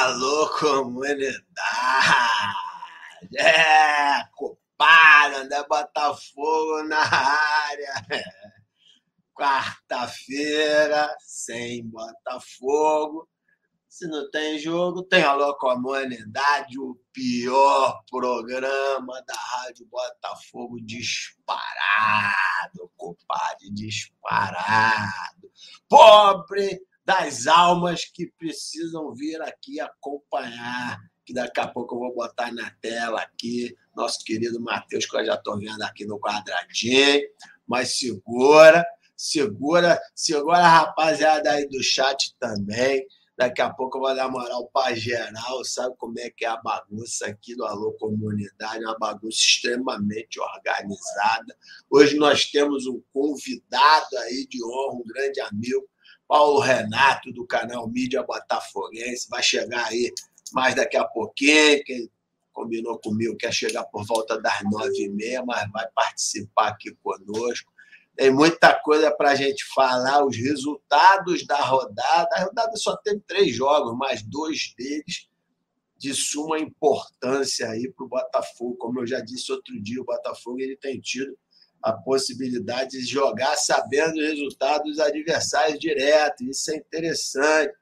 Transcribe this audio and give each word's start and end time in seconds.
Alô, 0.00 0.48
comunidade! 0.60 1.42
É, 3.36 4.24
culpada, 4.36 5.42
né? 5.50 5.64
Botafogo 5.68 6.84
na 6.84 7.00
área. 7.00 8.06
Quarta-feira, 9.34 11.12
sem 11.18 11.84
Botafogo. 11.88 13.28
Se 13.88 14.06
não 14.06 14.30
tem 14.30 14.56
jogo, 14.60 15.02
tem 15.02 15.24
a 15.24 15.52
Comunidade, 15.54 16.78
o 16.78 16.96
pior 17.12 18.00
programa 18.08 19.20
da 19.26 19.34
Rádio 19.34 19.84
Botafogo 19.90 20.78
disparado, 20.80 21.58
compadre, 22.96 23.68
disparado. 23.74 25.50
Pobre 25.88 26.86
das 27.08 27.46
almas 27.46 28.04
que 28.04 28.26
precisam 28.38 29.14
vir 29.14 29.40
aqui 29.40 29.80
acompanhar, 29.80 31.00
que 31.24 31.32
daqui 31.32 31.58
a 31.58 31.66
pouco 31.66 31.94
eu 31.94 32.00
vou 32.00 32.14
botar 32.14 32.52
na 32.52 32.70
tela 32.82 33.22
aqui, 33.22 33.74
nosso 33.96 34.22
querido 34.22 34.60
Matheus, 34.60 35.06
que 35.06 35.16
eu 35.16 35.24
já 35.24 35.36
estou 35.36 35.58
vendo 35.58 35.80
aqui 35.84 36.04
no 36.04 36.20
quadradinho, 36.20 37.22
mas 37.66 37.98
segura, 37.98 38.84
segura, 39.16 39.98
segura 40.14 40.58
a 40.58 40.68
rapaziada 40.68 41.52
aí 41.52 41.66
do 41.66 41.82
chat 41.82 42.36
também. 42.38 43.06
Daqui 43.38 43.62
a 43.62 43.70
pouco 43.70 43.96
eu 43.96 44.02
vou 44.02 44.14
dar 44.14 44.28
moral 44.28 44.68
para 44.70 44.94
geral, 44.94 45.64
sabe 45.64 45.94
como 45.96 46.18
é 46.18 46.28
que 46.28 46.44
é 46.44 46.48
a 46.48 46.58
bagunça 46.58 47.24
aqui 47.24 47.56
do 47.56 47.64
Alô 47.64 47.92
Comunidade, 47.92 48.84
uma 48.84 48.98
bagunça 48.98 49.38
extremamente 49.38 50.38
organizada. 50.38 51.56
Hoje 51.88 52.16
nós 52.16 52.44
temos 52.50 52.86
um 52.86 53.00
convidado 53.14 54.18
aí 54.24 54.46
de 54.46 54.62
honra, 54.62 54.96
um 54.96 55.04
grande 55.06 55.40
amigo, 55.40 55.88
Paulo 56.28 56.60
Renato, 56.60 57.32
do 57.32 57.46
canal 57.46 57.88
Mídia 57.88 58.22
Botafoguense, 58.22 59.28
vai 59.30 59.42
chegar 59.42 59.86
aí 59.86 60.12
mais 60.52 60.74
daqui 60.74 60.96
a 60.96 61.04
pouquinho, 61.04 61.82
quem 61.84 62.10
combinou 62.52 62.98
comigo 62.98 63.36
quer 63.36 63.52
chegar 63.52 63.84
por 63.84 64.04
volta 64.04 64.40
das 64.40 64.62
nove 64.64 65.04
e 65.04 65.08
meia, 65.08 65.44
mas 65.44 65.70
vai 65.70 65.86
participar 65.94 66.68
aqui 66.68 66.94
conosco. 67.02 67.72
Tem 68.16 68.32
muita 68.32 68.74
coisa 68.74 69.12
para 69.12 69.30
a 69.30 69.34
gente 69.36 69.64
falar, 69.72 70.26
os 70.26 70.36
resultados 70.36 71.46
da 71.46 71.60
rodada. 71.60 72.28
A 72.32 72.44
rodada 72.44 72.76
só 72.76 72.96
tem 72.96 73.18
três 73.20 73.54
jogos, 73.54 73.96
mas 73.96 74.22
dois 74.22 74.74
deles 74.76 75.28
de 75.96 76.12
suma 76.14 76.58
importância 76.58 77.68
aí 77.68 77.92
para 77.92 78.04
o 78.04 78.08
Botafogo. 78.08 78.76
Como 78.76 79.00
eu 79.00 79.06
já 79.06 79.20
disse 79.20 79.52
outro 79.52 79.80
dia, 79.80 80.00
o 80.00 80.04
Botafogo 80.04 80.58
ele 80.60 80.76
tem 80.76 81.00
tido 81.00 81.36
a 81.82 81.92
possibilidade 81.92 82.90
de 82.90 83.06
jogar 83.06 83.56
sabendo 83.56 84.16
o 84.16 84.22
resultado 84.22 84.84
dos 84.84 84.98
adversários 84.98 85.78
direto. 85.78 86.44
Isso 86.44 86.70
é 86.70 86.76
interessante, 86.76 87.74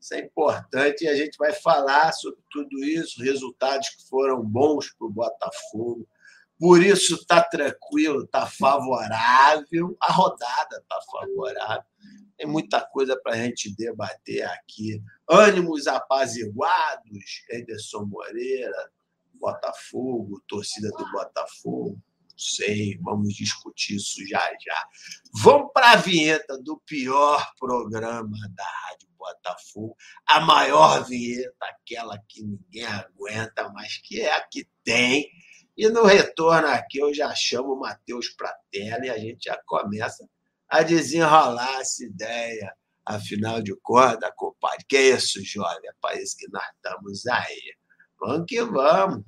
isso 0.00 0.14
é 0.14 0.20
importante 0.20 1.04
e 1.04 1.08
a 1.08 1.14
gente 1.14 1.36
vai 1.38 1.52
falar 1.52 2.12
sobre 2.12 2.40
tudo 2.50 2.84
isso, 2.84 3.22
resultados 3.22 3.88
que 3.90 4.08
foram 4.08 4.42
bons 4.42 4.92
para 4.92 5.06
o 5.06 5.12
Botafogo. 5.12 6.08
Por 6.58 6.82
isso 6.82 7.14
está 7.14 7.42
tranquilo, 7.42 8.24
está 8.24 8.46
favorável, 8.46 9.96
a 10.00 10.12
rodada 10.12 10.76
está 10.76 11.00
favorável. 11.10 11.84
Tem 12.36 12.46
muita 12.46 12.80
coisa 12.80 13.18
para 13.18 13.32
a 13.32 13.36
gente 13.36 13.74
debater 13.74 14.42
aqui. 14.42 15.02
Ânimos 15.28 15.86
apaziguados, 15.86 17.44
Ederson 17.50 18.04
Moreira, 18.04 18.90
Botafogo, 19.34 20.42
torcida 20.46 20.90
do 20.90 21.10
Botafogo 21.12 21.98
sei, 22.40 22.98
vamos 23.02 23.34
discutir 23.34 23.96
isso 23.96 24.26
já 24.26 24.40
já. 24.64 24.88
Vamos 25.42 25.70
para 25.72 25.92
a 25.92 25.96
vinheta 25.96 26.58
do 26.58 26.80
pior 26.86 27.46
programa 27.58 28.36
da 28.54 28.64
Rádio 28.64 29.08
Botafogo, 29.18 29.94
a 30.26 30.40
maior 30.40 31.04
vinheta, 31.04 31.54
aquela 31.60 32.18
que 32.26 32.42
ninguém 32.42 32.86
aguenta, 32.86 33.68
mas 33.70 33.98
que 33.98 34.20
é 34.20 34.34
a 34.34 34.40
que 34.40 34.66
tem. 34.82 35.28
E 35.76 35.88
no 35.88 36.04
retorno 36.04 36.68
aqui 36.68 36.98
eu 36.98 37.12
já 37.12 37.34
chamo 37.34 37.74
o 37.74 37.80
Matheus 37.80 38.30
para 38.30 38.56
tela 38.70 39.06
e 39.06 39.10
a 39.10 39.18
gente 39.18 39.44
já 39.44 39.60
começa 39.66 40.28
a 40.68 40.82
desenrolar 40.82 41.80
essa 41.80 42.04
ideia. 42.04 42.74
Afinal 43.04 43.60
de 43.60 43.74
contas, 43.82 44.30
compadre, 44.36 44.84
que 44.88 44.96
é 44.96 45.10
isso, 45.10 45.44
jovem? 45.44 45.88
É 45.88 45.92
para 46.00 46.20
isso 46.20 46.36
que 46.36 46.48
nós 46.50 46.64
estamos 46.76 47.26
aí. 47.26 47.74
Vamos 48.20 48.46
que 48.46 48.62
vamos. 48.62 49.24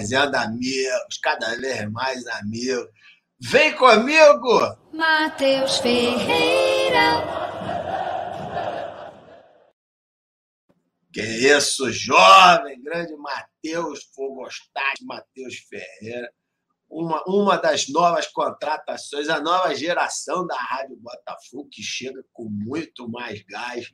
Fazendo 0.00 0.34
amigos, 0.34 1.18
cada 1.22 1.56
vez 1.56 1.90
mais 1.90 2.26
amigos. 2.26 2.88
Vem 3.38 3.74
comigo! 3.76 4.76
Matheus 4.92 5.78
Ferreira. 5.78 7.22
Que 11.12 11.20
isso, 11.22 11.90
jovem, 11.90 12.80
grande 12.82 13.14
Matheus 13.16 14.04
Fogostati, 14.14 15.04
Matheus 15.04 15.56
Ferreira. 15.68 16.32
Uma, 16.88 17.22
uma 17.26 17.56
das 17.56 17.88
novas 17.88 18.26
contratações, 18.26 19.28
a 19.28 19.40
nova 19.40 19.74
geração 19.74 20.46
da 20.46 20.56
Rádio 20.56 20.96
Botafogo, 20.96 21.68
que 21.70 21.82
chega 21.82 22.24
com 22.32 22.48
muito 22.48 23.08
mais 23.08 23.42
gás, 23.42 23.90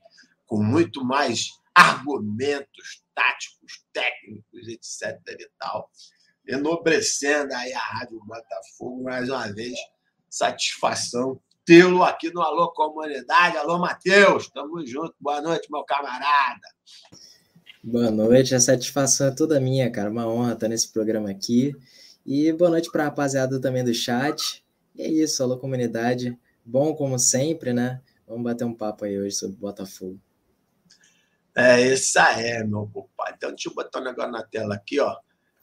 com 0.47 0.63
muito 0.63 1.05
mais 1.05 1.49
argumentos 1.77 3.03
táticos, 3.15 3.85
técnicos, 3.93 4.67
etc. 4.67 5.21
e 5.29 5.51
tal, 5.59 5.91
enobrecendo 6.49 7.53
aí 7.55 7.73
a 7.75 7.79
Rádio 7.79 8.19
Botafogo, 8.25 9.03
mais 9.03 9.29
uma 9.29 9.53
vez, 9.53 9.77
satisfação 10.31 11.39
tê-lo 11.67 12.03
aqui 12.03 12.33
no 12.33 12.41
Alô 12.41 12.73
Comunidade. 12.73 13.59
Alô, 13.59 13.79
Matheus, 13.79 14.49
tamo 14.49 14.87
junto. 14.87 15.15
Boa 15.21 15.43
noite, 15.43 15.71
meu 15.71 15.85
camarada. 15.85 16.67
Boa 17.83 18.11
noite, 18.11 18.55
a 18.55 18.61
satisfação 18.61 19.27
é 19.27 19.31
toda 19.33 19.61
minha, 19.61 19.91
cara. 19.91 20.09
Uma 20.09 20.27
honra 20.27 20.55
estar 20.55 20.69
nesse 20.69 20.93
programa 20.93 21.31
aqui. 21.31 21.75
E 22.25 22.53
boa 22.53 22.71
noite 22.71 22.91
para 22.91 23.03
a 23.03 23.07
rapaziada 23.07 23.61
também 23.61 23.85
do 23.85 23.93
chat. 23.93 24.65
E 24.95 25.03
é 25.03 25.09
isso, 25.09 25.43
Alô 25.43 25.59
Comunidade. 25.59 26.39
Bom 26.65 26.95
como 26.95 27.19
sempre, 27.19 27.73
né? 27.73 28.01
Vamos 28.27 28.45
bater 28.45 28.65
um 28.65 28.75
papo 28.75 29.05
aí 29.05 29.19
hoje 29.19 29.35
sobre 29.35 29.57
Botafogo. 29.57 30.21
É, 31.57 31.89
essa 31.89 32.39
é, 32.39 32.63
meu 32.63 32.87
compadre. 32.93 33.35
Então, 33.37 33.49
deixa 33.49 33.71
eu 33.71 33.75
botar 33.75 34.01
um 34.01 34.05
negócio 34.05 34.31
na 34.31 34.43
tela 34.43 34.75
aqui, 34.75 35.01
ó. 35.01 35.17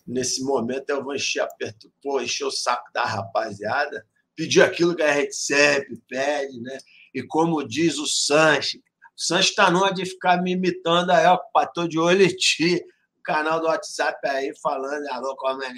Nesse 0.08 0.44
momento 0.44 0.90
eu 0.90 1.04
vou 1.04 1.14
encher, 1.14 1.42
aperto, 1.42 1.94
pô, 2.02 2.20
encher 2.20 2.46
o 2.46 2.52
saco 2.52 2.92
da 2.92 3.06
rapaziada, 3.06 4.06
pedir 4.36 4.64
aquilo 4.64 4.96
que 4.96 5.04
a 5.04 5.14
gente 5.14 5.36
sempre 5.36 6.02
pede, 6.10 6.60
né? 6.60 6.78
E 7.14 7.22
como 7.22 7.66
diz 7.66 8.00
o 8.00 8.08
Sanches, 8.08 8.82
o 9.16 9.22
Sanches 9.22 9.52
está 9.52 9.70
numa 9.70 9.94
de 9.94 10.04
ficar 10.06 10.42
me 10.42 10.54
imitando 10.54 11.12
aí, 11.12 11.28
ó, 11.28 11.38
tô 11.68 11.88
de 11.88 12.00
olho 12.00 12.26
em 12.26 12.36
ti. 12.36 12.84
O 13.20 13.22
canal 13.22 13.62
do 13.62 13.68
WhatsApp 13.68 14.20
aí 14.28 14.52
falando, 14.62 15.08
alô, 15.10 15.36
como 15.38 15.64
é 15.64 15.70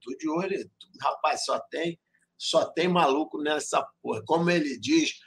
tô 0.00 0.16
de 0.16 0.28
olho. 0.28 0.70
Rapaz, 1.00 1.44
só 1.44 1.58
tem, 1.58 1.98
só 2.38 2.64
tem 2.64 2.88
maluco 2.88 3.42
nessa 3.42 3.86
porra. 4.00 4.22
Como 4.24 4.48
ele 4.48 4.78
diz, 4.78 5.20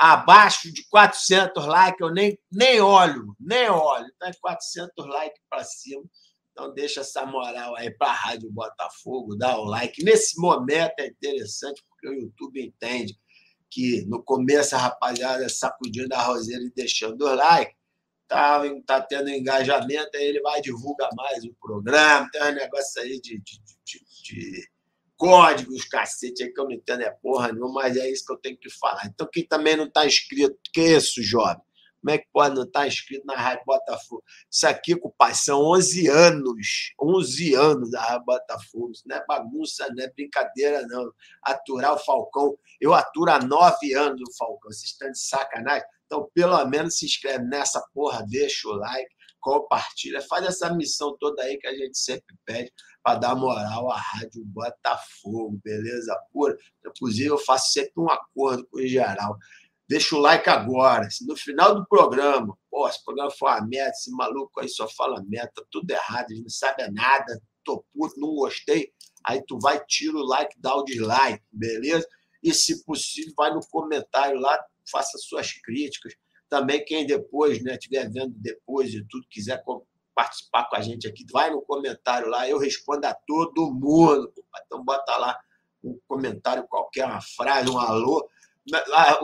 abaixo 0.00 0.72
de 0.72 0.82
400 0.88 1.66
likes, 1.66 2.00
eu 2.00 2.10
nem, 2.10 2.38
nem 2.50 2.80
olho, 2.80 3.36
nem 3.38 3.68
olho. 3.68 4.06
Então, 4.16 4.28
é 4.28 4.32
400 4.32 5.06
likes 5.06 5.42
para 5.50 5.62
cima. 5.62 6.02
Então, 6.50 6.72
deixa 6.72 7.02
essa 7.02 7.26
moral 7.26 7.76
aí 7.76 7.90
para 7.90 8.08
a 8.08 8.14
Rádio 8.14 8.50
Botafogo, 8.50 9.36
dá 9.36 9.58
o 9.58 9.64
like. 9.64 10.02
Nesse 10.02 10.40
momento 10.40 10.94
é 10.98 11.08
interessante, 11.08 11.84
porque 11.86 12.08
o 12.08 12.14
YouTube 12.14 12.64
entende 12.64 13.14
que 13.70 14.06
no 14.06 14.22
começo 14.22 14.74
a 14.74 14.78
rapaziada 14.78 15.46
sacudindo 15.50 16.14
a 16.14 16.22
roseira 16.22 16.64
e 16.64 16.72
deixando 16.74 17.26
o 17.26 17.34
like, 17.34 17.74
tá, 18.26 18.62
tá 18.86 19.02
tendo 19.02 19.28
engajamento, 19.28 20.16
aí 20.16 20.24
ele 20.24 20.40
vai 20.40 20.62
divulgar 20.62 21.10
mais 21.14 21.44
o 21.44 21.54
programa, 21.60 22.26
tem 22.32 22.42
um 22.42 22.54
negócio 22.54 23.02
aí 23.02 23.20
de, 23.20 23.38
de, 23.38 23.60
de, 23.84 24.00
de 24.24 24.70
códigos, 25.20 25.84
cacete, 25.84 26.42
aí 26.42 26.50
que 26.50 26.58
eu 26.58 26.64
não 26.64 26.72
entendo 26.72 27.02
é 27.02 27.10
porra 27.10 27.52
nenhuma, 27.52 27.82
mas 27.82 27.94
é 27.94 28.10
isso 28.10 28.24
que 28.24 28.32
eu 28.32 28.38
tenho 28.38 28.56
que 28.56 28.70
falar. 28.70 29.04
Então, 29.04 29.28
quem 29.30 29.46
também 29.46 29.76
não 29.76 29.84
está 29.84 30.06
inscrito, 30.06 30.56
que 30.72 30.80
é 30.80 30.96
isso, 30.96 31.22
jovem? 31.22 31.62
Como 32.00 32.10
é 32.10 32.16
que 32.16 32.26
pode 32.32 32.54
não 32.54 32.62
estar 32.62 32.80
tá 32.80 32.86
inscrito 32.86 33.26
na 33.26 33.34
Rádio 33.34 33.62
Botafogo? 33.66 34.24
Isso 34.50 34.66
aqui, 34.66 34.96
compadre, 34.96 35.36
são 35.36 35.60
11 35.60 36.08
anos. 36.08 36.94
11 36.98 37.54
anos 37.54 37.90
da 37.90 38.00
Rádio 38.00 38.24
Botafogo. 38.24 38.92
Isso 38.92 39.02
não 39.04 39.16
é 39.16 39.24
bagunça, 39.26 39.86
não 39.94 40.02
é 40.02 40.10
brincadeira, 40.10 40.86
não. 40.86 41.12
Aturar 41.42 41.92
o 41.92 41.98
Falcão. 41.98 42.56
Eu 42.80 42.94
aturo 42.94 43.30
há 43.30 43.38
nove 43.40 43.92
anos 43.92 44.22
o 44.22 44.36
Falcão. 44.38 44.72
Vocês 44.72 44.92
estão 44.92 45.10
de 45.10 45.18
sacanagem? 45.18 45.86
Então, 46.06 46.30
pelo 46.32 46.64
menos 46.64 46.96
se 46.96 47.04
inscreve 47.04 47.44
nessa 47.44 47.84
porra, 47.92 48.24
deixa 48.26 48.66
o 48.68 48.72
like, 48.72 49.14
compartilha, 49.40 50.20
faz 50.22 50.44
essa 50.46 50.72
missão 50.74 51.16
toda 51.18 51.42
aí 51.42 51.58
que 51.58 51.66
a 51.66 51.74
gente 51.74 51.98
sempre 51.98 52.36
pede 52.44 52.72
para 53.02 53.18
dar 53.18 53.34
moral 53.34 53.90
à 53.90 53.96
Rádio 53.98 54.44
Botafogo, 54.44 55.58
beleza 55.64 56.14
pura? 56.32 56.56
Inclusive, 56.86 57.28
eu 57.28 57.38
faço 57.38 57.72
sempre 57.72 57.92
um 57.96 58.10
acordo 58.10 58.66
com 58.68 58.78
o 58.78 58.86
geral. 58.86 59.36
Deixa 59.88 60.14
o 60.14 60.20
like 60.20 60.48
agora. 60.48 61.10
Se 61.10 61.26
no 61.26 61.36
final 61.36 61.74
do 61.74 61.86
programa, 61.86 62.56
pô, 62.70 62.88
esse 62.88 63.02
programa 63.04 63.30
foi 63.30 63.50
uma 63.50 63.66
merda, 63.66 63.90
esse 63.90 64.10
maluco 64.12 64.60
aí 64.60 64.68
só 64.68 64.86
fala 64.88 65.24
merda, 65.26 65.50
tá 65.56 65.62
tudo 65.70 65.90
errado, 65.90 66.30
ele 66.30 66.42
não 66.42 66.48
sabe 66.48 66.88
nada, 66.92 67.42
tô 67.64 67.84
puto, 67.92 68.14
não 68.20 68.34
gostei. 68.34 68.92
Aí 69.26 69.42
tu 69.46 69.58
vai, 69.60 69.84
tira 69.86 70.16
o 70.16 70.24
like, 70.24 70.54
dá 70.60 70.74
o 70.76 70.84
dislike, 70.84 71.42
beleza? 71.50 72.06
E, 72.42 72.54
se 72.54 72.84
possível, 72.84 73.32
vai 73.36 73.52
no 73.52 73.60
comentário 73.68 74.38
lá, 74.40 74.58
faça 74.90 75.18
suas 75.18 75.52
críticas. 75.52 76.14
Também 76.50 76.84
quem 76.84 77.06
depois, 77.06 77.62
né, 77.62 77.74
estiver 77.74 78.10
vendo 78.10 78.34
depois 78.36 78.92
e 78.92 79.02
tudo, 79.08 79.24
quiser 79.30 79.62
participar 80.14 80.68
com 80.68 80.76
a 80.76 80.80
gente 80.80 81.06
aqui, 81.06 81.24
vai 81.32 81.50
no 81.50 81.62
comentário 81.62 82.28
lá, 82.28 82.48
eu 82.48 82.58
respondo 82.58 83.06
a 83.06 83.14
todo 83.14 83.72
mundo. 83.72 84.30
Então 84.66 84.84
bota 84.84 85.16
lá 85.16 85.38
um 85.82 85.98
comentário 86.06 86.66
qualquer, 86.68 87.06
uma 87.06 87.20
frase, 87.20 87.70
um 87.70 87.78
alô, 87.78 88.28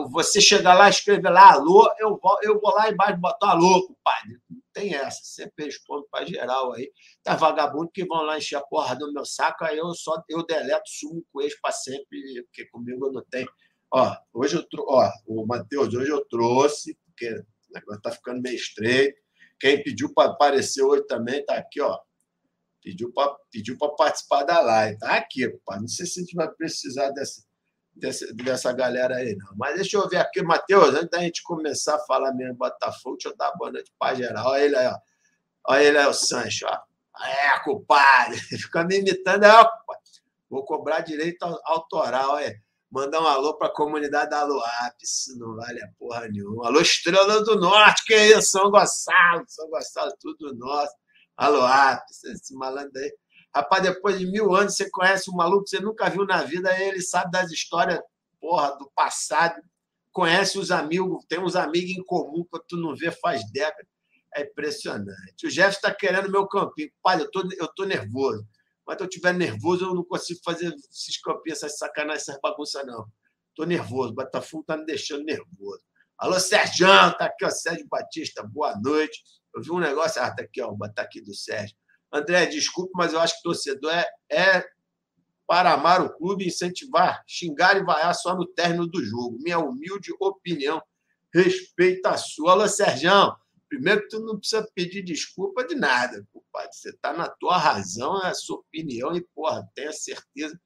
você 0.09 0.41
chegar 0.41 0.73
lá, 0.73 0.89
escrever 0.89 1.29
lá 1.29 1.53
alô, 1.53 1.89
eu 1.99 2.17
vou, 2.17 2.37
eu 2.41 2.59
vou 2.59 2.73
lá 2.73 2.89
embaixo 2.89 3.19
botar 3.19 3.51
alô, 3.51 3.87
compadre. 3.87 4.39
Não 4.49 4.61
tem 4.73 4.95
essa, 4.95 5.19
sempre 5.23 5.65
respondo 5.65 6.07
para 6.09 6.25
geral 6.25 6.73
aí. 6.73 6.91
Tá 7.23 7.35
vagabundo 7.35 7.91
que 7.93 8.05
vão 8.05 8.23
lá 8.23 8.37
encher 8.37 8.55
a 8.55 8.61
porra 8.61 8.95
do 8.95 9.11
meu 9.13 9.25
saco, 9.25 9.63
aí 9.63 9.77
eu 9.77 9.93
só 9.93 10.21
eu 10.29 10.45
deleto, 10.45 10.89
sumo 10.89 11.23
com 11.31 11.41
eles 11.41 11.59
para 11.59 11.71
sempre, 11.71 12.43
porque 12.45 12.65
comigo 12.69 13.11
não 13.11 13.23
tem. 13.29 13.47
Ó, 13.93 14.15
hoje 14.33 14.55
eu 14.57 14.67
trouxe, 14.67 14.91
ó, 14.91 15.11
o 15.27 15.45
Matheus, 15.45 15.93
hoje 15.93 16.11
eu 16.11 16.25
trouxe, 16.25 16.97
porque 17.17 17.33
o 17.33 17.73
negócio 17.73 18.01
tá 18.01 18.11
ficando 18.11 18.41
meio 18.41 18.55
estreito. 18.55 19.17
Quem 19.59 19.81
pediu 19.81 20.13
para 20.13 20.29
aparecer 20.29 20.83
hoje 20.83 21.07
também 21.07 21.43
tá 21.43 21.55
aqui, 21.55 21.81
ó. 21.81 21.99
Pediu 22.83 23.11
para 23.11 23.35
pediu 23.51 23.75
participar 23.97 24.43
da 24.43 24.61
live. 24.61 24.99
Tá 24.99 25.15
aqui, 25.15 25.49
compadre. 25.49 25.81
Não 25.81 25.87
sei 25.87 26.05
se 26.05 26.19
a 26.19 26.23
gente 26.23 26.35
vai 26.35 26.49
precisar 26.49 27.09
dessa 27.09 27.41
dessa, 27.95 28.31
dessa 28.35 28.71
galera 28.71 29.15
aí, 29.15 29.35
não. 29.35 29.55
Mas 29.57 29.75
deixa 29.75 29.97
eu 29.97 30.07
ver 30.07 30.17
aqui, 30.17 30.43
Matheus, 30.43 30.93
antes 30.93 31.09
da 31.09 31.19
gente 31.19 31.41
começar 31.41 31.95
a 31.95 32.05
falar 32.05 32.31
mesmo 32.33 32.55
Botafogo, 32.55 33.17
deixa 33.17 33.29
eu 33.29 33.37
dar 33.37 33.51
boa 33.55 33.71
noite 33.71 33.91
para 33.97 34.15
geral. 34.15 34.47
Olha 34.47 34.63
ele 34.63 34.75
aí, 34.75 34.87
ó. 34.87 34.97
Olha 35.69 35.83
ele 35.83 35.97
aí, 35.97 36.05
o 36.05 36.13
Sancho, 36.13 36.67
ó. 36.67 36.79
É, 37.25 37.59
culpado. 37.63 38.35
Fica 38.61 38.83
me 38.83 38.99
imitando, 38.99 39.43
é, 39.43 39.51
ó, 39.51 39.67
Vou 40.49 40.63
cobrar 40.63 41.01
direito 41.01 41.43
autoral, 41.65 42.35
olha. 42.35 42.55
Mandar 42.89 43.21
um 43.21 43.27
alô 43.27 43.57
para 43.57 43.67
a 43.67 43.73
comunidade 43.73 44.29
da 44.29 44.43
Luap, 44.43 44.95
isso 45.01 45.37
não 45.37 45.55
vale 45.55 45.81
a 45.81 45.87
porra 45.99 46.27
nenhuma. 46.29 46.67
Alô, 46.67 46.79
Estrela 46.79 47.43
do 47.43 47.59
Norte, 47.59 48.05
que 48.05 48.13
é 48.13 48.29
isso? 48.29 48.51
São 48.51 48.71
Gonçalo, 48.71 49.43
São 49.47 49.69
Gonçalo, 49.69 50.13
tudo 50.21 50.55
nosso. 50.55 50.93
Alô, 51.35 51.59
esse 52.31 52.55
malandro 52.55 52.97
aí. 52.97 53.13
Rapaz, 53.53 53.83
depois 53.83 54.17
de 54.17 54.25
mil 54.25 54.55
anos, 54.55 54.75
você 54.75 54.89
conhece 54.89 55.29
um 55.29 55.35
maluco 55.35 55.65
que 55.65 55.71
você 55.71 55.79
nunca 55.81 56.09
viu 56.09 56.25
na 56.25 56.43
vida, 56.43 56.73
ele 56.79 57.01
sabe 57.01 57.31
das 57.31 57.51
histórias 57.51 57.99
porra, 58.39 58.77
do 58.77 58.89
passado, 58.95 59.61
conhece 60.11 60.57
os 60.57 60.71
amigos, 60.71 61.25
tem 61.27 61.39
uns 61.39 61.55
amigos 61.55 61.91
em 61.91 62.03
comum 62.03 62.43
que 62.43 62.59
tu 62.67 62.77
não 62.77 62.95
vê 62.95 63.11
faz 63.11 63.41
décadas. 63.51 63.87
É 64.35 64.43
impressionante. 64.43 65.45
O 65.45 65.49
Jeff 65.49 65.75
está 65.75 65.93
querendo 65.93 66.31
meu 66.31 66.47
campinho. 66.47 66.91
Pai, 67.01 67.19
eu 67.19 67.31
tô, 67.31 67.47
eu 67.57 67.67
tô 67.69 67.85
nervoso. 67.85 68.45
Mas 68.87 68.97
se 68.97 69.03
eu 69.03 69.07
estiver 69.07 69.33
nervoso, 69.33 69.85
eu 69.85 69.93
não 69.93 70.03
consigo 70.03 70.39
fazer 70.45 70.73
esses 70.89 71.19
campinhos, 71.21 71.61
essas 71.61 71.77
sacanagem, 71.77 72.21
essas 72.21 72.39
bagunças, 72.41 72.85
não. 72.85 73.05
Estou 73.49 73.65
nervoso. 73.65 74.11
O 74.11 74.15
Botafogo 74.15 74.61
está 74.61 74.77
me 74.77 74.85
deixando 74.85 75.25
nervoso. 75.25 75.83
Alô, 76.17 76.39
Sérgio, 76.39 76.87
tá 76.87 77.25
aqui, 77.25 77.45
ó, 77.45 77.49
Sérgio 77.49 77.85
Batista, 77.89 78.41
boa 78.41 78.79
noite. 78.79 79.21
Eu 79.53 79.61
vi 79.61 79.71
um 79.71 79.79
negócio, 79.79 80.21
ah, 80.21 80.33
tá 80.33 80.43
aqui, 80.43 80.61
ó, 80.61 80.71
botar 80.71 81.01
aqui 81.01 81.21
do 81.21 81.33
Sérgio. 81.33 81.75
André, 82.11 82.45
desculpe, 82.45 82.91
mas 82.95 83.13
eu 83.13 83.19
acho 83.19 83.35
que 83.35 83.43
torcedor 83.43 83.91
é, 83.91 84.07
é 84.31 84.65
para 85.45 85.73
amar 85.73 86.01
o 86.01 86.15
clube 86.17 86.47
incentivar, 86.47 87.23
xingar 87.27 87.77
e 87.77 87.83
vaiar 87.83 88.15
só 88.15 88.35
no 88.35 88.47
término 88.47 88.87
do 88.87 89.03
jogo. 89.03 89.37
Minha 89.41 89.59
humilde 89.59 90.11
opinião. 90.19 90.81
Respeita 91.33 92.11
a 92.11 92.17
sua. 92.17 92.53
Alô, 92.53 92.67
Serjão. 92.67 93.35
Primeiro 93.69 94.01
que 94.01 94.07
tu 94.09 94.19
não 94.21 94.37
precisa 94.37 94.67
pedir 94.73 95.03
desculpa 95.03 95.65
de 95.65 95.75
nada, 95.75 96.25
compadre. 96.31 96.73
Você 96.73 96.89
está 96.89 97.13
na 97.13 97.27
tua 97.27 97.57
razão, 97.57 98.21
é 98.23 98.29
a 98.29 98.33
sua 98.33 98.57
opinião, 98.57 99.15
e, 99.15 99.21
porra, 99.35 99.67
tenha 99.75 99.91
certeza 99.91 100.59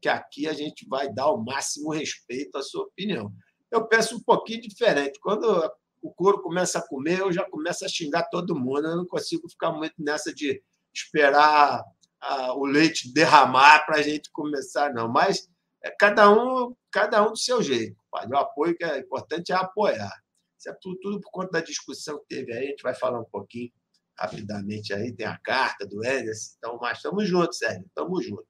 que 0.00 0.08
aqui 0.08 0.48
a 0.48 0.52
gente 0.52 0.86
vai 0.88 1.12
dar 1.12 1.30
o 1.30 1.42
máximo 1.42 1.90
respeito 1.90 2.56
à 2.56 2.62
sua 2.62 2.84
opinião. 2.84 3.32
Eu 3.70 3.86
peço 3.86 4.16
um 4.16 4.20
pouquinho 4.20 4.62
diferente. 4.62 5.18
Quando 5.20 5.70
o 6.00 6.12
couro 6.12 6.40
começa 6.40 6.78
a 6.78 6.86
comer, 6.86 7.20
eu 7.20 7.32
já 7.32 7.44
começo 7.48 7.84
a 7.84 7.88
xingar 7.88 8.24
todo 8.24 8.58
mundo. 8.58 8.86
Eu 8.86 8.96
não 8.96 9.06
consigo 9.06 9.48
ficar 9.48 9.72
muito 9.72 9.94
nessa 9.98 10.32
de 10.32 10.62
esperar 10.94 11.84
a, 12.20 12.54
o 12.54 12.64
leite 12.64 13.12
derramar 13.12 13.84
para 13.84 13.96
a 13.96 14.02
gente 14.02 14.30
começar, 14.32 14.92
não. 14.92 15.08
Mas 15.08 15.48
é 15.82 15.90
cada 15.90 16.30
um, 16.30 16.74
cada 16.90 17.26
um 17.26 17.30
do 17.32 17.38
seu 17.38 17.62
jeito. 17.62 17.96
O 18.12 18.36
apoio 18.36 18.76
que 18.76 18.84
é 18.84 18.98
importante 18.98 19.52
é 19.52 19.54
apoiar. 19.54 20.12
Isso 20.58 20.68
é 20.68 20.76
tudo, 20.80 20.98
tudo 21.00 21.20
por 21.20 21.30
conta 21.30 21.52
da 21.52 21.60
discussão 21.60 22.18
que 22.18 22.34
teve 22.34 22.52
aí. 22.52 22.66
A 22.66 22.70
gente 22.70 22.82
vai 22.82 22.94
falar 22.94 23.20
um 23.20 23.24
pouquinho 23.24 23.70
rapidamente 24.18 24.92
aí. 24.92 25.12
Tem 25.12 25.26
a 25.26 25.38
carta 25.38 25.86
do 25.86 25.98
Anderson. 25.98 26.54
Então, 26.58 26.78
mas 26.80 26.98
estamos 26.98 27.28
juntos, 27.28 27.58
Sérgio. 27.58 27.86
Estamos 27.86 28.26
juntos. 28.26 28.46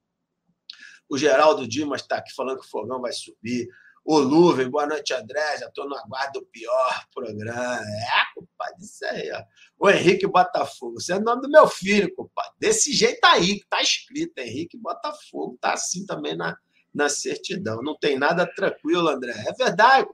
O 1.07 1.17
Geraldo 1.17 1.67
Dimas 1.67 2.01
está 2.01 2.17
aqui 2.17 2.33
falando 2.33 2.59
que 2.59 2.65
o 2.65 2.69
fogão 2.69 2.99
vai 2.99 3.13
subir. 3.13 3.67
O 4.03 4.17
Luven, 4.17 4.69
boa 4.69 4.87
noite, 4.87 5.13
André. 5.13 5.57
Já 5.57 5.67
estou 5.67 5.87
no 5.87 5.95
aguardo 5.95 6.39
do 6.39 6.45
pior 6.47 7.05
programa. 7.13 7.79
É, 7.79 8.33
compadre, 8.33 8.83
isso 8.83 9.05
aí, 9.05 9.31
ó. 9.31 9.43
O 9.77 9.89
Henrique 9.89 10.25
Botafogo. 10.25 10.99
Você 10.99 11.13
é 11.13 11.17
o 11.17 11.21
nome 11.21 11.43
do 11.43 11.49
meu 11.49 11.67
filho, 11.67 12.13
compadre. 12.15 12.53
Desse 12.59 12.91
jeito 12.91 13.23
aí, 13.25 13.59
que 13.59 13.67
tá 13.67 13.81
escrito, 13.81 14.37
Henrique 14.39 14.77
Botafogo. 14.77 15.59
Tá 15.61 15.73
assim 15.73 16.07
também 16.07 16.35
na, 16.35 16.57
na 16.93 17.07
certidão. 17.07 17.83
Não 17.83 17.95
tem 17.95 18.17
nada 18.17 18.47
tranquilo, 18.47 19.09
André. 19.09 19.33
É 19.47 19.53
verdade. 19.53 20.09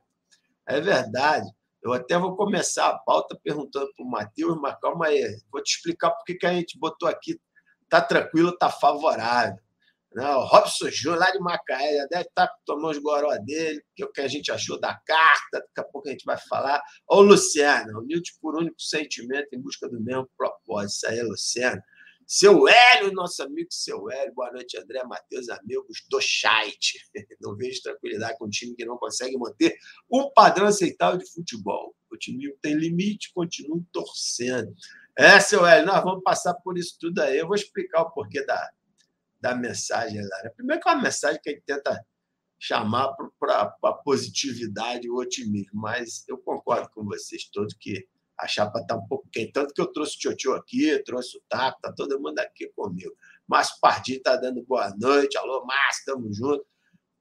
É 0.65 0.81
verdade. 0.81 1.49
Eu 1.85 1.93
até 1.93 2.17
vou 2.17 2.35
começar 2.35 2.87
a 2.87 2.97
pauta 2.97 3.39
perguntando 3.43 3.87
para 3.95 4.03
o 4.03 4.09
Matheus, 4.09 4.59
mas 4.59 4.75
calma 4.81 5.05
aí. 5.05 5.23
Vou 5.51 5.61
te 5.61 5.75
explicar 5.75 6.09
por 6.09 6.25
que 6.25 6.43
a 6.43 6.51
gente 6.51 6.79
botou 6.79 7.07
aqui. 7.07 7.39
Tá 7.87 8.01
tranquilo, 8.01 8.57
tá 8.57 8.71
favorável. 8.71 9.59
Não, 10.11 10.39
o 10.39 10.45
Robson 10.45 10.89
Júnior, 10.89 11.19
lá 11.19 11.29
de 11.29 11.37
Macaé, 11.37 11.97
já 11.97 12.07
deve 12.07 12.23
estar 12.23 12.49
tomando 12.65 12.89
os 12.89 12.97
goró 12.97 13.37
dele, 13.37 13.83
que 13.95 14.01
é 14.01 14.05
o 14.07 14.11
que 14.11 14.21
a 14.21 14.27
gente 14.27 14.51
achou 14.51 14.79
da 14.79 14.95
carta, 15.05 15.59
daqui 15.59 15.79
a 15.79 15.83
pouco 15.83 16.07
a 16.07 16.11
gente 16.11 16.25
vai 16.25 16.37
falar. 16.49 16.81
Ô, 17.07 17.21
Luciano, 17.21 17.99
humilde 17.99 18.31
por 18.41 18.55
único 18.55 18.81
sentimento 18.81 19.49
em 19.53 19.61
busca 19.61 19.87
do 19.87 20.01
mesmo 20.01 20.27
propósito. 20.35 20.95
Isso 20.95 21.07
aí, 21.07 21.21
Luciano. 21.21 21.81
Seu 22.27 22.67
Hélio, 22.67 23.13
nosso 23.13 23.43
amigo 23.43 23.67
seu 23.69 24.09
Hélio. 24.09 24.33
Boa 24.33 24.51
noite, 24.51 24.75
André, 24.79 25.03
Matheus, 25.03 25.47
amigos 25.47 26.03
do 26.09 26.19
chat. 26.19 26.97
Não 27.39 27.55
vejo 27.55 27.83
tranquilidade 27.83 28.35
com 28.39 28.45
um 28.45 28.49
time 28.49 28.75
que 28.75 28.83
não 28.83 28.97
consegue 28.97 29.37
manter 29.37 29.77
um 30.11 30.31
padrão 30.33 30.65
aceitável 30.65 31.19
de 31.19 31.31
futebol. 31.31 31.95
O 32.11 32.17
time 32.17 32.51
tem 32.63 32.73
limite, 32.73 33.31
continuo 33.31 33.85
torcendo. 33.91 34.73
É, 35.15 35.39
seu 35.39 35.67
Hélio, 35.67 35.85
nós 35.85 36.03
vamos 36.03 36.23
passar 36.23 36.55
por 36.55 36.79
isso 36.79 36.97
tudo 36.99 37.19
aí. 37.19 37.37
Eu 37.37 37.45
vou 37.45 37.55
explicar 37.55 38.01
o 38.01 38.09
porquê 38.09 38.43
da, 38.43 38.71
da 39.39 39.55
mensagem, 39.55 40.19
Lara. 40.27 40.51
Primeiro 40.55 40.81
que 40.81 40.89
é 40.89 40.93
uma 40.93 41.03
mensagem 41.03 41.39
que 41.43 41.49
a 41.49 41.53
gente 41.53 41.63
tenta 41.63 42.03
chamar 42.57 43.15
para 43.39 43.77
a 43.83 43.93
positividade 43.93 45.05
e 45.05 45.11
o 45.11 45.17
otimismo, 45.17 45.79
mas 45.79 46.27
eu 46.27 46.39
concordo 46.39 46.89
com 46.89 47.03
vocês 47.03 47.47
todos 47.53 47.75
que 47.75 48.07
a 48.37 48.47
chapa 48.47 48.79
está 48.79 48.95
um 48.95 49.07
pouco 49.07 49.27
quente. 49.31 49.51
Tanto 49.51 49.73
que 49.73 49.81
eu 49.81 49.87
trouxe 49.87 50.15
o 50.15 50.19
Tchotchô 50.19 50.53
aqui, 50.53 50.97
trouxe 51.03 51.37
o 51.37 51.41
Taco, 51.47 51.77
está 51.77 51.93
todo 51.93 52.19
mundo 52.19 52.39
aqui 52.39 52.67
comigo. 52.75 53.13
Márcio 53.47 53.75
Pardinho 53.79 54.17
está 54.17 54.35
dando 54.35 54.63
boa 54.63 54.93
noite. 54.97 55.37
Alô, 55.37 55.65
Márcio, 55.65 55.99
estamos 55.99 56.37
juntos. 56.37 56.65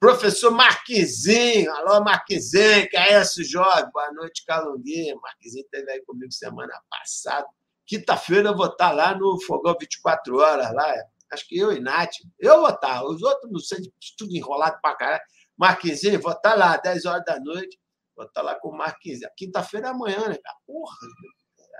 Professor 0.01 0.51
Marquezinho, 0.51 1.73
alô, 1.73 2.05
Marquezinho, 2.05 2.89
que 2.91 2.97
é 2.97 3.21
isso, 3.21 3.43
jovem? 3.43 3.91
Boa 3.91 4.13
noite, 4.13 4.45
Calunguinha. 4.45 5.17
Marquezinho 5.17 5.65
esteve 5.65 5.91
aí 5.91 6.05
comigo 6.05 6.31
semana 6.31 6.79
passada. 6.91 7.47
Quinta-feira 7.87 8.51
eu 8.51 8.57
vou 8.57 8.67
estar 8.67 8.93
lá 8.93 9.17
no 9.17 9.41
Fogão 9.43 9.77
24 9.79 10.37
Horas, 10.37 10.75
lá, 10.75 10.95
acho 11.33 11.47
que 11.49 11.59
eu 11.59 11.73
e 11.73 11.81
Nath, 11.81 12.13
eu 12.39 12.61
vou 12.61 12.71
estar, 12.71 13.05
os 13.05 13.23
outros 13.23 13.51
não 13.53 13.61
sei, 13.61 13.79
tudo 14.17 14.35
enrolado 14.35 14.79
para 14.81 14.97
caralho, 14.97 15.23
Marquinzinho, 15.57 16.21
vou 16.21 16.33
estar 16.33 16.51
tá 16.51 16.57
lá, 16.57 16.77
10 16.77 17.05
horas 17.05 17.25
da 17.25 17.39
noite. 17.39 17.79
Vou 18.17 18.27
estar 18.27 18.41
tá 18.41 18.47
lá 18.47 18.59
com 18.59 18.69
o 18.69 18.77
Marquinzinho. 18.77 19.31
Quinta-feira 19.37 19.89
é 19.89 19.91
amanhã, 19.91 20.29
né, 20.29 20.39
cara? 20.43 20.57
Porra! 20.67 20.97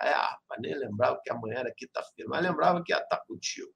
É, 0.03 0.11
rapaz, 0.11 0.61
nem 0.61 0.77
lembrava 0.77 1.21
que 1.23 1.31
amanhã 1.31 1.61
era 1.61 1.75
quinta-feira, 1.75 2.29
mas 2.29 2.43
lembrava 2.43 2.83
que 2.83 2.93
ia 2.93 2.99
estar 2.99 3.17
tá 3.17 3.25
contigo. 3.27 3.71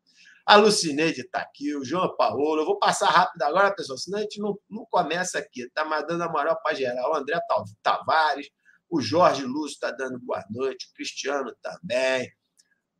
A 0.44 0.56
Lucineide 0.56 1.20
está 1.20 1.40
aqui, 1.40 1.76
o 1.76 1.84
João 1.84 2.16
Paulo. 2.16 2.60
Eu 2.60 2.64
vou 2.64 2.78
passar 2.78 3.08
rápido 3.08 3.42
agora, 3.42 3.74
pessoal, 3.74 3.98
senão 3.98 4.18
a 4.18 4.22
gente 4.22 4.40
não, 4.40 4.58
não 4.68 4.84
começa 4.90 5.38
aqui. 5.38 5.62
Está 5.62 5.84
mais 5.84 6.06
dando 6.06 6.22
a 6.22 6.28
moral 6.28 6.58
para 6.62 6.74
geral. 6.74 7.12
O 7.12 7.16
André 7.16 7.38
Tavares, 7.82 8.48
o 8.88 9.00
Jorge 9.00 9.44
Lúcio 9.44 9.74
está 9.74 9.90
dando 9.90 10.18
boa 10.18 10.42
noite, 10.50 10.88
o 10.88 10.94
Cristiano 10.94 11.54
também 11.62 12.32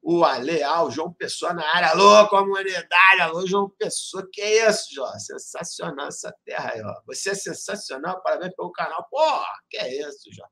o 0.02 0.24
Aleal, 0.24 0.86
o 0.86 0.90
João 0.90 1.12
Pessoa 1.12 1.52
na 1.52 1.66
área. 1.74 1.90
Alô, 1.90 2.28
comunidade! 2.28 3.20
Alô, 3.20 3.46
João 3.46 3.68
Pessoa. 3.70 4.26
Que 4.32 4.40
é 4.40 4.68
isso, 4.68 4.94
João? 4.94 5.18
Sensacional 5.18 6.08
essa 6.08 6.34
terra 6.44 6.72
aí, 6.72 6.82
ó. 6.82 6.94
Você 7.06 7.30
é 7.30 7.34
sensacional, 7.34 8.22
parabéns 8.22 8.54
pelo 8.54 8.72
canal. 8.72 9.06
Porra, 9.10 9.46
que 9.68 9.76
é 9.76 10.08
isso, 10.08 10.32
João? 10.32 10.48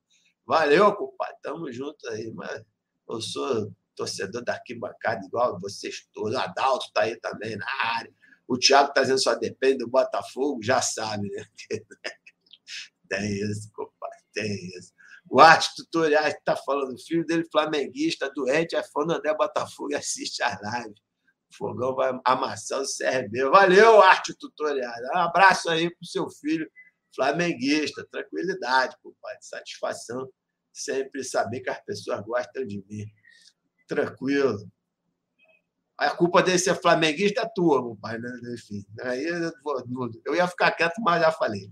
Valeu, 0.47 0.95
compadre. 0.95 1.37
Tamo 1.43 1.73
junto 1.73 2.09
aí, 2.09 2.33
mas 2.35 2.62
eu 3.09 3.21
sou 3.21 3.73
torcedor 3.97 4.45
da 4.45 4.53
arquibancada 4.53 5.25
igual 5.25 5.59
vocês 5.59 6.07
todos. 6.12 6.35
O 6.35 6.38
Adalto 6.38 6.93
tá 6.93 7.03
aí 7.03 7.19
também 7.19 7.57
na 7.57 7.67
área. 7.97 8.12
O 8.47 8.57
Thiago 8.59 8.93
tá 8.93 9.00
dizendo 9.00 9.21
só 9.21 9.35
depende 9.35 9.79
do 9.79 9.88
Botafogo, 9.88 10.62
já 10.62 10.81
sabe, 10.81 11.29
né? 11.31 11.45
Tem 13.09 13.33
isso, 13.33 13.71
compadre, 13.73 14.19
tem 14.35 14.53
isso. 14.76 14.93
O 15.28 15.40
Arte 15.40 15.71
Tutoriais 15.76 16.35
está 16.35 16.56
falando, 16.56 16.97
filho 16.99 17.26
dele 17.26 17.45
flamenguista, 17.50 18.30
doente, 18.30 18.76
é 18.76 18.83
fã 18.83 19.04
do 19.04 19.12
André 19.12 19.35
Botafogo 19.35 19.92
e 19.92 19.97
assiste 19.97 20.42
a 20.42 20.59
live. 20.62 20.95
O 21.50 21.56
Fogão 21.56 21.95
vai 21.95 22.12
amassar 22.25 22.80
o 22.80 22.85
CRB. 22.85 23.45
Valeu, 23.50 24.00
Arte 24.00 24.35
Tutoriais. 24.35 25.02
Um 25.14 25.18
abraço 25.18 25.68
aí 25.68 25.90
para 25.90 26.02
o 26.02 26.06
seu 26.06 26.28
filho 26.30 26.68
flamenguista. 27.14 28.06
Tranquilidade, 28.11 28.97
compadre. 29.02 29.38
Satisfação. 29.40 30.28
Sempre 30.73 31.25
saber 31.25 31.61
que 31.61 31.71
as 31.71 31.83
pessoas 31.85 32.21
gostam 32.23 32.66
de 32.66 32.85
mim. 32.88 33.06
Tranquilo. 33.88 34.59
A 35.97 36.11
culpa 36.11 36.42
dele 36.42 36.59
ser 36.59 36.75
flamenguista 36.75 37.42
é 37.42 37.50
tua, 37.54 37.83
meu 37.83 37.97
pai. 37.97 38.18
Né? 38.18 38.30
Enfim, 38.52 38.85
aí 39.00 39.25
eu, 39.25 39.50
eu 40.26 40.35
ia 40.35 40.47
ficar 40.47 40.73
quieto, 40.73 41.00
mas 41.00 41.23
já 41.23 41.33
falei. 41.33 41.71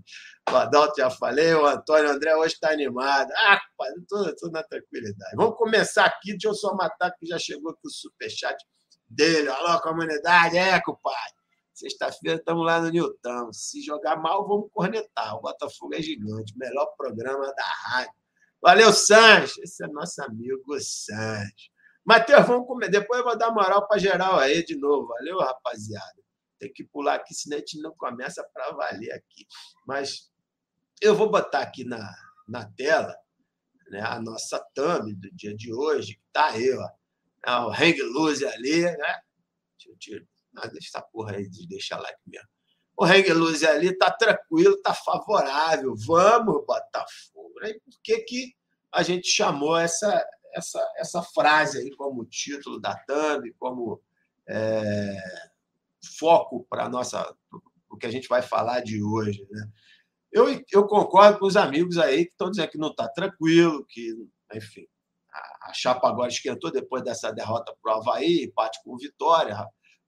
O 0.51 0.55
Adalto 0.55 0.93
já 0.97 1.09
falei, 1.09 1.53
o 1.55 1.65
Antônio 1.65 2.07
o 2.07 2.13
André 2.13 2.35
hoje 2.35 2.53
está 2.53 2.69
animado. 2.69 3.31
Ah, 3.35 3.59
pai, 3.75 3.89
estou 3.99 4.51
na 4.51 4.63
tranquilidade. 4.63 5.35
Vamos 5.35 5.57
começar 5.57 6.05
aqui. 6.05 6.31
Deixa 6.31 6.49
eu 6.49 6.53
só 6.53 6.75
matar 6.75 7.11
que 7.17 7.25
já 7.25 7.39
chegou 7.39 7.71
aqui 7.71 7.81
o 7.83 7.89
superchat 7.89 8.55
dele. 9.09 9.49
Alô, 9.49 9.81
comunidade. 9.81 10.55
É, 10.55 10.79
compadre. 10.81 11.33
Sexta-feira 11.73 12.37
estamos 12.37 12.63
lá 12.63 12.79
no 12.79 12.89
Newton. 12.89 13.51
Se 13.51 13.81
jogar 13.81 14.17
mal, 14.17 14.47
vamos 14.47 14.69
cornetar. 14.71 15.35
O 15.35 15.41
Botafogo 15.41 15.95
é 15.95 16.01
gigante. 16.01 16.55
Melhor 16.55 16.85
programa 16.95 17.51
da 17.53 17.65
rádio. 17.87 18.13
Valeu, 18.61 18.93
Sanches. 18.93 19.57
Esse 19.57 19.83
é 19.83 19.87
nosso 19.87 20.23
amigo 20.23 20.79
Sanches. 20.79 21.69
Matheus, 22.05 22.45
vamos 22.45 22.67
comer. 22.67 22.89
Depois 22.89 23.19
eu 23.19 23.25
vou 23.25 23.37
dar 23.37 23.51
moral 23.51 23.87
para 23.87 23.97
geral 23.97 24.37
aí 24.37 24.63
de 24.63 24.77
novo. 24.77 25.07
Valeu, 25.07 25.39
rapaziada. 25.39 26.23
Tem 26.59 26.71
que 26.71 26.83
pular 26.83 27.15
aqui, 27.15 27.33
senão 27.33 27.57
a 27.57 27.59
gente 27.59 27.81
não 27.81 27.95
começa 27.97 28.47
para 28.53 28.71
valer 28.71 29.11
aqui. 29.11 29.45
Mas 29.87 30.31
eu 31.01 31.15
vou 31.15 31.29
botar 31.29 31.59
aqui 31.59 31.83
na, 31.83 32.13
na 32.47 32.65
tela 32.65 33.15
né, 33.89 34.01
a 34.01 34.19
nossa 34.21 34.59
thumb 34.73 35.13
do 35.13 35.31
dia 35.35 35.55
de 35.55 35.73
hoje, 35.73 36.15
que 36.15 36.21
está 36.27 36.47
aí, 36.47 36.71
ó. 36.73 36.89
É 37.47 37.51
o 37.59 37.69
hang 37.69 38.01
loose 38.01 38.45
ali, 38.45 38.81
né? 38.81 39.19
Deixa 39.77 39.89
eu 39.89 39.97
tirar. 39.97 40.25
Ah, 40.57 40.67
deixa 40.67 40.87
essa 40.87 41.01
porra 41.01 41.35
aí, 41.35 41.49
deixa 41.67 41.97
like 41.97 42.19
mesmo. 42.25 42.47
O 42.97 43.05
hang 43.05 43.33
loose 43.33 43.67
ali 43.67 43.89
está 43.89 44.09
tranquilo, 44.09 44.75
está 44.75 44.93
favorável. 44.93 45.93
Vamos, 45.95 46.65
Botafogo. 46.65 47.53
Por 47.53 48.01
que, 48.01 48.19
que 48.19 48.55
a 48.91 49.03
gente 49.03 49.27
chamou 49.27 49.77
essa, 49.77 50.25
essa, 50.53 50.93
essa 50.95 51.21
frase 51.21 51.79
aí 51.79 51.91
como 51.95 52.25
título 52.25 52.79
da 52.79 52.95
thumb, 52.95 53.53
como 53.59 54.01
é, 54.47 55.17
foco 56.17 56.65
para 56.69 56.89
nossa 56.89 57.35
o 57.89 57.97
que 57.97 58.05
a 58.05 58.11
gente 58.11 58.27
vai 58.27 58.41
falar 58.41 58.81
de 58.81 59.03
hoje. 59.03 59.45
Né? 59.49 59.69
Eu, 60.35 60.47
eu 60.69 60.85
concordo 60.85 61.39
com 61.39 61.45
os 61.45 61.55
amigos 61.55 61.97
aí 61.97 62.25
que 62.25 62.31
estão 62.31 62.51
dizendo 62.51 62.67
que 62.67 62.77
não 62.77 62.89
está 62.89 63.07
tranquilo, 63.07 63.85
que, 63.87 64.13
enfim, 64.53 64.85
a, 65.31 65.69
a, 65.69 65.73
chapa 65.73 66.09
agora 66.09 66.27
esquentou 66.27 66.69
depois 66.69 67.01
dessa 67.01 67.31
derrota 67.31 67.73
para 67.81 67.95
o 67.95 67.99
Havaí, 68.01 68.43
empate 68.43 68.81
com 68.83 68.97
Vitória, 68.97 69.55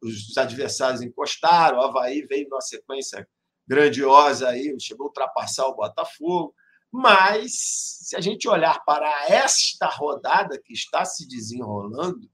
os, 0.03 0.27
os 0.27 0.37
adversários 0.37 1.01
encostaram, 1.01 1.77
o 1.77 1.81
Havaí 1.81 2.23
veio 2.23 2.49
numa 2.49 2.59
sequência 2.59 3.25
grandiosa 3.65 4.49
aí, 4.49 4.75
chegou 4.81 5.05
a 5.05 5.07
ultrapassar 5.07 5.65
o 5.67 5.75
Botafogo. 5.75 6.53
Mas, 6.91 7.53
se 8.01 8.17
a 8.17 8.19
gente 8.19 8.49
olhar 8.49 8.83
para 8.83 9.29
esta 9.29 9.87
rodada 9.87 10.61
que 10.61 10.73
está 10.73 11.05
se 11.05 11.25
desenrolando, 11.25 12.29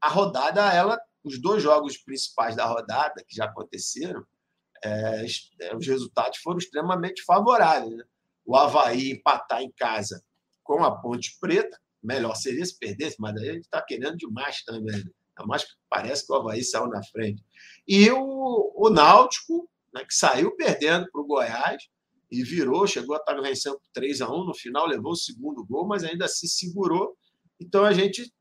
a 0.00 0.08
rodada, 0.08 0.72
ela, 0.72 1.00
os 1.22 1.40
dois 1.40 1.62
jogos 1.62 1.96
principais 1.96 2.56
da 2.56 2.66
rodada 2.66 3.24
que 3.24 3.36
já 3.36 3.44
aconteceram, 3.44 4.26
é, 4.84 5.26
é 5.60 5.76
os 5.76 5.86
resultados 5.86 6.38
foram 6.38 6.58
extremamente 6.58 7.22
favoráveis. 7.22 7.96
Né? 7.96 8.04
O 8.44 8.56
Havaí 8.56 9.12
empatar 9.12 9.62
em 9.62 9.70
casa 9.72 10.22
com 10.62 10.82
a 10.84 10.90
Ponte 10.90 11.36
Preta, 11.40 11.78
melhor 12.02 12.34
seria 12.34 12.64
se 12.64 12.78
perdesse, 12.78 13.16
mas 13.18 13.34
a 13.36 13.44
gente 13.44 13.62
está 13.62 13.82
querendo 13.82 14.16
demais 14.16 14.62
também. 14.64 15.04
Né? 15.04 15.10
Mas 15.46 15.66
parece 15.88 16.26
que 16.26 16.32
o 16.32 16.36
Havaí 16.36 16.62
saiu 16.62 16.88
na 16.88 17.02
frente. 17.04 17.42
E 17.86 18.10
o, 18.10 18.72
o 18.74 18.90
Náutico, 18.90 19.68
né, 19.92 20.04
que 20.04 20.14
saiu 20.14 20.56
perdendo 20.56 21.10
para 21.10 21.20
o 21.20 21.26
Goiás, 21.26 21.82
e 22.30 22.42
virou, 22.42 22.86
chegou 22.86 23.14
a 23.14 23.18
estar 23.18 23.40
vencendo 23.40 23.80
3 23.92 24.20
a 24.20 24.30
1 24.30 24.44
no 24.44 24.54
final 24.54 24.86
levou 24.86 25.12
o 25.12 25.16
segundo 25.16 25.64
gol, 25.64 25.86
mas 25.86 26.02
ainda 26.02 26.26
se 26.26 26.48
segurou. 26.48 27.16
Então 27.60 27.84
a 27.84 27.92
gente 27.92 28.32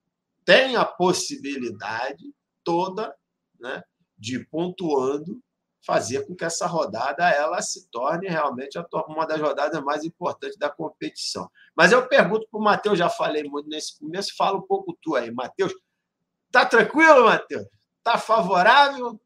tem 0.43 0.75
a 0.75 0.85
possibilidade 0.85 2.33
toda 2.63 3.15
né, 3.59 3.83
de 4.17 4.43
pontuando 4.45 5.41
fazer 5.85 6.25
com 6.25 6.35
que 6.35 6.43
essa 6.43 6.65
rodada 6.65 7.29
ela 7.29 7.61
se 7.61 7.89
torne 7.89 8.27
realmente 8.27 8.77
uma 9.07 9.25
das 9.25 9.39
rodadas 9.39 9.81
mais 9.83 10.03
importantes 10.03 10.57
da 10.57 10.69
competição. 10.69 11.49
Mas 11.75 11.91
eu 11.91 12.07
pergunto 12.07 12.47
para 12.49 12.59
o 12.59 12.63
Matheus, 12.63 12.97
já 12.97 13.09
falei 13.09 13.43
muito 13.43 13.69
nesse 13.69 13.99
começo, 13.99 14.35
fala 14.35 14.57
um 14.57 14.61
pouco 14.61 14.97
tu 15.01 15.15
aí, 15.15 15.31
Matheus. 15.31 15.73
Tá 16.51 16.65
tranquilo, 16.65 17.25
Matheus? 17.25 17.65
Tá 18.03 18.17
favorável? 18.17 19.19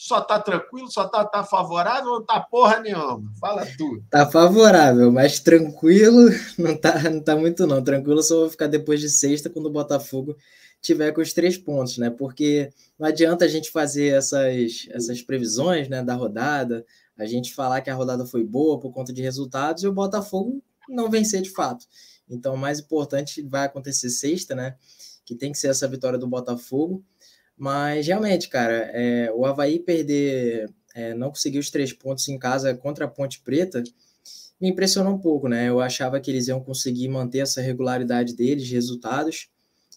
só 0.00 0.18
tá 0.18 0.40
tranquilo, 0.40 0.90
só 0.90 1.06
tá, 1.06 1.22
tá 1.26 1.44
favorável 1.44 2.12
ou 2.12 2.22
tá 2.22 2.40
porra 2.40 2.80
nenhuma? 2.80 3.22
Fala 3.38 3.66
tu. 3.76 4.02
Tá 4.08 4.24
favorável, 4.24 5.12
mas 5.12 5.40
tranquilo 5.40 6.30
não 6.56 6.74
tá, 6.74 6.98
não 7.10 7.22
tá 7.22 7.36
muito 7.36 7.66
não. 7.66 7.84
Tranquilo 7.84 8.22
só 8.22 8.40
vou 8.40 8.48
ficar 8.48 8.66
depois 8.66 8.98
de 8.98 9.10
sexta 9.10 9.50
quando 9.50 9.66
o 9.66 9.70
Botafogo 9.70 10.34
tiver 10.80 11.12
com 11.12 11.20
os 11.20 11.32
três 11.32 11.56
pontos, 11.58 11.98
né? 11.98 12.10
Porque 12.10 12.70
não 12.98 13.06
adianta 13.06 13.44
a 13.44 13.48
gente 13.48 13.70
fazer 13.70 14.14
essas, 14.14 14.86
essas 14.90 15.22
previsões 15.22 15.88
né, 15.88 16.02
da 16.02 16.14
rodada, 16.14 16.84
a 17.16 17.26
gente 17.26 17.54
falar 17.54 17.80
que 17.82 17.90
a 17.90 17.94
rodada 17.94 18.24
foi 18.24 18.44
boa 18.44 18.80
por 18.80 18.92
conta 18.92 19.12
de 19.12 19.22
resultados 19.22 19.82
e 19.82 19.86
o 19.86 19.92
Botafogo 19.92 20.62
não 20.88 21.10
vencer 21.10 21.42
de 21.42 21.50
fato. 21.50 21.86
Então, 22.28 22.54
o 22.54 22.58
mais 22.58 22.80
importante 22.80 23.42
vai 23.42 23.66
acontecer 23.66 24.08
sexta, 24.08 24.54
né? 24.54 24.76
Que 25.24 25.34
tem 25.34 25.52
que 25.52 25.58
ser 25.58 25.68
essa 25.68 25.86
vitória 25.86 26.18
do 26.18 26.26
Botafogo. 26.26 27.04
Mas 27.56 28.06
realmente, 28.06 28.48
cara, 28.48 28.90
é, 28.94 29.30
o 29.34 29.44
Havaí 29.44 29.78
perder, 29.78 30.72
é, 30.94 31.12
não 31.14 31.28
conseguir 31.28 31.58
os 31.58 31.70
três 31.70 31.92
pontos 31.92 32.26
em 32.28 32.38
casa 32.38 32.74
contra 32.74 33.04
a 33.04 33.08
Ponte 33.08 33.40
Preta, 33.42 33.82
me 34.60 34.70
impressionou 34.70 35.14
um 35.14 35.18
pouco, 35.18 35.48
né? 35.48 35.68
Eu 35.68 35.80
achava 35.80 36.20
que 36.20 36.30
eles 36.30 36.48
iam 36.48 36.62
conseguir 36.62 37.08
manter 37.08 37.40
essa 37.40 37.60
regularidade 37.60 38.34
deles, 38.34 38.70
resultados, 38.70 39.48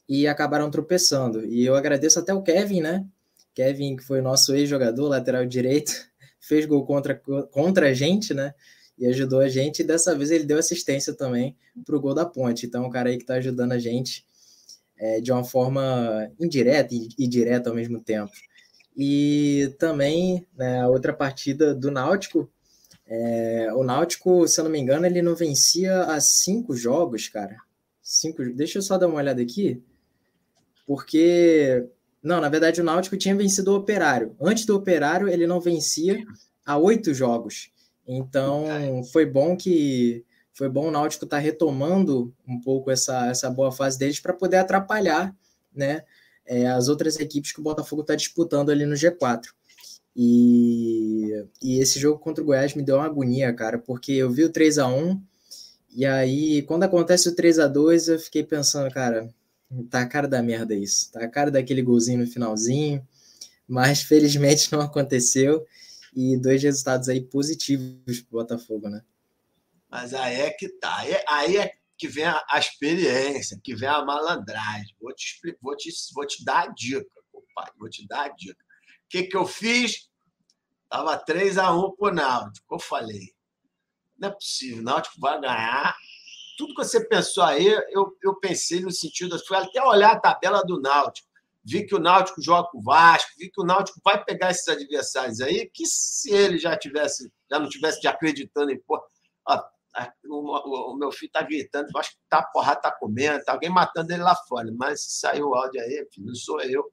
e 0.07 0.27
acabaram 0.27 0.69
tropeçando. 0.69 1.45
E 1.45 1.65
eu 1.65 1.75
agradeço 1.75 2.19
até 2.19 2.33
o 2.33 2.41
Kevin, 2.41 2.81
né? 2.81 3.05
Kevin, 3.53 3.95
que 3.95 4.03
foi 4.03 4.21
nosso 4.21 4.53
ex-jogador, 4.55 5.07
lateral 5.07 5.45
direito, 5.45 5.93
fez 6.39 6.65
gol 6.65 6.85
contra, 6.85 7.15
contra 7.51 7.89
a 7.89 7.93
gente, 7.93 8.33
né? 8.33 8.53
E 8.97 9.05
ajudou 9.07 9.39
a 9.39 9.49
gente. 9.49 9.79
E 9.79 9.83
dessa 9.83 10.15
vez 10.15 10.31
ele 10.31 10.43
deu 10.43 10.57
assistência 10.57 11.13
também 11.13 11.55
para 11.85 11.95
o 11.95 11.99
gol 11.99 12.13
da 12.13 12.25
ponte. 12.25 12.65
Então, 12.65 12.85
o 12.85 12.89
cara 12.89 13.09
aí 13.09 13.17
que 13.17 13.23
está 13.23 13.35
ajudando 13.35 13.71
a 13.71 13.79
gente 13.79 14.25
é, 14.97 15.19
de 15.19 15.31
uma 15.31 15.43
forma 15.43 16.31
indireta 16.39 16.93
e, 16.93 17.09
e 17.17 17.27
direta 17.27 17.69
ao 17.69 17.75
mesmo 17.75 17.99
tempo. 17.99 18.31
E 18.95 19.73
também 19.79 20.45
né, 20.55 20.81
a 20.81 20.87
outra 20.87 21.13
partida 21.13 21.73
do 21.73 21.89
Náutico, 21.89 22.49
é, 23.05 23.73
o 23.73 23.83
Náutico, 23.83 24.47
se 24.47 24.59
eu 24.59 24.63
não 24.63 24.71
me 24.71 24.79
engano, 24.79 25.05
ele 25.05 25.21
não 25.21 25.35
vencia 25.35 26.03
há 26.03 26.19
cinco 26.21 26.75
jogos, 26.75 27.27
cara. 27.27 27.57
Cinco, 28.01 28.43
deixa 28.53 28.77
eu 28.77 28.81
só 28.81 28.97
dar 28.97 29.07
uma 29.07 29.17
olhada 29.17 29.41
aqui, 29.41 29.83
porque 30.85 31.87
não, 32.21 32.39
na 32.39 32.49
verdade 32.49 32.79
o 32.79 32.83
Náutico 32.83 33.17
tinha 33.17 33.35
vencido 33.35 33.71
o 33.71 33.75
Operário. 33.75 34.35
Antes 34.39 34.65
do 34.65 34.75
Operário, 34.75 35.27
ele 35.27 35.45
não 35.45 35.59
vencia 35.59 36.23
há 36.65 36.77
oito 36.77 37.13
jogos. 37.13 37.71
Então 38.07 38.65
foi 39.11 39.25
bom 39.25 39.55
que 39.57 40.25
foi 40.53 40.69
bom 40.69 40.87
o 40.87 40.91
Náutico 40.91 41.25
estar 41.25 41.37
tá 41.37 41.41
retomando 41.41 42.33
um 42.47 42.61
pouco 42.61 42.91
essa, 42.91 43.27
essa 43.27 43.49
boa 43.49 43.71
fase 43.71 43.97
deles 43.97 44.19
para 44.19 44.33
poder 44.33 44.57
atrapalhar 44.57 45.35
né, 45.73 46.03
é, 46.45 46.67
as 46.67 46.87
outras 46.87 47.19
equipes 47.19 47.51
que 47.51 47.59
o 47.59 47.63
Botafogo 47.63 48.01
está 48.01 48.15
disputando 48.15 48.69
ali 48.69 48.85
no 48.85 48.95
G4. 48.95 49.47
E, 50.15 51.43
e 51.61 51.79
esse 51.79 51.99
jogo 51.99 52.19
contra 52.19 52.43
o 52.43 52.45
Goiás 52.45 52.75
me 52.75 52.83
deu 52.83 52.97
uma 52.97 53.05
agonia, 53.05 53.51
cara, 53.51 53.79
porque 53.79 54.11
eu 54.11 54.29
vi 54.29 54.43
o 54.43 54.51
3 54.51 54.77
a 54.77 54.87
1 54.87 55.19
e 55.95 56.05
aí 56.05 56.61
quando 56.63 56.83
acontece 56.83 57.29
o 57.29 57.35
3 57.35 57.57
a 57.59 57.67
2 57.67 58.07
eu 58.09 58.19
fiquei 58.19 58.43
pensando, 58.43 58.93
cara, 58.93 59.27
tá 59.89 60.01
a 60.01 60.07
cara 60.07 60.27
da 60.27 60.41
merda 60.41 60.73
isso, 60.73 61.11
tá 61.11 61.23
a 61.23 61.29
cara 61.29 61.51
daquele 61.51 61.81
golzinho 61.81 62.19
no 62.19 62.27
finalzinho, 62.27 63.05
mas 63.67 64.01
felizmente 64.01 64.71
não 64.73 64.81
aconteceu 64.81 65.65
e 66.15 66.37
dois 66.37 66.61
resultados 66.61 67.09
aí 67.09 67.21
positivos 67.21 68.21
pro 68.21 68.39
Botafogo, 68.39 68.89
né? 68.89 69.03
Mas 69.89 70.13
aí 70.13 70.41
é 70.41 70.49
que 70.49 70.69
tá, 70.69 70.97
aí, 71.27 71.55
é, 71.55 71.61
é 71.61 71.73
que 71.97 72.07
vem 72.07 72.25
a, 72.25 72.43
experiência, 72.57 73.59
que 73.63 73.75
vem 73.75 73.87
a 73.87 74.03
malandragem. 74.03 74.95
Vou 74.99 75.13
te, 75.13 75.39
vou 75.61 75.77
te, 75.77 75.91
vou 76.13 76.25
te 76.25 76.43
dar 76.43 76.63
a 76.63 76.67
dica, 76.67 77.05
compadre, 77.31 77.73
vou 77.77 77.89
te 77.89 78.07
dar 78.07 78.25
a 78.25 78.29
dica. 78.29 78.63
O 79.05 79.09
que, 79.09 79.23
que 79.23 79.37
eu 79.37 79.45
fiz? 79.45 80.09
Tava 80.89 81.17
3 81.17 81.57
a 81.57 81.73
1 81.73 81.95
pro 81.95 82.13
Náutico. 82.13 82.75
Eu 82.75 82.79
falei, 82.79 83.33
não 84.17 84.29
é 84.29 84.31
possível, 84.31 84.79
o 84.79 84.83
Náutico 84.83 85.19
vai 85.19 85.39
ganhar. 85.39 85.95
Tudo 86.57 86.75
que 86.75 86.83
você 86.83 87.03
pensou 87.05 87.43
aí, 87.43 87.67
eu, 87.89 88.15
eu 88.23 88.35
pensei 88.35 88.81
no 88.81 88.91
sentido, 88.91 89.39
fui 89.45 89.57
até 89.57 89.81
olhar 89.83 90.11
a 90.11 90.19
tabela 90.19 90.61
do 90.63 90.79
Náutico 90.79 91.33
vi 91.63 91.85
que 91.85 91.95
o 91.95 91.99
Náutico 91.99 92.41
joga 92.41 92.67
com 92.69 92.79
o 92.79 92.81
Vasco, 92.81 93.31
vi 93.37 93.49
que 93.49 93.61
o 93.61 93.65
Náutico 93.65 93.99
vai 94.03 94.23
pegar 94.23 94.51
esses 94.51 94.67
adversários 94.67 95.39
aí, 95.39 95.69
que 95.73 95.85
se 95.85 96.31
ele 96.31 96.57
já 96.57 96.77
tivesse, 96.77 97.31
já 97.49 97.59
não 97.59 97.69
tivesse 97.69 98.01
de 98.01 98.07
acreditando 98.07 98.71
em 98.71 98.79
pô, 98.79 99.01
ó, 99.47 99.63
o, 100.25 100.91
o, 100.91 100.97
meu 100.97 101.11
filho 101.11 101.31
tá 101.31 101.41
gritando, 101.41 101.87
acho 101.97 102.11
que 102.11 102.17
tá 102.27 102.43
porrada, 102.43 102.81
tá 102.81 102.91
comendo, 102.91 103.43
tá 103.43 103.53
alguém 103.53 103.69
matando 103.69 104.11
ele 104.11 104.23
lá 104.23 104.35
fora, 104.47 104.69
mas 104.75 105.05
saiu 105.19 105.49
o 105.49 105.55
áudio 105.55 105.79
aí, 105.81 106.07
filho, 106.11 106.27
não 106.27 106.35
sou 106.35 106.59
eu. 106.61 106.83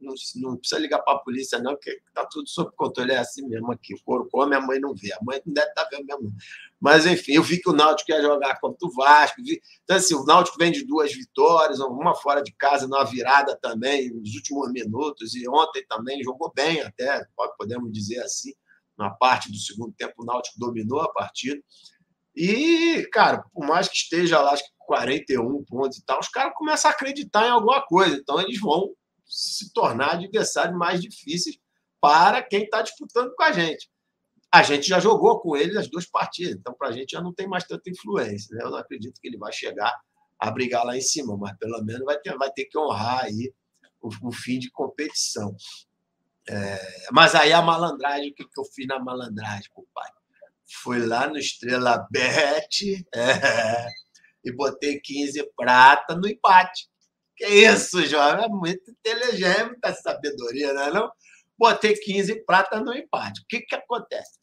Não, 0.00 0.14
não 0.36 0.56
precisa 0.56 0.80
ligar 0.80 1.00
para 1.00 1.14
a 1.14 1.18
polícia, 1.18 1.58
não, 1.58 1.76
que 1.76 2.00
tá 2.14 2.26
tudo 2.26 2.48
sob 2.48 2.70
controle, 2.74 3.12
é 3.12 3.18
assim 3.18 3.46
mesmo 3.46 3.70
aqui. 3.72 3.94
O 3.94 4.02
couro 4.02 4.28
come, 4.30 4.54
a 4.54 4.60
mãe 4.60 4.80
não 4.80 4.94
vê. 4.94 5.12
A 5.12 5.18
mãe 5.22 5.40
não 5.44 5.52
deve 5.52 5.68
estar 5.68 5.84
tá 5.84 5.90
vendo 5.90 6.06
mesmo. 6.06 6.32
Mas, 6.80 7.06
enfim, 7.06 7.32
eu 7.32 7.42
vi 7.42 7.60
que 7.60 7.68
o 7.68 7.72
Náutico 7.72 8.10
ia 8.10 8.22
jogar 8.22 8.58
contra 8.60 8.88
o 8.88 8.92
Vasco. 8.92 9.42
Vi... 9.42 9.60
Então, 9.84 9.96
assim, 9.96 10.14
o 10.14 10.24
Náutico 10.24 10.58
vem 10.58 10.72
de 10.72 10.84
duas 10.84 11.12
vitórias, 11.12 11.78
uma 11.80 12.14
fora 12.14 12.42
de 12.42 12.52
casa, 12.52 12.86
numa 12.86 13.04
virada 13.04 13.56
também, 13.56 14.10
nos 14.10 14.34
últimos 14.34 14.72
minutos. 14.72 15.34
E 15.34 15.48
ontem 15.48 15.84
também 15.86 16.22
jogou 16.22 16.52
bem, 16.54 16.80
até, 16.80 17.24
podemos 17.58 17.92
dizer 17.92 18.20
assim. 18.20 18.52
Na 18.98 19.10
parte 19.10 19.50
do 19.50 19.56
segundo 19.56 19.92
tempo, 19.92 20.14
o 20.18 20.24
Náutico 20.24 20.58
dominou 20.58 21.00
a 21.00 21.12
partida. 21.12 21.60
E, 22.36 23.06
cara, 23.12 23.44
por 23.52 23.66
mais 23.66 23.88
que 23.88 23.96
esteja 23.96 24.40
lá, 24.40 24.52
acho 24.52 24.64
que 24.64 24.70
41 24.78 25.64
pontos 25.64 25.98
e 25.98 26.04
tal, 26.04 26.18
os 26.18 26.28
caras 26.28 26.52
começam 26.54 26.90
a 26.90 26.94
acreditar 26.94 27.46
em 27.46 27.50
alguma 27.50 27.80
coisa. 27.86 28.16
Então, 28.16 28.40
eles 28.40 28.60
vão 28.60 28.90
se 29.30 29.72
tornar 29.72 30.14
adversários 30.14 30.76
mais 30.76 31.00
difíceis 31.00 31.58
para 32.00 32.42
quem 32.42 32.64
está 32.64 32.82
disputando 32.82 33.32
com 33.34 33.42
a 33.42 33.52
gente. 33.52 33.88
A 34.52 34.62
gente 34.62 34.88
já 34.88 34.98
jogou 34.98 35.40
com 35.40 35.56
ele 35.56 35.78
as 35.78 35.88
duas 35.88 36.06
partidas, 36.06 36.56
então 36.56 36.74
para 36.74 36.88
a 36.88 36.92
gente 36.92 37.12
já 37.12 37.20
não 37.20 37.32
tem 37.32 37.46
mais 37.46 37.64
tanta 37.64 37.88
influência. 37.88 38.56
Né? 38.56 38.64
Eu 38.64 38.70
não 38.70 38.78
acredito 38.78 39.20
que 39.20 39.28
ele 39.28 39.38
vai 39.38 39.52
chegar 39.52 39.96
a 40.38 40.50
brigar 40.50 40.84
lá 40.84 40.96
em 40.96 41.00
cima, 41.00 41.36
mas 41.36 41.56
pelo 41.56 41.80
menos 41.84 42.04
vai 42.04 42.18
ter, 42.18 42.36
vai 42.36 42.50
ter 42.50 42.64
que 42.64 42.76
honrar 42.76 43.24
aí 43.24 43.54
o, 44.00 44.08
o 44.28 44.32
fim 44.32 44.58
de 44.58 44.70
competição. 44.70 45.54
É, 46.48 47.06
mas 47.12 47.34
aí 47.36 47.52
a 47.52 47.62
malandragem, 47.62 48.30
o 48.30 48.34
que, 48.34 48.44
que 48.44 48.60
eu 48.60 48.64
fiz 48.64 48.86
na 48.88 48.98
malandragem, 48.98 49.70
compadre? 49.72 50.14
Fui 50.82 51.04
lá 51.04 51.28
no 51.28 51.38
Estrela 51.38 52.06
Bet 52.10 53.06
é, 53.14 53.86
e 54.44 54.52
botei 54.52 54.98
15 55.00 55.48
prata 55.56 56.16
no 56.16 56.26
empate. 56.26 56.89
Que 57.40 57.46
isso, 57.46 58.04
jovem? 58.04 58.44
É 58.44 58.48
muito 58.48 58.90
inteligente, 58.90 59.64
muita 59.64 59.94
sabedoria, 59.94 60.74
não 60.74 60.82
é 60.82 60.92
não? 60.92 61.10
Botei 61.56 61.94
15 61.94 62.44
prata 62.44 62.78
no 62.80 62.92
empate. 62.92 63.40
O 63.40 63.46
que, 63.48 63.62
que 63.62 63.74
acontece? 63.74 64.38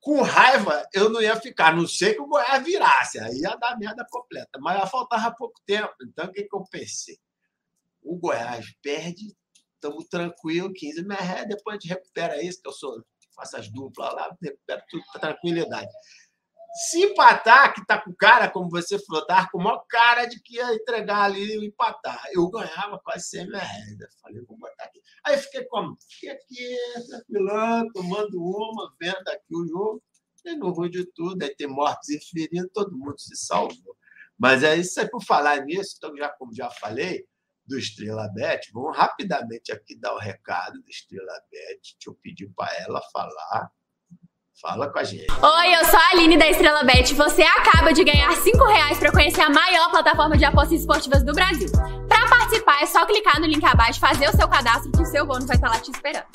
Com 0.00 0.22
raiva, 0.22 0.88
eu 0.94 1.10
não 1.10 1.20
ia 1.20 1.36
ficar, 1.38 1.76
não 1.76 1.86
sei 1.86 2.14
que 2.14 2.22
o 2.22 2.26
Goiás 2.26 2.64
virasse, 2.64 3.18
aí 3.18 3.40
ia 3.40 3.54
dar 3.56 3.78
merda 3.78 4.06
completa. 4.10 4.58
Mas 4.58 4.90
faltava 4.90 5.34
pouco 5.36 5.60
tempo. 5.66 5.92
Então, 6.02 6.24
o 6.24 6.32
que, 6.32 6.44
que 6.44 6.56
eu 6.56 6.64
pensei? 6.70 7.18
O 8.02 8.16
Goiás 8.16 8.64
perde, 8.80 9.36
estamos 9.74 10.06
tranquilos, 10.08 10.72
15 10.74 11.04
merré, 11.04 11.44
depois 11.44 11.76
a 11.76 11.78
gente 11.78 11.90
recupera 11.90 12.42
isso, 12.42 12.62
que 12.62 12.68
eu 12.68 12.72
sou, 12.72 13.04
faço 13.34 13.58
as 13.58 13.68
duplas 13.68 14.14
lá, 14.14 14.34
recupero 14.40 14.82
tudo, 14.88 15.04
tranquilidade. 15.20 15.90
Se 16.76 17.02
empatar, 17.04 17.72
que 17.74 17.86
tá 17.86 17.98
com 17.98 18.12
cara, 18.14 18.50
como 18.50 18.68
você 18.68 18.98
falou, 18.98 19.26
tá 19.26 19.48
com 19.50 19.58
maior 19.58 19.84
cara 19.88 20.26
de 20.26 20.40
que 20.40 20.56
ia 20.56 20.74
entregar 20.74 21.22
ali 21.22 21.56
e 21.56 21.66
empatar. 21.66 22.22
Eu 22.32 22.48
ganhava 22.50 22.98
quase 22.98 23.28
100 23.28 23.50
reais. 23.50 23.96
Falei, 24.20 24.42
vou 24.42 24.58
botar 24.58 24.84
aqui. 24.84 25.00
Aí 25.24 25.38
fiquei 25.38 25.64
como? 25.64 25.96
Fiquei 26.08 26.30
aqui, 26.30 26.76
tranquilão, 27.08 27.90
tomando 27.92 28.42
uma, 28.42 28.94
vendo 29.00 29.28
aqui 29.28 29.54
o 29.54 29.66
jogo. 29.66 30.02
E 30.44 30.54
no 30.54 30.70
ruim 30.70 30.90
de 30.90 31.04
tudo, 31.12 31.42
aí 31.42 31.54
tem 31.56 31.66
mortos 31.66 32.08
e 32.10 32.20
feridos, 32.20 32.70
todo 32.72 32.96
mundo 32.96 33.18
se 33.18 33.34
salvou. 33.36 33.96
Mas 34.38 34.62
é 34.62 34.76
isso 34.76 35.00
aí, 35.00 35.08
por 35.10 35.24
falar 35.24 35.64
nisso, 35.64 35.94
então, 35.96 36.14
já, 36.16 36.28
como 36.28 36.54
já 36.54 36.70
falei, 36.70 37.26
do 37.66 37.76
Estrela 37.78 38.28
Bet, 38.28 38.70
vamos 38.72 38.96
rapidamente 38.96 39.72
aqui 39.72 39.98
dar 39.98 40.14
o 40.14 40.18
recado 40.18 40.80
do 40.80 40.88
Estrela 40.88 41.40
Bet. 41.50 41.94
Deixa 41.94 42.10
eu 42.10 42.14
pedir 42.14 42.48
para 42.54 42.72
ela 42.82 43.02
falar 43.12 43.72
Fala 44.58 44.90
com 44.90 44.98
a 44.98 45.04
gente. 45.04 45.26
Oi, 45.30 45.74
eu 45.74 45.84
sou 45.84 45.98
a 45.98 46.08
Aline 46.12 46.38
da 46.38 46.48
Estrela 46.48 46.82
Bet. 46.82 47.12
Você 47.12 47.42
acaba 47.42 47.92
de 47.92 48.02
ganhar 48.02 48.32
5 48.32 48.64
reais 48.64 48.98
para 48.98 49.12
conhecer 49.12 49.42
a 49.42 49.50
maior 49.50 49.90
plataforma 49.90 50.34
de 50.34 50.46
apostas 50.46 50.80
esportivas 50.80 51.22
do 51.22 51.34
Brasil. 51.34 51.68
Para 52.08 52.26
participar, 52.26 52.82
é 52.82 52.86
só 52.86 53.04
clicar 53.04 53.38
no 53.38 53.46
link 53.46 53.62
abaixo, 53.62 54.00
fazer 54.00 54.30
o 54.30 54.32
seu 54.32 54.48
cadastro 54.48 54.90
que 54.92 55.02
o 55.02 55.04
seu 55.04 55.26
bônus 55.26 55.46
vai 55.46 55.56
estar 55.56 55.68
lá 55.68 55.78
te 55.78 55.90
esperando. 55.90 56.26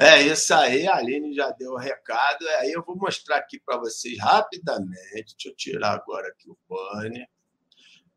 É 0.00 0.22
isso 0.22 0.54
aí, 0.54 0.86
a 0.86 0.96
Aline 0.96 1.34
já 1.34 1.50
deu 1.50 1.72
o 1.72 1.78
recado. 1.78 2.48
Aí 2.60 2.72
eu 2.72 2.82
vou 2.82 2.96
mostrar 2.96 3.36
aqui 3.36 3.60
para 3.60 3.76
vocês 3.76 4.16
rapidamente. 4.18 5.34
Deixa 5.36 5.48
eu 5.50 5.54
tirar 5.54 5.92
agora 5.92 6.26
aqui 6.28 6.48
o 6.48 6.56
banner. 6.66 7.26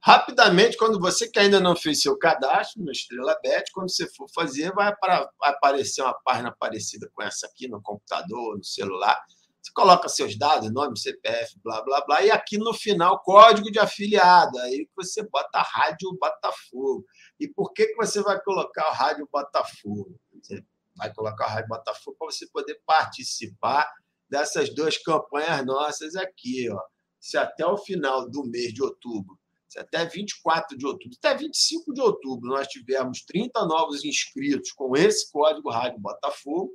Rapidamente, 0.04 0.78
quando 0.78 1.00
você 1.00 1.30
que 1.30 1.38
ainda 1.38 1.60
não 1.60 1.76
fez 1.76 2.02
seu 2.02 2.18
cadastro 2.18 2.84
no 2.84 2.92
Estrela 2.92 3.38
Bet, 3.44 3.72
quando 3.72 3.92
você 3.92 4.10
for 4.10 4.28
fazer, 4.34 4.74
vai, 4.74 4.96
para, 4.96 5.30
vai 5.40 5.52
aparecer 5.52 6.02
uma 6.02 6.16
página 6.26 6.52
parecida 6.60 7.08
com 7.14 7.22
essa 7.22 7.46
aqui 7.46 7.68
no 7.68 7.80
computador, 7.84 8.58
no 8.58 8.64
celular. 8.64 9.24
Você 9.62 9.72
coloca 9.76 10.10
seus 10.10 10.36
dados, 10.36 10.74
nome, 10.74 10.98
CPF, 10.98 11.56
blá, 11.64 11.84
blá, 11.84 12.04
blá, 12.04 12.24
e 12.24 12.32
aqui 12.32 12.58
no 12.58 12.74
final, 12.74 13.22
código 13.22 13.72
de 13.72 13.78
afiliado. 13.78 14.58
Aí 14.58 14.90
você 14.96 15.22
bota 15.22 15.62
Rádio 15.62 16.18
Botafogo. 16.20 17.06
E 17.40 17.48
por 17.48 17.72
que, 17.72 17.86
que 17.86 17.96
você 17.96 18.24
vai 18.24 18.42
colocar 18.42 18.90
o 18.90 18.94
Rádio 18.94 19.30
Botafogo? 19.32 20.20
Você 20.42 20.66
vai 20.96 21.14
colocar 21.14 21.46
o 21.46 21.50
Rádio 21.50 21.68
Botafogo 21.68 22.18
para 22.18 22.32
você 22.32 22.48
poder 22.52 22.82
participar 22.88 23.88
dessas 24.28 24.74
duas 24.74 24.98
campanhas 24.98 25.64
nossas 25.64 26.16
aqui. 26.16 26.72
Ó. 26.72 26.82
Se 27.20 27.38
até 27.38 27.64
o 27.68 27.78
final 27.78 28.28
do 28.28 28.44
mês 28.46 28.74
de 28.74 28.82
outubro 28.82 29.40
até 29.79 30.05
24 30.05 30.77
de 30.77 30.86
outubro, 30.86 31.17
até 31.17 31.36
25 31.36 31.93
de 31.93 32.01
outubro, 32.01 32.49
nós 32.49 32.67
tivermos 32.67 33.23
30 33.23 33.65
novos 33.65 34.03
inscritos 34.03 34.71
com 34.71 34.95
esse 34.95 35.31
código 35.31 35.69
Rádio 35.69 35.99
Botafogo, 35.99 36.71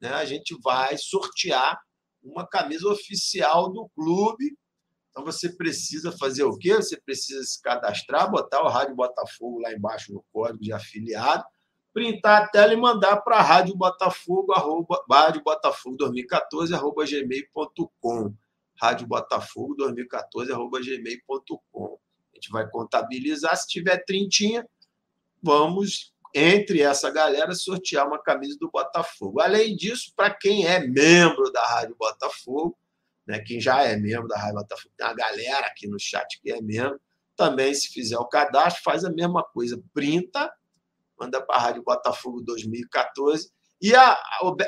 né, 0.00 0.10
a 0.10 0.24
gente 0.24 0.56
vai 0.62 0.96
sortear 0.96 1.78
uma 2.22 2.46
camisa 2.46 2.88
oficial 2.88 3.70
do 3.70 3.88
clube. 3.94 4.56
Então 5.10 5.24
você 5.24 5.48
precisa 5.50 6.12
fazer 6.12 6.44
o 6.44 6.56
quê? 6.56 6.74
Você 6.74 7.00
precisa 7.00 7.42
se 7.42 7.60
cadastrar, 7.60 8.30
botar 8.30 8.62
o 8.62 8.68
Rádio 8.68 8.94
Botafogo 8.94 9.60
lá 9.60 9.72
embaixo 9.72 10.12
no 10.12 10.24
código 10.32 10.62
de 10.62 10.72
afiliado, 10.72 11.44
printar 11.92 12.42
a 12.42 12.48
tela 12.48 12.72
e 12.72 12.76
mandar 12.76 13.18
para 13.22 13.40
Rádio 13.40 13.76
Botafogo, 13.76 14.52
arroba, 14.52 15.04
Rádio 15.10 15.42
Botafogo 15.42 15.96
2014, 15.96 16.74
arroba 16.74 17.04
gmail.com. 17.04 18.34
Rádio 18.80 19.08
Botafogo 19.08 19.74
2014, 19.74 20.52
arroba 20.52 20.80
gmail.com 20.80 21.98
gente 22.38 22.50
vai 22.50 22.68
contabilizar. 22.68 23.56
Se 23.56 23.66
tiver 23.66 24.04
trintinha, 24.04 24.66
vamos, 25.42 26.12
entre 26.34 26.82
essa 26.82 27.10
galera, 27.10 27.54
sortear 27.54 28.06
uma 28.06 28.22
camisa 28.22 28.56
do 28.58 28.70
Botafogo. 28.70 29.40
Além 29.40 29.76
disso, 29.76 30.12
para 30.16 30.32
quem 30.34 30.66
é 30.66 30.80
membro 30.80 31.50
da 31.52 31.64
Rádio 31.64 31.96
Botafogo, 31.98 32.78
né, 33.26 33.40
quem 33.40 33.60
já 33.60 33.82
é 33.82 33.96
membro 33.96 34.26
da 34.28 34.38
Rádio 34.38 34.56
Botafogo, 34.56 34.94
tem 34.96 35.06
uma 35.06 35.14
galera 35.14 35.66
aqui 35.66 35.86
no 35.86 35.98
chat 35.98 36.40
que 36.40 36.50
é 36.50 36.60
membro, 36.62 37.00
também, 37.36 37.72
se 37.72 37.88
fizer 37.88 38.18
o 38.18 38.26
cadastro, 38.26 38.82
faz 38.82 39.04
a 39.04 39.10
mesma 39.10 39.44
coisa. 39.44 39.80
Printa, 39.94 40.52
manda 41.18 41.40
para 41.40 41.56
a 41.56 41.60
Rádio 41.60 41.84
Botafogo 41.84 42.42
2014. 42.42 43.48
E 43.80 43.94
a, 43.94 44.18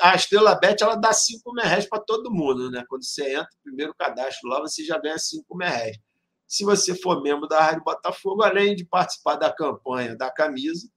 a 0.01 0.15
Estrela 0.15 0.55
Bet 0.55 0.81
ela 0.81 0.95
dá 0.95 1.13
5 1.13 1.53
reais 1.55 1.85
para 1.89 2.01
todo 2.01 2.31
mundo, 2.31 2.71
né? 2.71 2.85
Quando 2.89 3.05
você 3.05 3.35
entra, 3.35 3.49
primeiro 3.65 3.93
cadastro 3.93 4.49
lá, 4.49 4.61
você 4.61 4.85
já 4.85 4.99
ganha 4.99 5.19
5 5.19 5.59
reais. 5.59 5.99
Se 6.51 6.65
você 6.65 6.97
for 6.97 7.23
membro 7.23 7.47
da 7.47 7.61
Rádio 7.61 7.85
Botafogo, 7.85 8.43
além 8.43 8.75
de 8.75 8.85
participar 8.85 9.37
da 9.37 9.55
campanha 9.55 10.17
da 10.17 10.29
camisa, 10.33 10.91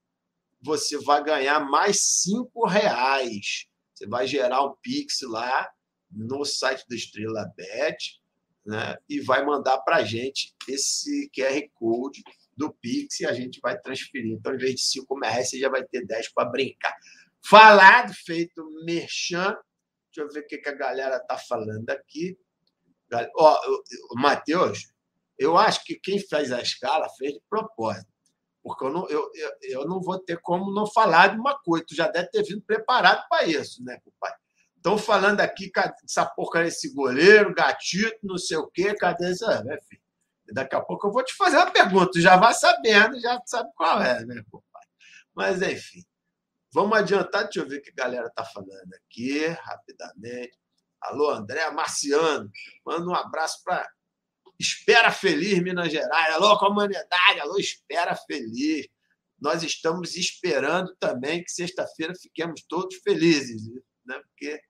você 0.60 0.98
vai 0.98 1.24
ganhar 1.24 1.60
mais 1.60 2.02
cinco 2.02 2.66
reais. 2.66 3.68
Você 3.94 4.08
vai 4.08 4.26
gerar 4.26 4.66
um 4.66 4.76
Pix 4.82 5.20
lá 5.22 5.70
no 6.10 6.44
site 6.44 6.84
do 6.90 6.96
Estrela 6.96 7.46
Bet 7.56 8.20
né? 8.66 8.98
e 9.08 9.20
vai 9.22 9.46
mandar 9.46 9.78
para 9.82 9.98
a 9.98 10.04
gente 10.04 10.56
esse 10.68 11.30
QR 11.30 11.62
Code 11.76 12.24
do 12.58 12.74
Pix 12.74 13.20
e 13.20 13.28
a 13.28 13.34
gente 13.34 13.60
vai 13.62 13.80
transferir. 13.80 14.34
Então, 14.34 14.56
em 14.56 14.58
vez 14.58 14.74
de 14.74 14.82
5 14.82 15.20
reais, 15.20 15.52
você 15.52 15.60
já 15.60 15.70
vai 15.70 15.84
ter 15.84 16.04
10 16.04 16.34
para 16.34 16.50
brincar. 16.50 16.96
Falado, 17.48 18.12
feito 18.26 18.68
merchan. 18.86 19.56
Deixa 20.08 20.28
eu 20.28 20.30
ver 20.30 20.40
o 20.40 20.48
que, 20.48 20.58
que 20.58 20.70
a 20.70 20.76
galera 20.76 21.18
está 21.18 21.38
falando 21.38 21.88
aqui. 21.92 22.40
Ó, 23.36 23.62
oh, 23.68 24.20
Matheus, 24.20 24.92
eu 25.38 25.58
acho 25.58 25.84
que 25.84 25.96
quem 25.96 26.20
fez 26.20 26.52
a 26.52 26.62
escala 26.62 27.08
fez 27.18 27.34
de 27.34 27.42
propósito. 27.50 28.12
Porque 28.62 28.86
eu 28.86 28.92
não, 28.92 29.10
eu, 29.10 29.30
eu, 29.34 29.52
eu 29.62 29.88
não 29.88 30.02
vou 30.02 30.18
ter 30.18 30.40
como 30.42 30.72
não 30.72 30.88
falar 30.88 31.28
de 31.28 31.40
uma 31.40 31.60
coisa. 31.60 31.86
Tu 31.86 31.96
já 31.96 32.08
deve 32.08 32.30
ter 32.30 32.44
vindo 32.44 32.62
preparado 32.62 33.28
para 33.28 33.46
isso, 33.46 33.84
né, 33.84 34.00
compadre? 34.04 34.38
Estão 34.78 34.98
falando 34.98 35.42
aqui, 35.42 35.70
cadê 35.70 35.94
essa 36.04 36.26
porcaria 36.26 36.70
desse 36.70 36.94
goleiro, 36.94 37.54
gatito, 37.54 38.18
não 38.24 38.38
sei 38.38 38.58
o 38.58 38.68
quê, 38.68 38.96
cadê 38.96 39.32
essa. 39.32 39.64
Né, 39.64 39.78
filho? 39.88 40.02
Daqui 40.52 40.76
a 40.76 40.82
pouco 40.82 41.08
eu 41.08 41.12
vou 41.12 41.24
te 41.24 41.34
fazer 41.36 41.58
uma 41.58 41.72
pergunta, 41.72 42.12
tu 42.12 42.22
já 42.22 42.36
vai 42.36 42.54
sabendo, 42.54 43.20
já 43.20 43.42
sabe 43.46 43.70
qual 43.76 44.02
é, 44.02 44.26
né, 44.26 44.44
compadre? 44.52 44.90
Mas, 45.34 45.62
enfim, 45.62 46.04
vamos 46.72 46.98
adiantar, 46.98 47.46
deixa 47.46 47.60
eu 47.60 47.68
ver 47.68 47.78
o 47.78 47.82
que 47.82 47.92
a 47.92 48.04
galera 48.04 48.28
está 48.28 48.44
falando 48.44 48.94
aqui, 48.94 49.46
rapidamente. 49.48 50.58
Alô, 51.02 51.32
André 51.32 51.70
Marciano, 51.72 52.50
manda 52.86 53.06
um 53.10 53.16
abraço 53.16 53.62
para 53.64 53.90
Espera 54.60 55.12
Feliz, 55.12 55.62
Minas 55.62 55.92
Gerais. 55.92 56.36
Alô, 56.36 56.58
comunidade, 56.58 57.40
alô, 57.40 57.58
Espera 57.58 58.16
Feliz. 58.16 58.88
Nós 59.40 59.64
estamos 59.64 60.16
esperando 60.16 60.96
também 61.00 61.44
que 61.44 61.52
sexta-feira 61.52 62.14
fiquemos 62.16 62.64
todos 62.68 62.96
felizes, 62.98 63.62
né? 64.06 64.20
porque, 64.20 64.62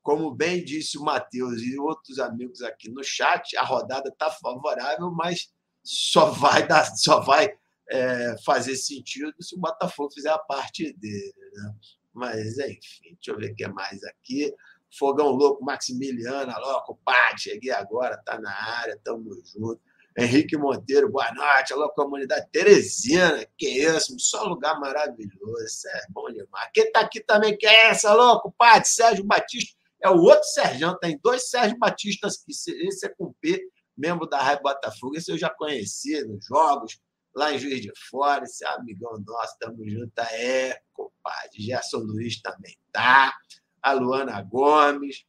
como 0.00 0.32
bem 0.32 0.64
disse 0.64 0.96
o 0.96 1.02
Matheus 1.02 1.60
e 1.62 1.78
outros 1.78 2.18
amigos 2.20 2.62
aqui 2.62 2.88
no 2.88 3.02
chat, 3.02 3.56
a 3.56 3.64
rodada 3.64 4.10
está 4.10 4.30
favorável, 4.30 5.10
mas 5.10 5.48
só 5.82 6.30
vai, 6.30 6.66
dar, 6.66 6.84
só 6.96 7.20
vai 7.20 7.52
é, 7.90 8.36
fazer 8.44 8.76
sentido 8.76 9.34
se 9.40 9.56
o 9.56 9.58
Botafogo 9.58 10.12
fizer 10.12 10.30
a 10.30 10.38
parte 10.38 10.92
dele. 10.92 11.34
Né? 11.52 11.74
Mas, 12.12 12.58
enfim, 12.58 13.14
deixa 13.14 13.30
eu 13.30 13.38
ver 13.38 13.52
o 13.52 13.54
que 13.56 13.64
é 13.64 13.68
mais 13.68 14.04
aqui. 14.04 14.54
Fogão 14.98 15.28
Louco, 15.28 15.64
Maximiliano, 15.64 16.52
alô, 16.52 16.82
compadre, 16.82 17.40
cheguei 17.40 17.70
agora, 17.70 18.16
tá 18.18 18.38
na 18.38 18.52
área, 18.52 18.98
tamo 19.02 19.30
junto. 19.44 19.80
Henrique 20.16 20.58
Monteiro, 20.58 21.10
boa 21.10 21.32
noite, 21.32 21.72
alô, 21.72 21.88
comunidade 21.90 22.46
Teresina, 22.52 23.46
que 23.56 23.66
isso, 23.66 24.14
só 24.18 24.44
lugar 24.44 24.78
maravilhoso, 24.78 25.88
é 25.88 26.02
bom 26.10 26.30
demais. 26.30 26.70
Quem 26.74 26.92
tá 26.92 27.00
aqui 27.00 27.20
também, 27.20 27.56
que 27.56 27.66
é 27.66 27.86
essa, 27.86 28.10
alô, 28.10 28.38
compadre, 28.42 28.86
Sérgio 28.86 29.24
Batista, 29.24 29.74
é 30.02 30.10
o 30.10 30.18
outro 30.18 30.44
Sérgio, 30.44 30.98
tem 30.98 31.18
dois 31.22 31.48
Sérgio 31.48 31.78
Batistas 31.78 32.44
esse 32.46 33.06
é 33.06 33.08
com 33.08 33.32
P, 33.40 33.62
membro 33.96 34.28
da 34.28 34.38
Rádio 34.38 34.64
Botafogo, 34.64 35.16
esse 35.16 35.32
eu 35.32 35.38
já 35.38 35.48
conheci 35.48 36.22
nos 36.26 36.44
jogos, 36.44 37.00
lá 37.34 37.50
em 37.54 37.58
Juiz 37.58 37.80
de 37.80 37.90
Fora, 38.10 38.44
esse 38.44 38.62
é 38.66 38.68
amigão 38.68 39.12
nosso, 39.26 39.56
tamo 39.58 39.88
junto, 39.88 40.20
é, 40.20 40.78
compadre, 40.92 41.58
Gerson 41.58 42.00
Luiz 42.00 42.38
também 42.42 42.76
tá, 42.92 43.32
a 43.82 43.92
Luana 43.92 44.40
Gomes, 44.42 45.26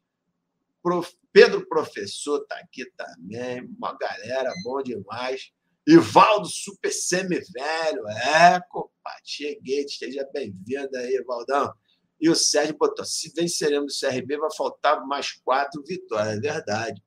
Pedro 1.31 1.67
Professor 1.67 2.41
está 2.41 2.55
aqui 2.57 2.85
também, 2.95 3.61
uma 3.77 3.97
galera 3.97 4.53
bom 4.63 4.81
demais. 4.83 5.51
Ivaldo 5.85 6.47
Super 6.47 6.91
Semi-Velho, 6.91 8.07
é, 8.07 8.61
compadre, 8.69 9.21
cheguei, 9.25 9.83
esteja 9.83 10.27
bem-vindo 10.31 10.95
aí, 10.95 11.21
Valdão. 11.25 11.73
E 12.21 12.29
o 12.29 12.35
Sérgio 12.35 12.77
botou: 12.77 13.03
se 13.03 13.33
venceremos 13.35 13.97
o 13.97 13.99
CRB, 13.99 14.37
vai 14.37 14.49
faltar 14.55 15.05
mais 15.05 15.33
quatro 15.33 15.83
vitórias, 15.83 16.37
é 16.37 16.39
verdade. 16.39 17.03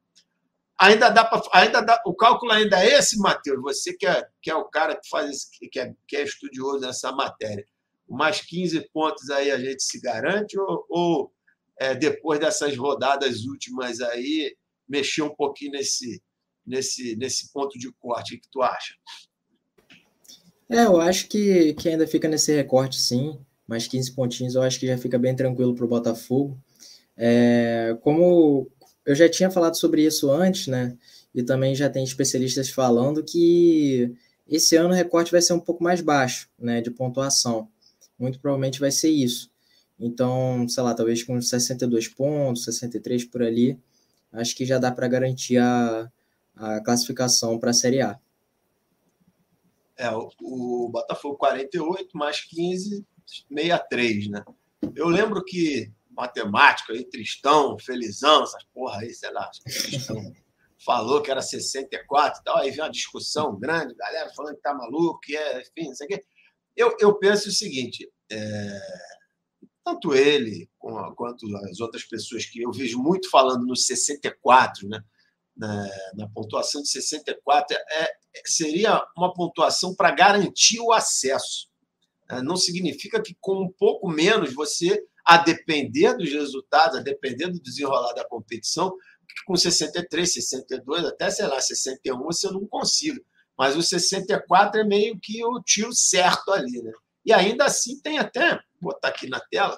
Ainda 0.79 1.09
dá 1.09 1.25
para. 1.25 1.41
Ainda 1.55 1.81
dá, 1.81 2.03
o 2.05 2.15
cálculo 2.15 2.53
ainda 2.53 2.85
é 2.85 2.99
esse, 2.99 3.19
Matheus. 3.19 3.63
Você 3.63 3.95
que 3.95 4.07
é, 4.07 4.29
que 4.43 4.51
é 4.51 4.55
o 4.55 4.67
cara 4.67 4.95
que 4.95 5.09
faz 5.09 5.47
que 5.47 5.81
é, 5.81 5.95
que 6.07 6.17
é 6.17 6.23
estudioso 6.23 6.81
nessa 6.81 7.13
matéria. 7.13 7.65
Mais 8.07 8.43
15 8.43 8.91
pontos 8.93 9.31
aí 9.31 9.51
a 9.51 9.59
gente 9.59 9.83
se 9.83 10.01
garante 10.01 10.59
ou, 10.61 10.87
ou 10.91 11.33
é, 11.79 11.95
depois 11.95 12.41
dessas 12.41 12.77
rodadas 12.77 13.45
últimas 13.45 14.01
aí, 14.01 14.57
mexer 14.89 15.23
um 15.23 15.35
pouquinho 15.35 15.73
nesse, 15.73 16.23
nesse, 16.67 17.17
nesse 17.17 17.53
ponto 17.53 17.79
de 17.79 17.93
corte. 17.99 18.35
O 18.35 18.41
que 18.41 18.49
tu 18.51 18.63
acha? 18.63 18.95
É, 20.69 20.85
eu 20.85 21.01
acho 21.01 21.29
que, 21.29 21.75
que 21.75 21.89
ainda 21.89 22.07
fica 22.07 22.29
nesse 22.29 22.55
recorte, 22.55 23.01
sim. 23.01 23.39
Mais 23.67 23.87
15 23.87 24.15
pontinhos, 24.15 24.55
eu 24.55 24.63
acho 24.63 24.79
que 24.79 24.87
já 24.87 24.97
fica 24.97 25.19
bem 25.19 25.35
tranquilo 25.35 25.75
para 25.75 25.85
o 25.85 25.89
Botafogo. 25.89 26.59
É, 27.17 27.97
como 28.01 28.71
eu 29.05 29.15
já 29.15 29.29
tinha 29.29 29.51
falado 29.51 29.77
sobre 29.77 30.05
isso 30.05 30.31
antes, 30.31 30.67
né? 30.67 30.97
E 31.35 31.43
também 31.43 31.75
já 31.75 31.91
tem 31.91 32.05
especialistas 32.05 32.71
falando 32.71 33.25
que 33.25 34.13
esse 34.49 34.77
ano 34.77 34.91
o 34.91 34.97
recorte 34.97 35.33
vai 35.33 35.43
ser 35.43 35.53
um 35.53 35.61
pouco 35.61 35.83
mais 35.83 36.01
baixo, 36.01 36.49
né? 36.59 36.81
De 36.81 36.91
pontuação. 36.91 37.69
Muito 38.19 38.41
provavelmente 38.41 38.81
vai 38.81 38.91
ser 38.91 39.11
isso. 39.11 39.51
Então, 39.99 40.69
sei 40.69 40.83
lá, 40.83 40.95
talvez 40.95 41.23
com 41.23 41.41
62 41.41 42.09
pontos, 42.09 42.65
63 42.65 43.25
por 43.25 43.43
ali, 43.43 43.79
acho 44.33 44.55
que 44.55 44.67
já 44.67 44.79
dá 44.79 44.93
para 44.93 45.09
garantir 45.09 45.59
a, 45.59 46.11
a 46.55 46.81
classificação 46.81 47.59
para 47.59 47.71
a 47.71 47.75
Série 47.75 48.03
A. 48.03 48.19
É, 49.97 50.11
o, 50.11 50.31
o 50.43 50.89
Botafogo 50.91 51.37
48 51.39 52.17
mais 52.17 52.43
15, 52.43 53.05
63, 53.49 54.29
né? 54.29 54.45
Eu 54.95 55.09
lembro 55.09 55.43
que 55.43 55.91
matemática 56.11 56.93
aí, 56.93 57.05
Tristão, 57.05 57.79
Felizão, 57.79 58.43
essas 58.43 58.65
porra 58.75 59.01
aí, 59.01 59.13
sei 59.13 59.31
lá, 59.33 59.51
Tristão 59.65 60.17
falou 60.85 61.23
que 61.23 61.31
era 61.31 61.41
64 61.41 62.41
e 62.41 62.45
tal, 62.45 62.59
aí 62.59 62.71
veio 62.71 62.83
uma 62.83 62.91
discussão 62.91 63.59
grande, 63.59 63.95
galera 63.95 64.31
falando 64.35 64.57
que 64.57 64.63
tá 64.63 64.75
maluco, 64.75 65.21
que 65.21 65.37
é, 65.37 65.61
enfim, 65.61 65.89
não 65.89 65.95
sei 65.95 66.07
o 66.07 66.09
quê. 66.11 66.25
Eu, 66.77 66.97
eu 67.01 67.19
penso 67.19 67.49
o 67.49 67.53
seguinte, 67.53 68.11
é, 68.31 68.79
tanto 69.87 70.13
ele 70.13 70.69
quanto 70.79 71.47
as 71.59 71.79
outras 71.79 72.03
pessoas 72.03 72.45
que 72.45 72.61
eu 72.61 72.73
vejo 72.73 72.99
muito 72.99 73.31
falando 73.31 73.65
no 73.65 73.77
64, 73.77 74.89
né? 74.89 75.01
Na, 75.57 75.89
na 76.15 76.29
pontuação 76.29 76.83
de 76.83 76.89
64, 76.89 77.75
é, 77.75 78.03
é, 78.03 78.13
seria 78.45 79.01
uma 79.17 79.33
pontuação 79.33 79.95
para 79.95 80.11
garantir 80.11 80.81
o 80.81 80.93
acesso. 80.93 81.69
É, 82.29 82.43
não 82.43 82.57
significa 82.57 83.23
que 83.23 83.35
com 83.41 83.63
um 83.63 83.73
pouco 83.73 84.09
menos 84.09 84.53
você, 84.53 85.03
a 85.25 85.39
depender 85.39 86.15
dos 86.15 86.31
resultados, 86.31 86.99
a 86.99 87.03
depender 87.03 87.47
do 87.47 87.63
desenrolar 87.63 88.13
da 88.13 88.29
competição, 88.29 88.93
com 89.47 89.57
63, 89.57 90.35
62, 90.35 91.05
até 91.07 91.31
sei 91.31 91.47
lá, 91.47 91.61
61 91.61 92.19
você 92.25 92.51
não 92.51 92.67
consiga. 92.67 93.23
Mas 93.57 93.77
o 93.77 93.83
64 93.83 94.81
é 94.81 94.85
meio 94.85 95.19
que 95.19 95.43
o 95.43 95.63
tiro 95.63 95.95
certo 95.95 96.53
ali, 96.53 96.83
né? 96.83 96.93
E 97.27 97.33
ainda 97.33 97.65
assim 97.65 98.01
tem 98.01 98.19
até, 98.21 98.53
vou 98.81 98.93
botar 98.93 99.09
aqui 99.09 99.29
na 99.29 99.41
tela, 99.41 99.77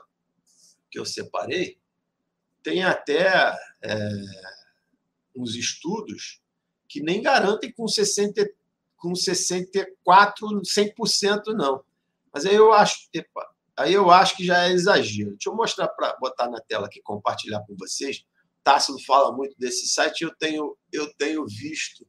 que 0.91 0.99
eu 0.99 1.07
separei, 1.07 1.79
tem 2.63 2.85
até 2.85 3.57
é, 3.83 4.11
uns 5.35 5.55
estudos 5.55 6.43
que 6.87 7.03
nem 7.03 7.23
garantem 7.23 7.73
com, 7.73 7.89
60, 7.89 8.47
com 8.99 9.15
64, 9.15 10.47
100% 10.61 11.43
não. 11.55 11.83
Mas 12.31 12.45
aí 12.45 12.55
eu 12.55 12.71
acho, 12.71 13.09
epa, 13.15 13.49
aí 13.75 13.95
eu 13.95 14.11
acho 14.11 14.37
que 14.37 14.45
já 14.45 14.65
é 14.65 14.73
exagero. 14.73 15.31
Deixa 15.31 15.49
eu 15.49 15.57
mostrar 15.57 15.89
para 15.89 16.15
botar 16.19 16.51
na 16.51 16.61
tela 16.61 16.87
aqui, 16.87 17.01
compartilhar 17.01 17.65
com 17.67 17.75
vocês. 17.77 18.27
Tássilo 18.63 19.03
fala 19.07 19.35
muito 19.35 19.59
desse 19.59 19.89
site, 19.89 20.21
eu 20.23 20.35
tenho, 20.37 20.77
eu 20.93 21.11
tenho 21.15 21.47
visto. 21.47 22.07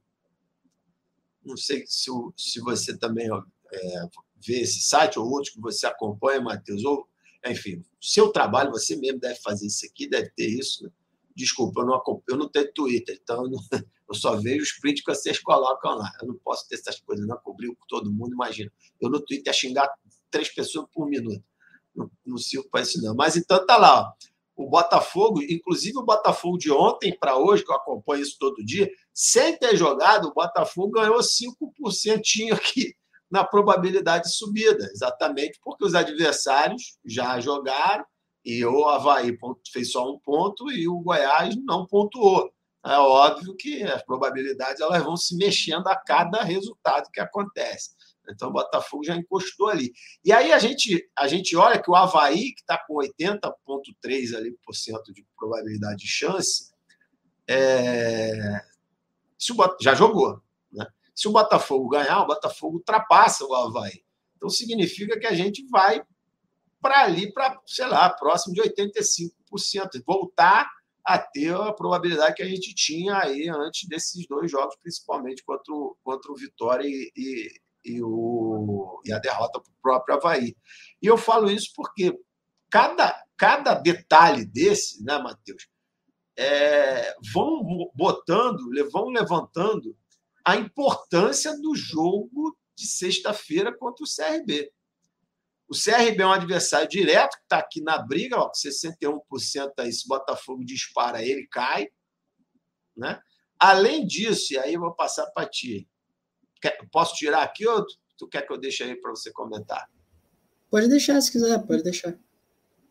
Não 1.45 1.55
sei 1.55 1.85
se, 1.87 2.11
se 2.35 2.59
você 2.59 2.97
também 2.97 3.29
é, 3.71 4.09
vê 4.45 4.61
esse 4.61 4.81
site 4.81 5.19
ou 5.19 5.29
outros 5.29 5.53
que 5.53 5.59
você 5.59 5.85
acompanha, 5.85 6.41
Matheus, 6.41 6.83
ou, 6.83 7.07
enfim, 7.45 7.83
seu 8.01 8.31
trabalho, 8.31 8.71
você 8.71 8.95
mesmo 8.95 9.19
deve 9.19 9.39
fazer 9.41 9.67
isso 9.67 9.85
aqui, 9.85 10.07
deve 10.09 10.29
ter 10.31 10.47
isso. 10.47 10.83
Né? 10.83 10.89
Desculpa, 11.35 11.81
eu 11.81 11.85
não, 11.85 12.01
eu 12.27 12.37
não 12.37 12.49
tenho 12.49 12.71
Twitter, 12.73 13.17
então 13.21 13.43
eu, 13.43 13.49
não, 13.49 13.59
eu, 14.09 14.15
só 14.15 14.35
vejo 14.35 14.63
os 14.63 14.71
prints 14.73 15.03
que 15.03 15.13
vocês 15.13 15.39
colocam 15.39 15.95
lá. 15.95 16.11
Eu 16.21 16.27
não 16.27 16.35
posso 16.37 16.67
ter 16.67 16.75
essas 16.75 16.99
coisas, 16.99 17.25
não 17.27 17.37
cobrir 17.37 17.67
com 17.67 17.85
todo 17.87 18.11
mundo, 18.11 18.33
imagina. 18.33 18.71
Eu 18.99 19.09
no 19.09 19.19
Twitter 19.19 19.47
ia 19.47 19.53
xingar 19.53 19.89
três 20.31 20.49
pessoas 20.53 20.87
por 20.93 21.07
minuto. 21.07 21.43
Não, 21.95 22.09
não 22.25 22.37
sirvo 22.37 22.69
para 22.69 22.81
isso, 22.81 23.01
não. 23.01 23.15
Mas 23.15 23.35
então 23.35 23.65
tá 23.65 23.77
lá, 23.77 24.01
ó. 24.01 24.13
O 24.55 24.69
Botafogo, 24.69 25.41
inclusive 25.41 25.97
o 25.97 26.03
Botafogo 26.03 26.57
de 26.57 26.69
ontem 26.69 27.17
para 27.17 27.37
hoje, 27.37 27.63
que 27.63 27.71
eu 27.71 27.75
acompanho 27.77 28.21
isso 28.21 28.35
todo 28.37 28.65
dia, 28.65 28.91
sem 29.13 29.57
ter 29.57 29.77
jogado, 29.77 30.27
o 30.27 30.33
Botafogo 30.33 30.91
ganhou 30.91 31.19
5% 31.19 32.51
aqui 32.51 32.93
na 33.29 33.43
probabilidade 33.43 34.25
de 34.25 34.35
subida, 34.35 34.89
exatamente 34.91 35.59
porque 35.63 35.85
os 35.85 35.95
adversários 35.95 36.97
já 37.05 37.39
jogaram 37.39 38.05
e 38.43 38.65
o 38.65 38.85
Havaí 38.85 39.37
fez 39.71 39.91
só 39.91 40.09
um 40.09 40.19
ponto 40.19 40.71
e 40.71 40.87
o 40.87 40.99
Goiás 40.99 41.55
não 41.65 41.85
pontuou. 41.85 42.51
É 42.85 42.95
óbvio 42.97 43.55
que 43.55 43.83
as 43.83 44.01
probabilidades 44.03 44.79
elas 44.81 45.03
vão 45.03 45.17
se 45.17 45.35
mexendo 45.35 45.87
a 45.87 45.95
cada 45.95 46.41
resultado 46.43 47.09
que 47.11 47.19
acontece. 47.19 47.91
Então 48.29 48.49
o 48.49 48.53
Botafogo 48.53 49.03
já 49.03 49.15
encostou 49.15 49.69
ali. 49.69 49.91
E 50.23 50.31
aí 50.31 50.51
a 50.51 50.59
gente, 50.59 51.09
a 51.17 51.27
gente 51.27 51.55
olha 51.55 51.81
que 51.81 51.91
o 51.91 51.95
Havaí, 51.95 52.53
que 52.53 52.61
está 52.61 52.77
com 52.77 52.95
80,3% 52.95 54.35
ali 54.35 54.57
por 54.63 54.73
cento 54.73 55.13
de 55.13 55.25
probabilidade 55.37 55.97
de 55.97 56.07
chance, 56.07 56.71
é... 57.47 58.61
já 59.81 59.93
jogou. 59.93 60.41
Se 61.19 61.27
o 61.27 61.33
Botafogo 61.33 61.89
ganhar, 61.89 62.21
o 62.21 62.27
Botafogo 62.27 62.77
ultrapassa 62.77 63.45
o 63.45 63.53
Havaí. 63.53 64.05
Então 64.37 64.49
significa 64.49 65.19
que 65.19 65.27
a 65.27 65.33
gente 65.33 65.67
vai 65.67 66.01
para 66.81 67.03
ali, 67.03 67.29
para, 67.33 67.59
sei 67.65 67.87
lá, 67.87 68.09
próximo 68.09 68.55
de 68.55 68.61
85%. 68.61 70.01
Voltar 70.07 70.71
a 71.03 71.19
ter 71.19 71.53
a 71.53 71.73
probabilidade 71.73 72.35
que 72.35 72.41
a 72.41 72.47
gente 72.47 72.73
tinha 72.73 73.17
aí 73.17 73.49
antes 73.49 73.85
desses 73.89 74.25
dois 74.29 74.49
jogos, 74.49 74.77
principalmente 74.81 75.43
contra 75.43 75.73
o, 75.73 75.97
contra 76.01 76.31
o 76.31 76.37
Vitória 76.37 76.87
e, 76.87 77.11
e, 77.13 77.51
e, 77.83 78.01
o, 78.01 79.01
e 79.03 79.11
a 79.11 79.19
derrota 79.19 79.59
para 79.59 79.71
o 79.73 79.81
próprio 79.81 80.15
Havaí. 80.15 80.55
E 81.01 81.05
eu 81.05 81.17
falo 81.17 81.51
isso 81.51 81.73
porque 81.75 82.17
cada, 82.69 83.25
cada 83.35 83.73
detalhe 83.73 84.45
desse, 84.45 85.03
né, 85.03 85.17
Matheus, 85.17 85.67
é, 86.37 87.13
vão 87.33 87.91
botando, 87.93 88.69
vão 88.89 89.09
levantando 89.09 89.93
a 90.49 90.57
importância 90.57 91.55
do 91.59 91.75
jogo 91.75 92.57
de 92.75 92.87
sexta-feira 92.87 93.75
contra 93.77 94.03
o 94.03 94.07
CRB. 94.07 94.71
O 95.67 95.75
CRB 95.75 96.23
é 96.23 96.25
um 96.25 96.31
adversário 96.31 96.89
direto, 96.89 97.37
que 97.37 97.43
está 97.43 97.59
aqui 97.59 97.81
na 97.81 97.99
briga, 97.99 98.37
ó, 98.37 98.51
61% 98.51 99.71
aí, 99.77 99.93
se 99.93 100.07
Botafogo 100.07 100.65
dispara, 100.65 101.23
ele 101.23 101.45
cai. 101.47 101.89
Né? 102.97 103.21
Além 103.59 104.07
disso, 104.07 104.53
e 104.53 104.57
aí 104.57 104.73
eu 104.73 104.79
vou 104.79 104.95
passar 104.95 105.27
para 105.27 105.47
ti. 105.47 105.87
Posso 106.91 107.13
tirar 107.13 107.43
aqui 107.43 107.67
ou 107.67 107.85
tu 108.17 108.27
quer 108.27 108.41
que 108.41 108.51
eu 108.51 108.57
deixe 108.57 108.83
aí 108.83 108.99
para 108.99 109.11
você 109.11 109.31
comentar? 109.31 109.87
Pode 110.71 110.87
deixar, 110.87 111.21
se 111.21 111.31
quiser, 111.31 111.59
pode 111.67 111.83
deixar. 111.83 112.17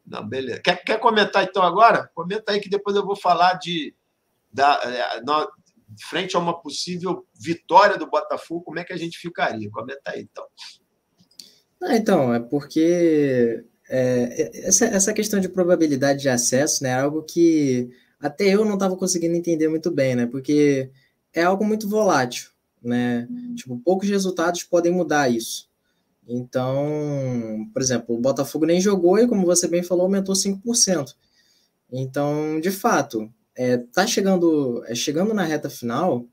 Não, 0.07 0.27
beleza. 0.27 0.61
Quer, 0.61 0.77
quer 0.85 1.01
comentar 1.01 1.43
então 1.43 1.63
agora? 1.63 2.09
Comenta 2.15 2.53
aí 2.53 2.61
que 2.61 2.69
depois 2.69 2.95
eu 2.95 3.05
vou 3.05 3.17
falar 3.17 3.55
de 3.55 3.97
da, 4.51 4.81
é, 4.85 5.21
frente 6.09 6.37
a 6.37 6.39
uma 6.39 6.61
possível 6.61 7.27
vitória 7.35 7.97
do 7.97 8.09
Botafogo, 8.09 8.63
como 8.63 8.79
é 8.79 8.85
que 8.85 8.93
a 8.93 8.97
gente 8.97 9.19
ficaria? 9.19 9.71
Comenta 9.71 10.11
aí 10.11 10.23
então. 10.23 10.45
Ah, 11.83 11.97
então, 11.97 12.35
é 12.35 12.41
porque 12.41 13.65
é, 13.89 14.67
essa, 14.67 14.85
essa 14.87 15.13
questão 15.13 15.41
de 15.41 15.49
probabilidade 15.49 16.21
de 16.21 16.29
acesso 16.29 16.83
né, 16.83 16.91
é 16.91 16.95
algo 16.95 17.23
que 17.23 17.89
até 18.21 18.49
eu 18.49 18.65
não 18.65 18.75
estava 18.75 18.97
conseguindo 18.97 19.35
entender 19.35 19.69
muito 19.69 19.91
bem, 19.91 20.17
né? 20.17 20.27
Porque 20.27 20.91
é 21.33 21.43
algo 21.43 21.65
muito 21.65 21.89
volátil, 21.89 22.51
né? 22.83 23.29
Uhum. 23.31 23.55
Tipo, 23.55 23.79
poucos 23.79 24.09
resultados 24.09 24.65
podem 24.65 24.93
mudar 24.93 25.29
isso. 25.29 25.69
Então, 26.27 27.67
por 27.73 27.81
exemplo, 27.81 28.15
o 28.15 28.21
Botafogo 28.21 28.67
nem 28.67 28.81
jogou 28.81 29.19
e, 29.19 29.27
como 29.27 29.47
você 29.47 29.67
bem 29.67 29.83
falou, 29.83 30.05
aumentou 30.05 30.35
5%. 30.35 31.15
Então, 31.91 32.61
de 32.61 32.71
fato, 32.71 33.33
é, 33.59 33.77
tá 33.77 34.07
chegando, 34.07 34.85
é, 34.87 34.95
chegando 34.95 35.35
na 35.35 35.43
reta 35.43 35.69
final, 35.69 36.25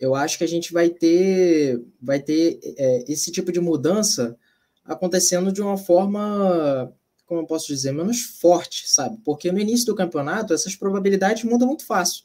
eu 0.00 0.14
acho 0.14 0.38
que 0.38 0.44
a 0.44 0.48
gente 0.48 0.72
vai 0.72 0.88
ter, 0.88 1.78
vai 2.00 2.18
ter 2.18 2.58
é, 2.78 3.04
esse 3.06 3.30
tipo 3.30 3.52
de 3.52 3.60
mudança 3.60 4.34
acontecendo 4.82 5.52
de 5.52 5.60
uma 5.60 5.76
forma, 5.76 6.90
como 7.26 7.42
eu 7.42 7.46
posso 7.46 7.66
dizer, 7.66 7.92
menos 7.92 8.22
forte, 8.22 8.88
sabe? 8.88 9.18
Porque 9.22 9.52
no 9.52 9.60
início 9.60 9.84
do 9.84 9.94
campeonato, 9.94 10.54
essas 10.54 10.74
probabilidades 10.74 11.44
mudam 11.44 11.68
muito 11.68 11.84
fácil. 11.84 12.24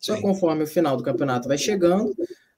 Só 0.00 0.16
Sim. 0.16 0.22
conforme 0.22 0.64
o 0.64 0.66
final 0.66 0.96
do 0.96 1.02
campeonato 1.02 1.46
vai 1.46 1.58
chegando, 1.58 2.14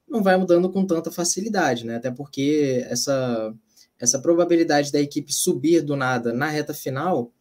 não 0.09 0.23
vai 0.23 0.37
mudando 0.37 0.71
com 0.71 0.87
tanta 0.87 1.11
facilidade, 1.11 1.85
né? 1.85 1.97
Até 1.97 2.13
porque 2.13 2.87
essa 2.89 3.53
essa 4.01 4.21
probabilidade 4.21 4.93
da 4.93 5.01
equipe 5.01 5.35
subir 5.35 5.83
do 5.83 5.97
nada 5.97 6.33
na 6.33 6.47
reta 6.47 6.73
final 6.73 7.33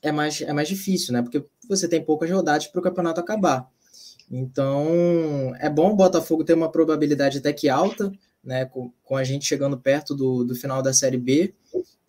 é 0.00 0.12
mais, 0.12 0.40
é 0.40 0.52
mais 0.52 0.68
difícil, 0.68 1.12
né? 1.12 1.20
Porque 1.20 1.44
você 1.68 1.88
tem 1.88 2.04
poucas 2.04 2.30
rodadas 2.30 2.66
para 2.66 2.78
o 2.78 2.82
campeonato 2.82 3.20
acabar. 3.20 3.68
Então, 4.30 5.54
é 5.58 5.70
bom 5.70 5.92
o 5.92 5.96
Botafogo 5.96 6.44
ter 6.44 6.54
uma 6.54 6.70
probabilidade 6.70 7.38
até 7.38 7.52
que 7.52 7.68
alta, 7.68 8.12
né? 8.42 8.64
Com, 8.64 8.92
com 9.04 9.16
a 9.16 9.24
gente 9.24 9.44
chegando 9.44 9.78
perto 9.78 10.14
do, 10.14 10.44
do 10.44 10.54
final 10.54 10.82
da 10.82 10.92
Série 10.92 11.18
B. 11.18 11.54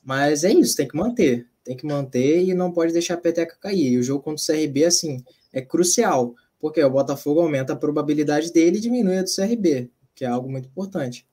Mas 0.04 0.44
é 0.44 0.52
isso, 0.52 0.76
tem 0.76 0.88
que 0.88 0.96
manter. 0.96 1.48
Tem 1.64 1.76
que 1.76 1.86
manter 1.86 2.44
e 2.44 2.54
não 2.54 2.72
pode 2.72 2.94
deixar 2.94 3.16
a 3.16 3.18
peteca 3.18 3.58
cair. 3.60 3.92
E 3.94 3.98
o 3.98 4.04
jogo 4.04 4.24
contra 4.24 4.42
o 4.42 4.46
CRB, 4.46 4.86
assim, 4.86 5.24
é 5.52 5.62
crucial. 5.62 6.34
Porque 6.60 6.84
o 6.84 6.90
Botafogo 6.90 7.42
aumenta 7.42 7.74
a 7.74 7.76
probabilidade 7.76 8.52
dele 8.52 8.78
e 8.78 8.82
diminui 8.82 9.18
a 9.20 9.24
do 9.24 9.30
CRB, 9.34 9.92
que 10.16 10.26
é 10.26 10.28
algo 10.28 10.50
muito 10.50 10.68
importante. 10.68 11.28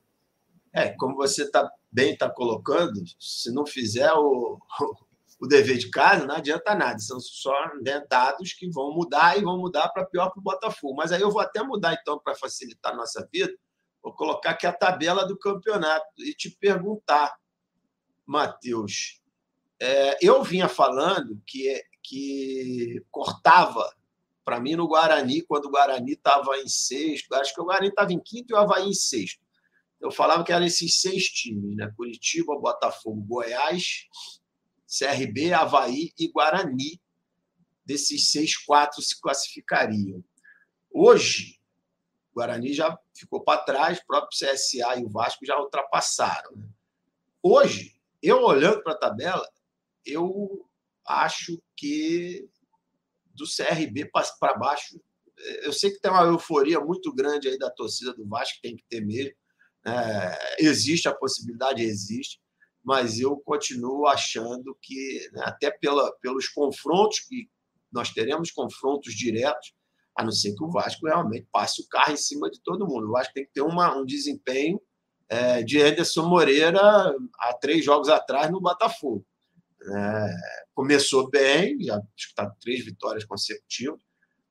É, 0.72 0.88
como 0.90 1.16
você 1.16 1.44
está 1.44 1.70
bem 1.90 2.12
está 2.12 2.28
colocando, 2.28 3.00
se 3.18 3.52
não 3.52 3.64
fizer 3.64 4.12
o, 4.12 4.58
o 5.40 5.46
dever 5.46 5.78
de 5.78 5.90
casa, 5.90 6.26
não 6.26 6.36
adianta 6.36 6.74
nada. 6.74 6.98
São 6.98 7.20
só 7.20 7.52
né, 7.82 8.04
dados 8.08 8.52
que 8.52 8.68
vão 8.70 8.92
mudar 8.92 9.38
e 9.38 9.42
vão 9.42 9.58
mudar 9.58 9.88
para 9.88 10.04
pior 10.04 10.30
para 10.30 10.40
o 10.40 10.42
Botafogo. 10.42 10.94
Mas 10.96 11.12
aí 11.12 11.20
eu 11.20 11.30
vou 11.30 11.40
até 11.40 11.62
mudar, 11.62 11.96
então, 12.00 12.18
para 12.18 12.34
facilitar 12.34 12.92
a 12.92 12.96
nossa 12.96 13.28
vida, 13.32 13.52
vou 14.02 14.12
colocar 14.12 14.50
aqui 14.50 14.66
a 14.66 14.72
tabela 14.72 15.26
do 15.26 15.38
campeonato 15.38 16.06
e 16.18 16.34
te 16.34 16.50
perguntar, 16.50 17.34
Matheus. 18.26 19.20
É, 19.80 20.18
eu 20.22 20.42
vinha 20.42 20.68
falando 20.68 21.40
que, 21.46 21.82
que 22.02 23.02
cortava 23.10 23.92
para 24.44 24.60
mim 24.60 24.76
no 24.76 24.86
Guarani, 24.86 25.42
quando 25.42 25.66
o 25.66 25.70
Guarani 25.70 26.12
estava 26.12 26.58
em 26.58 26.68
sexto, 26.68 27.34
acho 27.34 27.54
que 27.54 27.60
o 27.60 27.64
Guarani 27.64 27.88
estava 27.88 28.12
em 28.12 28.20
quinto 28.20 28.52
e 28.52 28.54
o 28.54 28.58
Havaí 28.58 28.88
em 28.88 28.94
sexto 28.94 29.44
eu 30.04 30.10
falava 30.10 30.44
que 30.44 30.52
eram 30.52 30.66
esses 30.66 31.00
seis 31.00 31.24
times, 31.24 31.76
né? 31.76 31.90
Curitiba, 31.96 32.58
Botafogo, 32.58 33.22
Goiás, 33.22 34.04
CRB, 34.98 35.52
Havaí 35.52 36.12
e 36.18 36.28
Guarani. 36.28 37.00
Desses 37.84 38.30
seis, 38.30 38.56
quatro 38.56 39.02
se 39.02 39.20
classificariam. 39.20 40.24
Hoje, 40.90 41.60
o 42.30 42.36
Guarani 42.36 42.72
já 42.72 42.98
ficou 43.12 43.42
para 43.42 43.60
trás, 43.62 43.98
o 43.98 44.06
próprio 44.06 44.30
CSA 44.30 44.98
e 44.98 45.04
o 45.04 45.10
Vasco 45.10 45.44
já 45.44 45.58
ultrapassaram. 45.58 46.56
Né? 46.56 46.68
Hoje, 47.42 47.94
eu 48.22 48.42
olhando 48.42 48.82
para 48.82 48.94
a 48.94 48.98
tabela, 48.98 49.46
eu 50.06 50.66
acho 51.06 51.60
que 51.76 52.48
do 53.34 53.44
CRB 53.44 54.10
para 54.38 54.54
baixo, 54.54 54.98
eu 55.36 55.72
sei 55.72 55.90
que 55.90 56.00
tem 56.00 56.10
uma 56.10 56.24
euforia 56.24 56.80
muito 56.80 57.12
grande 57.12 57.48
aí 57.48 57.58
da 57.58 57.70
torcida 57.70 58.14
do 58.14 58.26
Vasco, 58.26 58.60
tem 58.62 58.76
que 58.76 58.84
ter 58.88 59.04
mesmo, 59.04 59.34
é, 59.84 60.64
existe 60.64 61.08
a 61.08 61.14
possibilidade, 61.14 61.82
existe, 61.82 62.40
mas 62.84 63.18
eu 63.18 63.36
continuo 63.38 64.06
achando 64.06 64.76
que, 64.82 65.28
né, 65.32 65.42
até 65.44 65.70
pela, 65.70 66.12
pelos 66.20 66.48
confrontos, 66.48 67.20
que 67.20 67.48
nós 67.90 68.10
teremos 68.10 68.50
confrontos 68.50 69.14
diretos, 69.14 69.72
a 70.16 70.22
não 70.22 70.30
ser 70.30 70.54
que 70.54 70.62
o 70.62 70.70
Vasco 70.70 71.06
realmente 71.06 71.48
passe 71.50 71.82
o 71.82 71.88
carro 71.88 72.12
em 72.12 72.16
cima 72.16 72.50
de 72.50 72.60
todo 72.60 72.86
mundo. 72.86 73.08
O 73.08 73.12
Vasco 73.12 73.32
tem 73.32 73.44
que 73.44 73.52
ter 73.52 73.62
uma, 73.62 73.96
um 73.96 74.04
desempenho 74.04 74.80
é, 75.28 75.62
de 75.62 75.80
Anderson 75.80 76.26
Moreira 76.26 76.80
há 77.38 77.54
três 77.54 77.84
jogos 77.84 78.08
atrás 78.08 78.50
no 78.50 78.60
Botafogo. 78.60 79.24
É, 79.82 80.36
começou 80.74 81.28
bem, 81.30 81.82
já 81.82 82.00
está 82.16 82.50
três 82.60 82.84
vitórias 82.84 83.24
consecutivas, 83.24 84.00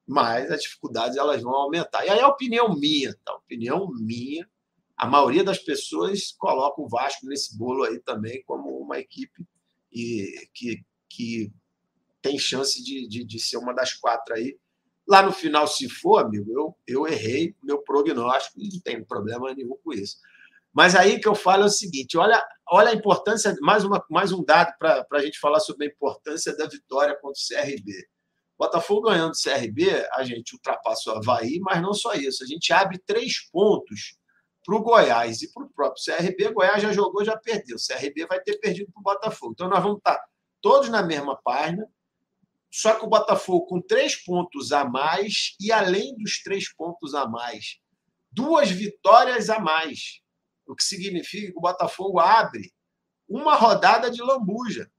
mas 0.05 0.51
as 0.51 0.63
dificuldades 0.63 1.17
elas 1.17 1.41
vão 1.41 1.53
aumentar. 1.53 2.05
E 2.05 2.09
aí 2.09 2.19
a 2.19 2.27
opinião 2.27 2.75
minha, 2.75 3.13
tá? 3.23 3.31
A 3.31 3.37
opinião 3.37 3.89
minha, 3.93 4.47
a 4.97 5.07
maioria 5.07 5.43
das 5.43 5.57
pessoas 5.57 6.31
coloca 6.37 6.81
o 6.81 6.87
Vasco 6.87 7.25
nesse 7.25 7.57
bolo 7.57 7.83
aí 7.83 7.99
também 7.99 8.43
como 8.45 8.77
uma 8.77 8.99
equipe 8.99 9.45
e, 9.91 10.47
que, 10.53 10.83
que 11.09 11.51
tem 12.21 12.37
chance 12.37 12.83
de, 12.83 13.07
de, 13.07 13.23
de, 13.25 13.39
ser 13.39 13.57
uma 13.57 13.73
das 13.73 13.93
quatro 13.93 14.33
aí. 14.35 14.57
Lá 15.07 15.21
no 15.21 15.31
final, 15.31 15.67
se 15.67 15.89
for, 15.89 16.19
amigo, 16.19 16.49
eu, 16.51 16.77
eu 16.87 17.07
errei 17.07 17.55
meu 17.61 17.79
prognóstico 17.83 18.59
e 18.59 18.69
não 18.71 18.79
tem 18.81 19.03
problema 19.03 19.53
nenhum 19.53 19.77
com 19.83 19.93
isso. 19.93 20.17
Mas 20.73 20.95
aí 20.95 21.19
que 21.19 21.27
eu 21.27 21.35
falo 21.35 21.63
é 21.63 21.65
o 21.67 21.69
seguinte: 21.69 22.17
olha, 22.17 22.43
olha 22.71 22.89
a 22.89 22.95
importância, 22.95 23.53
mais, 23.61 23.83
uma, 23.83 24.03
mais 24.09 24.31
um 24.31 24.43
dado 24.43 24.73
para 24.79 25.05
a 25.11 25.19
gente 25.19 25.39
falar 25.39 25.59
sobre 25.59 25.85
a 25.85 25.89
importância 25.89 26.55
da 26.55 26.67
vitória 26.67 27.15
contra 27.21 27.39
o 27.39 27.47
CRB. 27.47 27.91
Botafogo 28.57 29.09
ganhando 29.09 29.33
o 29.33 29.41
CRB, 29.41 30.07
a 30.13 30.23
gente 30.23 30.53
ultrapassa 30.53 31.11
o 31.11 31.17
Havaí, 31.17 31.59
mas 31.59 31.81
não 31.81 31.93
só 31.93 32.13
isso, 32.13 32.43
a 32.43 32.47
gente 32.47 32.71
abre 32.71 32.97
três 33.05 33.49
pontos 33.51 34.15
para 34.65 34.75
o 34.75 34.81
Goiás 34.81 35.41
e 35.41 35.51
para 35.51 35.63
o 35.63 35.69
próprio 35.69 36.03
CRB, 36.03 36.53
Goiás 36.53 36.81
já 36.81 36.91
jogou, 36.91 37.23
já 37.23 37.37
perdeu. 37.37 37.75
O 37.75 37.79
CRB 37.79 38.25
vai 38.25 38.39
ter 38.41 38.57
perdido 38.59 38.91
para 38.91 38.99
o 38.99 39.03
Botafogo. 39.03 39.53
Então, 39.53 39.69
nós 39.69 39.81
vamos 39.83 39.97
estar 39.97 40.23
todos 40.61 40.89
na 40.89 41.03
mesma 41.03 41.35
página, 41.35 41.87
só 42.71 42.95
que 42.95 43.05
o 43.05 43.09
Botafogo 43.09 43.65
com 43.67 43.81
três 43.81 44.15
pontos 44.15 44.71
a 44.71 44.85
mais 44.85 45.55
e 45.59 45.71
além 45.71 46.15
dos 46.17 46.41
três 46.41 46.73
pontos 46.73 47.13
a 47.13 47.27
mais, 47.27 47.79
duas 48.31 48.71
vitórias 48.71 49.49
a 49.49 49.59
mais. 49.59 50.21
O 50.65 50.75
que 50.75 50.83
significa 50.83 51.51
que 51.51 51.57
o 51.57 51.61
Botafogo 51.61 52.19
abre 52.19 52.73
uma 53.27 53.55
rodada 53.55 54.09
de 54.09 54.21
lambuja. 54.21 54.89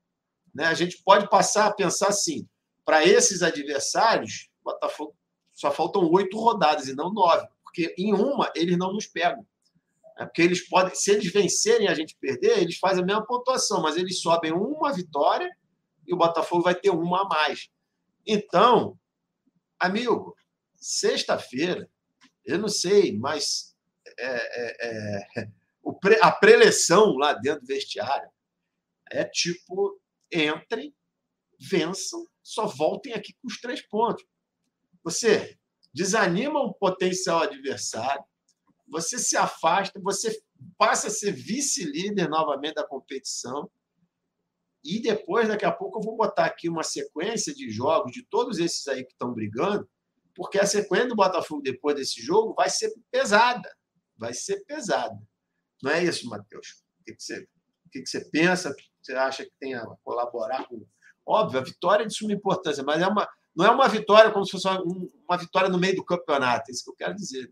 Né? 0.55 0.67
A 0.67 0.75
gente 0.75 1.03
pode 1.03 1.29
passar 1.29 1.67
a 1.67 1.75
pensar 1.75 2.09
assim: 2.09 2.47
para 2.85 3.05
esses 3.05 3.43
adversários, 3.43 4.49
Botafogo 4.63 5.17
só 5.53 5.71
faltam 5.71 6.11
oito 6.11 6.39
rodadas 6.39 6.89
e 6.89 6.95
não 6.95 7.13
nove, 7.13 7.47
porque 7.63 7.95
em 7.97 8.13
uma 8.13 8.53
eles 8.55 8.77
não 8.77 8.93
nos 8.93 9.07
pegam. 9.07 9.47
É 10.17 10.25
porque 10.25 10.43
eles 10.43 10.69
podem, 10.69 10.95
se 10.95 11.11
eles 11.11 11.33
vencerem 11.33 11.89
a 11.89 11.95
gente 11.95 12.17
perder, 12.21 12.59
eles 12.59 12.79
fazem 12.79 13.03
a 13.03 13.07
mesma 13.07 13.27
pontuação, 13.27 13.83
mas 13.83 13.97
eles 13.97 14.21
sobem 14.21 14.53
uma 14.53 14.93
vitória 14.93 15.51
e 16.07 16.15
o 16.15 16.17
Botafogo 16.17 16.63
vai 16.63 16.75
ter 16.75 16.91
uma 16.91 17.23
a 17.23 17.29
mais. 17.29 17.69
Então, 18.27 18.99
amigo, 19.79 20.37
sexta-feira, 20.77 21.91
eu 22.45 22.59
não 22.59 22.69
sei, 22.69 23.17
mas 23.19 23.75
é, 24.19 25.19
é, 25.41 25.49
a 26.23 26.31
preleção 26.31 27.17
lá 27.17 27.33
dentro 27.35 27.63
do 27.63 27.67
vestiário 27.67 28.29
é 29.11 29.25
tipo: 29.25 30.01
entrem, 30.33 30.95
vençam, 31.59 32.27
só 32.43 32.67
voltem 32.67 33.15
aqui 33.15 33.33
com 33.35 33.49
os 33.49 33.61
três 33.61 33.83
pontos. 33.83 34.25
Você 35.03 35.59
desanima 35.93 36.63
um 36.63 36.73
potencial 36.73 37.43
adversário, 37.43 38.25
você 38.87 39.19
se 39.19 39.37
afasta, 39.37 40.01
você 40.01 40.37
passa 40.77 41.09
a 41.09 41.11
ser 41.11 41.33
vice-líder 41.33 42.29
novamente 42.29 42.75
da 42.75 42.87
competição. 42.87 43.71
E 44.85 45.01
depois, 45.01 45.49
daqui 45.49 45.65
a 45.65 45.73
pouco, 45.73 45.99
eu 45.99 46.03
vou 46.03 46.17
botar 46.17 46.45
aqui 46.45 46.69
uma 46.69 46.83
sequência 46.83 47.55
de 47.55 47.71
jogos 47.71 48.13
de 48.13 48.23
todos 48.27 48.59
esses 48.59 48.87
aí 48.87 49.05
que 49.05 49.13
estão 49.13 49.33
brigando, 49.33 49.89
porque 50.35 50.59
a 50.59 50.67
sequência 50.67 51.09
do 51.09 51.17
Botafogo 51.17 51.63
depois 51.63 51.97
desse 51.97 52.21
jogo 52.21 52.55
vai 52.55 52.69
ser 52.69 52.93
pesada. 53.11 53.69
Vai 54.17 54.35
ser 54.35 54.65
pesada. 54.65 55.19
Não 55.83 55.91
é 55.91 56.05
isso, 56.05 56.29
Matheus? 56.29 56.83
O 57.01 57.05
que 57.05 57.15
você, 57.19 57.49
o 57.87 57.91
que 57.91 58.07
você 58.07 58.25
pensa? 58.31 58.75
Você 59.01 59.13
acha 59.15 59.45
que 59.45 59.53
tem 59.59 59.75
a 59.75 59.87
colaborar 60.03 60.67
com. 60.67 60.87
Óbvio, 61.27 61.61
a 61.61 61.63
vitória 61.63 62.05
é 62.05 62.07
de 62.07 62.15
suma 62.15 62.33
importância, 62.33 62.83
mas 62.83 63.01
é 63.01 63.07
uma, 63.07 63.27
não 63.57 63.65
é 63.65 63.71
uma 63.71 63.89
vitória 63.89 64.31
como 64.31 64.45
se 64.45 64.53
fosse 64.53 64.69
uma, 64.69 64.83
uma 64.83 65.39
vitória 65.39 65.71
no 65.71 65.79
meio 65.79 65.97
do 65.97 66.05
campeonato, 66.05 66.71
é 66.71 66.73
isso 66.73 66.85
que 66.85 66.91
eu 66.91 66.97
quero 66.97 67.15
dizer. 67.15 67.51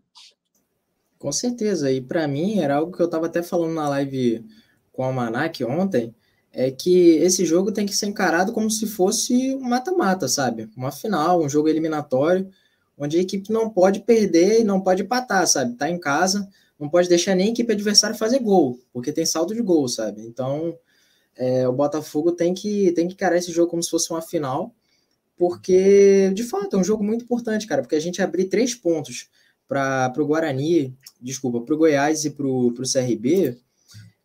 Com 1.23 1.31
certeza, 1.31 1.89
e 1.89 2.01
para 2.01 2.27
mim 2.27 2.59
era 2.59 2.75
algo 2.75 2.91
que 2.91 3.01
eu 3.01 3.05
estava 3.05 3.27
até 3.27 3.41
falando 3.41 3.73
na 3.73 3.87
live 3.87 4.45
com 4.91 5.05
a 5.05 5.11
Manac 5.13 5.63
ontem, 5.63 6.13
é 6.51 6.69
que 6.69 7.11
esse 7.11 7.45
jogo 7.45 7.71
tem 7.71 7.85
que 7.85 7.95
ser 7.95 8.07
encarado 8.07 8.51
como 8.51 8.69
se 8.69 8.85
fosse 8.85 9.55
um 9.55 9.61
mata-mata, 9.61 10.27
sabe? 10.27 10.69
Uma 10.75 10.91
final, 10.91 11.41
um 11.41 11.47
jogo 11.47 11.69
eliminatório, 11.69 12.49
onde 12.97 13.17
a 13.17 13.21
equipe 13.21 13.53
não 13.53 13.69
pode 13.69 14.01
perder 14.01 14.59
e 14.59 14.63
não 14.65 14.81
pode 14.81 15.03
empatar, 15.03 15.47
sabe? 15.47 15.77
Tá 15.77 15.89
em 15.89 15.97
casa, 15.97 16.45
não 16.77 16.89
pode 16.89 17.07
deixar 17.07 17.35
nem 17.35 17.47
a 17.47 17.51
equipe 17.51 17.71
adversária 17.71 18.17
fazer 18.17 18.39
gol, 18.39 18.77
porque 18.91 19.13
tem 19.13 19.25
saldo 19.25 19.55
de 19.55 19.61
gol, 19.61 19.87
sabe? 19.87 20.27
Então, 20.27 20.77
é, 21.37 21.65
o 21.65 21.71
Botafogo 21.71 22.33
tem 22.33 22.53
que, 22.53 22.91
tem 22.91 23.07
que 23.07 23.13
encarar 23.13 23.37
esse 23.37 23.49
jogo 23.53 23.71
como 23.71 23.81
se 23.81 23.89
fosse 23.89 24.11
uma 24.11 24.21
final, 24.21 24.75
porque, 25.37 26.33
de 26.35 26.43
fato, 26.43 26.75
é 26.75 26.79
um 26.79 26.83
jogo 26.83 27.01
muito 27.01 27.23
importante, 27.23 27.65
cara, 27.65 27.81
porque 27.81 27.95
a 27.95 28.01
gente 28.01 28.21
abrir 28.21 28.49
três 28.49 28.75
pontos 28.75 29.29
para 29.67 30.13
o 30.17 30.25
Guarani, 30.25 30.95
desculpa, 31.21 31.61
para 31.61 31.73
o 31.73 31.77
Goiás 31.77 32.25
e 32.25 32.29
para 32.29 32.45
o 32.45 32.73
CRB, 32.73 33.57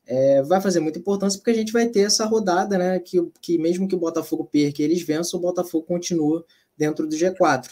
é, 0.06 0.42
vai 0.42 0.60
fazer 0.60 0.80
muita 0.80 0.98
importância, 0.98 1.38
porque 1.38 1.50
a 1.50 1.54
gente 1.54 1.72
vai 1.72 1.86
ter 1.86 2.00
essa 2.00 2.24
rodada, 2.24 2.78
né, 2.78 2.98
que, 2.98 3.22
que 3.42 3.58
mesmo 3.58 3.86
que 3.86 3.94
o 3.94 3.98
Botafogo 3.98 4.44
perca 4.44 4.80
e 4.80 4.84
eles 4.84 5.02
vençam, 5.02 5.38
o 5.38 5.42
Botafogo 5.42 5.84
continua 5.84 6.44
dentro 6.76 7.06
do 7.06 7.14
G4. 7.14 7.68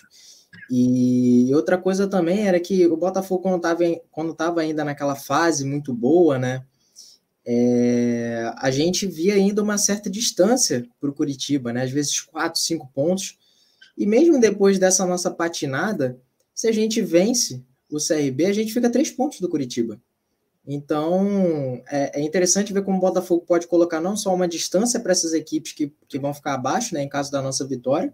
E 0.70 1.50
outra 1.54 1.78
coisa 1.78 2.06
também 2.06 2.46
era 2.46 2.58
que 2.58 2.86
o 2.86 2.96
Botafogo, 2.96 3.42
quando 3.42 3.56
estava 3.56 3.82
quando 4.10 4.34
tava 4.34 4.60
ainda 4.60 4.84
naquela 4.84 5.14
fase 5.14 5.64
muito 5.64 5.92
boa, 5.94 6.38
né? 6.38 6.64
É, 7.46 8.52
a 8.56 8.70
gente 8.70 9.06
via 9.06 9.34
ainda 9.34 9.62
uma 9.62 9.78
certa 9.78 10.10
distância 10.10 10.84
para 11.00 11.10
o 11.10 11.14
Curitiba, 11.14 11.72
né? 11.72 11.82
Às 11.82 11.90
vezes 11.90 12.20
quatro, 12.20 12.60
cinco 12.60 12.90
pontos. 12.92 13.38
E 13.96 14.04
mesmo 14.06 14.40
depois 14.40 14.78
dessa 14.78 15.06
nossa 15.06 15.30
patinada, 15.30 16.18
se 16.56 16.66
a 16.66 16.72
gente 16.72 17.02
vence 17.02 17.62
o 17.92 17.98
CRB, 17.98 18.46
a 18.46 18.52
gente 18.52 18.72
fica 18.72 18.88
três 18.88 19.10
pontos 19.10 19.40
do 19.40 19.48
Curitiba. 19.48 20.00
Então 20.66 21.80
é, 21.86 22.18
é 22.18 22.22
interessante 22.22 22.72
ver 22.72 22.82
como 22.82 22.96
o 22.96 23.00
Botafogo 23.00 23.44
pode 23.46 23.66
colocar 23.68 24.00
não 24.00 24.16
só 24.16 24.34
uma 24.34 24.48
distância 24.48 24.98
para 24.98 25.12
essas 25.12 25.34
equipes 25.34 25.72
que, 25.72 25.92
que 26.08 26.18
vão 26.18 26.32
ficar 26.32 26.54
abaixo, 26.54 26.94
né, 26.94 27.02
em 27.02 27.08
caso 27.08 27.30
da 27.30 27.42
nossa 27.42 27.64
vitória, 27.64 28.12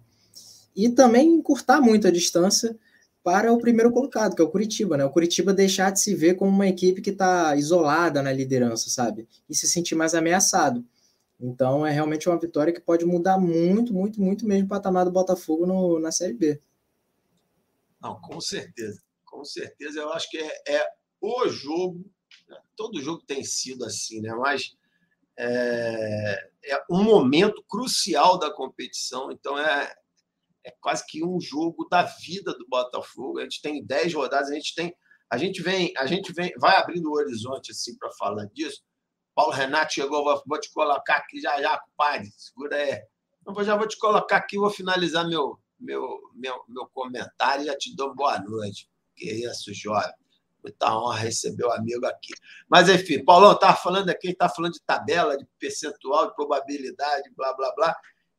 e 0.75 0.89
também 0.91 1.29
encurtar 1.29 1.81
muito 1.81 2.09
a 2.09 2.11
distância 2.11 2.77
para 3.23 3.53
o 3.53 3.59
primeiro 3.59 3.93
colocado, 3.93 4.35
que 4.35 4.43
é 4.43 4.45
o 4.45 4.51
Curitiba, 4.51 4.97
né? 4.97 5.05
O 5.05 5.11
Curitiba 5.11 5.55
deixar 5.55 5.93
de 5.93 6.01
se 6.01 6.13
ver 6.13 6.35
como 6.35 6.51
uma 6.51 6.67
equipe 6.67 7.01
que 7.01 7.11
está 7.11 7.55
isolada 7.55 8.21
na 8.21 8.33
liderança, 8.33 8.91
sabe? 8.91 9.29
E 9.49 9.55
se 9.55 9.69
sentir 9.69 9.95
mais 9.95 10.13
ameaçado. 10.13 10.85
Então 11.41 11.87
é 11.87 11.93
realmente 11.93 12.29
uma 12.29 12.39
vitória 12.39 12.73
que 12.73 12.81
pode 12.81 13.05
mudar 13.05 13.39
muito, 13.39 13.95
muito, 13.95 14.21
muito 14.21 14.45
mesmo 14.45 14.67
o 14.67 14.69
patamar 14.69 15.05
do 15.05 15.13
Botafogo 15.13 15.65
no, 15.65 16.01
na 16.01 16.11
Série 16.11 16.35
B. 16.35 16.61
Não, 18.03 18.21
com 18.21 18.41
certeza. 18.41 19.01
Com 19.25 19.45
certeza, 19.45 20.01
eu 20.01 20.13
acho 20.13 20.29
que 20.29 20.39
é, 20.39 20.75
é 20.75 20.89
o 21.21 21.49
jogo. 21.49 22.05
Né? 22.49 22.59
Todo 22.77 23.01
jogo 23.01 23.23
tem 23.27 23.45
sido 23.45 23.85
assim, 23.85 24.21
né? 24.21 24.35
Mas 24.35 24.77
é, 25.39 26.51
é 26.65 26.85
um 26.91 27.03
momento 27.03 27.63
crucial 27.69 28.39
da 28.39 28.53
competição. 28.53 29.31
Então 29.31 29.59
é, 29.59 29.95
é 30.65 30.71
quase 30.81 31.07
que 31.07 31.25
um 31.25 31.41
jogo 31.41 31.87
da 31.89 32.03
vida 32.03 32.53
do 32.53 32.67
Botafogo. 32.69 33.39
A 33.39 33.43
gente 33.45 33.63
tem 33.63 33.85
10 33.85 34.15
rodadas, 34.15 34.51
a 34.51 34.55
gente 34.55 34.75
tem. 34.75 34.95
A 35.31 35.39
gente 35.39 35.63
vem, 35.63 35.95
a 35.97 36.05
gente 36.07 36.31
vem, 36.33 36.53
vai 36.59 36.77
abrindo 36.77 37.09
o 37.09 37.15
horizonte 37.15 37.73
assim 37.73 37.97
para 37.97 38.13
falar 38.13 38.45
disso. 38.47 38.83
Paulo 39.35 39.53
Renato 39.53 39.95
chegou, 39.95 40.23
vou, 40.23 40.43
vou 40.47 40.61
te 40.61 40.71
colocar 40.73 41.17
aqui 41.17 41.41
já 41.41 41.59
já, 41.63 41.79
compadre. 41.79 42.31
Segura 42.37 42.77
aí. 42.77 43.01
Eu 43.47 43.65
já 43.65 43.77
vou 43.77 43.89
te 43.89 43.97
colocar 43.97 44.37
aqui, 44.37 44.59
vou 44.59 44.71
finalizar 44.71 45.27
meu, 45.27 45.59
meu, 45.83 46.21
meu, 46.35 46.63
meu 46.69 46.87
comentário 46.87 47.65
e 47.65 47.67
já 47.67 47.77
te 47.77 47.95
dou 47.95 48.15
boa 48.15 48.39
noite. 48.39 48.89
Que 49.15 49.31
isso, 49.31 49.73
jovem. 49.75 50.13
Muita 50.63 50.97
honra 50.97 51.19
receber 51.19 51.65
o 51.65 51.73
amigo 51.73 52.07
aqui. 52.07 52.33
Mas, 52.69 52.89
enfim, 52.89 53.25
Paulão 53.25 53.53
estava 53.53 53.77
falando 53.77 54.09
aqui, 54.11 54.29
está 54.29 54.49
falando 54.49 54.75
de 54.75 54.83
tabela, 54.83 55.37
de 55.37 55.45
percentual, 55.59 56.29
de 56.29 56.37
probabilidade, 56.37 57.31
blá, 57.37 57.53
blá, 57.55 57.75
blá. 57.75 57.97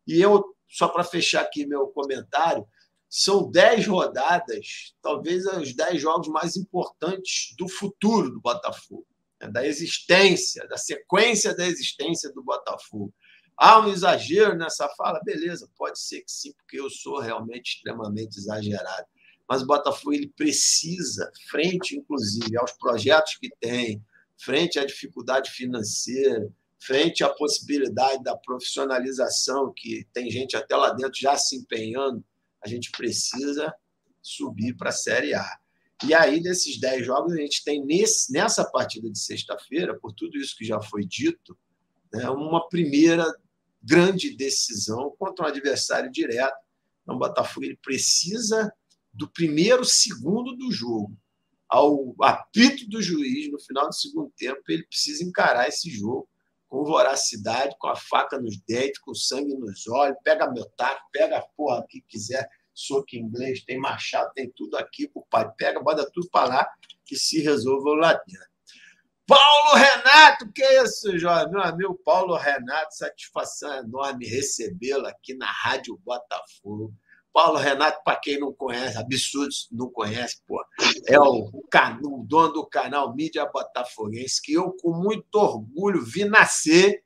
E 0.07 0.21
eu 0.21 0.55
só 0.73 0.87
para 0.87 1.03
fechar 1.03 1.41
aqui 1.41 1.65
meu 1.65 1.87
comentário, 1.87 2.65
são 3.07 3.51
dez 3.51 3.85
rodadas, 3.85 4.95
talvez 4.99 5.45
os 5.45 5.75
dez 5.75 6.01
jogos 6.01 6.27
mais 6.29 6.57
importantes 6.57 7.53
do 7.57 7.69
futuro 7.69 8.31
do 8.31 8.41
Botafogo, 8.41 9.05
né? 9.39 9.49
da 9.49 9.67
existência, 9.67 10.67
da 10.67 10.77
sequência 10.77 11.55
da 11.55 11.63
existência 11.67 12.33
do 12.33 12.41
Botafogo. 12.41 13.13
Há 13.57 13.79
um 13.79 13.89
exagero 13.89 14.57
nessa 14.57 14.89
fala? 14.89 15.21
Beleza, 15.23 15.69
pode 15.77 15.99
ser 15.99 16.21
que 16.21 16.31
sim, 16.31 16.53
porque 16.53 16.79
eu 16.79 16.89
sou 16.89 17.19
realmente 17.19 17.75
extremamente 17.75 18.37
exagerado. 18.37 19.07
Mas 19.47 19.61
o 19.61 19.67
Botafogo 19.67 20.13
ele 20.13 20.33
precisa, 20.35 21.31
frente 21.49 21.95
inclusive 21.95 22.57
aos 22.57 22.71
projetos 22.73 23.37
que 23.37 23.49
tem, 23.59 24.03
frente 24.37 24.79
à 24.79 24.85
dificuldade 24.85 25.51
financeira, 25.51 26.51
frente 26.79 27.23
à 27.23 27.29
possibilidade 27.29 28.23
da 28.23 28.35
profissionalização, 28.35 29.73
que 29.75 30.05
tem 30.13 30.29
gente 30.29 30.55
até 30.55 30.75
lá 30.75 30.91
dentro 30.91 31.19
já 31.19 31.37
se 31.37 31.55
empenhando, 31.55 32.23
a 32.63 32.67
gente 32.67 32.91
precisa 32.91 33.73
subir 34.21 34.75
para 34.75 34.89
a 34.89 34.93
Série 34.93 35.33
A. 35.33 35.59
E 36.05 36.13
aí, 36.13 36.41
desses 36.41 36.79
10 36.79 37.05
jogos, 37.05 37.33
a 37.33 37.37
gente 37.37 37.63
tem 37.63 37.85
nesse, 37.85 38.31
nessa 38.33 38.65
partida 38.69 39.09
de 39.09 39.17
sexta-feira, 39.17 39.97
por 39.97 40.11
tudo 40.13 40.37
isso 40.37 40.55
que 40.57 40.65
já 40.65 40.81
foi 40.81 41.05
dito, 41.05 41.57
né, 42.11 42.29
uma 42.29 42.67
primeira 42.67 43.25
grande 43.83 44.35
decisão 44.35 45.13
contra 45.17 45.45
um 45.45 45.47
adversário 45.49 46.11
direto. 46.11 46.55
Então, 47.01 47.15
o 47.15 47.19
Botafogo 47.19 47.65
ele 47.65 47.77
precisa 47.77 48.73
do 49.13 49.29
primeiro 49.29 49.83
segundo 49.83 50.55
do 50.55 50.71
jogo. 50.71 51.15
Ao 51.67 52.15
apito 52.21 52.87
do 52.89 53.01
juiz, 53.01 53.51
no 53.51 53.59
final 53.59 53.87
do 53.87 53.95
segundo 53.95 54.31
tempo, 54.37 54.61
ele 54.69 54.83
precisa 54.83 55.23
encarar 55.23 55.67
esse 55.67 55.89
jogo 55.89 56.29
com 56.67 56.83
voracidade, 56.83 57.75
com 57.77 57.87
a 57.87 57.95
faca 57.95 58.39
nos 58.39 58.57
dentes, 58.61 58.99
com 58.99 59.13
sangue 59.13 59.55
nos 59.55 59.87
olhos, 59.87 60.17
pega 60.23 60.51
meu 60.51 60.65
taco, 60.71 61.01
pega 61.11 61.37
a 61.37 61.45
porra 61.55 61.85
que 61.87 62.01
quiser, 62.01 62.49
soco 62.73 63.15
inglês, 63.15 63.63
tem 63.63 63.77
machado, 63.77 64.33
tem 64.33 64.51
tudo 64.55 64.75
aqui, 64.77 65.11
pai 65.29 65.51
pega, 65.55 65.79
bota 65.79 66.09
tudo 66.11 66.27
para 66.31 66.47
lá, 66.47 66.69
que 67.05 67.15
se 67.15 67.41
resolva 67.41 67.91
lá 67.91 68.13
dentro. 68.25 68.52
Paulo 69.25 69.75
Renato, 69.75 70.51
que 70.51 70.61
é 70.61 70.83
isso, 70.83 71.17
Jorge? 71.17 71.49
Meu 71.49 71.61
amigo 71.61 71.99
Paulo 72.03 72.35
Renato, 72.35 72.93
satisfação 72.93 73.73
enorme 73.77 74.25
recebê-lo 74.25 75.07
aqui 75.07 75.33
na 75.33 75.49
Rádio 75.49 75.97
Botafogo. 76.03 76.93
Paulo 77.31 77.57
Renato, 77.57 78.03
para 78.03 78.19
quem 78.19 78.39
não 78.39 78.53
conhece, 78.53 78.97
absurdo 78.97 79.53
não 79.71 79.89
conhece, 79.89 80.41
pô, 80.45 80.63
é 81.07 81.19
o, 81.19 81.49
o, 81.49 82.23
dono 82.27 82.53
do 82.53 82.67
canal 82.67 83.15
Mídia 83.15 83.45
Botafoguense, 83.45 84.41
que 84.41 84.53
eu, 84.53 84.71
com 84.73 84.91
muito 84.91 85.33
orgulho, 85.35 86.03
vi 86.03 86.25
nascer, 86.25 87.03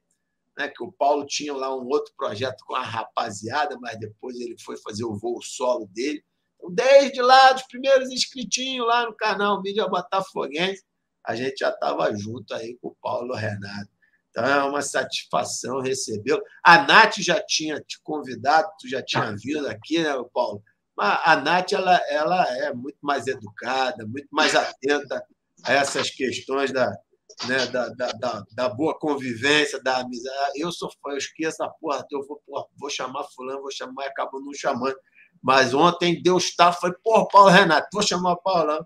né, 0.58 0.68
que 0.68 0.84
o 0.84 0.92
Paulo 0.92 1.26
tinha 1.26 1.54
lá 1.54 1.74
um 1.74 1.88
outro 1.88 2.14
projeto 2.18 2.62
com 2.66 2.76
a 2.76 2.82
rapaziada, 2.82 3.78
mas 3.80 3.98
depois 4.00 4.38
ele 4.38 4.58
foi 4.60 4.76
fazer 4.78 5.06
o 5.06 5.16
voo 5.16 5.42
solo 5.42 5.88
dele. 5.94 6.22
Então, 6.58 6.74
desde 6.74 7.22
lá, 7.22 7.54
dos 7.54 7.64
primeiros 7.64 8.10
inscritinhos 8.10 8.86
lá 8.86 9.06
no 9.06 9.16
canal 9.16 9.62
Mídia 9.62 9.88
Botafoguense, 9.88 10.84
a 11.28 11.36
gente 11.36 11.60
já 11.60 11.70
estava 11.70 12.16
junto 12.16 12.54
aí 12.54 12.78
com 12.82 12.88
o 12.88 12.96
Paulo 13.02 13.36
Renato. 13.36 13.90
Então 14.30 14.46
é 14.46 14.64
uma 14.64 14.82
satisfação 14.82 15.82
recebê-lo. 15.82 16.42
A 16.64 16.84
Nath 16.84 17.16
já 17.18 17.44
tinha 17.46 17.82
te 17.82 18.00
convidado, 18.02 18.70
tu 18.80 18.88
já 18.88 19.04
tinha 19.04 19.36
vindo 19.36 19.68
aqui, 19.68 20.02
né, 20.02 20.14
Paulo? 20.34 20.64
Mas 20.96 21.20
a 21.26 21.36
Nath 21.36 21.74
ela, 21.74 22.00
ela 22.10 22.48
é 22.60 22.74
muito 22.74 22.98
mais 23.02 23.28
educada, 23.28 24.06
muito 24.06 24.30
mais 24.32 24.56
atenta 24.56 25.22
a 25.64 25.74
essas 25.74 26.10
questões 26.12 26.72
da, 26.72 26.90
né, 27.46 27.66
da, 27.68 27.90
da, 27.90 28.12
da, 28.14 28.44
da, 28.54 28.70
boa 28.70 28.98
convivência, 28.98 29.84
da 29.84 29.98
amizade. 29.98 30.60
Eu 30.62 30.72
sou 30.72 30.90
fã, 30.90 31.12
eu 31.12 31.18
esqueço 31.18 31.62
a 31.62 31.70
porra, 31.70 32.06
eu 32.10 32.26
vou, 32.26 32.42
porra, 32.46 32.66
vou 32.80 32.90
chamar 32.90 33.26
fulano, 33.36 33.62
vou 33.62 33.72
chamar 33.72 34.06
e 34.06 34.08
acabo 34.08 34.40
não 34.40 34.54
chamando. 34.54 34.96
Mas 35.44 35.74
ontem 35.74 36.22
Deus 36.22 36.46
estava, 36.46 36.74
foi, 36.74 36.94
porra, 37.04 37.28
Paulo 37.28 37.50
Renato, 37.50 37.90
vou 37.92 38.02
chamar 38.02 38.32
o 38.34 38.42
Paulão. 38.42 38.86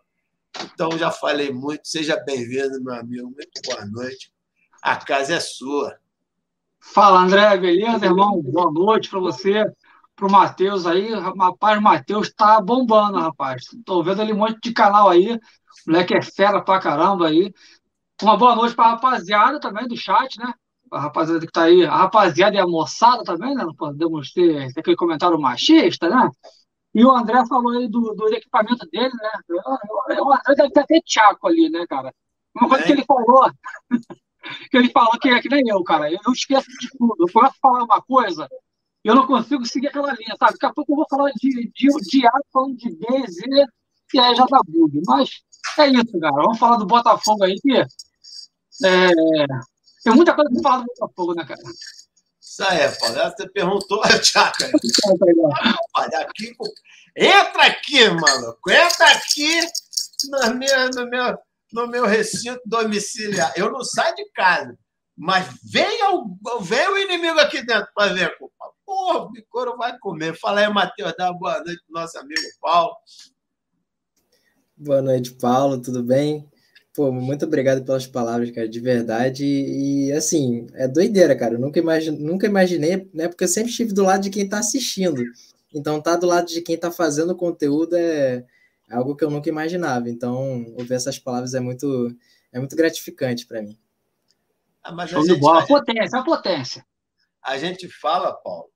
Então, 0.60 0.98
já 0.98 1.12
falei 1.12 1.52
muito. 1.52 1.88
Seja 1.88 2.22
bem-vindo, 2.24 2.84
meu 2.84 2.96
amigo. 2.96 3.26
Muito 3.26 3.62
boa 3.66 3.86
noite. 3.86 4.32
A 4.82 4.96
casa 4.98 5.36
é 5.36 5.40
sua. 5.40 5.98
Fala, 6.80 7.22
André. 7.22 7.58
Beleza, 7.58 8.06
irmão? 8.06 8.42
Boa 8.42 8.72
noite 8.72 9.10
para 9.10 9.20
você, 9.20 9.64
para 10.16 10.28
o 10.28 10.32
Matheus 10.32 10.86
aí. 10.86 11.14
Rapaz, 11.14 11.78
o 11.78 11.82
Matheus 11.82 12.28
está 12.28 12.60
bombando, 12.60 13.20
rapaz. 13.20 13.64
Estou 13.74 14.04
vendo 14.04 14.22
ali 14.22 14.34
um 14.34 14.38
monte 14.38 14.60
de 14.62 14.74
canal 14.74 15.10
aí. 15.10 15.34
O 15.36 15.92
moleque 15.92 16.16
é 16.16 16.22
fera 16.22 16.62
pra 16.62 16.80
caramba 16.80 17.28
aí. 17.28 17.54
Uma 18.22 18.38
boa 18.38 18.56
noite 18.56 18.76
para 18.76 18.86
a 18.86 18.92
rapaziada 18.92 19.60
também 19.60 19.88
do 19.88 19.96
chat, 19.96 20.38
né? 20.38 20.54
A 20.92 21.00
rapaziada 21.00 21.40
que 21.40 21.48
está 21.48 21.64
aí. 21.64 21.86
A 21.86 21.96
rapaziada 21.96 22.56
e 22.56 22.60
a 22.60 22.68
moçada 22.68 23.24
também, 23.24 23.56
né? 23.56 23.64
Não 23.64 23.74
podemos 23.74 24.32
ter, 24.32 24.72
aquele 24.78 24.96
comentário 24.96 25.40
machista, 25.40 26.10
né? 26.10 26.30
E 26.94 27.06
o 27.06 27.12
André 27.12 27.46
falou 27.48 27.72
aí 27.72 27.88
do, 27.88 28.14
do 28.14 28.34
equipamento 28.34 28.86
dele, 28.92 29.14
né? 29.14 29.32
O 29.50 30.34
André 30.34 30.56
deve 30.56 30.72
ter 30.72 30.80
até 30.82 31.02
tchaco 31.02 31.48
ali, 31.48 31.70
né, 31.70 31.86
cara? 31.88 32.14
Uma 32.56 32.68
coisa 32.68 32.84
é. 32.84 32.88
que 32.88 32.92
ele 32.94 33.06
falou, 33.06 33.50
que 34.70 34.78
ele 34.78 34.90
falou 34.90 35.20
que 35.20 35.30
é 35.30 35.42
que 35.42 35.50
nem 35.50 35.64
eu, 35.70 35.82
cara. 35.84 36.12
Eu 36.12 36.34
esqueço 36.34 36.68
de 36.80 36.90
tudo. 36.98 37.16
Eu 37.20 37.32
posso 37.32 37.56
falar 37.62 37.84
uma 37.84 38.02
coisa, 38.02 38.48
eu 39.04 39.16
não 39.16 39.26
consigo 39.26 39.66
seguir 39.66 39.88
aquela 39.88 40.14
linha, 40.14 40.36
sabe? 40.38 40.54
Daqui 40.54 40.66
a 40.66 40.74
pouco 40.74 40.92
eu 40.92 40.98
vou 40.98 41.06
falar 41.10 41.32
de, 41.32 41.72
de, 41.74 41.88
de 41.88 42.28
A 42.28 42.32
falando 42.52 42.76
de 42.76 42.90
B, 42.90 43.28
Z, 43.28 43.68
e 44.14 44.20
aí 44.20 44.36
já 44.36 44.46
dá 44.46 44.60
bug. 44.68 45.02
Mas 45.08 45.30
é 45.80 45.88
isso, 45.88 46.20
cara. 46.20 46.34
Vamos 46.34 46.60
falar 46.60 46.78
do 46.78 46.86
Botafogo 46.86 47.44
aí, 47.44 47.56
que 47.56 47.74
é, 47.74 49.10
tem 50.04 50.14
muita 50.14 50.36
coisa 50.36 50.52
pra 50.52 50.62
falar 50.62 50.78
do 50.80 50.86
Botafogo, 50.86 51.34
né, 51.36 51.46
cara? 51.46 51.62
Isso 52.52 52.64
aí, 52.66 52.92
Paulo. 53.00 53.16
Você 53.16 53.50
perguntou, 53.50 54.02
Tiago. 54.22 54.56
aqui, 56.18 56.54
entra 57.16 57.64
aqui, 57.64 58.10
maluco. 58.10 58.70
Entra 58.70 59.08
aqui 59.08 59.62
no 60.30 60.56
meu, 60.56 60.90
no 60.94 61.10
meu, 61.10 61.38
no 61.72 61.88
meu 61.88 62.06
recinto 62.06 62.60
domiciliar. 62.66 63.54
Eu 63.56 63.72
não 63.72 63.86
saio 63.86 64.14
de 64.16 64.30
casa, 64.32 64.78
mas 65.16 65.48
vem 65.64 66.04
o, 66.10 66.60
vem 66.60 66.90
o 66.90 66.98
inimigo 66.98 67.40
aqui 67.40 67.66
dentro 67.66 67.88
para 67.96 68.14
ver. 68.14 68.36
Porra, 68.86 69.20
o 69.20 69.32
Bicoro 69.32 69.78
vai 69.78 69.98
comer. 70.00 70.38
Fala 70.38 70.60
aí, 70.60 70.68
Matheus. 70.68 71.14
Dá 71.18 71.32
uma 71.32 71.40
boa 71.40 71.64
noite 71.64 71.82
pro 71.86 72.02
nosso 72.02 72.20
amigo 72.20 72.42
Paulo. 72.60 72.94
Boa 74.76 75.02
noite, 75.02 75.32
Paulo. 75.36 75.82
Tudo 75.82 76.04
bem? 76.04 76.51
Pô, 76.94 77.10
muito 77.12 77.46
obrigado 77.46 77.86
pelas 77.86 78.06
palavras, 78.06 78.52
cara, 78.52 78.68
de 78.68 78.80
verdade. 78.80 79.46
E, 79.46 80.08
e 80.08 80.12
assim, 80.12 80.68
é 80.74 80.88
doideira, 80.88 81.36
cara. 81.36 81.54
Eu 81.54 81.60
nunca, 81.60 81.80
imagine, 81.80 82.18
nunca 82.18 82.46
imaginei, 82.46 83.10
né? 83.14 83.30
Porque 83.30 83.46
eu 83.46 83.48
sempre 83.48 83.70
estive 83.70 83.94
do 83.94 84.04
lado 84.04 84.24
de 84.24 84.30
quem 84.30 84.44
está 84.44 84.60
assistindo. 84.60 85.24
Então, 85.74 86.02
tá 86.02 86.18
do 86.18 86.28
lado 86.28 86.48
de 86.48 86.62
quem 86.62 86.76
está 86.76 86.92
fazendo 86.92 87.36
conteúdo 87.36 87.96
é 87.96 88.46
algo 88.90 89.16
que 89.16 89.24
eu 89.24 89.30
nunca 89.30 89.48
imaginava. 89.48 90.10
Então, 90.10 90.66
ouvir 90.78 90.96
essas 90.96 91.18
palavras 91.18 91.54
é 91.54 91.62
muito, 91.62 92.14
é 92.52 92.60
muito 92.60 92.76
gratificante 92.76 93.46
para 93.46 93.62
mim. 93.62 93.78
Ah, 94.84 94.92
mas 94.92 95.14
a, 95.14 95.22
gente, 95.22 95.40
bola. 95.40 95.64
a 95.64 95.68
potência, 95.68 96.20
a 96.20 96.24
potência. 96.24 96.86
A 97.42 97.58
gente 97.58 97.88
fala, 97.88 98.34
Paulo, 98.34 98.70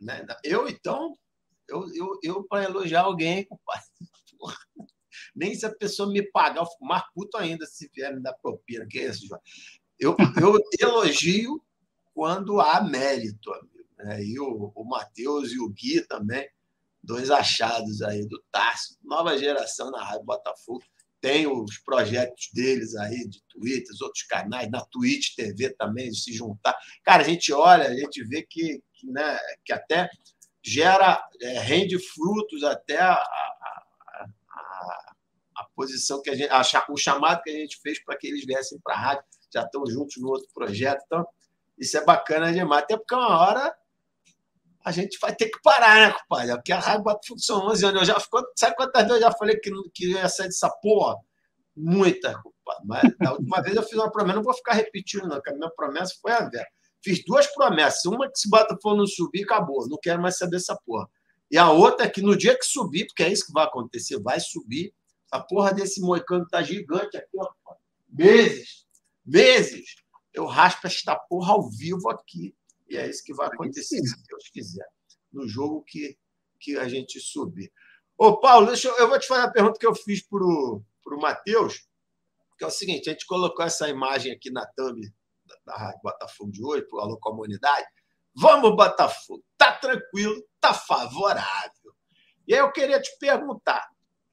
né? 0.00 0.24
Eu, 0.42 0.68
então, 0.68 1.14
eu, 1.68 1.84
eu, 1.94 2.18
eu 2.22 2.44
para 2.44 2.64
elogiar 2.64 3.02
alguém, 3.02 3.44
compadre. 3.44 3.84
Nem 5.34 5.54
se 5.54 5.66
a 5.66 5.74
pessoa 5.74 6.10
me 6.10 6.22
pagar, 6.22 6.60
eu 6.60 6.66
fico 6.66 6.84
mais 6.84 7.02
puto 7.14 7.36
ainda 7.36 7.66
se 7.66 7.90
vier 7.94 8.14
me 8.14 8.22
dar 8.22 8.34
propina. 8.34 8.86
Que 8.88 9.00
é 9.00 9.08
isso, 9.08 9.26
João? 9.26 9.40
Eu, 9.98 10.16
eu 10.40 10.58
elogio 10.80 11.62
quando 12.14 12.60
há 12.60 12.82
mérito, 12.82 13.52
amigo. 13.52 13.78
Né? 13.98 14.24
E 14.24 14.38
o, 14.38 14.72
o 14.74 14.84
Matheus 14.84 15.52
e 15.52 15.58
o 15.58 15.68
Gui 15.68 16.00
também, 16.06 16.48
dois 17.02 17.30
achados 17.30 18.02
aí 18.02 18.26
do 18.26 18.42
Tarso, 18.50 18.96
nova 19.02 19.36
geração 19.36 19.90
na 19.90 20.02
Rádio 20.02 20.24
Botafogo. 20.24 20.82
Tem 21.20 21.48
os 21.48 21.78
projetos 21.78 22.48
deles 22.54 22.94
aí, 22.94 23.28
de 23.28 23.42
Twitter, 23.48 23.94
outros 24.02 24.22
canais, 24.22 24.70
na 24.70 24.84
Twitch 24.86 25.34
TV 25.34 25.70
também, 25.70 26.10
de 26.10 26.20
se 26.20 26.32
juntar. 26.32 26.76
Cara, 27.02 27.22
a 27.22 27.26
gente 27.26 27.52
olha, 27.52 27.88
a 27.88 27.94
gente 27.94 28.22
vê 28.24 28.42
que, 28.42 28.80
que, 28.92 29.06
né, 29.08 29.36
que 29.64 29.72
até 29.72 30.08
gera, 30.62 31.20
é, 31.40 31.58
rende 31.58 31.98
frutos 31.98 32.62
até 32.62 32.98
a, 33.00 33.14
a, 33.14 34.26
a, 34.48 35.14
posição 35.78 36.20
que 36.20 36.28
a 36.28 36.34
gente, 36.34 36.50
a, 36.50 36.62
o 36.90 36.96
chamado 36.96 37.40
que 37.40 37.50
a 37.50 37.52
gente 37.52 37.78
fez 37.80 38.02
para 38.02 38.16
que 38.18 38.26
eles 38.26 38.44
viessem 38.44 38.80
para 38.82 38.94
a 38.94 38.98
rádio, 38.98 39.24
já 39.54 39.62
estão 39.62 39.86
juntos 39.86 40.16
no 40.16 40.28
outro 40.28 40.48
projeto. 40.52 41.00
Então, 41.06 41.24
isso 41.78 41.96
é 41.96 42.04
bacana 42.04 42.52
demais. 42.52 42.82
Até 42.82 42.96
porque 42.96 43.14
uma 43.14 43.38
hora 43.38 43.72
a 44.84 44.90
gente 44.90 45.16
vai 45.20 45.32
ter 45.36 45.48
que 45.48 45.62
parar, 45.62 46.08
né, 46.08 46.16
compadre? 46.20 46.54
Porque 46.56 46.72
a 46.72 46.80
rádio 46.80 47.04
são 47.38 47.68
11 47.68 47.86
anos. 47.86 48.00
Eu 48.00 48.06
já, 48.06 48.20
sabe 48.56 48.74
quantas 48.74 49.02
vezes 49.02 49.16
eu 49.16 49.20
já 49.20 49.32
falei 49.32 49.56
que, 49.56 49.70
que 49.94 50.10
ia 50.10 50.28
sair 50.28 50.48
dessa 50.48 50.68
porra? 50.68 51.16
Muita, 51.76 52.34
compadre. 52.42 52.84
Mas 52.84 53.16
da 53.16 53.32
última 53.34 53.60
vez 53.62 53.76
eu 53.76 53.82
fiz 53.84 53.94
uma 53.94 54.10
promessa, 54.10 54.36
não 54.36 54.42
vou 54.42 54.54
ficar 54.54 54.72
repetindo, 54.72 55.28
não, 55.28 55.36
porque 55.36 55.50
a 55.50 55.54
minha 55.54 55.70
promessa 55.70 56.12
foi 56.20 56.32
a 56.32 56.40
vera. 56.48 56.66
Fiz 57.04 57.24
duas 57.24 57.46
promessas. 57.54 58.04
Uma 58.06 58.28
que 58.28 58.36
se 58.36 58.50
Botafogo 58.50 58.96
não 58.96 59.06
subir, 59.06 59.44
acabou. 59.44 59.88
Não 59.88 59.96
quero 60.02 60.20
mais 60.20 60.36
saber 60.36 60.56
essa 60.56 60.76
porra. 60.84 61.08
E 61.48 61.56
a 61.56 61.70
outra 61.70 62.06
é 62.06 62.10
que 62.10 62.20
no 62.20 62.36
dia 62.36 62.58
que 62.58 62.64
subir, 62.64 63.06
porque 63.06 63.22
é 63.22 63.32
isso 63.32 63.46
que 63.46 63.52
vai 63.52 63.64
acontecer, 63.64 64.20
vai 64.20 64.40
subir, 64.40 64.92
a 65.30 65.40
porra 65.40 65.72
desse 65.72 66.00
moicano 66.00 66.46
tá 66.48 66.62
gigante 66.62 67.16
aqui, 67.16 67.36
ó. 67.38 67.48
Meses, 68.08 68.86
meses. 69.24 69.96
Eu 70.32 70.46
raspo 70.46 70.86
esta 70.86 71.16
porra 71.16 71.52
ao 71.52 71.70
vivo 71.70 72.10
aqui. 72.10 72.54
E 72.88 72.96
é 72.96 73.08
isso 73.08 73.22
que 73.22 73.34
vai 73.34 73.48
acontecer, 73.48 74.00
se 74.00 74.22
Deus 74.26 74.48
quiser, 74.50 74.86
no 75.30 75.46
jogo 75.46 75.84
que, 75.84 76.16
que 76.58 76.78
a 76.78 76.88
gente 76.88 77.20
subir. 77.20 77.70
Ô, 78.16 78.40
Paulo, 78.40 78.72
eu, 78.72 78.96
eu 78.96 79.08
vou 79.08 79.18
te 79.18 79.26
fazer 79.26 79.42
a 79.42 79.50
pergunta 79.50 79.78
que 79.78 79.86
eu 79.86 79.94
fiz 79.94 80.26
para 80.26 80.42
o 80.42 80.82
Matheus, 81.20 81.86
que 82.56 82.64
é 82.64 82.66
o 82.66 82.70
seguinte: 82.70 83.08
a 83.08 83.12
gente 83.12 83.26
colocou 83.26 83.64
essa 83.64 83.88
imagem 83.88 84.32
aqui 84.32 84.50
na 84.50 84.66
thumb 84.66 85.00
da, 85.64 85.76
Rádio 85.76 86.00
Botafogo 86.02 86.50
de 86.50 86.64
hoje, 86.64 86.86
para 86.88 87.04
a 87.04 87.20
comunidade. 87.20 87.86
Vamos, 88.34 88.74
Botafogo, 88.74 89.44
tá 89.56 89.72
tranquilo, 89.72 90.42
tá 90.60 90.72
favorável. 90.72 91.92
E 92.46 92.54
aí 92.54 92.60
eu 92.60 92.72
queria 92.72 93.00
te 93.00 93.16
perguntar: 93.18 93.86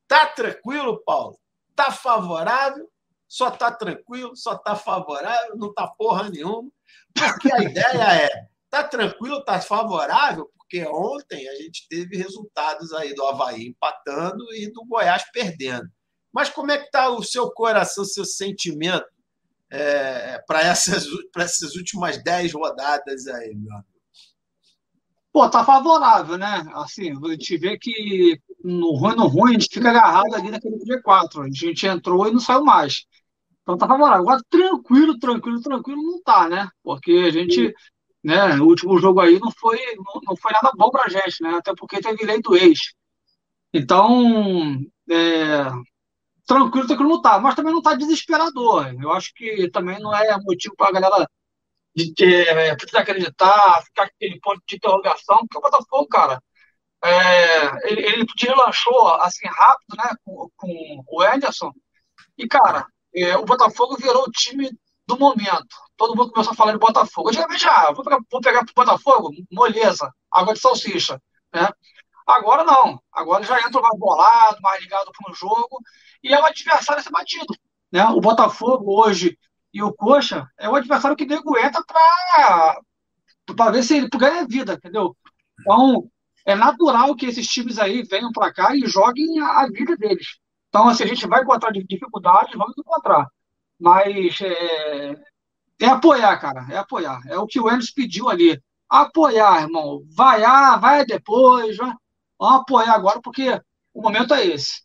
Tá 0.07 0.27
tranquilo, 0.27 1.01
Paulo? 1.05 1.39
Tá 1.75 1.91
favorável? 1.91 2.89
Só 3.27 3.49
tá 3.51 3.71
tranquilo? 3.71 4.35
Só 4.35 4.55
tá 4.55 4.75
favorável? 4.75 5.57
Não 5.57 5.73
tá 5.73 5.87
porra 5.87 6.29
nenhuma? 6.29 6.69
Porque 7.13 7.51
a 7.51 7.63
ideia 7.63 8.23
é, 8.23 8.47
tá 8.69 8.83
tranquilo, 8.83 9.43
tá 9.43 9.59
favorável? 9.59 10.49
Porque 10.57 10.85
ontem 10.85 11.47
a 11.47 11.55
gente 11.55 11.87
teve 11.87 12.17
resultados 12.17 12.93
aí 12.93 13.13
do 13.13 13.25
Havaí 13.25 13.67
empatando 13.67 14.43
e 14.53 14.71
do 14.71 14.85
Goiás 14.85 15.23
perdendo. 15.31 15.89
Mas 16.31 16.49
como 16.49 16.71
é 16.71 16.77
que 16.77 16.91
tá 16.91 17.09
o 17.09 17.23
seu 17.23 17.49
coração, 17.51 18.03
seu 18.03 18.25
sentimento 18.25 19.05
é, 19.71 20.39
para 20.47 20.61
essas, 20.61 21.05
essas 21.37 21.75
últimas 21.75 22.21
dez 22.23 22.53
rodadas 22.53 23.27
aí, 23.27 23.55
meu 23.55 23.73
amigo? 23.73 23.95
Pô, 25.31 25.49
tá 25.49 25.65
favorável, 25.65 26.37
né? 26.37 26.65
Assim, 26.75 27.11
a 27.11 27.31
gente 27.31 27.57
vê 27.57 27.77
que 27.77 28.41
no 28.63 28.91
ruim, 28.95 29.15
no 29.15 29.27
ruim, 29.27 29.51
a 29.51 29.53
gente 29.53 29.69
fica 29.71 29.89
agarrado 29.89 30.33
ali 30.33 30.49
naquele 30.49 30.77
G4. 30.77 31.43
A 31.43 31.49
gente 31.51 31.85
entrou 31.87 32.27
e 32.27 32.31
não 32.31 32.39
saiu 32.39 32.63
mais. 32.63 33.05
Então 33.61 33.77
tá 33.77 33.87
favorável. 33.87 34.21
Agora, 34.21 34.41
tranquilo, 34.49 35.17
tranquilo, 35.19 35.61
tranquilo, 35.61 36.01
não 36.01 36.21
tá, 36.21 36.47
né? 36.49 36.67
Porque 36.83 37.11
a 37.27 37.31
gente, 37.31 37.73
né, 38.23 38.55
o 38.59 38.65
último 38.65 38.97
jogo 38.99 39.19
aí 39.19 39.39
não 39.39 39.51
foi, 39.51 39.77
não, 39.97 40.21
não 40.23 40.35
foi 40.37 40.51
nada 40.53 40.71
bom 40.77 40.89
pra 40.89 41.09
gente, 41.09 41.41
né? 41.41 41.55
Até 41.55 41.73
porque 41.75 42.01
teve 42.01 42.25
lei 42.25 42.41
do 42.41 42.55
ex. 42.55 42.79
Então, 43.73 44.79
é, 45.09 45.65
tranquilo, 46.45 46.87
tranquilo 46.87 47.09
não 47.09 47.21
tá. 47.21 47.39
Mas 47.39 47.55
também 47.55 47.73
não 47.73 47.81
tá 47.81 47.95
desesperador. 47.95 48.93
Eu 49.01 49.11
acho 49.11 49.33
que 49.35 49.69
também 49.71 49.99
não 49.99 50.15
é 50.15 50.37
motivo 50.43 50.75
pra 50.75 50.91
galera 50.91 51.27
de 51.95 52.13
ter, 52.13 52.47
é, 52.49 52.75
precisa 52.75 52.99
acreditar, 52.99 53.81
ficar 53.83 54.07
com 54.09 54.15
aquele 54.15 54.39
ponto 54.41 54.61
de 54.67 54.75
interrogação, 54.75 55.37
porque 55.39 55.57
o 55.57 55.61
Botafogo, 55.61 56.07
cara, 56.07 56.41
é, 57.05 57.91
ele, 57.91 58.01
ele 58.01 58.25
deslanchou 58.35 59.13
assim 59.15 59.47
rápido, 59.47 59.95
né, 59.97 60.09
com, 60.23 60.49
com 60.55 61.03
o 61.07 61.23
Ederson, 61.23 61.71
e, 62.37 62.47
cara, 62.47 62.85
é, 63.15 63.37
o 63.37 63.45
Botafogo 63.45 63.95
virou 63.97 64.23
o 64.23 64.31
time 64.31 64.69
do 65.07 65.17
momento. 65.17 65.75
Todo 65.95 66.15
mundo 66.15 66.31
começou 66.31 66.53
a 66.53 66.55
falar 66.55 66.73
de 66.73 66.79
Botafogo. 66.79 67.29
Antigamente, 67.29 67.67
ah, 67.67 67.91
vou 67.93 68.03
pegar, 68.03 68.19
vou 68.29 68.41
pegar 68.41 68.65
pro 68.65 68.73
Botafogo, 68.75 69.29
moleza, 69.51 70.11
água 70.31 70.53
de 70.53 70.59
salsicha, 70.59 71.21
né? 71.53 71.69
Agora 72.27 72.63
não. 72.63 72.99
Agora 73.13 73.43
já 73.43 73.59
entra 73.61 73.81
mais 73.81 73.97
bolado, 73.97 74.57
mais 74.61 74.81
ligado 74.81 75.11
para 75.11 75.31
o 75.31 75.35
jogo, 75.35 75.79
e 76.23 76.33
é 76.33 76.39
o 76.39 76.45
adversário 76.45 76.99
a 76.99 77.03
ser 77.03 77.11
batido. 77.11 77.55
Né? 77.91 78.03
O 78.07 78.19
Botafogo 78.19 78.99
hoje 78.99 79.37
e 79.73 79.81
o 79.83 79.93
Coxa 79.93 80.49
é 80.57 80.67
o 80.67 80.75
adversário 80.75 81.15
que 81.15 81.25
nego 81.25 81.57
entra 81.57 81.83
para 81.85 83.71
ver 83.71 83.83
se 83.83 83.97
ele 83.97 84.09
ganha 84.09 84.47
vida, 84.47 84.73
entendeu? 84.73 85.15
Então, 85.61 86.09
é 86.45 86.55
natural 86.55 87.15
que 87.15 87.25
esses 87.25 87.47
times 87.47 87.79
aí 87.79 88.03
venham 88.03 88.31
para 88.31 88.53
cá 88.53 88.75
e 88.75 88.85
joguem 88.85 89.39
a, 89.39 89.61
a, 89.61 89.67
vida 89.67 89.97
deles. 89.97 90.37
Então, 90.69 90.87
assim, 90.87 91.03
a 91.03 91.07
gente 91.07 91.25
vai 91.27 91.41
encontrar 91.41 91.71
dificuldades, 91.71 92.55
vamos 92.55 92.77
encontrar. 92.77 93.27
Mas 93.79 94.39
é, 94.41 95.15
é 95.81 95.87
apoiar, 95.87 96.37
cara, 96.39 96.67
é 96.69 96.77
apoiar. 96.77 97.21
É 97.27 97.37
o 97.37 97.47
que 97.47 97.59
o 97.59 97.69
Enes 97.69 97.91
pediu 97.91 98.29
ali. 98.29 98.61
Apoiar, 98.87 99.63
irmão. 99.63 100.03
Vaiar, 100.15 100.79
vai 100.79 101.05
depois, 101.05 101.75
vai. 101.77 101.93
Vamos 102.37 102.61
apoiar 102.61 102.93
agora, 102.93 103.19
porque 103.21 103.59
o 103.93 104.01
momento 104.01 104.33
é 104.33 104.45
esse. 104.45 104.83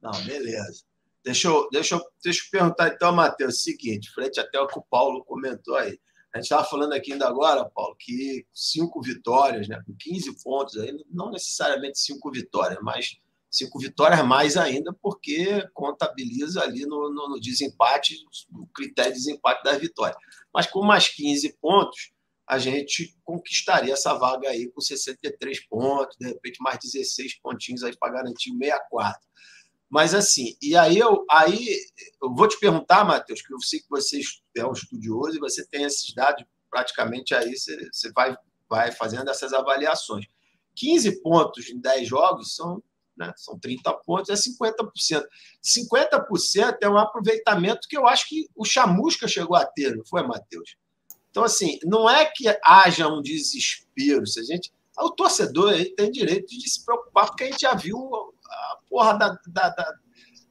Não, 0.00 0.12
beleza. 0.24 0.82
Deixa 1.22 1.48
eu, 1.48 1.68
deixa 1.70 1.96
eu, 1.96 2.00
deixa 2.24 2.42
eu 2.42 2.50
perguntar 2.50 2.88
então, 2.88 3.12
Matheus, 3.12 3.56
o 3.56 3.60
seguinte, 3.60 4.10
frente 4.10 4.40
até 4.40 4.58
o 4.58 4.66
que 4.66 4.78
o 4.78 4.84
Paulo 4.88 5.24
comentou 5.24 5.76
aí. 5.76 5.98
A 6.32 6.38
gente 6.38 6.44
estava 6.44 6.64
falando 6.64 6.92
aqui 6.92 7.12
ainda 7.12 7.26
agora, 7.26 7.64
Paulo, 7.64 7.96
que 7.98 8.46
cinco 8.54 9.02
vitórias, 9.02 9.66
né, 9.68 9.82
com 9.84 9.94
15 9.94 10.42
pontos, 10.42 10.76
aí, 10.78 10.96
não 11.10 11.30
necessariamente 11.30 11.98
cinco 11.98 12.30
vitórias, 12.30 12.78
mas 12.82 13.18
cinco 13.50 13.78
vitórias 13.80 14.24
mais 14.24 14.56
ainda, 14.56 14.92
porque 15.02 15.68
contabiliza 15.74 16.62
ali 16.62 16.86
no, 16.86 17.12
no, 17.12 17.30
no 17.30 17.40
desempate, 17.40 18.16
no 18.48 18.66
critério 18.68 19.12
de 19.12 19.18
desempate 19.18 19.64
das 19.64 19.78
vitórias. 19.78 20.16
Mas 20.54 20.66
com 20.66 20.84
mais 20.84 21.08
15 21.08 21.56
pontos, 21.60 22.12
a 22.46 22.58
gente 22.58 23.16
conquistaria 23.24 23.92
essa 23.92 24.14
vaga 24.14 24.48
aí 24.48 24.68
com 24.70 24.80
63 24.80 25.66
pontos, 25.66 26.16
de 26.18 26.28
repente 26.28 26.58
mais 26.60 26.78
16 26.80 27.40
pontinhos 27.40 27.82
aí 27.82 27.96
para 27.96 28.12
garantir 28.12 28.52
o 28.52 28.58
64. 28.58 29.20
Mas 29.90 30.14
assim, 30.14 30.56
e 30.62 30.76
aí 30.76 30.96
eu, 30.98 31.24
aí 31.28 31.68
eu 32.22 32.32
vou 32.32 32.46
te 32.46 32.58
perguntar, 32.60 33.04
Matheus, 33.04 33.42
que 33.42 33.52
eu 33.52 33.60
sei 33.60 33.80
que 33.80 33.90
você 33.90 34.20
é 34.56 34.64
um 34.64 34.72
estudioso 34.72 35.36
e 35.36 35.40
você 35.40 35.66
tem 35.66 35.82
esses 35.82 36.14
dados 36.14 36.44
praticamente 36.70 37.34
aí, 37.34 37.56
você, 37.56 37.90
você 37.92 38.12
vai, 38.12 38.36
vai 38.68 38.92
fazendo 38.92 39.28
essas 39.28 39.52
avaliações. 39.52 40.26
15 40.76 41.20
pontos 41.20 41.68
em 41.68 41.80
10 41.80 42.08
jogos 42.08 42.54
são, 42.54 42.80
né, 43.16 43.32
são 43.36 43.58
30 43.58 43.92
pontos, 44.06 44.30
é 44.30 44.34
50%. 44.34 45.24
50% 45.60 46.78
é 46.80 46.88
um 46.88 46.96
aproveitamento 46.96 47.88
que 47.88 47.96
eu 47.96 48.06
acho 48.06 48.28
que 48.28 48.46
o 48.54 48.64
Chamusca 48.64 49.26
chegou 49.26 49.56
a 49.56 49.66
ter, 49.66 49.96
não 49.96 50.04
foi, 50.06 50.22
Matheus? 50.22 50.76
Então, 51.30 51.42
assim, 51.42 51.78
não 51.84 52.08
é 52.08 52.24
que 52.24 52.44
haja 52.64 53.08
um 53.08 53.20
desespero. 53.20 54.26
Se 54.26 54.40
a 54.40 54.44
gente, 54.44 54.72
o 54.98 55.10
torcedor 55.10 55.72
aí 55.72 55.94
tem 55.94 56.10
direito 56.10 56.46
de 56.46 56.68
se 56.68 56.84
preocupar, 56.84 57.26
porque 57.26 57.44
a 57.44 57.46
gente 57.50 57.60
já 57.60 57.74
viu 57.74 57.98
porra 58.90 59.16
da, 59.16 59.38
da, 59.46 59.68
da, 59.70 59.94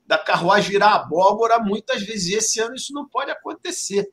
da 0.08 0.18
carruagem 0.18 0.72
virar 0.72 0.96
abóbora 0.96 1.60
muitas 1.60 2.02
vezes. 2.02 2.34
Esse 2.34 2.60
ano 2.60 2.74
isso 2.74 2.94
não 2.94 3.08
pode 3.08 3.30
acontecer. 3.30 4.10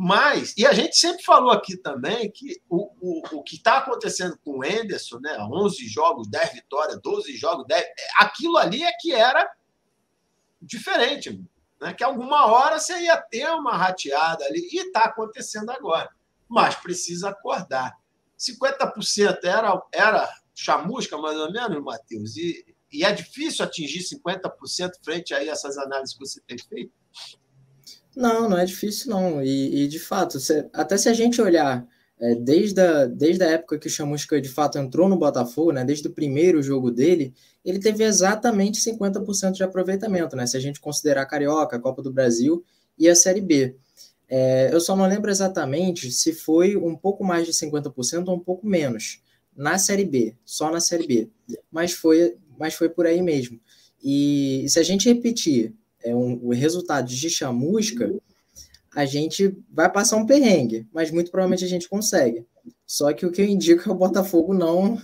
Mas, 0.00 0.54
e 0.56 0.64
a 0.64 0.72
gente 0.72 0.96
sempre 0.96 1.24
falou 1.24 1.50
aqui 1.50 1.76
também 1.76 2.30
que 2.30 2.60
o, 2.68 2.92
o, 3.00 3.38
o 3.38 3.42
que 3.42 3.56
está 3.56 3.78
acontecendo 3.78 4.38
com 4.44 4.58
o 4.58 4.64
Enderson, 4.64 5.18
né, 5.18 5.36
11 5.40 5.88
jogos, 5.88 6.28
10 6.28 6.52
vitórias, 6.52 7.00
12 7.02 7.36
jogos, 7.36 7.66
10, 7.66 7.84
aquilo 8.20 8.58
ali 8.58 8.84
é 8.84 8.92
que 9.00 9.12
era 9.12 9.50
diferente, 10.62 11.44
né, 11.80 11.92
que 11.94 12.04
alguma 12.04 12.46
hora 12.46 12.78
você 12.78 12.96
ia 13.00 13.16
ter 13.16 13.48
uma 13.50 13.76
rateada 13.76 14.44
ali, 14.44 14.68
e 14.70 14.86
está 14.86 15.00
acontecendo 15.00 15.70
agora. 15.70 16.08
Mas 16.48 16.76
precisa 16.76 17.30
acordar. 17.30 17.96
50% 18.38 19.38
era, 19.42 19.82
era 19.92 20.32
chamusca, 20.54 21.18
mais 21.18 21.36
ou 21.36 21.50
menos, 21.50 21.82
Matheus, 21.82 22.36
e, 22.36 22.64
e 22.92 23.04
é 23.04 23.12
difícil 23.12 23.64
atingir 23.64 24.00
50% 24.00 24.92
frente 25.02 25.34
a 25.34 25.44
essas 25.44 25.76
análises 25.76 26.16
que 26.16 26.20
você 26.20 26.40
tem 26.46 26.58
feito? 26.58 26.92
Não, 28.16 28.48
não 28.48 28.58
é 28.58 28.64
difícil, 28.64 29.10
não. 29.10 29.42
E, 29.42 29.84
e 29.84 29.88
de 29.88 29.98
fato, 29.98 30.40
se, 30.40 30.68
até 30.72 30.96
se 30.96 31.08
a 31.08 31.12
gente 31.12 31.40
olhar 31.40 31.86
é, 32.20 32.34
desde, 32.34 32.80
a, 32.80 33.06
desde 33.06 33.44
a 33.44 33.50
época 33.50 33.78
que 33.78 33.86
o 33.86 33.90
Chamusca 33.90 34.40
de 34.40 34.48
fato 34.48 34.78
entrou 34.78 35.08
no 35.08 35.16
Botafogo, 35.16 35.70
né, 35.70 35.84
desde 35.84 36.08
o 36.08 36.12
primeiro 36.12 36.60
jogo 36.62 36.90
dele, 36.90 37.32
ele 37.64 37.78
teve 37.78 38.02
exatamente 38.02 38.80
50% 38.80 39.52
de 39.52 39.62
aproveitamento, 39.62 40.34
né, 40.34 40.46
se 40.46 40.56
a 40.56 40.60
gente 40.60 40.80
considerar 40.80 41.22
a 41.22 41.26
Carioca, 41.26 41.76
a 41.76 41.80
Copa 41.80 42.02
do 42.02 42.12
Brasil 42.12 42.64
e 42.98 43.08
a 43.08 43.14
Série 43.14 43.40
B. 43.40 43.76
É, 44.28 44.68
eu 44.72 44.80
só 44.80 44.96
não 44.96 45.06
lembro 45.06 45.30
exatamente 45.30 46.10
se 46.10 46.32
foi 46.32 46.76
um 46.76 46.96
pouco 46.96 47.24
mais 47.24 47.46
de 47.46 47.52
50% 47.52 48.28
ou 48.28 48.34
um 48.34 48.40
pouco 48.40 48.66
menos 48.66 49.22
na 49.56 49.78
Série 49.78 50.04
B, 50.04 50.36
só 50.44 50.70
na 50.70 50.80
Série 50.80 51.06
B. 51.06 51.30
Mas 51.70 51.92
foi 51.92 52.36
mas 52.58 52.74
foi 52.74 52.88
por 52.88 53.06
aí 53.06 53.22
mesmo. 53.22 53.60
E 54.02 54.64
se 54.68 54.78
a 54.78 54.82
gente 54.82 55.08
repetir 55.08 55.74
é, 56.02 56.14
um, 56.14 56.38
o 56.42 56.52
resultado 56.52 57.06
de 57.08 57.30
chamusca, 57.30 58.12
a 58.94 59.04
gente 59.04 59.56
vai 59.70 59.90
passar 59.90 60.16
um 60.16 60.26
perrengue, 60.26 60.86
mas 60.92 61.10
muito 61.10 61.30
provavelmente 61.30 61.64
a 61.64 61.68
gente 61.68 61.88
consegue. 61.88 62.44
Só 62.86 63.12
que 63.12 63.26
o 63.26 63.30
que 63.30 63.42
eu 63.42 63.46
indico 63.46 63.88
é 63.88 63.92
o 63.92 63.96
Botafogo 63.96 64.54
não 64.54 65.00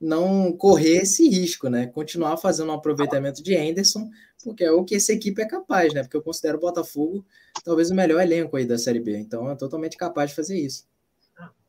não 0.00 0.52
correr 0.52 1.02
esse 1.02 1.28
risco, 1.28 1.68
né? 1.68 1.86
Continuar 1.86 2.36
fazendo 2.36 2.70
um 2.70 2.74
aproveitamento 2.74 3.40
de 3.40 3.54
Anderson, 3.54 4.10
porque 4.42 4.64
é 4.64 4.72
o 4.72 4.84
que 4.84 4.96
essa 4.96 5.12
equipe 5.12 5.40
é 5.40 5.46
capaz, 5.46 5.94
né? 5.94 6.02
Porque 6.02 6.16
eu 6.16 6.22
considero 6.22 6.58
o 6.58 6.60
Botafogo 6.60 7.24
talvez 7.64 7.88
o 7.88 7.94
melhor 7.94 8.20
elenco 8.20 8.56
aí 8.56 8.66
da 8.66 8.76
Série 8.76 8.98
B. 8.98 9.16
Então 9.16 9.48
é 9.48 9.54
totalmente 9.54 9.96
capaz 9.96 10.30
de 10.30 10.36
fazer 10.36 10.58
isso. 10.58 10.86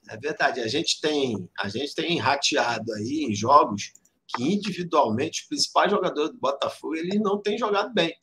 É 0.10 0.18
verdade. 0.18 0.62
A 0.62 0.68
gente 0.68 1.00
tem 1.00 1.48
a 1.60 1.70
gente 1.70 1.94
tem 1.94 2.18
rateado 2.18 2.92
aí 2.94 3.26
em 3.30 3.36
jogos 3.36 3.94
que 4.36 4.44
individualmente 4.44 5.42
os 5.42 5.48
principais 5.48 5.92
jogadores 5.92 6.32
do 6.32 6.40
Botafogo 6.40 6.96
ele 6.96 7.20
não 7.20 7.42
tem 7.42 7.58
jogado 7.58 7.94
bem. 7.94 8.14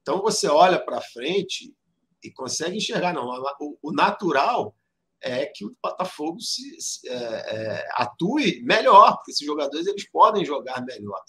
Então 0.00 0.20
você 0.20 0.48
olha 0.48 0.78
para 0.78 1.00
frente 1.00 1.74
e 2.22 2.30
consegue 2.30 2.76
enxergar 2.76 3.12
não. 3.12 3.28
O, 3.82 3.92
natural 3.92 4.74
é 5.20 5.46
que 5.46 5.64
o 5.64 5.74
Botafogo 5.82 6.40
se, 6.40 6.80
se 6.80 7.08
é, 7.08 7.14
é, 7.14 7.88
atue 7.92 8.62
melhor, 8.64 9.16
porque 9.16 9.30
esses 9.32 9.46
jogadores 9.46 9.86
eles 9.86 10.08
podem 10.10 10.44
jogar 10.44 10.84
melhor. 10.84 11.22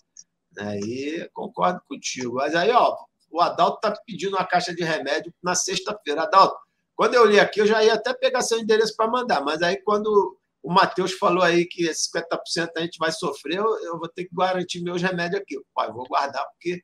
Aí 0.58 1.20
né? 1.20 1.28
concordo 1.34 1.82
contigo. 1.88 2.36
Mas 2.36 2.56
aí, 2.56 2.72
ó, 2.72 2.96
o 3.32 3.42
Adalto 3.42 3.78
está 3.78 4.00
pedindo 4.06 4.36
uma 4.36 4.46
caixa 4.46 4.74
de 4.74 4.84
remédio 4.84 5.34
na 5.42 5.56
sexta-feira. 5.56 6.24
Adalto, 6.24 6.56
quando 6.96 7.16
eu 7.16 7.26
li 7.26 7.40
aqui, 7.40 7.60
eu 7.60 7.68
já 7.68 7.84
ia 7.84 7.94
até 7.94 8.14
pegar 8.14 8.42
seu 8.42 8.60
endereço 8.60 8.96
para 8.96 9.10
mandar, 9.10 9.44
mas 9.44 9.62
aí 9.62 9.82
quando 9.82 10.38
o 10.64 10.74
Matheus 10.74 11.12
falou 11.12 11.44
aí 11.44 11.66
que 11.66 11.84
50% 11.90 12.72
a 12.78 12.82
gente 12.82 12.98
vai 12.98 13.12
sofrer, 13.12 13.58
eu, 13.58 14.00
vou 14.00 14.08
ter 14.08 14.24
que 14.24 14.34
garantir 14.34 14.82
meus 14.82 15.02
remédios 15.02 15.42
aqui. 15.42 15.60
Pai, 15.76 15.92
vou 15.92 16.08
guardar 16.08 16.44
porque 16.52 16.82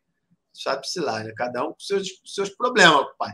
sabe-se 0.53 0.99
lá, 0.99 1.23
né? 1.23 1.34
Cada 1.38 1.63
um 1.63 1.69
com 1.71 1.80
seus, 1.80 2.09
seus 2.25 2.49
problemas, 2.49 3.07
pai. 3.17 3.34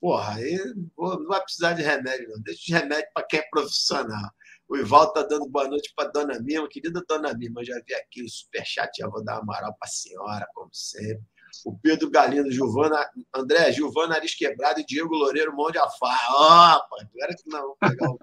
Porra, 0.00 0.36
aí 0.36 0.56
não 0.96 1.26
vai 1.26 1.42
precisar 1.42 1.72
de 1.72 1.82
remédio, 1.82 2.28
não. 2.30 2.40
Deixa 2.40 2.60
de 2.64 2.72
remédio 2.72 3.10
para 3.12 3.26
quem 3.26 3.40
é 3.40 3.48
profissional. 3.50 4.30
O 4.68 4.76
Ivaldo 4.76 5.12
tá 5.12 5.22
dando 5.24 5.48
boa 5.48 5.66
noite 5.66 5.92
para 5.96 6.08
Dona 6.08 6.38
Mima, 6.38 6.68
querida 6.68 7.02
Dona 7.08 7.34
Mima, 7.34 7.64
já 7.64 7.74
vi 7.84 7.92
aqui 7.92 8.22
o 8.22 8.28
superchat, 8.28 8.96
já 8.96 9.08
vou 9.08 9.24
dar 9.24 9.40
uma 9.40 9.52
moral 9.54 9.74
para 9.76 9.88
a 9.88 9.90
senhora, 9.90 10.46
como 10.54 10.70
sempre. 10.72 11.24
O 11.66 11.76
Pedro 11.76 12.08
Galindo, 12.08 12.52
Giovana, 12.52 13.04
André, 13.34 13.72
Giovana 13.72 14.14
Aris 14.14 14.36
Quebrado 14.36 14.78
e 14.78 14.86
Diego 14.86 15.12
Loureiro, 15.12 15.56
mão 15.56 15.72
de 15.72 15.78
afá. 15.78 16.16
Ó, 16.30 16.76
oh, 16.76 16.88
pai, 16.88 17.08
era 17.20 17.34
que 17.34 17.42
não, 17.48 17.74
pegar 17.80 18.08
o 18.08 18.18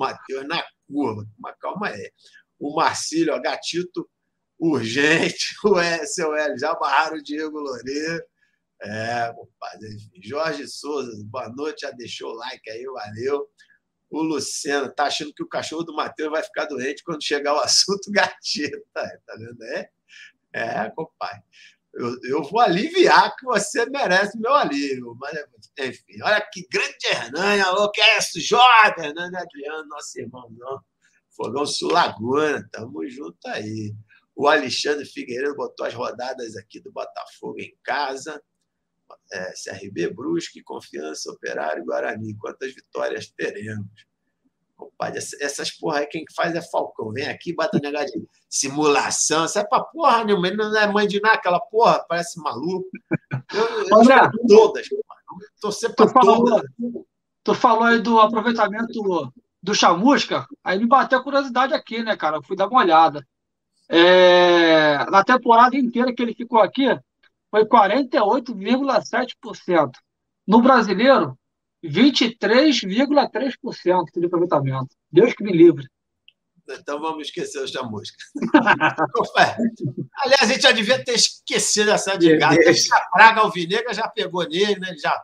Matheus 0.00 0.48
na 0.48 0.64
curva, 0.88 1.26
mas 1.38 1.54
calma 1.60 1.88
aí. 1.88 2.10
O 2.58 2.74
Marcílio, 2.74 3.40
gatito 3.42 4.08
urgente, 4.58 5.54
o 5.64 6.06
seu 6.06 6.34
L, 6.34 6.58
já 6.58 6.74
barraram 6.74 7.18
o 7.18 7.22
Diego 7.22 7.58
Loureiro. 7.58 8.24
É, 8.82 9.32
compadre. 9.34 9.88
Jorge 10.22 10.66
Souza, 10.66 11.12
boa 11.26 11.50
noite, 11.50 11.82
já 11.82 11.90
deixou 11.90 12.30
o 12.30 12.34
like 12.34 12.70
aí, 12.70 12.84
valeu. 12.86 13.46
O 14.08 14.22
Luciano 14.22 14.92
tá 14.92 15.04
achando 15.04 15.34
que 15.34 15.42
o 15.42 15.48
cachorro 15.48 15.84
do 15.84 15.94
Matheus 15.94 16.30
vai 16.30 16.42
ficar 16.42 16.64
doente 16.64 17.04
quando 17.04 17.22
chegar 17.22 17.54
o 17.54 17.60
assunto 17.60 18.10
gatito. 18.10 18.82
Tá, 18.94 19.06
vendo? 19.36 19.62
É, 19.62 19.90
é 20.54 20.90
compadre. 20.90 21.42
Eu, 21.92 22.16
eu 22.22 22.42
vou 22.44 22.60
aliviar 22.60 23.34
que 23.36 23.44
você 23.44 23.84
merece 23.86 24.38
meu 24.38 24.54
alívio. 24.54 25.16
Mas, 25.18 25.38
enfim, 25.78 26.22
olha 26.22 26.40
que 26.52 26.66
grande 26.70 27.06
Hernani, 27.06 27.60
alô, 27.62 27.90
que 27.90 28.00
é 28.00 28.18
isso? 28.18 28.40
Jovem, 28.40 29.06
Hernani 29.06 29.36
Adriano, 29.36 29.88
nosso 29.88 30.18
irmão, 30.18 30.48
não. 30.50 30.80
Fogão 31.30 31.66
Sul 31.66 31.92
Laguna, 31.92 32.68
tamo 32.70 33.08
junto 33.08 33.46
aí. 33.48 33.94
O 34.34 34.48
Alexandre 34.48 35.04
Figueiredo 35.04 35.54
botou 35.54 35.86
as 35.86 35.94
rodadas 35.94 36.56
aqui 36.56 36.80
do 36.80 36.92
Botafogo 36.92 37.60
em 37.60 37.76
casa. 37.82 38.42
É, 39.32 39.52
CRB, 39.52 40.14
Brusque, 40.14 40.62
Confiança, 40.62 41.30
Operário, 41.30 41.84
Guarani. 41.84 42.36
Quantas 42.36 42.72
vitórias 42.72 43.28
teremos? 43.36 43.86
Compadre, 44.80 45.18
essas 45.18 45.70
porra 45.70 45.98
aí, 45.98 46.06
quem 46.06 46.24
faz 46.34 46.54
é 46.54 46.62
Falcão. 46.62 47.12
Vem 47.12 47.28
aqui, 47.28 47.54
bota 47.54 47.78
negócio 47.78 48.18
de 48.18 48.26
simulação. 48.48 49.44
Isso 49.44 49.58
é 49.58 49.64
pra 49.64 49.80
porra 49.80 50.24
nenhuma. 50.24 50.48
Ele 50.48 50.56
não 50.56 50.74
é 50.74 50.86
mãe 50.86 51.06
de 51.06 51.20
nada, 51.20 51.34
aquela 51.34 51.60
porra, 51.60 52.02
parece 52.08 52.40
maluco. 52.40 52.88
Eu, 53.52 53.86
eu 53.86 53.98
André, 53.98 54.16
todas, 54.48 54.88
torcer 55.60 55.94
pra 55.94 56.10
todas. 56.10 56.62
Tu 57.44 57.54
falou 57.54 57.84
aí 57.84 58.00
do 58.00 58.18
aproveitamento 58.18 59.30
do 59.62 59.74
chamusca, 59.74 60.46
aí 60.64 60.78
me 60.78 60.86
bateu 60.86 61.18
a 61.18 61.22
curiosidade 61.22 61.74
aqui, 61.74 62.02
né, 62.02 62.16
cara? 62.16 62.38
Eu 62.38 62.42
fui 62.42 62.56
dar 62.56 62.68
uma 62.68 62.80
olhada. 62.80 63.22
É, 63.88 65.04
na 65.10 65.22
temporada 65.22 65.76
inteira 65.76 66.14
que 66.14 66.22
ele 66.22 66.34
ficou 66.34 66.60
aqui, 66.60 66.86
foi 67.50 67.66
48,7%. 67.66 69.90
No 70.46 70.62
brasileiro, 70.62 71.38
23,3% 71.84 74.04
de 74.16 74.26
aproveitamento. 74.26 74.94
Deus 75.10 75.34
que 75.34 75.42
me 75.42 75.52
livre. 75.52 75.88
Então 76.68 77.00
vamos 77.00 77.26
esquecer 77.26 77.64
essa 77.64 77.82
música. 77.82 78.16
Aliás, 80.22 80.42
a 80.42 80.46
gente 80.46 80.62
já 80.62 80.72
devia 80.72 81.04
ter 81.04 81.14
esquecido 81.14 81.90
essa 81.90 82.16
de 82.16 82.36
gato. 82.36 82.58
A 82.92 83.00
praga 83.10 83.40
alvinegra 83.40 83.92
já 83.92 84.06
pegou 84.08 84.46
nele, 84.46 84.78
né? 84.78 84.94
já, 84.96 85.20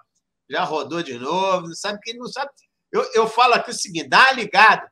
já 0.50 0.64
rodou 0.64 1.02
de 1.02 1.18
novo. 1.18 1.68
Não 1.68 1.74
sabe 1.74 2.00
quem 2.02 2.16
não 2.16 2.26
sabe. 2.26 2.50
Eu, 2.90 3.02
eu 3.14 3.28
falo 3.28 3.54
aqui 3.54 3.70
o 3.70 3.74
seguinte: 3.74 4.08
dá 4.08 4.32
ligado 4.32 4.88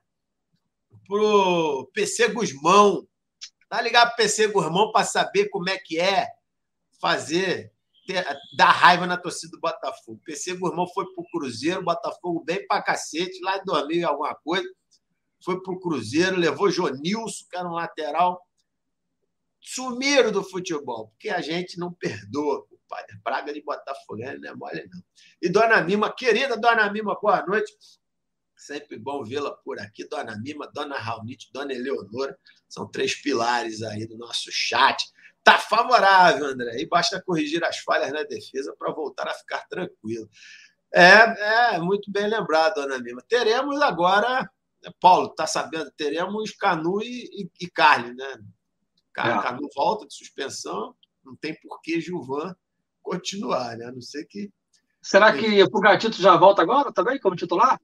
pro 1.07 1.91
PC 1.93 2.29
Guzmão. 2.29 3.07
Dá 3.69 3.81
ligado 3.81 4.09
pro 4.09 4.19
PC 4.19 4.49
Guzmão 4.49 4.93
para 4.93 5.05
saber 5.05 5.49
como 5.49 5.69
é 5.69 5.79
que 5.79 5.99
é 5.99 6.29
fazer 7.01 7.73
dar 8.57 8.70
raiva 8.70 9.07
na 9.07 9.16
torcida 9.16 9.52
do 9.52 9.61
Botafogo. 9.61 10.18
O 10.18 10.24
PC 10.24 10.55
Gurmão 10.57 10.86
foi 10.88 11.07
para 11.12 11.22
o 11.22 11.30
Cruzeiro, 11.30 11.82
Botafogo 11.82 12.44
bem 12.44 12.66
para 12.66 12.82
cacete, 12.82 13.40
lá 13.42 13.59
em 13.59 13.64
2000 13.64 13.98
e 13.98 14.05
alguma 14.05 14.34
coisa. 14.34 14.68
Foi 15.42 15.62
para 15.62 15.72
o 15.72 15.80
Cruzeiro, 15.80 16.36
levou 16.36 16.70
Jonilson, 16.70 17.46
que 17.50 17.57
era 17.57 17.68
um 17.68 17.72
lateral. 17.72 18.40
Sumiram 19.61 20.30
do 20.30 20.42
futebol, 20.42 21.09
porque 21.09 21.30
a 21.30 21.40
gente 21.40 21.78
não 21.78 21.92
perdoa. 21.92 22.66
Padre 22.86 23.18
Praga 23.24 23.52
de 23.52 23.62
Botafogo, 23.62 24.18
não 24.18 24.50
é 24.50 24.55
mole, 24.55 24.88
não. 24.92 25.02
E 25.40 25.48
Dona 25.48 25.80
Mima, 25.80 26.14
querida 26.14 26.57
Dona 26.57 26.90
Mima, 26.92 27.18
boa 27.20 27.44
noite. 27.46 27.74
Sempre 28.57 28.98
bom 28.98 29.24
vê-la 29.24 29.50
por 29.50 29.80
aqui. 29.80 30.07
Dona 30.07 30.38
Mima, 30.38 30.70
Dona 30.72 30.96
Raunite, 30.96 31.50
Dona 31.52 31.72
Eleonora. 31.72 32.38
São 32.68 32.88
três 32.88 33.14
pilares 33.14 33.82
aí 33.82 34.07
do 34.07 34.16
nosso 34.16 34.50
chat. 34.52 35.02
Tá 35.45 35.59
favorável, 35.59 36.47
André. 36.47 36.80
E 36.80 36.88
basta 36.88 37.22
corrigir 37.22 37.62
as 37.62 37.78
falhas 37.78 38.11
na 38.11 38.22
defesa 38.22 38.74
para 38.78 38.92
voltar 38.92 39.28
a 39.28 39.34
ficar 39.34 39.66
tranquilo. 39.68 40.28
É, 40.92 41.74
é 41.74 41.78
muito 41.78 42.11
bem 42.11 42.26
lembrado, 42.26 42.78
Ana 42.78 42.99
Mima. 42.99 43.22
Teremos 43.28 43.80
agora, 43.82 44.49
Paulo, 44.99 45.28
tá 45.28 45.47
sabendo? 45.47 45.90
Teremos 45.90 46.53
Canu 46.53 47.03
e, 47.03 47.24
e, 47.42 47.51
e 47.61 47.68
Carly, 47.68 48.14
né? 48.14 48.38
É. 49.18 49.42
Canu 49.42 49.68
volta 49.74 50.07
de 50.07 50.14
suspensão, 50.14 50.95
não 51.22 51.36
tem 51.36 51.55
por 51.61 51.80
que 51.82 52.01
Gilvan 52.01 52.55
continuar, 53.03 53.76
né? 53.76 53.86
A 53.86 53.92
não 53.92 54.01
ser 54.01 54.24
que. 54.24 54.51
Será 55.03 55.32
que 55.36 55.62
o 55.62 55.80
Gatito 55.80 56.20
já 56.20 56.36
volta 56.36 56.62
agora 56.62 56.90
também, 56.90 57.20
como 57.20 57.36
titular? 57.36 57.78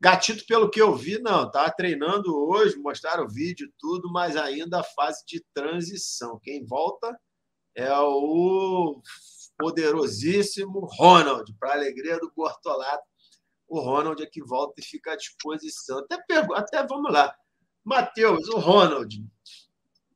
Gatito, 0.00 0.46
pelo 0.46 0.70
que 0.70 0.80
eu 0.80 0.94
vi, 0.94 1.18
não, 1.18 1.46
estava 1.46 1.70
treinando 1.70 2.34
hoje, 2.34 2.78
mostraram 2.78 3.24
o 3.24 3.28
vídeo 3.28 3.70
tudo, 3.78 4.10
mas 4.10 4.34
ainda 4.34 4.80
a 4.80 4.82
fase 4.82 5.22
de 5.26 5.44
transição. 5.52 6.40
Quem 6.42 6.64
volta 6.64 7.20
é 7.74 7.92
o 7.92 9.02
poderosíssimo 9.58 10.88
Ronald, 10.90 11.54
para 11.60 11.74
alegria 11.74 12.18
do 12.18 12.32
Bortolato. 12.34 13.04
O 13.68 13.78
Ronald 13.78 14.22
é 14.22 14.26
que 14.26 14.42
volta 14.42 14.80
e 14.80 14.84
fica 14.84 15.12
à 15.12 15.16
disposição. 15.16 15.98
Até, 15.98 16.16
pergu... 16.26 16.54
Até 16.54 16.82
vamos 16.86 17.12
lá. 17.12 17.36
Matheus, 17.84 18.48
o 18.48 18.58
Ronald 18.58 19.22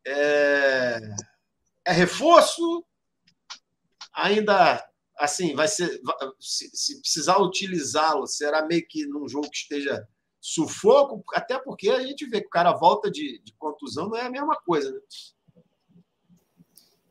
é, 0.06 0.98
é 1.86 1.92
reforço? 1.92 2.84
Ainda 4.14 4.82
assim, 5.18 5.54
vai 5.54 5.68
ser. 5.68 6.00
Se, 6.38 6.70
se 6.72 7.00
precisar 7.00 7.38
utilizá-lo, 7.38 8.26
será 8.26 8.66
meio 8.66 8.86
que 8.86 9.06
num 9.06 9.28
jogo 9.28 9.50
que 9.50 9.56
esteja 9.56 10.06
sufoco, 10.40 11.24
até 11.32 11.58
porque 11.58 11.88
a 11.88 12.02
gente 12.02 12.26
vê 12.28 12.40
que 12.40 12.48
o 12.48 12.50
cara 12.50 12.72
volta 12.72 13.10
de, 13.10 13.40
de 13.42 13.54
contusão, 13.56 14.10
não 14.10 14.16
é 14.16 14.26
a 14.26 14.30
mesma 14.30 14.56
coisa, 14.56 14.92
né? 14.92 14.98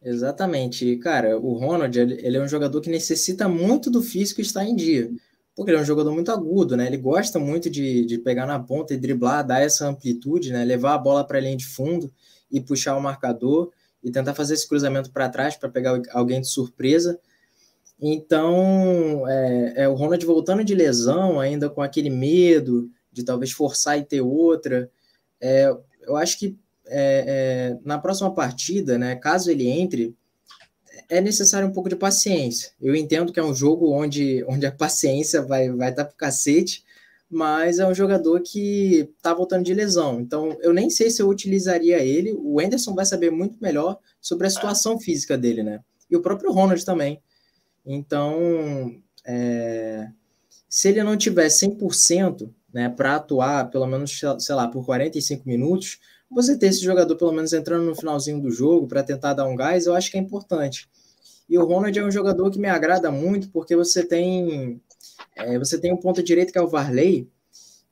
Exatamente. 0.04 0.98
Cara, 0.98 1.40
o 1.40 1.54
Ronald, 1.54 1.98
ele 1.98 2.38
é 2.38 2.42
um 2.42 2.48
jogador 2.48 2.82
que 2.82 2.90
necessita 2.90 3.48
muito 3.48 3.90
do 3.90 4.04
físico 4.04 4.42
estar 4.42 4.64
em 4.66 4.76
dia. 4.76 5.10
Porque 5.56 5.72
ele 5.72 5.78
é 5.80 5.82
um 5.82 5.86
jogador 5.86 6.12
muito 6.12 6.32
agudo, 6.32 6.76
né? 6.76 6.88
Ele 6.88 6.98
gosta 6.98 7.40
muito 7.40 7.70
de, 7.70 8.06
de 8.06 8.18
pegar 8.18 8.46
na 8.46 8.60
ponta 8.60 8.94
e 8.94 8.98
driblar, 8.98 9.46
dar 9.46 9.62
essa 9.62 9.88
amplitude, 9.88 10.52
né? 10.52 10.66
Levar 10.66 10.96
a 10.96 10.98
bola 10.98 11.26
para 11.26 11.38
a 11.38 11.42
linha 11.42 11.56
de 11.56 11.66
fundo 11.66 12.12
e 12.52 12.60
puxar 12.60 12.96
o 12.98 13.02
marcador 13.02 13.72
e 14.04 14.12
tentar 14.12 14.34
fazer 14.34 14.56
esse 14.56 14.68
cruzamento 14.68 15.12
para 15.12 15.30
trás 15.30 15.56
para 15.56 15.70
pegar 15.70 16.00
alguém 16.12 16.42
de 16.42 16.48
surpresa. 16.48 17.20
Então, 18.06 19.26
é, 19.30 19.84
é, 19.84 19.88
o 19.88 19.94
Ronald 19.94 20.26
voltando 20.26 20.62
de 20.62 20.76
lesão, 20.76 21.40
ainda 21.40 21.70
com 21.70 21.82
aquele 21.82 22.10
medo 22.10 22.92
de 23.10 23.24
talvez 23.24 23.54
forçar 23.54 23.98
e 23.98 24.04
ter 24.04 24.20
outra. 24.20 24.92
É, 25.40 25.74
eu 26.02 26.18
acho 26.18 26.38
que 26.38 26.58
é, 26.86 27.78
é, 27.78 27.78
na 27.86 27.98
próxima 27.98 28.34
partida, 28.34 28.98
né, 28.98 29.16
caso 29.16 29.50
ele 29.50 29.70
entre, 29.70 30.14
é 31.08 31.22
necessário 31.22 31.66
um 31.66 31.72
pouco 31.72 31.88
de 31.88 31.96
paciência. 31.96 32.72
Eu 32.82 32.94
entendo 32.94 33.32
que 33.32 33.40
é 33.40 33.44
um 33.44 33.56
jogo 33.56 33.90
onde, 33.94 34.44
onde 34.50 34.66
a 34.66 34.72
paciência 34.72 35.42
vai 35.42 35.68
estar 35.68 35.78
vai 35.78 35.96
tá 35.96 36.04
pro 36.04 36.18
cacete, 36.18 36.84
mas 37.30 37.80
é 37.80 37.88
um 37.88 37.94
jogador 37.96 38.42
que 38.42 39.10
está 39.16 39.34
voltando 39.34 39.64
de 39.64 39.74
lesão. 39.74 40.20
Então, 40.20 40.58
eu 40.62 40.74
nem 40.74 40.90
sei 40.90 41.10
se 41.10 41.22
eu 41.22 41.30
utilizaria 41.30 42.00
ele. 42.00 42.34
O 42.38 42.60
Anderson 42.60 42.94
vai 42.94 43.06
saber 43.06 43.32
muito 43.32 43.58
melhor 43.62 43.98
sobre 44.20 44.46
a 44.46 44.50
situação 44.50 45.00
física 45.00 45.38
dele, 45.38 45.64
né? 45.64 45.80
E 46.12 46.18
o 46.18 46.22
próprio 46.22 46.52
Ronald 46.52 46.84
também. 46.84 47.22
Então, 47.86 48.96
é, 49.26 50.10
se 50.70 50.90
ele 50.90 51.04
não 51.04 51.18
tiver 51.18 51.48
100% 51.48 52.50
né, 52.74 52.90
para 52.90 53.16
atuar, 53.18 53.70
pelo 53.70 53.86
menos, 53.86 54.20
sei 54.40 54.56
lá, 54.56 54.68
por 54.68 54.86
45 54.86 55.48
minutos, 55.48 56.00
você 56.30 56.58
ter 56.58 56.68
esse 56.68 56.84
jogador 56.84 57.16
pelo 57.16 57.32
menos 57.32 57.54
entrando 57.54 57.86
no 57.86 57.96
finalzinho 57.96 58.42
do 58.42 58.50
jogo 58.50 58.88
para 58.88 59.04
tentar 59.04 59.34
dar 59.34 59.46
um 59.46 59.56
gás, 59.56 59.86
eu 59.86 59.94
acho 59.94 60.10
que 60.10 60.18
é 60.18 60.20
importante. 60.20 60.90
E 61.48 61.58
o 61.58 61.66
Ronald 61.66 61.98
é 61.98 62.04
um 62.04 62.12
jogador 62.12 62.50
que 62.50 62.58
me 62.58 62.68
agrada 62.68 63.12
muito 63.12 63.50
porque 63.50 63.76
você 63.76 64.04
tem 64.04 64.82
é, 65.36 65.60
você 65.60 65.80
tem 65.80 65.94
um 65.94 65.98
ponto 65.98 66.24
direito 66.24 66.52
que 66.52 66.58
é 66.58 66.62
o 66.62 66.68
Varley, 66.68 67.30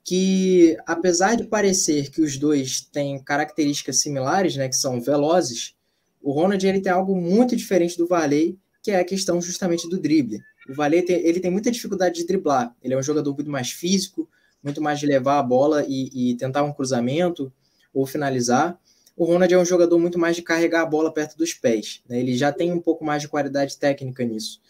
que 0.04 0.76
apesar 0.86 1.36
de 1.36 1.44
parecer 1.44 2.10
que 2.10 2.20
os 2.20 2.36
dois 2.36 2.80
têm 2.80 3.22
características 3.22 4.00
similares, 4.00 4.56
né, 4.56 4.68
que 4.68 4.76
são 4.76 5.00
velozes, 5.00 5.74
o 6.20 6.32
Ronald 6.32 6.66
ele 6.66 6.80
tem 6.80 6.92
algo 6.92 7.14
muito 7.14 7.54
diferente 7.54 7.96
do 7.96 8.06
Varley, 8.06 8.58
que 8.82 8.90
é 8.90 8.98
a 8.98 9.04
questão 9.04 9.40
justamente 9.40 9.88
do 9.88 9.98
drible. 9.98 10.42
O 10.68 10.74
Valer 10.74 11.04
tem, 11.04 11.16
ele 11.24 11.40
tem 11.40 11.50
muita 11.50 11.70
dificuldade 11.70 12.16
de 12.16 12.26
driblar. 12.26 12.74
Ele 12.82 12.94
é 12.94 12.98
um 12.98 13.02
jogador 13.02 13.34
muito 13.34 13.50
mais 13.50 13.70
físico, 13.70 14.28
muito 14.62 14.80
mais 14.82 14.98
de 14.98 15.06
levar 15.06 15.38
a 15.38 15.42
bola 15.42 15.84
e, 15.86 16.32
e 16.32 16.36
tentar 16.36 16.62
um 16.62 16.72
cruzamento 16.72 17.52
ou 17.94 18.06
finalizar. 18.06 18.78
O 19.16 19.24
Ronald 19.24 19.52
é 19.52 19.58
um 19.58 19.64
jogador 19.64 19.98
muito 19.98 20.18
mais 20.18 20.36
de 20.36 20.42
carregar 20.42 20.82
a 20.82 20.86
bola 20.86 21.12
perto 21.12 21.36
dos 21.36 21.52
pés. 21.52 22.02
Né? 22.08 22.20
Ele 22.20 22.36
já 22.36 22.50
tem 22.50 22.72
um 22.72 22.80
pouco 22.80 23.04
mais 23.04 23.22
de 23.22 23.28
qualidade 23.28 23.76
técnica 23.76 24.24
nisso. 24.24 24.60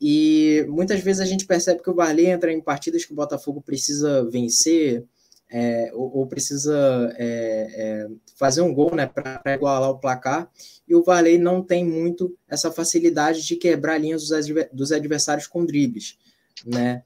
E 0.00 0.64
muitas 0.68 1.00
vezes 1.00 1.20
a 1.20 1.26
gente 1.26 1.44
percebe 1.44 1.82
que 1.82 1.90
o 1.90 1.94
Varley 1.94 2.26
entra 2.26 2.52
em 2.52 2.60
partidas 2.60 3.04
que 3.04 3.12
o 3.12 3.16
Botafogo 3.16 3.60
precisa 3.60 4.24
vencer, 4.30 5.04
é, 5.50 5.90
ou, 5.92 6.18
ou, 6.18 6.26
precisa 6.26 7.12
é, 7.18 7.26
é, 7.74 8.08
fazer 8.36 8.60
um 8.60 8.72
gol 8.72 8.94
né, 8.94 9.06
para 9.06 9.42
igualar 9.54 9.90
o 9.90 9.98
placar, 9.98 10.48
e 10.86 10.94
o 10.94 11.02
Varley 11.02 11.38
não 11.38 11.62
tem 11.62 11.84
muito 11.84 12.36
essa 12.48 12.70
facilidade 12.70 13.44
de 13.44 13.56
quebrar 13.56 13.98
linhas 13.98 14.28
dos, 14.28 14.46
dos 14.72 14.92
adversários 14.92 15.48
com 15.48 15.66
dribles. 15.66 16.16
Né? 16.64 17.02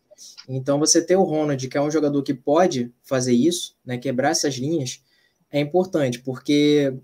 Então, 0.47 0.79
você 0.79 1.01
ter 1.01 1.17
o 1.17 1.23
Ronald, 1.23 1.67
que 1.67 1.77
é 1.77 1.81
um 1.81 1.91
jogador 1.91 2.23
que 2.23 2.35
pode 2.35 2.93
fazer 3.03 3.33
isso, 3.33 3.77
né, 3.85 3.97
quebrar 3.97 4.31
essas 4.31 4.55
linhas, 4.55 5.03
é 5.51 5.59
importante, 5.59 6.21
porque 6.21 6.95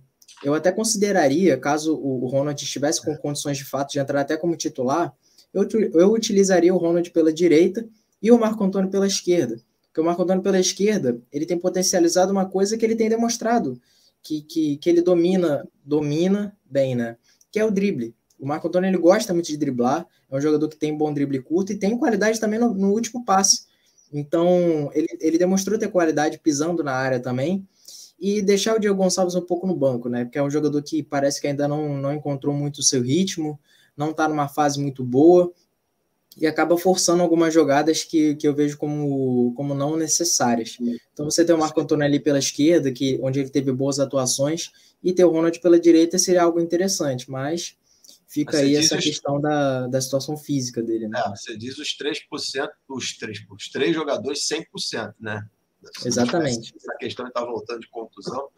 eu 0.44 0.52
até 0.52 0.70
consideraria, 0.70 1.56
caso 1.56 1.96
o, 1.96 2.24
o 2.24 2.26
Ronald 2.26 2.62
estivesse 2.62 3.02
com 3.02 3.16
condições 3.16 3.56
de 3.56 3.64
fato 3.64 3.92
de 3.92 3.98
entrar 3.98 4.20
até 4.20 4.36
como 4.36 4.56
titular, 4.56 5.14
eu, 5.54 5.66
eu 5.94 6.12
utilizaria 6.12 6.74
o 6.74 6.78
Ronald 6.78 7.10
pela 7.10 7.32
direita 7.32 7.88
e 8.22 8.30
o 8.30 8.38
Marco 8.38 8.62
Antônio 8.62 8.90
pela 8.90 9.06
esquerda 9.06 9.56
porque 9.90 10.00
o 10.00 10.04
Marco 10.04 10.22
Antônio 10.22 10.42
pela 10.42 10.58
esquerda, 10.58 11.20
ele 11.32 11.44
tem 11.44 11.58
potencializado 11.58 12.30
uma 12.30 12.46
coisa 12.46 12.78
que 12.78 12.84
ele 12.84 12.94
tem 12.94 13.08
demonstrado, 13.08 13.80
que, 14.22 14.40
que, 14.42 14.76
que 14.76 14.88
ele 14.88 15.02
domina, 15.02 15.68
domina 15.84 16.56
bem, 16.64 16.94
né? 16.94 17.16
Que 17.50 17.58
é 17.58 17.64
o 17.64 17.72
drible. 17.72 18.14
O 18.38 18.46
Marco 18.46 18.68
Antônio 18.68 18.88
ele 18.88 18.98
gosta 18.98 19.34
muito 19.34 19.48
de 19.48 19.56
driblar, 19.56 20.06
é 20.30 20.36
um 20.36 20.40
jogador 20.40 20.68
que 20.68 20.76
tem 20.76 20.96
bom 20.96 21.12
drible 21.12 21.42
curto 21.42 21.72
e 21.72 21.76
tem 21.76 21.98
qualidade 21.98 22.38
também 22.38 22.58
no, 22.58 22.72
no 22.72 22.92
último 22.92 23.24
passe. 23.24 23.64
Então, 24.12 24.90
ele, 24.94 25.08
ele 25.20 25.38
demonstrou 25.38 25.78
ter 25.78 25.88
qualidade 25.88 26.38
pisando 26.38 26.84
na 26.84 26.92
área 26.92 27.18
também. 27.18 27.66
E 28.18 28.42
deixar 28.42 28.76
o 28.76 28.78
Diego 28.78 28.96
Gonçalves 28.96 29.34
um 29.34 29.40
pouco 29.40 29.66
no 29.66 29.74
banco, 29.74 30.08
né? 30.08 30.24
Porque 30.24 30.38
é 30.38 30.42
um 30.42 30.50
jogador 30.50 30.82
que 30.82 31.02
parece 31.02 31.40
que 31.40 31.46
ainda 31.46 31.66
não, 31.66 31.96
não 31.96 32.12
encontrou 32.12 32.54
muito 32.54 32.78
o 32.78 32.82
seu 32.82 33.02
ritmo, 33.02 33.58
não 33.96 34.10
está 34.10 34.28
numa 34.28 34.46
fase 34.46 34.78
muito 34.78 35.02
boa 35.02 35.50
e 36.36 36.46
acaba 36.46 36.76
forçando 36.78 37.22
algumas 37.22 37.52
jogadas 37.52 38.04
que, 38.04 38.34
que 38.36 38.46
eu 38.46 38.54
vejo 38.54 38.78
como, 38.78 39.52
como 39.54 39.74
não 39.74 39.96
necessárias. 39.96 40.76
Então 41.12 41.24
você 41.24 41.44
tem 41.44 41.54
o 41.54 41.58
Marco 41.58 41.80
Antônio 41.80 42.04
ali 42.04 42.20
pela 42.20 42.38
esquerda, 42.38 42.92
que, 42.92 43.18
onde 43.22 43.40
ele 43.40 43.50
teve 43.50 43.72
boas 43.72 43.98
atuações, 43.98 44.70
e 45.02 45.12
ter 45.12 45.24
o 45.24 45.30
Ronald 45.30 45.58
pela 45.60 45.78
direita 45.78 46.18
seria 46.18 46.42
algo 46.42 46.60
interessante, 46.60 47.30
mas 47.30 47.76
fica 48.28 48.52
você 48.52 48.62
aí 48.62 48.76
essa 48.76 48.96
os... 48.96 49.04
questão 49.04 49.40
da, 49.40 49.86
da 49.88 50.00
situação 50.00 50.36
física 50.36 50.82
dele. 50.82 51.08
Né? 51.08 51.20
É, 51.24 51.30
você 51.30 51.56
diz 51.56 51.78
os 51.78 51.96
3%, 51.96 52.68
os 52.88 53.16
três, 53.16 53.38
os 53.50 53.68
três 53.68 53.94
jogadores 53.94 54.46
100%, 54.48 55.14
né? 55.18 55.46
Exatamente. 56.04 56.74
Essa 56.76 56.94
questão 56.96 57.26
está 57.26 57.44
voltando 57.44 57.80
de 57.80 57.88
contusão. 57.88 58.48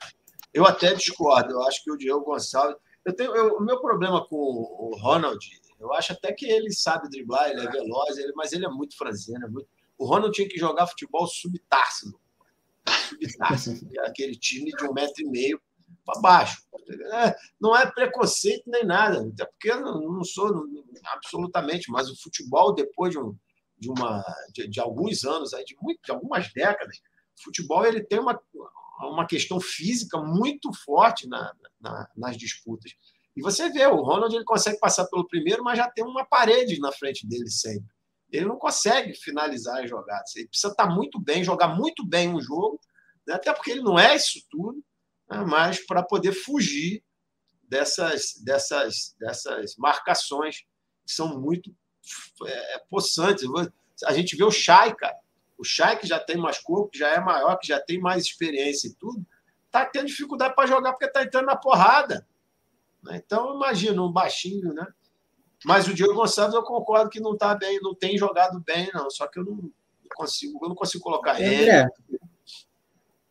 Eu 0.53 0.67
até 0.67 0.93
discordo, 0.95 1.53
eu 1.53 1.63
acho 1.63 1.83
que 1.83 1.91
o 1.91 1.97
Diego 1.97 2.21
Gonçalves. 2.21 2.77
Eu 3.05 3.13
tenho, 3.13 3.35
eu, 3.35 3.57
o 3.57 3.61
meu 3.61 3.81
problema 3.81 4.27
com 4.29 4.37
o 4.37 4.97
Ronald 5.01 5.39
eu 5.83 5.93
acho 5.93 6.13
até 6.13 6.33
que 6.33 6.47
ele 6.47 6.73
sabe 6.73 7.11
driblar, 7.11 7.51
ele 7.51 7.67
é 7.67 7.71
veloz, 7.71 8.17
ele, 8.17 8.33
mas 8.37 8.53
ele 8.53 8.65
é 8.65 8.69
muito 8.69 8.97
franzino. 8.97 9.45
É 9.45 9.49
muito... 9.49 9.69
O 9.99 10.07
Ronald 10.07 10.33
tinha 10.33 10.49
que 10.49 10.57
jogar 10.57 10.87
futebol. 10.87 11.27
Subtársino. 11.27 12.19
É 12.87 14.07
aquele 14.07 14.37
time 14.37 14.71
de 14.71 14.85
um 14.85 14.93
metro 14.93 15.23
e 15.23 15.29
meio 15.29 15.61
para 16.05 16.21
baixo. 16.21 16.63
É, 17.13 17.37
não 17.61 17.77
é 17.77 17.91
preconceito 17.91 18.65
nem 18.67 18.85
nada, 18.85 19.27
até 19.27 19.45
porque 19.45 19.71
eu 19.71 19.81
não 19.81 20.25
sou 20.25 20.65
absolutamente, 21.07 21.91
mas 21.91 22.09
o 22.09 22.21
futebol, 22.21 22.75
depois 22.75 23.13
de, 23.13 23.19
um, 23.19 23.37
de, 23.79 23.91
uma, 23.91 24.25
de, 24.53 24.69
de 24.69 24.81
alguns 24.81 25.25
anos, 25.25 25.53
aí, 25.53 25.65
de, 25.65 25.77
muito, 25.81 26.01
de 26.05 26.13
algumas 26.13 26.53
décadas, 26.53 26.99
o 27.39 27.45
futebol 27.45 27.85
ele 27.85 28.03
tem 28.03 28.19
uma, 28.19 28.41
uma 29.01 29.27
questão 29.27 29.61
física 29.61 30.19
muito 30.19 30.73
forte 30.85 31.29
na, 31.29 31.53
na, 31.81 32.09
nas 32.17 32.37
disputas. 32.37 32.93
E 33.37 33.41
você 33.41 33.71
vê, 33.71 33.87
o 33.87 34.03
Ronald 34.03 34.35
ele 34.35 34.45
consegue 34.45 34.79
passar 34.79 35.07
pelo 35.07 35.27
primeiro, 35.27 35.65
mas 35.65 35.79
já 35.79 35.91
tem 35.91 36.05
uma 36.05 36.25
parede 36.25 36.79
na 36.79 36.93
frente 36.93 37.27
dele 37.27 37.51
sempre. 37.51 37.89
Ele 38.31 38.47
não 38.47 38.57
consegue 38.57 39.15
finalizar 39.15 39.83
as 39.83 39.91
jogadas. 39.91 40.35
Ele 40.37 40.49
precisa 40.49 40.73
estar 40.73 40.87
muito 40.87 41.21
bem, 41.21 41.45
jogar 41.45 41.69
muito 41.69 42.07
bem 42.07 42.29
um 42.29 42.41
jogo, 42.41 42.81
né? 43.27 43.35
até 43.35 43.53
porque 43.53 43.71
ele 43.71 43.83
não 43.83 43.99
é 43.99 44.17
isso 44.17 44.41
tudo, 44.51 44.83
né? 45.31 45.45
mas 45.47 45.85
para 45.87 46.03
poder 46.03 46.33
fugir 46.33 47.03
dessas, 47.63 48.35
dessas, 48.43 49.15
dessas 49.19 49.77
marcações 49.77 50.59
que 51.05 51.13
são 51.13 51.41
muito 51.41 51.75
é, 52.47 52.79
possantes. 52.91 53.45
A 54.05 54.13
gente 54.13 54.37
vê 54.37 54.45
o 54.45 54.51
Chay, 54.51 54.95
cara. 54.95 55.17
O 55.57 55.65
Chay, 55.65 55.97
que 55.97 56.07
já 56.07 56.19
tem 56.19 56.37
mais 56.37 56.59
corpo, 56.59 56.91
que 56.91 56.99
já 56.99 57.09
é 57.09 57.21
maior, 57.21 57.57
que 57.57 57.67
já 57.67 57.81
tem 57.81 57.99
mais 57.99 58.25
experiência 58.25 58.89
e 58.89 58.95
tudo, 58.95 59.25
tá 59.71 59.87
tendo 59.87 60.07
dificuldade 60.07 60.55
para 60.55 60.67
jogar 60.67 60.93
porque 60.93 61.09
tá 61.09 61.23
entrando 61.23 61.47
na 61.47 61.57
porrada. 61.57 62.27
Né? 63.03 63.23
Então, 63.25 63.55
imagina, 63.55 64.03
um 64.03 64.13
baixinho, 64.13 64.73
né? 64.73 64.87
Mas 65.65 65.87
o 65.87 65.95
Diogo 65.95 66.15
Gonçalves, 66.15 66.55
eu 66.55 66.63
concordo 66.63 67.11
que 67.11 67.21
não 67.21 67.37
tá 67.37 67.55
bem, 67.55 67.81
não 67.81 67.95
tem 67.95 68.19
jogado 68.19 68.61
bem, 68.61 68.91
não. 68.93 69.09
Só 69.11 69.27
que 69.27 69.39
eu 69.39 69.45
não 69.45 69.71
consigo, 70.15 70.59
eu 70.63 70.69
não 70.69 70.77
consigo 70.77 71.05
colocar 71.05 71.41
ele. 71.41 71.71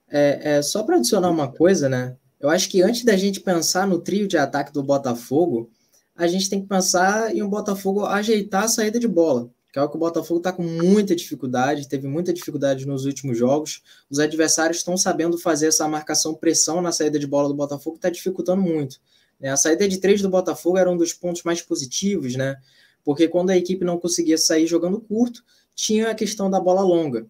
É, 0.09 0.57
é, 0.57 0.61
só 0.61 0.84
para 0.84 0.97
adicionar 0.97 1.30
uma 1.30 1.51
coisa, 1.51 1.88
né? 1.88 2.17
Eu 2.39 2.49
acho 2.49 2.69
que 2.69 2.82
antes 2.82 3.03
da 3.05 3.15
gente 3.15 3.39
pensar 3.39 3.88
no 3.88 3.99
trio 3.99 4.28
de 4.28 4.38
ataque 4.38 4.74
do 4.74 4.84
Botafogo, 4.84 5.69
a 6.15 6.28
gente 6.28 6.49
tem 6.49 6.61
que 6.61 6.67
pensar 6.67 7.36
em 7.36 7.41
um 7.41 7.49
Botafogo 7.49 8.05
ajeitar 8.05 8.63
a 8.63 8.67
saída 8.67 8.99
de 8.99 9.07
bola, 9.07 9.49
que 9.72 9.80
é 9.80 9.82
o 9.82 9.89
que 9.89 9.95
o 9.95 9.99
Botafogo 9.99 10.39
está 10.39 10.51
com 10.51 10.63
muita 10.63 11.15
dificuldade, 11.15 11.88
teve 11.88 12.07
muita 12.07 12.34
dificuldade 12.34 12.86
nos 12.86 13.05
últimos 13.05 13.38
jogos. 13.38 13.82
Os 14.09 14.19
adversários 14.19 14.78
estão 14.78 14.97
sabendo 14.97 15.38
fazer 15.38 15.67
essa 15.67 15.88
marcação 15.88 16.34
pressão 16.34 16.82
na 16.82 16.91
saída 16.91 17.17
de 17.19 17.28
bola 17.28 17.47
do 17.47 17.55
Botafogo, 17.55 17.95
está 17.95 18.09
dificultando 18.09 18.61
muito. 18.61 18.99
Né? 19.41 19.49
A 19.49 19.57
saída 19.57 19.87
de 19.87 19.97
três 19.97 20.21
do 20.21 20.29
Botafogo 20.29 20.77
era 20.77 20.89
um 20.89 20.95
dos 20.95 21.11
pontos 21.11 21.43
mais 21.43 21.61
positivos, 21.61 22.35
né? 22.35 22.57
Porque 23.03 23.27
quando 23.27 23.49
a 23.49 23.57
equipe 23.57 23.83
não 23.83 23.97
conseguia 23.97 24.37
sair 24.37 24.67
jogando 24.67 25.01
curto, 25.01 25.43
tinha 25.73 26.11
a 26.11 26.15
questão 26.15 26.49
da 26.49 26.59
bola 26.59 26.81
longa. 26.81 27.25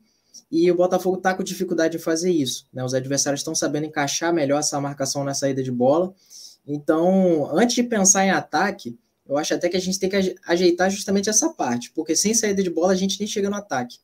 E 0.51 0.69
o 0.69 0.75
Botafogo 0.75 1.17
está 1.17 1.33
com 1.33 1.43
dificuldade 1.43 1.97
de 1.97 2.03
fazer 2.03 2.29
isso. 2.29 2.67
Né? 2.73 2.83
Os 2.83 2.93
adversários 2.93 3.39
estão 3.39 3.55
sabendo 3.55 3.85
encaixar 3.85 4.33
melhor 4.33 4.59
essa 4.59 4.79
marcação 4.81 5.23
na 5.23 5.33
saída 5.33 5.63
de 5.63 5.71
bola. 5.71 6.13
Então, 6.67 7.49
antes 7.55 7.75
de 7.75 7.83
pensar 7.83 8.25
em 8.25 8.31
ataque, 8.31 8.99
eu 9.25 9.37
acho 9.37 9.53
até 9.53 9.69
que 9.69 9.77
a 9.77 9.81
gente 9.81 9.97
tem 9.97 10.09
que 10.09 10.35
ajeitar 10.45 10.89
justamente 10.89 11.29
essa 11.29 11.53
parte, 11.53 11.91
porque 11.91 12.15
sem 12.15 12.33
saída 12.33 12.61
de 12.61 12.69
bola 12.69 12.91
a 12.91 12.95
gente 12.95 13.17
nem 13.17 13.27
chega 13.27 13.49
no 13.49 13.55
ataque. 13.55 13.97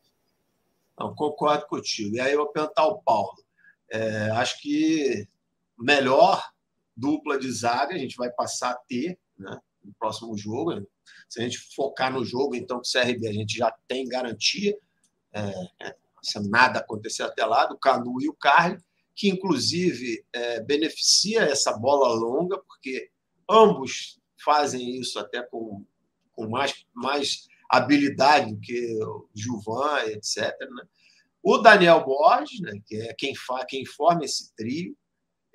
Não, 0.97 1.14
concordo 1.14 1.68
contigo. 1.68 2.16
E 2.16 2.20
aí 2.22 2.32
eu 2.32 2.39
vou 2.39 2.47
perguntar 2.47 2.84
ao 2.84 3.01
Paulo. 3.01 3.38
É, 3.89 4.32
acho 4.32 4.62
que 4.62 5.28
melhor 5.78 6.41
dupla 6.98 7.38
de 7.38 7.50
zaga 7.52 7.93
a 7.93 7.98
gente 7.98 8.18
vai 8.18 8.32
passar 8.32 8.72
a 8.72 8.76
ter 8.76 9.18
né, 9.38 9.58
no 9.84 9.93
próximo 9.93 10.36
jogo. 10.36 10.86
Se 11.30 11.39
a 11.39 11.43
gente 11.43 11.60
focar 11.76 12.12
no 12.12 12.26
jogo, 12.26 12.56
então, 12.56 12.78
com 12.78 12.84
o 12.84 12.91
CRB, 12.91 13.28
a 13.28 13.34
gente 13.34 13.58
já 13.58 13.72
tem 13.88 14.08
garantia. 14.08 14.76
É, 15.32 15.88
é, 15.88 15.95
se 16.22 16.39
nada 16.50 16.80
acontecer 16.80 17.24
até 17.24 17.45
lá, 17.45 17.66
do 17.66 17.78
Canu 17.78 18.20
e 18.22 18.28
o 18.28 18.34
Carly, 18.34 18.78
que 19.16 19.30
inclusive 19.30 20.26
é, 20.34 20.62
beneficia 20.62 21.41
essa 21.41 21.78
bola 21.78 22.14
longa, 22.14 22.58
porque 22.58 23.10
ambos 23.50 24.20
fazem 24.43 24.98
isso 25.00 25.20
até 25.20 25.41
com, 25.41 25.86
com 26.34 26.50
mais, 26.50 26.86
mais 26.93 27.48
habilidade 27.70 28.54
do 28.54 28.60
que 28.60 29.04
o 29.04 29.30
Gilvan, 29.34 30.04
etc. 30.08 30.54
Né? 30.60 30.84
O 31.41 31.58
Daniel 31.58 32.04
Borges, 32.04 32.60
né, 32.60 32.80
que 32.86 32.95
é 32.95 33.14
quem, 33.14 33.36
fa, 33.36 33.66
quem 33.66 33.86
forma 33.86 34.26
esse 34.26 34.54
trio, 34.56 34.98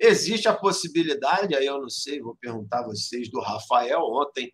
Existe 0.05 0.48
a 0.48 0.53
possibilidade, 0.55 1.55
aí 1.55 1.64
eu 1.64 1.80
não 1.80 1.88
sei, 1.88 2.20
vou 2.20 2.34
perguntar 2.34 2.80
a 2.80 2.86
vocês, 2.86 3.30
do 3.30 3.40
Rafael 3.40 4.00
ontem, 4.00 4.53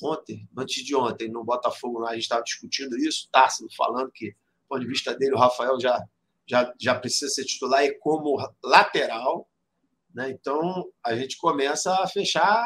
ontem, 0.00 0.48
antes 0.56 0.84
de 0.84 0.94
ontem, 0.94 1.28
no 1.28 1.42
Botafogo, 1.42 2.06
a 2.06 2.12
gente 2.12 2.22
estava 2.22 2.44
discutindo 2.44 2.96
isso, 2.96 3.28
Tássilo 3.32 3.68
falando 3.76 4.12
que, 4.12 4.30
do 4.30 4.68
ponto 4.68 4.82
de 4.82 4.86
vista 4.86 5.12
dele, 5.12 5.34
o 5.34 5.38
Rafael 5.38 5.80
já, 5.80 6.00
já, 6.48 6.72
já 6.80 6.94
precisa 6.94 7.28
ser 7.34 7.44
titular 7.44 7.84
e 7.84 7.98
como 7.98 8.38
lateral. 8.62 9.48
Né? 10.14 10.30
Então, 10.30 10.86
a 11.04 11.16
gente 11.16 11.36
começa 11.36 11.92
a 12.00 12.06
fechar 12.06 12.64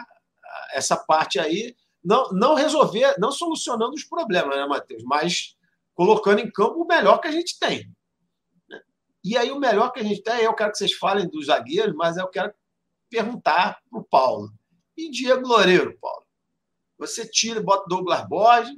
essa 0.72 0.98
parte 0.98 1.38
aí, 1.38 1.74
não, 2.04 2.28
não 2.32 2.54
resolver, 2.54 3.14
não 3.18 3.32
solucionando 3.32 3.94
os 3.94 4.04
problemas, 4.04 4.56
né, 4.56 4.66
Matheus? 4.66 5.02
Mas 5.04 5.56
colocando 5.94 6.40
em 6.40 6.50
campo 6.50 6.82
o 6.82 6.86
melhor 6.86 7.18
que 7.18 7.28
a 7.28 7.32
gente 7.32 7.58
tem. 7.58 7.90
E 9.22 9.36
aí, 9.36 9.50
o 9.50 9.58
melhor 9.58 9.92
que 9.92 10.00
a 10.00 10.02
gente 10.02 10.22
tem, 10.22 10.42
eu 10.42 10.54
quero 10.54 10.72
que 10.72 10.78
vocês 10.78 10.94
falem 10.94 11.28
dos 11.28 11.46
zagueiros, 11.46 11.94
mas 11.94 12.16
eu 12.16 12.28
quero 12.28 12.52
perguntar 13.08 13.78
para 13.90 14.00
o 14.00 14.04
Paulo. 14.04 14.50
E 14.96 15.10
Diego 15.10 15.46
Loureiro, 15.46 15.98
Paulo? 16.00 16.24
Você 16.98 17.26
tira 17.26 17.60
e 17.60 17.62
bota 17.62 17.88
Douglas 17.88 18.26
Borges, 18.28 18.76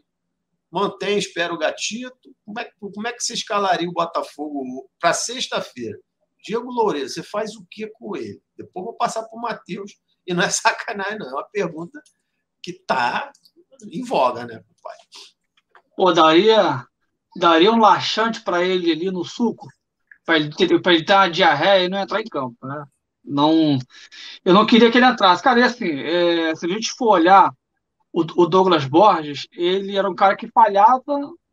mantém, 0.70 1.18
espera 1.18 1.52
o 1.52 1.58
gatito. 1.58 2.34
Como 2.44 2.58
é, 2.58 2.70
como 2.78 3.06
é 3.06 3.12
que 3.12 3.22
você 3.22 3.34
escalaria 3.34 3.88
o 3.88 3.92
Botafogo 3.92 4.88
para 4.98 5.12
sexta-feira? 5.12 5.98
Diego 6.42 6.70
Loureiro, 6.70 7.08
você 7.08 7.22
faz 7.22 7.54
o 7.54 7.66
que 7.70 7.86
com 7.86 8.16
ele? 8.16 8.42
Depois 8.56 8.84
vou 8.84 8.94
passar 8.94 9.22
para 9.24 9.38
o 9.38 9.40
Matheus. 9.40 9.96
E 10.26 10.34
não 10.34 10.42
é 10.42 10.50
sacanagem, 10.50 11.18
não. 11.18 11.28
É 11.28 11.32
uma 11.34 11.44
pergunta 11.44 12.02
que 12.62 12.72
está 12.72 13.32
em 13.90 14.04
voga, 14.04 14.44
né, 14.44 14.62
pai? 14.82 14.96
Pô, 15.96 16.12
daria, 16.12 16.86
daria 17.36 17.70
um 17.70 17.78
laxante 17.78 18.40
para 18.42 18.64
ele 18.64 18.90
ali 18.90 19.10
no 19.10 19.24
suco? 19.24 19.68
Para 20.24 20.36
ele, 20.36 20.50
ter, 20.50 20.70
ele 20.70 21.04
ter 21.04 21.14
uma 21.14 21.28
diarreia 21.28 21.84
e 21.84 21.88
não 21.88 21.98
entrar 21.98 22.20
em 22.20 22.28
campo, 22.28 22.56
né? 22.66 22.84
Não, 23.24 23.78
eu 24.44 24.52
não 24.52 24.66
queria 24.66 24.90
que 24.90 24.98
ele 24.98 25.06
entrasse. 25.06 25.42
Cara, 25.42 25.60
e 25.60 25.62
assim, 25.62 25.90
é, 25.90 26.54
se 26.54 26.66
a 26.66 26.68
gente 26.68 26.92
for 26.92 27.10
olhar 27.10 27.52
o, 28.12 28.20
o, 28.20 28.46
Douglas 28.46 28.84
Borges, 28.84 29.46
ele 29.52 29.96
era 29.96 30.10
um 30.10 30.14
cara 30.14 30.36
que 30.36 30.48
falhava, 30.48 31.02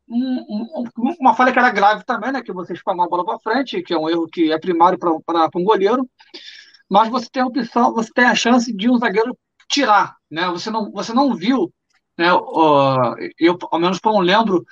um, 0.08 0.84
um, 0.98 1.14
uma 1.20 1.34
falha 1.34 1.52
que 1.52 1.58
era 1.58 1.70
grave 1.70 2.04
também, 2.04 2.32
né? 2.32 2.42
Que 2.42 2.52
você 2.52 2.72
espalmar 2.72 3.06
a 3.06 3.08
bola 3.08 3.24
para 3.24 3.38
frente, 3.38 3.82
que 3.82 3.94
é 3.94 3.98
um 3.98 4.08
erro 4.08 4.28
que 4.28 4.52
é 4.52 4.58
primário 4.58 4.98
para 4.98 5.48
um 5.54 5.64
goleiro, 5.64 6.08
mas 6.88 7.08
você 7.08 7.28
tem 7.30 7.42
a 7.42 7.46
opção, 7.46 7.94
você 7.94 8.10
tem 8.12 8.24
a 8.24 8.34
chance 8.34 8.72
de 8.72 8.90
um 8.90 8.98
zagueiro 8.98 9.36
tirar, 9.68 10.16
né? 10.30 10.48
Você 10.48 10.70
não, 10.70 10.90
você 10.90 11.12
não 11.14 11.34
viu, 11.34 11.72
né? 12.18 12.30
eu, 13.38 13.58
ao 13.70 13.78
menos 13.78 14.00
não 14.04 14.18
lembro 14.18 14.64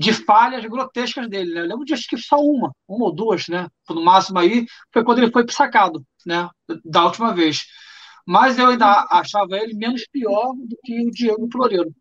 de 0.00 0.14
falhas 0.14 0.64
grotescas 0.64 1.28
dele, 1.28 1.52
né? 1.52 1.60
Eu 1.60 1.66
lembro 1.66 1.84
de 1.84 1.92
acho 1.92 2.08
que 2.08 2.16
só 2.16 2.38
uma, 2.38 2.72
uma 2.88 3.04
ou 3.04 3.14
duas, 3.14 3.46
né? 3.48 3.68
No 3.86 4.02
máximo 4.02 4.38
aí, 4.38 4.64
foi 4.90 5.04
quando 5.04 5.18
ele 5.18 5.30
foi 5.30 5.44
sacado, 5.50 6.02
né? 6.24 6.48
Da 6.82 7.04
última 7.04 7.34
vez. 7.34 7.66
Mas 8.26 8.58
eu 8.58 8.68
ainda 8.68 9.06
achava 9.10 9.58
ele 9.58 9.74
menos 9.74 10.06
pior 10.10 10.54
do 10.54 10.74
que 10.82 11.06
o 11.06 11.10
Diego 11.10 11.46
Floreiro. 11.52 11.94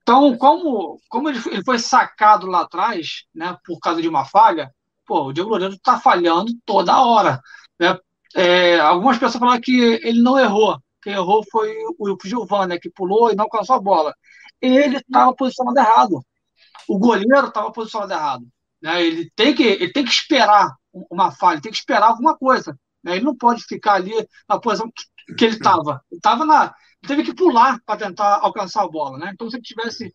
Então, 0.00 0.34
como, 0.38 0.98
como 1.10 1.28
ele, 1.28 1.38
foi 1.62 1.78
sacado 1.78 2.46
lá 2.46 2.62
atrás, 2.62 3.26
né? 3.34 3.54
Por 3.66 3.78
causa 3.80 4.00
de 4.00 4.08
uma 4.08 4.24
falha, 4.24 4.72
pô, 5.06 5.24
o 5.24 5.32
Diego 5.34 5.50
Floreiro 5.50 5.74
está 5.74 6.00
falhando 6.00 6.50
toda 6.64 7.02
hora, 7.02 7.38
né? 7.78 7.98
É, 8.34 8.80
algumas 8.80 9.18
pessoas 9.18 9.40
falaram 9.40 9.60
que 9.60 9.78
ele 10.02 10.22
não 10.22 10.38
errou. 10.38 10.78
Quem 11.02 11.12
errou 11.12 11.44
foi 11.50 11.70
o, 11.98 12.16
Gilvan, 12.24 12.66
né? 12.66 12.78
Que 12.78 12.88
pulou 12.88 13.30
e 13.30 13.36
não 13.36 13.44
alcançou 13.44 13.76
a 13.76 13.80
bola. 13.80 14.14
Ele 14.58 14.96
estava 14.96 15.34
posicionado 15.34 15.78
errado 15.78 16.22
o 16.88 16.98
goleiro 16.98 17.48
estava 17.48 17.72
posicionado 17.72 18.12
errado. 18.12 18.46
Né? 18.82 19.02
Ele, 19.02 19.30
tem 19.34 19.54
que, 19.54 19.62
ele 19.62 19.92
tem 19.92 20.04
que 20.04 20.10
esperar 20.10 20.74
uma 21.10 21.30
falha, 21.30 21.60
tem 21.60 21.72
que 21.72 21.78
esperar 21.78 22.08
alguma 22.08 22.36
coisa. 22.36 22.78
Né? 23.02 23.16
Ele 23.16 23.24
não 23.24 23.36
pode 23.36 23.62
ficar 23.64 23.94
ali 23.94 24.12
na 24.48 24.58
posição 24.58 24.90
que, 24.90 25.34
que 25.34 25.44
ele 25.44 25.54
estava. 25.54 26.02
Ele 26.10 26.18
estava 26.18 26.44
na. 26.44 26.74
Teve 27.06 27.22
que 27.22 27.34
pular 27.34 27.80
para 27.84 27.98
tentar 27.98 28.40
alcançar 28.40 28.82
a 28.82 28.88
bola. 28.88 29.18
Né? 29.18 29.30
Então, 29.32 29.48
se 29.48 29.56
ele 29.56 29.62
tivesse 29.62 30.14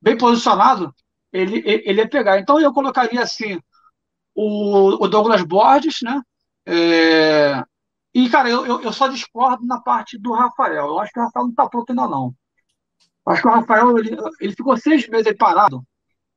bem 0.00 0.16
posicionado, 0.16 0.94
ele, 1.32 1.62
ele 1.64 2.00
ia 2.00 2.08
pegar. 2.08 2.38
Então, 2.38 2.60
eu 2.60 2.72
colocaria 2.72 3.22
assim 3.22 3.60
o, 4.34 5.04
o 5.04 5.08
Douglas 5.08 5.42
Borges, 5.42 6.00
né? 6.02 6.20
É... 6.66 7.62
E, 8.12 8.28
cara, 8.30 8.48
eu, 8.48 8.80
eu, 8.80 8.92
só 8.92 9.08
discordo 9.08 9.66
na 9.66 9.80
parte 9.80 10.16
do 10.16 10.32
Rafael. 10.32 10.86
Eu 10.86 10.98
acho 11.00 11.12
que 11.12 11.18
o 11.18 11.22
Rafael 11.24 11.44
não 11.44 11.50
está 11.50 11.68
pronto 11.68 11.90
ainda, 11.90 12.06
não. 12.06 12.34
Acho 13.26 13.42
que 13.42 13.48
o 13.48 13.50
Rafael 13.50 13.98
ele, 13.98 14.16
ele 14.40 14.54
ficou 14.54 14.76
seis 14.76 15.08
meses 15.08 15.36
parado. 15.36 15.84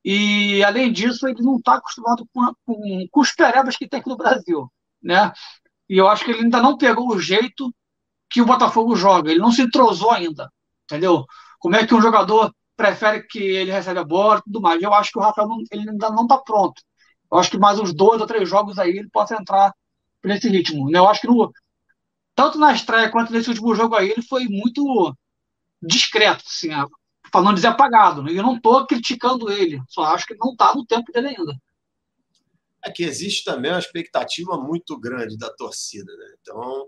E, 0.10 0.64
além 0.64 0.90
disso, 0.94 1.28
ele 1.28 1.42
não 1.42 1.58
está 1.58 1.76
acostumado 1.76 2.26
com, 2.34 2.54
com, 2.66 3.08
com 3.12 3.20
os 3.20 3.32
perebas 3.34 3.76
que 3.76 3.90
tem 3.90 4.00
aqui 4.00 4.08
no 4.08 4.16
Brasil. 4.16 4.72
Né? 5.04 5.34
E 5.90 5.98
eu 5.98 6.08
acho 6.08 6.24
que 6.24 6.32
ele 6.32 6.44
ainda 6.44 6.62
não 6.62 6.78
pegou 6.78 7.10
o 7.10 7.20
jeito 7.20 7.74
que 8.30 8.42
o 8.42 8.46
Botafogo 8.46 8.96
joga. 8.96 9.30
Ele 9.30 9.42
não 9.42 9.52
se 9.52 9.64
entrosou 9.64 10.12
ainda. 10.12 10.50
Entendeu? 10.86 11.26
Como 11.60 11.76
é 11.76 11.86
que 11.86 11.94
um 11.94 12.02
jogador 12.02 12.54
prefere 12.78 13.24
que 13.24 13.40
ele 13.40 13.72
receba 13.72 14.00
a 14.02 14.06
bola 14.06 14.40
e 14.40 14.44
tudo 14.44 14.62
mais. 14.62 14.82
Eu 14.82 14.94
acho 14.94 15.12
que 15.12 15.20
o 15.20 15.22
Rafael 15.22 15.48
não, 15.48 15.58
ele 15.72 15.90
ainda 15.90 16.10
não 16.12 16.24
está 16.24 16.38
pronto. 16.38 16.82
Eu 17.30 17.40
acho 17.40 17.52
que 17.52 17.58
mais 17.58 17.78
uns 17.78 17.94
dois 17.94 18.22
ou 18.22 18.28
três 18.28 18.48
jogos 18.48 18.80
aí 18.80 18.92
ele 18.92 19.10
possa 19.10 19.36
entrar 19.36 19.74
nesse 20.24 20.48
ritmo. 20.48 20.90
Né? 20.90 21.00
Eu 21.00 21.10
acho 21.10 21.20
que 21.20 21.28
no, 21.28 21.52
tanto 22.34 22.58
na 22.58 22.72
estreia 22.72 23.10
quanto 23.10 23.34
nesse 23.34 23.50
último 23.50 23.76
jogo 23.76 23.96
aí 23.96 24.12
ele 24.12 24.22
foi 24.22 24.46
muito 24.46 25.14
discreto, 25.82 26.44
assim, 26.48 26.70
para 27.32 27.42
não 27.42 27.54
dizer 27.54 27.68
apagado. 27.68 28.24
Né? 28.24 28.32
Eu 28.32 28.44
não 28.44 28.56
estou 28.56 28.86
criticando 28.86 29.52
ele, 29.52 29.82
só 29.88 30.04
acho 30.04 30.26
que 30.26 30.36
não 30.36 30.52
está 30.52 30.74
no 30.74 30.86
tempo 30.86 31.12
dele 31.12 31.30
ainda. 31.30 31.54
É 32.84 32.92
que 32.92 33.04
existe 33.04 33.44
também 33.44 33.72
uma 33.72 33.80
expectativa 33.80 34.58
muito 34.58 34.98
grande 35.00 35.38
da 35.38 35.50
torcida. 35.50 36.12
Né? 36.16 36.36
Então, 36.42 36.88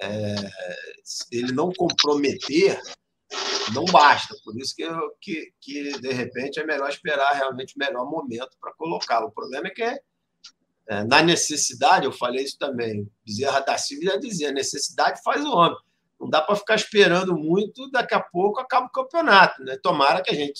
é, 0.00 0.34
ele 1.32 1.52
não 1.52 1.72
comprometer, 1.72 2.80
não 3.74 3.84
basta. 3.84 4.36
Por 4.44 4.56
isso 4.58 4.74
que, 4.74 4.82
eu, 4.82 5.10
que, 5.20 5.52
que, 5.60 5.98
de 6.00 6.12
repente, 6.12 6.60
é 6.60 6.66
melhor 6.66 6.88
esperar 6.88 7.32
realmente 7.32 7.74
o 7.76 7.78
melhor 7.78 8.08
momento 8.08 8.56
para 8.60 8.74
colocá-lo. 8.74 9.28
O 9.28 9.32
problema 9.32 9.68
é 9.68 9.70
que, 9.70 9.82
é, 9.82 11.04
na 11.04 11.22
necessidade, 11.22 12.06
eu 12.06 12.12
falei 12.12 12.44
isso 12.44 12.58
também, 12.58 13.10
Bezerra 13.24 13.60
da 13.60 13.76
Silva 13.76 14.12
já 14.12 14.16
dizia, 14.16 14.52
necessidade 14.52 15.22
faz 15.22 15.44
o 15.44 15.52
homem. 15.52 15.78
Não 16.20 16.28
dá 16.28 16.42
para 16.42 16.56
ficar 16.56 16.74
esperando 16.74 17.36
muito, 17.36 17.90
daqui 17.90 18.14
a 18.14 18.20
pouco 18.20 18.60
acaba 18.60 18.86
o 18.86 18.90
campeonato. 18.90 19.62
Né? 19.62 19.78
Tomara 19.82 20.22
que 20.22 20.30
a 20.30 20.34
gente 20.34 20.58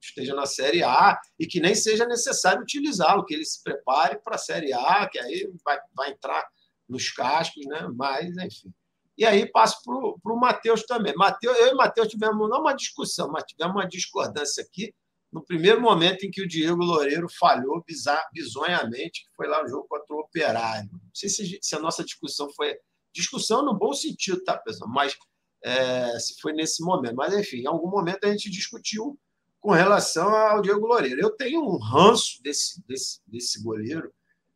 esteja 0.00 0.34
na 0.34 0.46
Série 0.46 0.82
A 0.82 1.18
e 1.38 1.46
que 1.46 1.60
nem 1.60 1.74
seja 1.74 2.06
necessário 2.06 2.62
utilizá-lo, 2.62 3.24
que 3.24 3.34
ele 3.34 3.44
se 3.44 3.62
prepare 3.62 4.18
para 4.22 4.36
a 4.36 4.38
Série 4.38 4.72
A, 4.72 5.08
que 5.08 5.18
aí 5.18 5.50
vai, 5.64 5.78
vai 5.94 6.10
entrar 6.10 6.46
nos 6.88 7.10
cascos, 7.10 7.66
né? 7.66 7.86
Mas, 7.94 8.36
enfim. 8.38 8.72
E 9.16 9.26
aí 9.26 9.50
passo 9.50 9.82
para 9.82 10.32
o 10.32 10.40
Matheus 10.40 10.84
também. 10.84 11.12
Mateus, 11.16 11.58
eu 11.58 11.68
e 11.68 11.74
Matheus 11.74 12.08
tivemos 12.08 12.48
não 12.48 12.60
uma 12.60 12.72
discussão, 12.72 13.28
mas 13.30 13.44
tivemos 13.44 13.74
uma 13.74 13.86
discordância 13.86 14.62
aqui 14.62 14.94
no 15.30 15.44
primeiro 15.44 15.80
momento 15.80 16.24
em 16.24 16.30
que 16.30 16.42
o 16.42 16.48
Diego 16.48 16.82
Loureiro 16.82 17.26
falhou 17.28 17.84
bizonhamente, 18.32 19.24
que 19.24 19.36
foi 19.36 19.46
lá 19.46 19.62
no 19.62 19.68
jogo 19.68 19.86
contra 19.88 20.14
o 20.14 20.20
Operário. 20.20 20.88
Não 20.92 21.00
sei 21.12 21.28
se, 21.28 21.58
se 21.60 21.76
a 21.76 21.80
nossa 21.80 22.04
discussão 22.04 22.48
foi. 22.54 22.76
Discussão 23.18 23.64
no 23.64 23.74
bom 23.74 23.92
sentido, 23.92 24.42
tá, 24.44 24.56
pessoal? 24.56 24.88
Mas 24.88 25.16
é, 25.64 26.18
se 26.18 26.40
foi 26.40 26.52
nesse 26.52 26.82
momento. 26.82 27.16
Mas, 27.16 27.34
enfim, 27.34 27.58
em 27.58 27.66
algum 27.66 27.90
momento 27.90 28.24
a 28.24 28.30
gente 28.30 28.50
discutiu 28.50 29.18
com 29.60 29.72
relação 29.72 30.28
ao 30.34 30.62
Diego 30.62 30.86
Loureiro. 30.86 31.20
Eu 31.20 31.30
tenho 31.30 31.60
um 31.60 31.78
ranço 31.78 32.40
desse, 32.42 32.80
desse, 32.86 33.20
desse 33.26 33.62
goleiro 33.62 34.12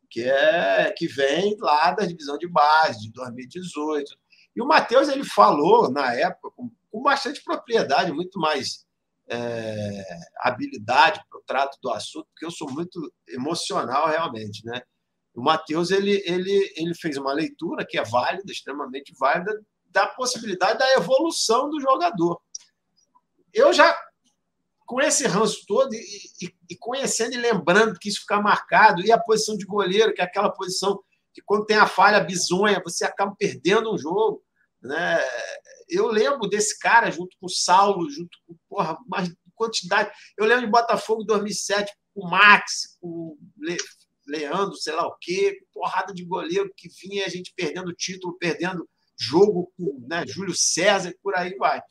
que 0.09 0.21
é 0.21 0.93
que 0.95 1.07
vem 1.07 1.57
lá 1.59 1.91
da 1.91 2.05
divisão 2.05 2.37
de 2.37 2.47
base 2.47 3.01
de 3.01 3.11
2018. 3.11 4.15
E 4.55 4.61
o 4.61 4.67
Matheus 4.67 5.09
ele 5.09 5.25
falou 5.25 5.91
na 5.91 6.13
época 6.13 6.51
com, 6.55 6.71
com 6.91 7.01
bastante 7.01 7.43
propriedade, 7.43 8.13
muito 8.13 8.39
mais 8.39 8.85
é, 9.27 10.03
habilidade 10.37 11.19
para 11.29 11.39
o 11.39 11.43
trato 11.43 11.79
do 11.81 11.89
assunto, 11.89 12.27
porque 12.27 12.45
eu 12.45 12.51
sou 12.51 12.71
muito 12.71 13.11
emocional 13.27 14.07
realmente, 14.07 14.63
né? 14.65 14.83
O 15.33 15.41
Matheus 15.41 15.91
ele, 15.91 16.21
ele, 16.25 16.73
ele 16.75 16.93
fez 16.93 17.17
uma 17.17 17.33
leitura 17.33 17.85
que 17.85 17.97
é 17.97 18.03
válida, 18.03 18.51
extremamente 18.51 19.13
válida, 19.17 19.59
da 19.85 20.07
possibilidade 20.07 20.79
da 20.79 20.93
evolução 20.93 21.69
do 21.69 21.79
jogador. 21.79 22.39
Eu 23.53 23.73
já 23.73 23.95
com 24.85 25.01
esse 25.01 25.25
ranço 25.25 25.65
todo 25.65 25.93
e, 25.93 25.97
e, 26.41 26.55
e, 26.71 26.77
conhecendo 26.77 27.33
e 27.33 27.37
lembrando 27.37 27.97
que 27.97 28.09
isso 28.09 28.21
fica 28.21 28.41
marcado, 28.41 29.01
e 29.01 29.11
a 29.11 29.17
posição 29.17 29.57
de 29.57 29.65
goleiro, 29.65 30.13
que 30.13 30.21
é 30.21 30.23
aquela 30.23 30.51
posição 30.51 31.01
que 31.33 31.41
quando 31.41 31.65
tem 31.65 31.77
a 31.77 31.87
falha 31.87 32.19
bizonha, 32.19 32.81
você 32.83 33.03
acaba 33.03 33.35
perdendo 33.35 33.91
um 33.91 33.97
jogo. 33.97 34.43
Né? 34.81 35.19
Eu 35.89 36.07
lembro 36.07 36.47
desse 36.47 36.77
cara 36.77 37.09
junto 37.09 37.35
com 37.39 37.47
o 37.47 37.49
Saulo, 37.49 38.09
junto 38.09 38.37
com 38.45 38.55
porra, 38.69 38.97
uma 39.07 39.23
quantidade. 39.55 40.11
Eu 40.37 40.45
lembro 40.45 40.65
de 40.65 40.71
Botafogo 40.71 41.23
2007, 41.23 41.91
com 42.13 42.27
o 42.27 42.29
Max, 42.29 42.97
com 43.01 43.07
o 43.07 43.37
Leandro, 44.27 44.75
sei 44.75 44.93
lá 44.93 45.05
o 45.07 45.17
quê, 45.19 45.59
porrada 45.73 46.13
de 46.13 46.23
goleiro 46.23 46.71
que 46.75 46.89
vinha 47.01 47.25
a 47.25 47.29
gente 47.29 47.53
perdendo 47.55 47.93
título, 47.93 48.37
perdendo 48.37 48.87
jogo 49.19 49.71
com 49.77 50.05
né, 50.07 50.25
Júlio 50.25 50.55
César, 50.55 51.13
por 51.21 51.35
aí 51.35 51.55
vai. 51.57 51.81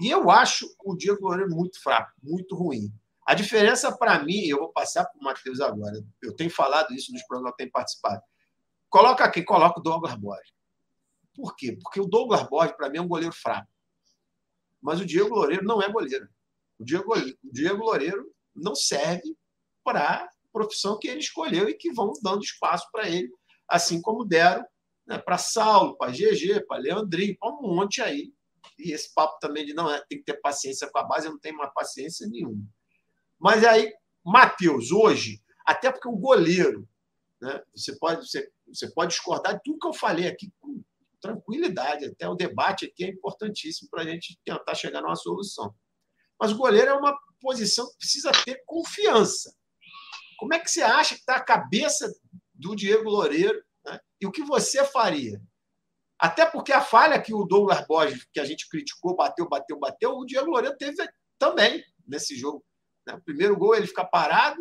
E 0.00 0.08
eu 0.08 0.30
acho 0.30 0.66
o 0.84 0.96
Diego 0.96 1.22
Loureiro 1.22 1.50
muito 1.50 1.80
fraco, 1.82 2.12
muito 2.22 2.56
ruim. 2.56 2.92
A 3.26 3.34
diferença 3.34 3.96
para 3.96 4.22
mim, 4.22 4.46
eu 4.46 4.58
vou 4.58 4.72
passar 4.72 5.04
para 5.04 5.18
o 5.18 5.22
Matheus 5.22 5.60
agora, 5.60 6.02
eu 6.20 6.34
tenho 6.34 6.50
falado 6.50 6.92
isso 6.92 7.12
nos 7.12 7.22
programas 7.24 7.52
que 7.52 7.62
eu 7.62 7.66
tenho 7.66 7.72
participado. 7.72 8.22
Coloca 8.88 9.24
aqui, 9.24 9.42
coloca 9.42 9.80
o 9.80 9.82
Douglas 9.82 10.14
Borges. 10.16 10.52
Por 11.34 11.56
quê? 11.56 11.78
Porque 11.80 12.00
o 12.00 12.06
Douglas 12.06 12.42
Borges, 12.48 12.76
para 12.76 12.90
mim, 12.90 12.98
é 12.98 13.00
um 13.00 13.08
goleiro 13.08 13.34
fraco. 13.34 13.68
Mas 14.80 15.00
o 15.00 15.06
Diego 15.06 15.34
Loureiro 15.34 15.64
não 15.64 15.80
é 15.80 15.90
goleiro. 15.90 16.28
O 16.78 16.84
Diego, 16.84 17.14
o 17.16 17.52
Diego 17.52 17.84
Loureiro 17.84 18.30
não 18.54 18.74
serve 18.74 19.36
para 19.84 20.28
profissão 20.52 20.98
que 20.98 21.08
ele 21.08 21.20
escolheu 21.20 21.68
e 21.68 21.74
que 21.74 21.92
vão 21.92 22.12
dando 22.22 22.42
espaço 22.42 22.86
para 22.92 23.08
ele, 23.08 23.30
assim 23.68 24.00
como 24.00 24.24
deram 24.24 24.64
né, 25.06 25.18
para 25.18 25.38
Saulo, 25.38 25.96
para 25.96 26.12
GG, 26.12 26.66
para 26.66 26.80
Leandrinho, 26.80 27.36
para 27.38 27.50
um 27.50 27.62
monte 27.62 28.00
aí 28.02 28.32
e 28.78 28.92
esse 28.92 29.12
papo 29.14 29.38
também 29.40 29.64
de 29.64 29.74
não 29.74 29.90
é, 29.90 30.00
tem 30.08 30.18
que 30.18 30.24
ter 30.24 30.40
paciência 30.40 30.88
com 30.90 30.98
a 30.98 31.04
base, 31.04 31.26
eu 31.26 31.32
não 31.32 31.38
tenho 31.38 31.56
mais 31.56 31.72
paciência 31.72 32.26
nenhuma. 32.26 32.62
Mas 33.38 33.64
aí, 33.64 33.92
Matheus, 34.24 34.90
hoje, 34.90 35.42
até 35.64 35.90
porque 35.90 36.08
o 36.08 36.16
goleiro, 36.16 36.88
né, 37.40 37.62
você, 37.74 37.96
pode, 37.98 38.28
você, 38.28 38.50
você 38.66 38.90
pode 38.92 39.12
discordar 39.12 39.54
de 39.54 39.60
tudo 39.64 39.78
que 39.78 39.86
eu 39.86 39.92
falei 39.92 40.28
aqui 40.28 40.52
com 40.60 40.82
tranquilidade, 41.20 42.06
até 42.06 42.28
o 42.28 42.34
debate 42.34 42.86
aqui 42.86 43.04
é 43.04 43.08
importantíssimo 43.08 43.88
para 43.88 44.02
a 44.02 44.06
gente 44.06 44.38
tentar 44.44 44.74
chegar 44.74 45.00
numa 45.00 45.14
solução. 45.14 45.72
Mas 46.38 46.50
o 46.50 46.56
goleiro 46.56 46.90
é 46.90 46.94
uma 46.94 47.16
posição 47.40 47.88
que 47.90 47.98
precisa 47.98 48.32
ter 48.44 48.62
confiança. 48.66 49.54
Como 50.42 50.54
é 50.54 50.58
que 50.58 50.68
você 50.68 50.82
acha 50.82 51.14
que 51.14 51.20
está 51.20 51.36
a 51.36 51.44
cabeça 51.44 52.12
do 52.52 52.74
Diego 52.74 53.08
Loureiro? 53.08 53.62
Né? 53.84 54.00
E 54.20 54.26
o 54.26 54.32
que 54.32 54.42
você 54.42 54.84
faria? 54.84 55.40
Até 56.18 56.44
porque 56.44 56.72
a 56.72 56.80
falha 56.80 57.22
que 57.22 57.32
o 57.32 57.44
Douglas 57.44 57.86
Borges, 57.86 58.26
que 58.32 58.40
a 58.40 58.44
gente 58.44 58.68
criticou, 58.68 59.14
bateu, 59.14 59.48
bateu, 59.48 59.78
bateu, 59.78 60.10
o 60.16 60.26
Diego 60.26 60.50
Loureiro 60.50 60.76
teve 60.76 60.96
também 61.38 61.80
nesse 62.04 62.34
jogo. 62.34 62.64
Né? 63.06 63.14
O 63.14 63.20
primeiro 63.20 63.56
gol 63.56 63.76
ele 63.76 63.86
fica 63.86 64.04
parado, 64.04 64.58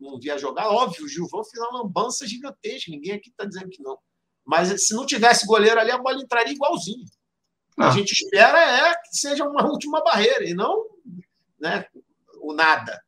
não 0.00 0.18
via 0.18 0.38
jogar. 0.38 0.70
Óbvio, 0.70 1.04
o 1.04 1.08
Gilvão 1.08 1.44
fez 1.44 1.62
uma 1.62 1.82
lambança 1.82 2.26
gigantesca, 2.26 2.90
ninguém 2.90 3.12
aqui 3.12 3.28
está 3.28 3.44
dizendo 3.44 3.68
que 3.68 3.82
não. 3.82 3.98
Mas 4.46 4.86
se 4.86 4.94
não 4.94 5.04
tivesse 5.04 5.44
goleiro 5.44 5.78
ali, 5.78 5.90
a 5.90 5.98
bola 5.98 6.22
entraria 6.22 6.54
igualzinho. 6.54 7.04
Ah. 7.78 7.88
A 7.88 7.90
gente 7.90 8.12
espera 8.12 8.58
é 8.58 8.94
que 8.94 9.14
seja 9.14 9.44
uma 9.44 9.66
última 9.66 10.02
barreira 10.02 10.48
e 10.48 10.54
não 10.54 10.86
né, 11.60 11.84
o 12.40 12.54
nada. 12.54 12.98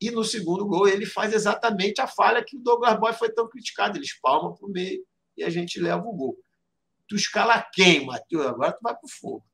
E 0.00 0.10
no 0.10 0.24
segundo 0.24 0.66
gol 0.66 0.88
ele 0.88 1.04
faz 1.04 1.32
exatamente 1.34 2.00
a 2.00 2.06
falha 2.06 2.44
que 2.44 2.56
o 2.56 2.60
Douglas 2.60 2.98
Borges 2.98 3.18
foi 3.18 3.30
tão 3.30 3.48
criticado. 3.48 3.98
Ele 3.98 4.04
espalma 4.04 4.54
para 4.54 4.66
o 4.66 4.70
meio 4.70 5.04
e 5.36 5.44
a 5.44 5.50
gente 5.50 5.80
leva 5.80 6.02
o 6.02 6.12
gol 6.12 6.38
tu 7.10 7.16
escala 7.16 7.66
quem, 7.74 8.06
Matheus? 8.06 8.46
Agora 8.46 8.72
tu 8.72 8.78
vai 8.80 8.96
pro 8.96 9.08
fogo. 9.08 9.44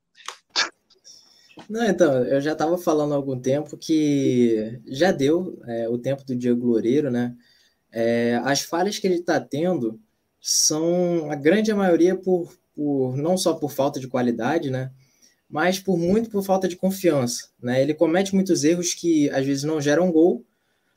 Não, 1.70 1.82
então, 1.84 2.22
eu 2.26 2.38
já 2.38 2.52
estava 2.52 2.76
falando 2.76 3.12
há 3.12 3.16
algum 3.16 3.40
tempo 3.40 3.78
que 3.78 4.78
já 4.86 5.10
deu 5.10 5.58
é, 5.66 5.88
o 5.88 5.96
tempo 5.96 6.22
do 6.22 6.36
Diego 6.36 6.66
Loureiro, 6.66 7.10
né? 7.10 7.34
É, 7.90 8.38
as 8.44 8.60
falhas 8.60 8.98
que 8.98 9.06
ele 9.06 9.16
está 9.16 9.40
tendo 9.40 9.98
são, 10.38 11.30
a 11.30 11.34
grande 11.34 11.72
maioria, 11.72 12.14
por, 12.14 12.54
por 12.74 13.16
não 13.16 13.38
só 13.38 13.54
por 13.54 13.72
falta 13.72 13.98
de 13.98 14.06
qualidade, 14.06 14.68
né? 14.70 14.92
Mas 15.48 15.78
por 15.78 15.96
muito 15.96 16.28
por 16.28 16.42
falta 16.42 16.66
de 16.68 16.76
confiança, 16.76 17.48
né? 17.62 17.82
Ele 17.82 17.94
comete 17.94 18.34
muitos 18.34 18.64
erros 18.64 18.94
que 18.94 19.30
às 19.30 19.46
vezes 19.46 19.64
não 19.64 19.80
geram 19.80 20.10
gol, 20.10 20.44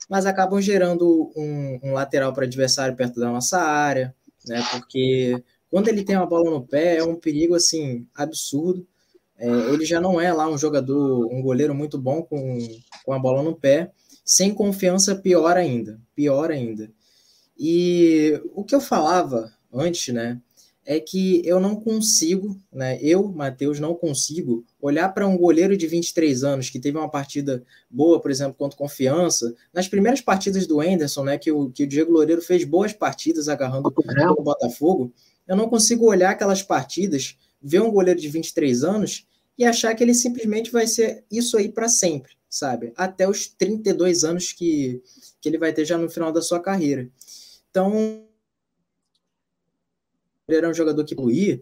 mas 0.09 0.25
acabam 0.25 0.59
gerando 0.61 1.31
um, 1.35 1.79
um 1.83 1.93
lateral 1.93 2.33
para 2.33 2.45
adversário 2.45 2.95
perto 2.95 3.19
da 3.19 3.31
nossa 3.31 3.59
área, 3.59 4.15
né? 4.47 4.63
Porque 4.71 5.43
quando 5.69 5.87
ele 5.87 6.03
tem 6.03 6.15
uma 6.15 6.25
bola 6.25 6.49
no 6.49 6.65
pé, 6.65 6.97
é 6.97 7.03
um 7.03 7.15
perigo 7.15 7.55
assim 7.55 8.07
absurdo. 8.15 8.87
É, 9.37 9.47
ele 9.47 9.85
já 9.85 10.01
não 10.01 10.19
é 10.19 10.33
lá 10.33 10.49
um 10.49 10.57
jogador, 10.57 11.31
um 11.31 11.41
goleiro 11.41 11.73
muito 11.73 11.97
bom 11.97 12.23
com, 12.23 12.57
com 13.05 13.13
a 13.13 13.19
bola 13.19 13.43
no 13.43 13.55
pé. 13.55 13.91
Sem 14.25 14.53
confiança, 14.53 15.15
pior 15.15 15.55
ainda. 15.57 15.99
Pior 16.15 16.51
ainda. 16.51 16.91
E 17.57 18.41
o 18.53 18.63
que 18.63 18.73
eu 18.73 18.81
falava 18.81 19.53
antes, 19.71 20.13
né? 20.13 20.41
É 20.85 20.99
que 20.99 21.41
eu 21.45 21.59
não 21.59 21.75
consigo, 21.75 22.59
né? 22.71 22.97
Eu, 23.01 23.27
Matheus, 23.27 23.79
não 23.79 23.93
consigo 23.93 24.65
olhar 24.81 25.09
para 25.09 25.27
um 25.27 25.37
goleiro 25.37 25.77
de 25.77 25.85
23 25.85 26.43
anos 26.43 26.69
que 26.69 26.79
teve 26.79 26.97
uma 26.97 27.09
partida 27.09 27.63
boa, 27.89 28.19
por 28.19 28.31
exemplo, 28.31 28.55
contra 28.55 28.77
confiança. 28.77 29.53
Nas 29.73 29.87
primeiras 29.87 30.21
partidas 30.21 30.65
do 30.65 30.81
Anderson, 30.81 31.23
né? 31.23 31.37
Que 31.37 31.51
o, 31.51 31.69
que 31.69 31.83
o 31.83 31.87
Diego 31.87 32.11
Loureiro 32.11 32.41
fez 32.41 32.63
boas 32.63 32.91
partidas 32.91 33.47
agarrando 33.47 33.93
o 34.37 34.43
Botafogo 34.43 35.13
eu 35.49 35.55
não 35.55 35.67
consigo 35.67 36.05
olhar 36.05 36.29
aquelas 36.29 36.61
partidas, 36.61 37.35
ver 37.59 37.81
um 37.81 37.91
goleiro 37.91 38.19
de 38.19 38.29
23 38.29 38.83
anos 38.83 39.25
e 39.57 39.65
achar 39.65 39.95
que 39.95 40.03
ele 40.03 40.13
simplesmente 40.13 40.71
vai 40.71 40.85
ser 40.85 41.25
isso 41.29 41.57
aí 41.57 41.69
para 41.69 41.89
sempre, 41.89 42.33
sabe? 42.47 42.93
Até 42.95 43.27
os 43.27 43.47
32 43.47 44.23
anos 44.23 44.53
que, 44.53 45.01
que 45.41 45.49
ele 45.49 45.57
vai 45.57 45.73
ter 45.73 45.85
já 45.85 45.97
no 45.97 46.07
final 46.07 46.31
da 46.31 46.43
sua 46.43 46.59
carreira. 46.59 47.09
Então, 47.71 48.23
ele 50.49 50.57
era 50.57 50.69
um 50.69 50.73
jogador 50.73 51.03
que 51.03 51.13
evoluía. 51.13 51.61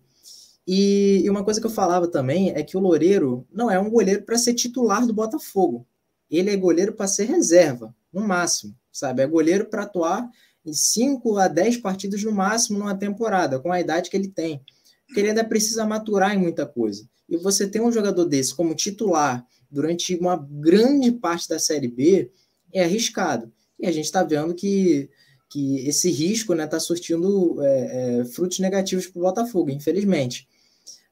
E, 0.66 1.22
e 1.24 1.30
uma 1.30 1.44
coisa 1.44 1.62
que 1.62 1.66
eu 1.66 1.72
falava 1.72 2.08
também 2.08 2.52
é 2.52 2.64
que 2.64 2.76
o 2.76 2.80
Loureiro 2.80 3.48
não 3.52 3.70
é 3.72 3.80
um 3.80 3.90
goleiro 3.90 4.24
para 4.24 4.38
ser 4.38 4.54
titular 4.54 5.06
do 5.06 5.14
Botafogo. 5.14 5.88
Ele 6.30 6.50
é 6.50 6.58
goleiro 6.58 6.94
para 6.94 7.08
ser 7.08 7.26
reserva, 7.26 7.96
no 8.12 8.28
máximo, 8.28 8.76
sabe? 8.92 9.22
É 9.22 9.28
goleiro 9.28 9.66
para 9.66 9.84
atuar 9.84 10.30
em 10.66 10.74
5 10.74 11.38
a 11.38 11.48
10 11.48 11.78
partidas 11.78 12.22
no 12.24 12.32
máximo 12.32 12.80
numa 12.80 12.98
temporada, 12.98 13.60
com 13.60 13.72
a 13.72 13.80
idade 13.80 14.10
que 14.10 14.18
ele 14.18 14.28
tem. 14.28 14.62
Porque 15.06 15.22
ele 15.22 15.30
ainda 15.30 15.46
precisa 15.46 15.86
maturar 15.86 16.36
em 16.36 16.38
muita 16.38 16.66
coisa. 16.66 17.08
E 17.30 17.38
você 17.38 17.66
ter 17.68 17.82
um 17.82 17.92
jogador 17.92 18.26
desse 18.26 18.54
como 18.54 18.76
titular 18.76 19.46
durante 19.72 20.16
uma 20.16 20.36
grande 20.36 21.12
parte 21.12 21.48
da 21.48 21.60
Série 21.60 21.88
B 21.88 22.30
é 22.74 22.84
arriscado. 22.84 23.52
E 23.80 23.88
a 23.88 23.92
gente 23.92 24.06
está 24.06 24.24
vendo 24.24 24.54
que, 24.54 25.10
que 25.50 25.88
esse 25.88 26.12
risco 26.12 26.54
está 26.54 26.64
né, 26.64 26.70
tá 26.70 26.80
surtindo 26.80 27.62
é, 27.64 28.20
é, 28.20 28.26
frutos 28.26 28.60
negativos 28.60 29.08
para 29.08 29.20
o 29.20 29.24
Botafogo, 29.24 29.70
infelizmente. 29.70 30.48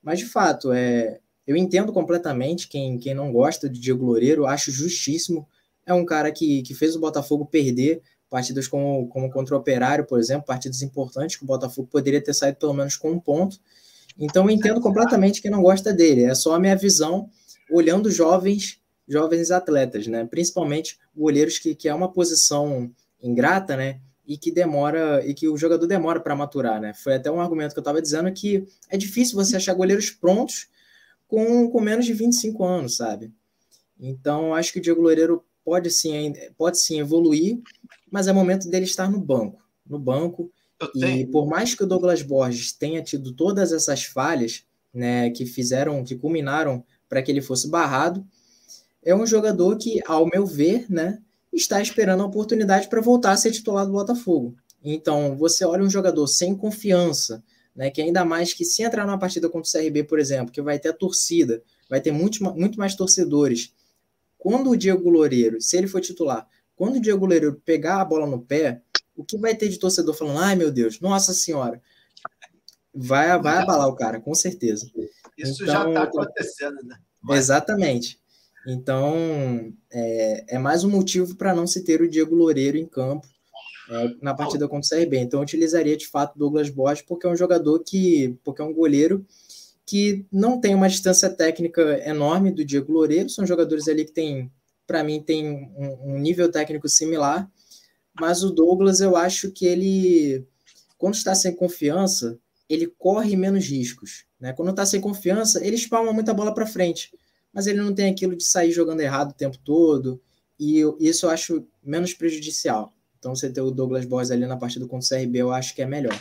Mas, 0.01 0.19
de 0.19 0.25
fato, 0.25 0.71
é, 0.71 1.19
eu 1.47 1.55
entendo 1.55 1.93
completamente 1.93 2.67
quem, 2.67 2.97
quem 2.97 3.13
não 3.13 3.31
gosta 3.31 3.69
de 3.69 3.79
Diego 3.79 4.05
Loureiro, 4.05 4.45
acho 4.45 4.71
justíssimo. 4.71 5.47
É 5.85 5.93
um 5.93 6.05
cara 6.05 6.31
que, 6.31 6.61
que 6.63 6.73
fez 6.73 6.95
o 6.95 6.99
Botafogo 6.99 7.45
perder 7.45 8.01
partidas 8.29 8.67
como, 8.67 9.07
como 9.07 9.31
contra 9.31 9.55
o 9.55 9.59
Operário, 9.59 10.05
por 10.05 10.19
exemplo, 10.19 10.45
partidas 10.45 10.81
importantes 10.81 11.37
que 11.37 11.43
o 11.43 11.47
Botafogo 11.47 11.87
poderia 11.89 12.21
ter 12.21 12.33
saído 12.33 12.57
pelo 12.57 12.73
menos 12.73 12.97
com 12.97 13.11
um 13.11 13.19
ponto. 13.19 13.57
Então, 14.17 14.45
eu 14.45 14.49
entendo 14.49 14.81
completamente 14.81 15.41
quem 15.41 15.51
não 15.51 15.61
gosta 15.61 15.93
dele. 15.93 16.23
É 16.23 16.35
só 16.35 16.55
a 16.55 16.59
minha 16.59 16.75
visão 16.75 17.29
olhando 17.71 18.11
jovens 18.11 18.79
jovens 19.07 19.51
atletas, 19.51 20.07
né? 20.07 20.25
Principalmente 20.25 20.97
goleiros 21.15 21.59
que, 21.59 21.75
que 21.75 21.87
é 21.87 21.93
uma 21.93 22.11
posição 22.11 22.91
ingrata, 23.21 23.75
né? 23.75 23.99
E 24.27 24.37
que 24.37 24.51
demora 24.51 25.25
e 25.25 25.33
que 25.33 25.47
o 25.47 25.57
jogador 25.57 25.85
demora 25.85 26.19
para 26.19 26.35
maturar, 26.35 26.81
né? 26.81 26.93
Foi 26.93 27.15
até 27.15 27.29
um 27.29 27.39
argumento 27.39 27.73
que 27.73 27.79
eu 27.79 27.81
estava 27.81 28.01
dizendo 28.01 28.31
que 28.31 28.65
é 28.89 28.97
difícil 28.97 29.35
você 29.35 29.55
achar 29.55 29.73
goleiros 29.73 30.09
prontos 30.09 30.67
com, 31.27 31.69
com 31.69 31.81
menos 31.81 32.05
de 32.05 32.13
25 32.13 32.63
anos, 32.63 32.97
sabe? 32.97 33.31
Então, 33.99 34.53
acho 34.53 34.73
que 34.73 34.79
o 34.79 34.81
Diego 34.81 35.01
Loureiro 35.01 35.43
pode 35.63 35.89
sim, 35.89 36.33
pode 36.57 36.79
sim 36.79 36.99
evoluir, 36.99 37.59
mas 38.11 38.27
é 38.27 38.33
momento 38.33 38.69
dele 38.69 38.85
estar 38.85 39.09
no 39.09 39.19
banco. 39.19 39.61
No 39.85 39.97
banco. 39.97 40.51
E 40.93 41.25
por 41.27 41.47
mais 41.47 41.73
que 41.73 41.83
o 41.83 41.87
Douglas 41.87 42.21
Borges 42.21 42.73
tenha 42.73 43.01
tido 43.01 43.31
todas 43.33 43.71
essas 43.71 44.03
falhas, 44.03 44.65
né, 44.93 45.29
que 45.29 45.45
fizeram, 45.45 46.03
que 46.03 46.15
culminaram 46.15 46.83
para 47.07 47.21
que 47.21 47.31
ele 47.31 47.41
fosse 47.41 47.69
barrado, 47.69 48.25
é 49.03 49.15
um 49.15 49.25
jogador 49.25 49.77
que, 49.77 50.01
ao 50.05 50.25
meu 50.25 50.45
ver, 50.45 50.85
né, 50.89 51.21
está 51.55 51.81
esperando 51.81 52.21
a 52.21 52.25
oportunidade 52.25 52.87
para 52.89 53.01
voltar 53.01 53.31
a 53.31 53.37
ser 53.37 53.51
titular 53.51 53.85
do 53.85 53.91
Botafogo. 53.91 54.55
Então, 54.83 55.35
você 55.35 55.65
olha 55.65 55.83
um 55.83 55.89
jogador 55.89 56.27
sem 56.27 56.55
confiança, 56.55 57.43
né, 57.75 57.89
que 57.89 58.01
ainda 58.01 58.23
mais 58.23 58.53
que 58.53 58.63
se 58.63 58.83
entrar 58.83 59.05
numa 59.05 59.17
partida 59.17 59.49
contra 59.49 59.67
o 59.67 59.71
CRB, 59.71 60.03
por 60.03 60.19
exemplo, 60.19 60.51
que 60.51 60.61
vai 60.61 60.77
ter 60.77 60.89
a 60.89 60.93
torcida, 60.93 61.63
vai 61.89 61.99
ter 61.99 62.11
muito, 62.11 62.43
muito 62.43 62.77
mais 62.77 62.95
torcedores. 62.95 63.73
Quando 64.37 64.69
o 64.69 64.77
Diego 64.77 65.09
Loureiro, 65.09 65.59
se 65.59 65.75
ele 65.75 65.87
for 65.87 66.01
titular, 66.01 66.47
quando 66.75 66.97
o 66.97 67.01
Diego 67.01 67.25
Loureiro 67.25 67.61
pegar 67.65 68.01
a 68.01 68.05
bola 68.05 68.27
no 68.27 68.41
pé, 68.41 68.81
o 69.15 69.23
que 69.23 69.37
vai 69.37 69.55
ter 69.55 69.69
de 69.69 69.79
torcedor 69.79 70.13
falando, 70.13 70.39
ai 70.39 70.55
meu 70.55 70.71
Deus, 70.71 70.99
nossa 70.99 71.33
senhora, 71.33 71.81
vai, 72.93 73.27
vai 73.39 73.57
abalar 73.57 73.87
o 73.87 73.95
cara, 73.95 74.19
com 74.19 74.35
certeza. 74.35 74.89
Isso 75.37 75.63
então, 75.63 75.73
já 75.73 75.87
está 75.87 76.03
acontecendo, 76.03 76.83
né? 76.83 76.97
Vai. 77.23 77.37
Exatamente. 77.37 78.19
Então, 78.67 79.71
é, 79.91 80.55
é 80.55 80.59
mais 80.59 80.83
um 80.83 80.89
motivo 80.89 81.35
para 81.35 81.53
não 81.53 81.67
se 81.67 81.83
ter 81.83 82.01
o 82.01 82.09
Diego 82.09 82.33
Loureiro 82.33 82.77
em 82.77 82.85
campo 82.85 83.27
é, 83.89 84.09
na 84.21 84.33
partida 84.33 84.67
contra 84.67 84.87
o 84.87 84.99
CRB. 84.99 85.17
Então, 85.19 85.39
eu 85.39 85.43
utilizaria 85.43 85.95
de 85.95 86.07
fato 86.07 86.37
Douglas 86.37 86.69
Borges, 86.69 87.05
porque 87.05 87.27
é 87.27 87.29
um 87.29 87.35
jogador 87.35 87.79
que, 87.83 88.35
porque 88.43 88.61
é 88.61 88.65
um 88.65 88.73
goleiro 88.73 89.25
que 89.85 90.25
não 90.31 90.59
tem 90.59 90.73
uma 90.73 90.89
distância 90.89 91.29
técnica 91.29 92.01
enorme 92.09 92.51
do 92.51 92.65
Diego 92.65 92.91
Loureiro. 92.91 93.29
São 93.29 93.45
jogadores 93.45 93.87
ali 93.87 94.03
que 94.03 94.11
tem, 94.11 94.51
para 94.87 95.03
mim, 95.03 95.21
tem 95.21 95.47
um, 95.47 96.15
um 96.15 96.17
nível 96.17 96.51
técnico 96.51 96.89
similar. 96.89 97.47
Mas 98.19 98.43
o 98.43 98.49
Douglas, 98.49 98.99
eu 98.99 99.15
acho 99.15 99.51
que 99.51 99.67
ele, 99.67 100.43
quando 100.97 101.13
está 101.13 101.35
sem 101.35 101.55
confiança, 101.55 102.39
ele 102.67 102.87
corre 102.97 103.35
menos 103.35 103.67
riscos. 103.67 104.25
Né? 104.39 104.53
Quando 104.53 104.71
está 104.71 104.83
sem 104.87 104.99
confiança, 104.99 105.63
ele 105.63 105.75
espalma 105.75 106.11
muita 106.11 106.33
bola 106.33 106.51
para 106.51 106.65
frente 106.65 107.11
mas 107.55 107.65
ele 107.67 107.79
não 107.79 107.95
tem 107.95 108.11
aquilo 108.11 108.35
de 108.35 108.43
sair 108.43 108.71
jogando 108.71 108.99
errado 108.99 109.31
o 109.31 109.35
tempo 109.35 109.57
todo, 109.57 110.21
e 110.59 110.83
isso 110.99 111.25
eu 111.25 111.29
acho 111.29 111.65
menos 111.81 112.13
prejudicial. 112.13 112.93
Então, 113.17 113.33
você 113.33 113.49
ter 113.49 113.61
o 113.61 113.71
Douglas 113.71 114.05
Borges 114.05 114.29
ali 114.29 114.45
na 114.45 114.57
partida 114.57 114.85
contra 114.85 115.05
o 115.05 115.19
CRB, 115.19 115.39
eu 115.39 115.51
acho 115.51 115.73
que 115.73 115.81
é 115.81 115.85
melhor. 115.85 116.19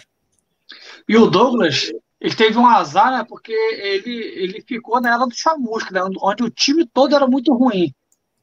E 1.09 1.17
o 1.17 1.27
Douglas, 1.27 1.93
ele 2.21 2.35
teve 2.35 2.57
um 2.57 2.67
azar, 2.67 3.11
né? 3.11 3.27
Porque 3.29 3.53
ele, 3.53 4.15
ele 4.15 4.63
ficou 4.63 5.01
na 5.01 5.15
era 5.15 5.27
do 5.27 5.35
chamusca, 5.35 5.93
né, 5.93 6.01
onde 6.23 6.45
o 6.45 6.51
time 6.51 6.87
todo 6.87 7.15
era 7.15 7.27
muito 7.27 7.53
ruim. 7.53 7.93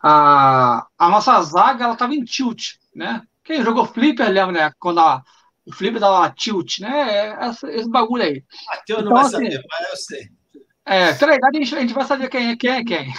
A, 0.04 0.86
a 0.98 1.10
nossa 1.10 1.42
zaga, 1.42 1.86
ela 1.86 1.96
tava 1.96 2.14
em 2.14 2.24
tilt, 2.24 2.74
né? 2.94 3.24
Quem 3.44 3.64
jogou 3.64 3.86
Flipper 3.86 4.30
lembra, 4.30 4.52
né? 4.52 4.72
Quando 4.80 5.00
a, 5.00 5.24
o 5.66 5.74
Flipper 5.74 6.00
dava 6.00 6.30
tilt, 6.30 6.80
né? 6.80 7.30
É, 7.39 7.50
esse, 7.50 7.68
esse 7.68 7.89
bagulho 7.89 8.24
aí. 8.24 8.44
Matheus 8.68 9.00
então, 9.00 9.04
não 9.04 9.12
vai 9.14 9.22
assim, 9.22 9.32
saber, 9.32 9.64
mas 9.70 9.89
eu 9.89 9.98
sei. 9.98 10.41
É, 10.86 11.12
idade 11.12 11.58
a 11.58 11.60
gente, 11.60 11.76
a 11.76 11.80
gente 11.80 11.94
vai 11.94 12.06
saber 12.06 12.30
quem 12.30 12.50
é 12.50 12.56
quem. 12.56 12.70
É 12.70 12.84
quem. 12.84 13.14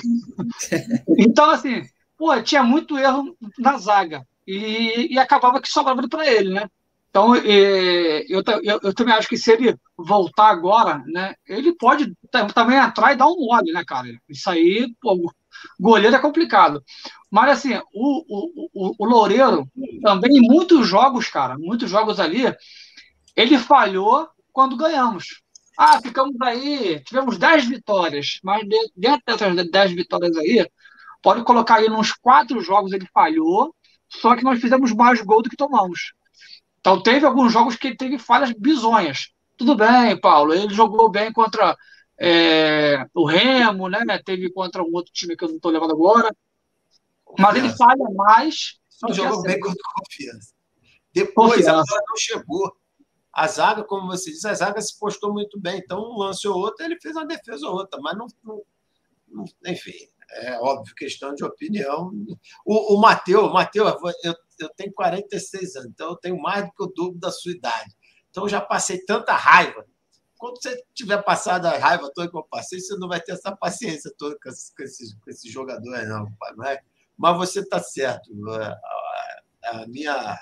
então, 1.19 1.51
assim, 1.51 1.83
pô, 2.17 2.41
tinha 2.43 2.63
muito 2.63 2.99
erro 2.99 3.37
na 3.59 3.79
zaga. 3.79 4.27
E, 4.47 5.13
e 5.13 5.19
acabava 5.19 5.61
que 5.61 5.69
sobrava 5.69 6.07
para 6.09 6.27
ele, 6.27 6.53
né? 6.53 6.69
Então, 7.13 7.37
eu, 7.37 8.43
eu, 8.63 8.81
eu, 8.83 8.95
também 8.95 9.13
acho 9.13 9.29
que 9.29 9.37
se 9.37 9.53
ele 9.53 9.77
voltar 9.99 10.49
agora, 10.49 11.05
né, 11.07 11.35
ele 11.47 11.77
pode 11.77 12.11
também 12.55 12.79
entrar 12.79 13.13
e 13.13 13.17
dar 13.17 13.27
um 13.27 13.37
mole, 13.37 13.71
né, 13.71 13.85
cara? 13.87 14.09
Isso 14.27 14.49
aí, 14.49 14.91
pô, 14.99 15.31
goleiro 15.79 16.17
é 16.17 16.19
complicado. 16.19 16.83
Mas, 17.31 17.51
assim, 17.51 17.75
o, 17.93 18.25
o, 18.27 18.69
o, 18.73 18.95
o 18.99 19.05
Loureiro, 19.05 19.69
também 20.03 20.39
em 20.39 20.41
muitos 20.41 20.87
jogos, 20.89 21.29
cara, 21.29 21.59
muitos 21.59 21.91
jogos 21.91 22.19
ali, 22.19 22.45
ele 23.37 23.59
falhou 23.59 24.27
quando 24.51 24.75
ganhamos. 24.75 25.43
Ah, 25.85 26.01
ficamos 26.01 26.41
aí, 26.41 27.01
tivemos 27.01 27.37
10 27.37 27.67
vitórias, 27.67 28.39
mas 28.45 28.63
dentro 28.95 29.21
dessas 29.27 29.69
10 29.69 29.93
vitórias 29.93 30.37
aí, 30.37 30.65
pode 31.21 31.43
colocar 31.43 31.79
aí 31.79 31.89
nos 31.89 32.13
quatro 32.13 32.61
jogos 32.61 32.93
ele 32.93 33.09
falhou, 33.13 33.75
só 34.09 34.37
que 34.37 34.45
nós 34.45 34.61
fizemos 34.61 34.93
mais 34.93 35.21
gol 35.23 35.43
do 35.43 35.51
que 35.51 35.57
tomamos. 35.57 36.13
Então 36.79 37.03
teve 37.03 37.27
alguns 37.27 37.53
jogos 37.53 37.75
que 37.75 37.89
ele 37.89 37.97
teve 37.97 38.17
falhas 38.17 38.53
bizonhas. 38.53 39.33
Tudo 39.57 39.75
bem, 39.75 40.17
Paulo, 40.21 40.55
ele 40.55 40.73
jogou 40.73 41.11
bem 41.11 41.33
contra 41.33 41.77
é, 42.17 43.05
o 43.13 43.27
Remo, 43.27 43.89
né? 43.89 44.05
Teve 44.25 44.53
contra 44.53 44.85
um 44.85 44.93
outro 44.93 45.13
time 45.13 45.37
que 45.37 45.43
eu 45.43 45.49
não 45.49 45.57
estou 45.57 45.73
lembrando 45.73 45.95
agora. 45.95 46.33
Mas 47.37 47.57
ele 47.57 47.71
falha 47.71 48.05
mais. 48.15 48.79
Só 48.89 49.13
jogou 49.13 49.43
bem 49.43 49.59
contra 49.59 49.83
confiança. 49.97 50.53
Depois 51.13 51.55
confiança. 51.57 51.71
ela 51.71 52.03
não 52.09 52.17
chegou. 52.17 52.73
A 53.33 53.47
zaga, 53.49 53.83
como 53.83 54.07
você 54.07 54.31
disse, 54.31 54.47
a 54.47 54.55
zaga 54.55 54.81
se 54.81 54.99
postou 54.99 55.33
muito 55.33 55.59
bem. 55.59 55.79
Então, 55.79 56.01
um 56.01 56.19
lance 56.19 56.47
ou 56.47 56.57
outro, 56.57 56.85
ele 56.85 57.01
fez 57.01 57.17
uma 57.17 57.27
defesa 57.27 57.67
ou 57.67 57.75
outra, 57.75 57.99
mas 58.01 58.17
não, 58.17 58.27
não, 58.45 58.63
não 59.29 59.45
enfim, 59.67 59.95
é 60.33 60.59
óbvio, 60.61 60.95
questão 60.95 61.35
de 61.35 61.45
opinião. 61.45 62.13
O, 62.65 62.95
o 62.95 63.01
Matheus, 63.01 63.51
Mateu, 63.53 63.87
eu, 63.87 64.35
eu 64.61 64.69
tenho 64.77 64.93
46 64.93 65.77
anos, 65.77 65.91
então 65.91 66.11
eu 66.11 66.17
tenho 66.17 66.41
mais 66.41 66.67
do 66.67 66.73
que 66.73 66.83
o 66.83 66.87
dobro 66.87 67.19
da 67.19 67.31
sua 67.31 67.53
idade. 67.53 67.97
Então, 68.31 68.45
eu 68.45 68.49
já 68.49 68.61
passei 68.61 69.03
tanta 69.05 69.35
raiva. 69.35 69.85
Quando 70.39 70.61
você 70.61 70.83
tiver 70.93 71.23
passado 71.23 71.67
a 71.67 71.79
raiva 71.79 72.11
toda 72.15 72.29
que 72.29 72.37
eu 72.37 72.43
passei, 72.43 72.81
você 72.81 72.97
não 72.97 73.09
vai 73.09 73.21
ter 73.21 73.33
essa 73.33 73.55
paciência 73.55 74.13
toda 74.19 74.37
com 74.43 74.49
esses, 74.49 74.73
com 74.75 75.31
esses, 75.31 75.53
jogadores, 75.53 76.09
não, 76.09 76.27
não 76.57 76.65
é? 76.65 76.81
Mas 77.17 77.37
você 77.37 77.61
está 77.61 77.79
certo. 77.79 78.31
A, 78.51 78.81
a 79.65 79.87
minha 79.87 80.37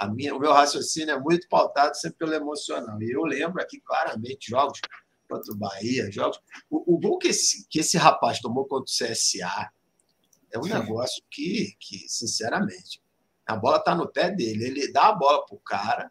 a 0.00 0.08
minha, 0.08 0.34
o 0.34 0.40
meu 0.40 0.50
raciocínio 0.50 1.14
é 1.14 1.20
muito 1.20 1.46
pautado 1.46 1.94
sempre 1.94 2.20
pelo 2.20 2.32
emocional. 2.32 3.00
E 3.02 3.10
eu 3.10 3.22
lembro 3.22 3.60
aqui 3.60 3.78
claramente 3.82 4.48
jogos 4.48 4.80
contra 5.28 5.52
o 5.52 5.58
Bahia, 5.58 6.10
jogos. 6.10 6.40
O, 6.70 6.94
o 6.94 6.98
gol 6.98 7.18
que 7.18 7.28
esse, 7.28 7.68
que 7.68 7.80
esse 7.80 7.98
rapaz 7.98 8.40
tomou 8.40 8.66
contra 8.66 8.84
o 8.84 9.08
CSA 9.12 9.70
é 10.50 10.58
um 10.58 10.62
negócio 10.62 11.22
que, 11.30 11.76
que 11.78 12.08
sinceramente, 12.08 13.02
a 13.46 13.54
bola 13.54 13.76
está 13.76 13.94
no 13.94 14.10
pé 14.10 14.30
dele. 14.30 14.64
Ele 14.64 14.90
dá 14.90 15.08
a 15.08 15.12
bola 15.12 15.44
para 15.44 15.54
o 15.54 15.60
cara 15.60 16.10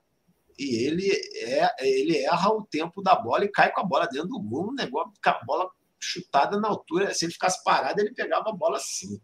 e 0.56 0.86
ele, 0.86 1.10
é, 1.38 1.68
ele 1.80 2.16
erra 2.20 2.52
o 2.52 2.64
tempo 2.68 3.02
da 3.02 3.16
bola 3.16 3.44
e 3.44 3.52
cai 3.52 3.72
com 3.72 3.82
a 3.82 3.86
bola 3.86 4.06
dentro 4.06 4.28
do 4.28 4.40
gol. 4.40 4.70
Um 4.70 4.76
negócio 4.76 5.12
com 5.24 5.30
a 5.32 5.44
bola 5.46 5.68
chutada 6.00 6.60
na 6.60 6.68
altura. 6.68 7.12
Se 7.12 7.26
ele 7.26 7.34
ficasse 7.34 7.64
parado, 7.64 8.00
ele 8.00 8.14
pegava 8.14 8.52
a 8.52 8.54
bola 8.54 8.78
assim. 8.78 9.20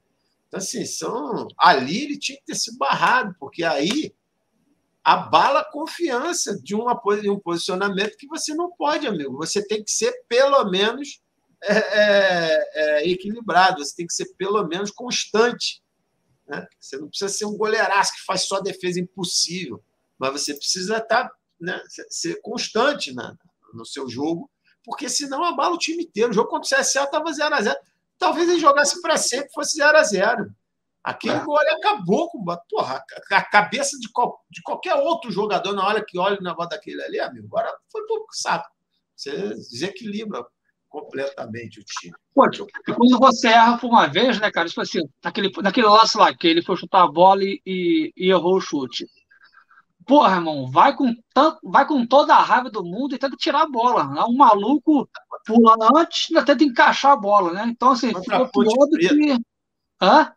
Então, 0.47 0.57
assim, 0.57 0.87
são... 0.87 1.47
ali 1.55 2.05
ele 2.05 2.17
tinha 2.17 2.39
que 2.39 2.45
ter 2.45 2.55
sido 2.55 2.79
barrado, 2.79 3.35
porque 3.39 3.63
aí 3.63 4.11
abala 5.05 5.59
a 5.59 5.71
confiança 5.71 6.59
de, 6.59 6.73
uma, 6.73 6.99
de 7.21 7.29
um 7.29 7.39
posicionamento 7.39 8.17
que 8.17 8.25
você 8.25 8.55
não 8.55 8.71
pode, 8.71 9.05
amigo. 9.05 9.37
Você 9.37 9.65
tem 9.65 9.83
que 9.83 9.91
ser, 9.91 10.11
pelo 10.27 10.65
menos, 10.65 11.21
é, 11.63 11.77
é, 11.77 12.69
é, 12.73 13.09
equilibrado, 13.09 13.85
você 13.85 13.95
tem 13.95 14.07
que 14.07 14.13
ser, 14.15 14.33
pelo 14.35 14.67
menos, 14.67 14.89
constante. 14.89 15.83
Né? 16.47 16.67
Você 16.79 16.97
não 16.97 17.07
precisa 17.07 17.31
ser 17.31 17.45
um 17.45 17.55
goleiraço 17.55 18.13
que 18.13 18.25
faz 18.25 18.47
só 18.47 18.59
defesa 18.59 18.99
impossível, 18.99 19.83
mas 20.17 20.31
você 20.31 20.55
precisa 20.55 20.97
estar, 20.97 21.25
tá, 21.25 21.35
né, 21.61 21.79
ser 22.09 22.41
constante 22.41 23.13
na, 23.13 23.37
no 23.75 23.85
seu 23.85 24.09
jogo, 24.09 24.49
porque 24.83 25.07
senão 25.07 25.43
abala 25.43 25.75
o 25.75 25.79
time 25.79 26.03
inteiro. 26.03 26.31
O 26.31 26.33
jogo 26.33 26.49
contra 26.49 26.79
o 26.79 26.81
CSA 26.81 27.03
estava 27.03 27.31
0x0. 27.31 27.75
Talvez 28.17 28.49
ele 28.49 28.59
jogasse 28.59 28.99
para 29.01 29.17
sempre 29.17 29.51
fosse 29.53 29.79
0x0. 29.79 30.49
Aquele 31.05 31.39
gol 31.41 31.55
acabou 31.59 32.31
com 32.31 32.43
porra, 32.67 33.03
a 33.31 33.43
cabeça 33.43 33.95
de, 33.99 34.11
qual, 34.11 34.43
de 34.49 34.59
qualquer 34.63 34.95
outro 34.95 35.31
jogador 35.31 35.71
na 35.73 35.85
hora 35.85 36.03
que 36.03 36.17
olha 36.17 36.39
o 36.39 36.43
negócio 36.43 36.71
daquele 36.71 36.99
ali, 37.03 37.19
amigo. 37.19 37.45
Agora 37.45 37.71
foi 37.91 38.03
pouco 38.07 38.25
saco. 38.31 38.67
Você 39.15 39.49
desequilibra 39.49 40.43
completamente 40.89 41.79
o 41.79 41.83
time. 41.83 42.15
Pô, 42.33 42.49
quando 42.95 43.19
você 43.19 43.49
erra 43.49 43.77
por 43.77 43.87
uma 43.87 44.07
vez, 44.07 44.39
né, 44.39 44.49
cara? 44.49 44.67
Tipo 44.67 44.81
assim, 44.81 45.01
naquele, 45.23 45.51
naquele 45.61 45.85
lance 45.85 46.17
lá, 46.17 46.33
que 46.33 46.47
ele 46.47 46.63
foi 46.63 46.75
chutar 46.75 47.03
a 47.03 47.11
bola 47.11 47.43
e, 47.43 47.61
e, 47.63 48.11
e 48.17 48.31
errou 48.31 48.55
o 48.55 48.61
chute. 48.61 49.05
porra, 50.07 50.37
irmão, 50.37 50.71
vai 50.71 50.95
com, 50.95 51.13
tanto, 51.35 51.59
vai 51.63 51.87
com 51.87 52.03
toda 52.07 52.33
a 52.33 52.41
raiva 52.41 52.71
do 52.71 52.83
mundo 52.83 53.13
e 53.13 53.19
tenta 53.19 53.35
tirar 53.37 53.61
a 53.61 53.69
bola. 53.69 54.05
Né? 54.07 54.23
Um 54.27 54.37
maluco 54.37 55.07
pula 55.45 55.75
antes, 55.95 56.27
ainda 56.31 56.43
tenta 56.43 56.63
encaixar 56.63 57.11
a 57.11 57.17
bola, 57.17 57.53
né? 57.53 57.65
Então, 57.67 57.91
assim, 57.91 58.11
Contra 58.11 58.47
ficou 58.47 58.63
pior 58.63 58.87
do 58.87 58.97
que. 58.97 59.37
Hã? 60.01 60.34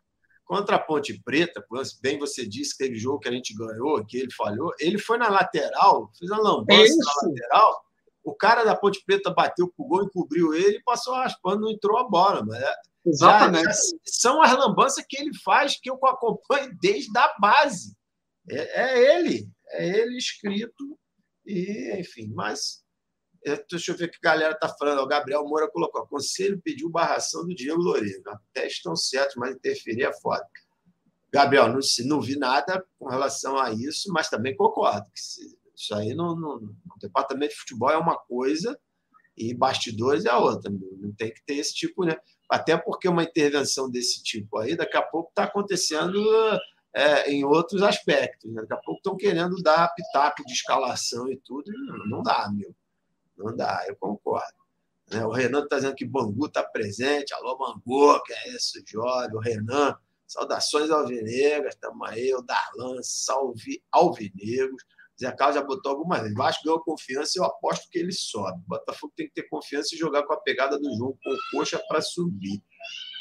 Contra 0.49 0.77
a 0.77 0.79
Ponte 0.79 1.13
Preta, 1.23 1.63
bem 2.01 2.17
você 2.17 2.43
disse 2.43 2.75
que 2.75 2.83
aquele 2.83 2.97
jogo 2.97 3.19
que 3.19 3.29
a 3.29 3.31
gente 3.31 3.53
ganhou, 3.53 4.03
que 4.03 4.17
ele 4.17 4.31
falhou, 4.31 4.73
ele 4.79 4.97
foi 4.97 5.19
na 5.19 5.29
lateral, 5.29 6.11
fez 6.17 6.31
uma 6.31 6.41
lambança 6.41 6.95
na 6.97 7.29
lateral. 7.29 7.85
O 8.23 8.33
cara 8.33 8.63
da 8.63 8.75
Ponte 8.75 8.99
Preta 9.05 9.29
bateu 9.29 9.67
pro 9.67 9.85
gol, 9.85 10.05
encobriu 10.05 10.55
ele 10.55 10.77
e 10.77 10.83
passou 10.83 11.13
raspando, 11.13 11.61
não 11.61 11.69
entrou 11.69 11.99
a 11.99 12.09
bola. 12.09 12.43
Mas 12.43 12.63
é, 12.63 12.75
Exatamente. 13.05 13.63
Já, 13.63 13.71
já 13.71 13.97
são 14.05 14.41
as 14.41 14.51
lambanças 14.51 15.05
que 15.07 15.21
ele 15.21 15.37
faz 15.37 15.79
que 15.79 15.87
eu 15.87 16.03
acompanho 16.03 16.75
desde 16.81 17.15
a 17.15 17.31
base. 17.39 17.95
É, 18.49 18.85
é 18.85 19.17
ele, 19.17 19.47
é 19.73 19.99
ele 19.99 20.17
escrito, 20.17 20.97
e 21.45 21.95
enfim, 21.99 22.33
mas 22.33 22.83
deixa 23.69 23.91
eu 23.91 23.97
ver 23.97 24.05
o 24.05 24.11
que 24.11 24.17
a 24.17 24.31
galera 24.31 24.53
está 24.53 24.69
falando. 24.69 24.99
O 24.99 25.07
Gabriel 25.07 25.45
Moura 25.45 25.69
colocou: 25.69 26.05
Conselho 26.07 26.61
pediu 26.61 26.89
barração 26.89 27.45
do 27.45 27.55
Diego 27.55 27.81
Loureiro. 27.81 28.23
Até 28.27 28.67
estão 28.67 28.95
certos, 28.95 29.35
mas 29.35 29.55
interferir 29.55 30.03
é 30.03 30.13
foda. 30.13 30.45
Gabriel, 31.31 31.67
não, 31.67 31.79
não 32.05 32.21
vi 32.21 32.37
nada 32.37 32.83
com 32.97 33.07
relação 33.07 33.57
a 33.57 33.71
isso, 33.71 34.11
mas 34.11 34.29
também 34.29 34.55
concordo. 34.55 35.05
Que 35.11 35.19
isso 35.75 35.95
aí 35.95 36.13
no, 36.13 36.35
no, 36.35 36.59
no, 36.59 36.75
departamento 36.99 37.53
de 37.53 37.59
futebol 37.59 37.89
é 37.89 37.97
uma 37.97 38.17
coisa 38.17 38.77
e 39.37 39.53
bastidores 39.53 40.25
é 40.25 40.35
outra. 40.35 40.71
Não 40.71 41.13
tem 41.13 41.33
que 41.33 41.43
ter 41.45 41.55
esse 41.55 41.73
tipo, 41.73 42.03
né? 42.03 42.17
Até 42.49 42.75
porque 42.75 43.07
uma 43.07 43.23
intervenção 43.23 43.89
desse 43.89 44.23
tipo 44.23 44.57
aí, 44.57 44.75
daqui 44.75 44.97
a 44.97 45.03
pouco 45.03 45.29
está 45.29 45.43
acontecendo 45.43 46.19
é, 46.93 47.31
em 47.31 47.45
outros 47.45 47.81
aspectos. 47.83 48.51
Né? 48.51 48.61
Daqui 48.61 48.73
a 48.73 48.77
pouco 48.77 48.97
estão 48.97 49.15
querendo 49.15 49.61
dar 49.61 49.93
pitaco 49.93 50.43
de 50.45 50.53
escalação 50.53 51.31
e 51.31 51.37
tudo. 51.37 51.71
Não, 51.71 52.07
não 52.07 52.23
dá, 52.23 52.49
meu. 52.51 52.75
Não 53.39 53.55
dá, 53.55 53.85
eu 53.87 53.95
concordo. 53.95 54.59
Né? 55.09 55.25
O 55.25 55.31
Renan 55.31 55.63
está 55.63 55.77
dizendo 55.77 55.95
que 55.95 56.05
Bangu 56.05 56.45
está 56.45 56.63
presente. 56.63 57.33
Alô, 57.33 57.57
Bangu, 57.57 58.21
que 58.23 58.33
é 58.33 58.49
isso, 58.49 58.81
jovem. 58.85 59.35
O 59.35 59.39
Renan, 59.39 59.97
saudações 60.27 60.91
alvinegras, 60.91 61.73
estamos 61.73 62.07
aí. 62.09 62.33
O 62.33 62.41
Darlan, 62.41 63.01
salve 63.01 63.81
alvinegros. 63.91 64.83
Zé 65.19 65.31
Carlos 65.31 65.55
já 65.55 65.63
botou 65.63 65.91
algumas 65.91 66.21
vezes. 66.21 66.35
Vasco 66.35 66.63
ganhou 66.63 66.81
confiança 66.81 67.33
eu 67.37 67.43
aposto 67.43 67.89
que 67.89 67.99
ele 67.99 68.11
sobe. 68.11 68.59
O 68.59 68.69
Botafogo 68.69 69.13
tem 69.15 69.27
que 69.27 69.33
ter 69.33 69.49
confiança 69.49 69.93
e 69.93 69.97
jogar 69.97 70.23
com 70.23 70.33
a 70.33 70.39
pegada 70.39 70.77
do 70.77 70.95
jogo, 70.95 71.17
com 71.23 71.57
coxa 71.57 71.81
para 71.87 72.01
subir. 72.01 72.61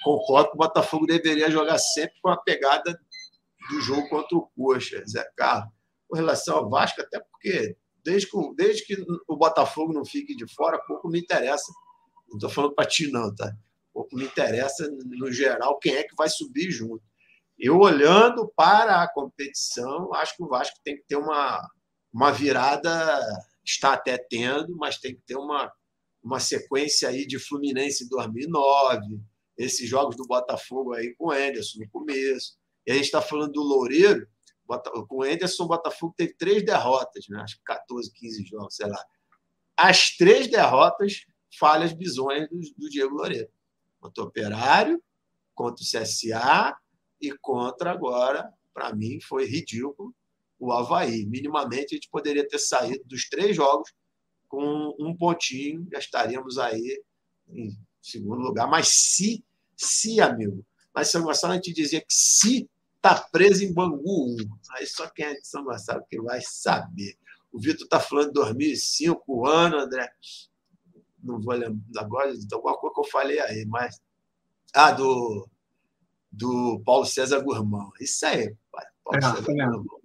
Concordo 0.05 0.51
que 0.51 0.55
o 0.55 0.59
Botafogo 0.59 1.07
deveria 1.07 1.51
jogar 1.51 1.79
sempre 1.79 2.21
com 2.21 2.29
a 2.29 2.37
pegada 2.37 3.01
do 3.71 3.81
jogo 3.81 4.09
contra 4.09 4.37
o 4.37 4.49
coxa, 4.57 5.03
Zé 5.09 5.29
Carlos. 5.37 5.73
Com 6.09 6.16
relação 6.16 6.57
ao 6.57 6.71
Vasco, 6.71 7.01
até 7.01 7.19
porque 7.19 7.77
desde 8.09 8.31
que, 8.31 8.37
desde 8.57 8.85
que 8.87 9.05
o 9.29 9.37
Botafogo 9.37 9.93
não 9.93 10.05
fique 10.05 10.35
de 10.35 10.47
fora, 10.55 10.83
pouco 10.87 11.09
me 11.09 11.21
interessa. 11.21 11.71
Não 12.29 12.37
estou 12.37 12.49
falando 12.49 12.75
para 12.75 12.89
ti, 12.89 13.11
não, 13.11 13.35
tá? 13.35 13.53
Pouco 13.93 14.17
me 14.17 14.25
interessa, 14.25 14.89
no 14.91 15.31
geral, 15.31 15.79
quem 15.79 15.95
é 15.95 16.05
que 16.05 16.17
vai 16.17 16.29
subir 16.31 16.71
junto. 16.71 17.03
Eu, 17.59 17.79
olhando 17.79 18.51
para 18.57 19.03
a 19.03 19.13
competição, 19.13 20.15
acho 20.15 20.37
que 20.37 20.43
o 20.43 20.49
Vasco 20.49 20.79
tem 20.83 20.97
que 20.97 21.03
ter 21.07 21.17
uma, 21.17 21.69
uma 22.13 22.31
virada, 22.31 23.21
está 23.65 23.93
até 23.93 24.17
tendo, 24.17 24.75
mas 24.77 24.99
tem 24.99 25.15
que 25.15 25.23
ter 25.27 25.37
uma, 25.37 25.71
uma 26.23 26.41
sequência 26.41 27.09
aí 27.09 27.27
de 27.27 27.39
Fluminense 27.39 28.05
em 28.05 28.09
2009, 28.09 29.21
esses 29.59 29.89
jogos 29.89 30.17
do 30.17 30.27
Botafogo 30.27 30.95
aí 30.95 31.15
com 31.17 31.27
o 31.27 31.31
Anderson 31.31 31.81
no 31.81 31.91
começo. 31.91 32.57
E 32.87 32.93
a 32.93 32.95
gente 32.95 33.07
está 33.07 33.21
falando 33.21 33.53
do 33.53 33.63
Loureiro, 33.63 34.27
com 35.09 35.19
o 35.19 35.23
Anderson, 35.23 35.64
o 35.64 35.69
Botafogo 35.69 36.14
teve 36.16 36.35
três 36.35 36.64
derrotas, 36.64 37.27
né? 37.29 37.41
acho 37.41 37.57
que 37.57 37.64
14, 37.64 38.12
15 38.12 38.45
jogos, 38.45 38.77
sei 38.77 38.87
lá. 38.87 39.03
As 39.77 40.16
três 40.16 40.47
derrotas, 40.47 41.25
falhas 41.59 41.93
bizonhas 41.93 42.49
do, 42.49 42.61
do 42.77 42.91
Diego 42.91 43.14
Loureiro. 43.14 43.49
Contra 44.01 44.25
o 44.25 44.27
Operário, 44.27 45.03
contra 45.55 45.83
o 45.83 45.87
CSA 45.87 46.77
e 47.21 47.33
contra 47.39 47.91
agora, 47.91 48.53
para 48.73 48.95
mim, 48.95 49.21
foi 49.21 49.47
ridículo, 49.47 50.14
o 50.59 50.73
Havaí. 50.73 51.27
Minimamente, 51.27 51.95
a 51.95 51.97
gente 51.97 52.11
poderia 52.11 52.47
ter 52.47 52.59
saído 52.59 53.03
dos 53.07 53.29
três 53.29 53.57
jogos 53.57 53.93
com 54.49 54.95
um 54.99 55.16
pontinho, 55.16 55.87
já 55.91 55.99
estaríamos 55.99 56.59
aí 56.59 57.03
em 57.49 57.77
segundo 58.01 58.41
lugar. 58.41 58.69
Mas 58.69 58.89
se, 58.89 59.45
se, 59.77 60.21
amigo, 60.21 60.64
mas 60.95 61.09
São 61.09 61.23
Gonçalo 61.23 61.53
a 61.53 61.57
gente 61.57 61.73
dizia 61.73 62.01
que 62.01 62.12
se 62.12 62.69
está 62.99 63.14
preso 63.14 63.64
em 63.64 63.72
Bangu 63.72 64.34
1. 64.36 64.36
Aí 64.72 64.86
só 64.86 65.09
quem 65.09 65.26
é 65.26 65.34
de 65.34 65.46
São 65.46 65.64
Gonçalo 65.64 66.05
que 66.09 66.20
vai 66.20 66.40
saber. 66.42 67.16
O 67.51 67.59
Vitor 67.59 67.84
está 67.84 67.99
falando 67.99 68.28
de 68.28 68.34
2005, 68.34 69.24
o 69.26 69.46
ano, 69.46 69.78
André. 69.78 70.12
Não 71.22 71.40
vou 71.40 71.55
lembrar 71.55 72.03
agora 72.03 72.36
de 72.36 72.55
alguma 72.55 72.76
coisa 72.76 72.94
que 72.94 73.01
eu 73.01 73.11
falei 73.11 73.40
aí, 73.40 73.64
mas. 73.66 74.01
Ah, 74.74 74.92
do, 74.92 75.49
do 76.30 76.82
Paulo 76.84 77.07
César 77.07 77.40
Gurmão. 77.40 77.90
Isso 78.01 78.26
aí, 78.26 78.55
pai. 78.70 78.86
Paulo 79.03 79.18
é, 79.18 79.22
César 79.22 79.42
Gurmão. 79.42 80.01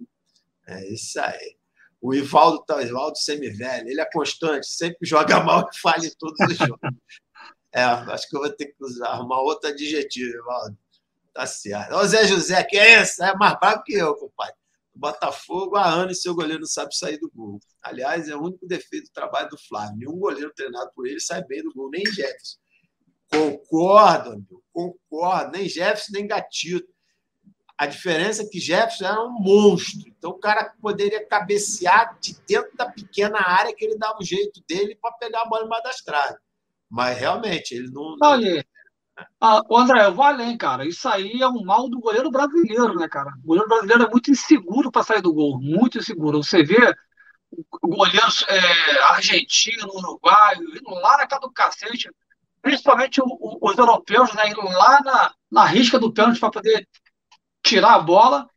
É 0.66 0.92
isso 0.92 1.20
aí. 1.20 1.56
O 2.00 2.14
Ivaldo 2.14 2.62
tá, 2.64 2.82
Ivaldo 2.82 3.16
semivelho, 3.16 3.88
ele 3.88 4.00
é 4.00 4.10
constante, 4.10 4.66
sempre 4.66 4.98
joga 5.06 5.42
mal 5.42 5.68
e 5.72 5.78
falha 5.78 6.06
em 6.06 6.14
todos 6.18 6.38
os 6.48 6.56
jogos. 6.56 6.78
É, 7.76 7.82
acho 7.82 8.30
que 8.30 8.36
eu 8.36 8.40
vou 8.40 8.50
ter 8.50 8.66
que 8.66 8.84
usar, 8.84 9.08
arrumar 9.08 9.40
outro 9.40 9.68
adjetivo, 9.68 10.32
Ivaldo. 10.32 10.78
Tá 11.34 11.46
certo. 11.46 11.96
Ô 11.96 12.06
Zé 12.06 12.26
José, 12.26 12.62
que 12.62 12.76
é 12.76 13.02
esse? 13.02 13.22
É 13.22 13.34
mais 13.34 13.58
bravo 13.58 13.82
que 13.82 13.92
eu, 13.92 14.14
compadre. 14.14 14.54
Botafogo 14.94 15.76
há 15.76 15.84
anos 15.84 16.22
seu 16.22 16.32
goleiro 16.32 16.60
não 16.60 16.68
sabe 16.68 16.96
sair 16.96 17.18
do 17.18 17.28
gol. 17.34 17.58
Aliás, 17.82 18.28
é 18.28 18.36
o 18.36 18.42
único 18.42 18.64
defeito 18.64 19.06
do 19.06 19.12
trabalho 19.12 19.48
do 19.48 19.58
Flávio. 19.58 19.96
Nenhum 19.96 20.20
goleiro 20.20 20.52
treinado 20.54 20.92
por 20.94 21.08
ele 21.08 21.18
sai 21.18 21.42
bem 21.44 21.64
do 21.64 21.74
gol, 21.74 21.90
nem 21.90 22.06
Jefferson. 22.06 22.58
Concordo, 23.28 24.30
amigo, 24.30 24.62
concordo. 24.72 25.50
Nem 25.58 25.68
Jefferson, 25.68 26.12
nem 26.12 26.28
Gatito. 26.28 26.86
A 27.76 27.86
diferença 27.86 28.42
é 28.42 28.46
que 28.46 28.60
Jefferson 28.60 29.04
era 29.04 29.20
um 29.20 29.32
monstro. 29.32 30.08
Então 30.16 30.30
o 30.30 30.38
cara 30.38 30.72
poderia 30.80 31.26
cabecear 31.26 32.16
de 32.20 32.36
dentro 32.46 32.70
da 32.76 32.88
pequena 32.88 33.40
área 33.40 33.74
que 33.74 33.84
ele 33.84 33.98
dava 33.98 34.18
o 34.20 34.24
jeito 34.24 34.62
dele 34.68 34.96
para 35.02 35.10
pegar 35.16 35.42
a 35.42 35.46
bola 35.46 35.64
embaixo 35.64 35.82
das 35.82 35.96
traves. 35.96 36.38
Mas 36.88 37.18
realmente, 37.18 37.74
ele 37.74 37.90
não. 37.90 38.16
Olha, 38.22 38.64
ah, 39.40 39.60
André, 39.70 40.06
eu 40.06 40.14
vou 40.14 40.24
além, 40.24 40.56
cara. 40.56 40.86
Isso 40.86 41.08
aí 41.08 41.40
é 41.40 41.48
um 41.48 41.64
mal 41.64 41.88
do 41.88 42.00
goleiro 42.00 42.30
brasileiro, 42.30 42.94
né, 42.94 43.08
cara? 43.08 43.32
O 43.44 43.46
goleiro 43.46 43.68
brasileiro 43.68 44.04
é 44.04 44.10
muito 44.10 44.30
inseguro 44.30 44.90
para 44.90 45.04
sair 45.04 45.22
do 45.22 45.32
gol, 45.32 45.60
muito 45.60 45.98
inseguro. 45.98 46.42
Você 46.42 46.62
vê 46.62 46.94
goleiros 47.82 48.44
é, 48.48 49.02
argentino, 49.04 49.88
uruguaio, 49.94 50.76
indo 50.76 50.90
lá 50.90 51.18
na 51.18 51.26
casa 51.26 51.42
do 51.42 51.52
cacete, 51.52 52.10
principalmente 52.60 53.20
o, 53.20 53.26
o, 53.26 53.58
os 53.70 53.78
europeus, 53.78 54.32
né, 54.34 54.48
indo 54.48 54.62
lá 54.62 55.00
na, 55.02 55.34
na 55.50 55.64
risca 55.64 55.98
do 55.98 56.12
pênalti 56.12 56.40
para 56.40 56.50
poder 56.50 56.88
tirar 57.62 57.94
a 57.94 58.00
bola, 58.00 58.48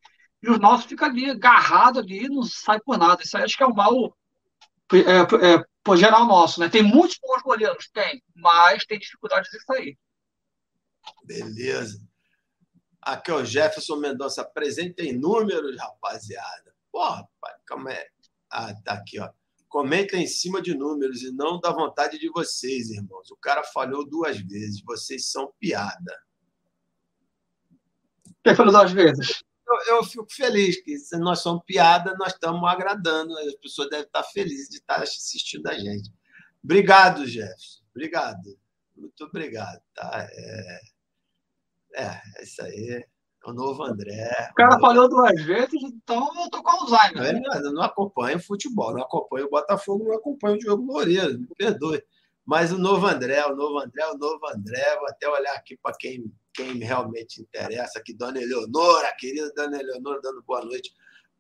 e 0.42 0.50
os 0.50 0.60
nossos 0.60 0.86
ficam 0.86 1.08
ali 1.08 1.30
agarrados 1.30 2.02
ali 2.02 2.28
não 2.30 2.44
sai 2.44 2.80
por 2.80 2.98
nada. 2.98 3.22
Isso 3.24 3.38
aí 3.38 3.44
acho 3.44 3.58
que 3.58 3.64
é 3.64 3.68
o 3.68 3.76
mal 3.76 4.16
é, 4.94 5.54
é, 5.54 5.64
por 5.84 5.98
geral 5.98 6.26
nosso, 6.26 6.60
né? 6.60 6.70
Tem 6.70 6.84
muitos 6.84 7.18
bons 7.22 7.42
goleiros, 7.42 7.90
tem, 7.94 8.22
mas 8.36 8.86
tem 8.86 9.00
dificuldades 9.00 9.50
de 9.52 9.60
sair. 9.64 9.98
Beleza. 11.24 12.02
Aqui, 13.02 13.32
o 13.32 13.46
Jefferson 13.46 13.98
Mendonça, 13.98 14.42
apresentem 14.42 15.18
números, 15.18 15.78
rapaziada. 15.78 16.76
Porra, 16.92 17.28
pai, 17.40 17.54
calma 17.66 17.92
aí. 17.92 18.06
Ah, 18.50 18.74
tá 18.84 18.94
aqui, 18.94 19.20
ó. 19.20 19.30
Comenta 19.70 20.18
em 20.18 20.28
cima 20.28 20.62
de 20.62 20.74
números 20.74 21.22
e 21.22 21.32
não 21.32 21.60
da 21.60 21.72
vontade 21.72 22.18
de 22.18 22.30
vocês, 22.30 22.90
irmãos. 22.90 23.30
O 23.30 23.38
cara 23.38 23.64
falhou 23.64 24.08
duas 24.08 24.38
vezes. 24.40 24.82
Vocês 24.84 25.30
são 25.30 25.54
piada. 25.60 26.20
Quem 28.44 28.56
falou 28.56 28.72
duas 28.72 28.92
vezes? 28.92 29.44
Eu, 29.68 29.96
eu, 29.96 30.04
fico 30.04 30.26
feliz 30.30 30.82
que 30.82 30.98
se 30.98 31.18
nós 31.18 31.40
somos 31.40 31.64
piada, 31.66 32.16
nós 32.18 32.34
estamos 32.34 32.68
agradando. 32.70 33.38
As 33.40 33.56
pessoas 33.56 33.90
devem 33.90 34.06
estar 34.06 34.24
felizes 34.24 34.70
de 34.70 34.78
estar 34.78 35.04
assistindo 35.04 35.68
a 35.68 35.78
gente. 35.78 36.12
Obrigado, 36.64 37.28
Jefferson. 37.28 37.84
Obrigado. 37.92 38.58
Muito 38.96 39.26
obrigado. 39.26 39.82
Tá? 39.94 40.28
É... 40.32 40.82
É, 41.98 42.44
isso 42.44 42.62
aí. 42.62 43.04
É 43.46 43.50
o 43.50 43.54
novo 43.54 43.84
André. 43.84 44.30
O 44.52 44.56
cara 44.56 44.72
novo... 44.72 44.82
falhou 44.82 45.10
duas 45.10 45.42
vezes, 45.44 45.82
então 45.82 46.30
eu 46.44 46.50
tô 46.50 46.62
com 46.62 46.70
Alzheimer. 46.70 47.34
Né? 47.34 47.42
Eu 47.56 47.72
não 47.72 47.82
acompanho 47.82 48.40
futebol, 48.40 48.94
não 48.94 49.04
acompanho 49.04 49.46
o 49.46 49.50
Botafogo, 49.50 50.04
não 50.04 50.16
acompanho 50.16 50.56
o 50.56 50.60
Diogo 50.60 50.84
Moreira, 50.84 51.30
me 51.30 51.48
perdoe. 51.58 52.04
Mas 52.46 52.72
o 52.72 52.78
novo 52.78 53.08
André, 53.08 53.46
o 53.46 53.56
novo 53.56 53.80
André, 53.80 54.06
o 54.08 54.18
novo 54.18 54.46
André, 54.48 54.96
vou 54.98 55.08
até 55.08 55.30
olhar 55.30 55.54
aqui 55.54 55.78
para 55.82 55.96
quem, 55.98 56.32
quem 56.54 56.78
realmente 56.78 57.42
interessa, 57.42 58.00
aqui, 58.00 58.14
Dona 58.14 58.42
Eleonora, 58.42 59.14
querida 59.18 59.52
Dona 59.56 59.80
Eleonora, 59.80 60.22
dando 60.22 60.44
boa 60.44 60.64
noite 60.64 60.92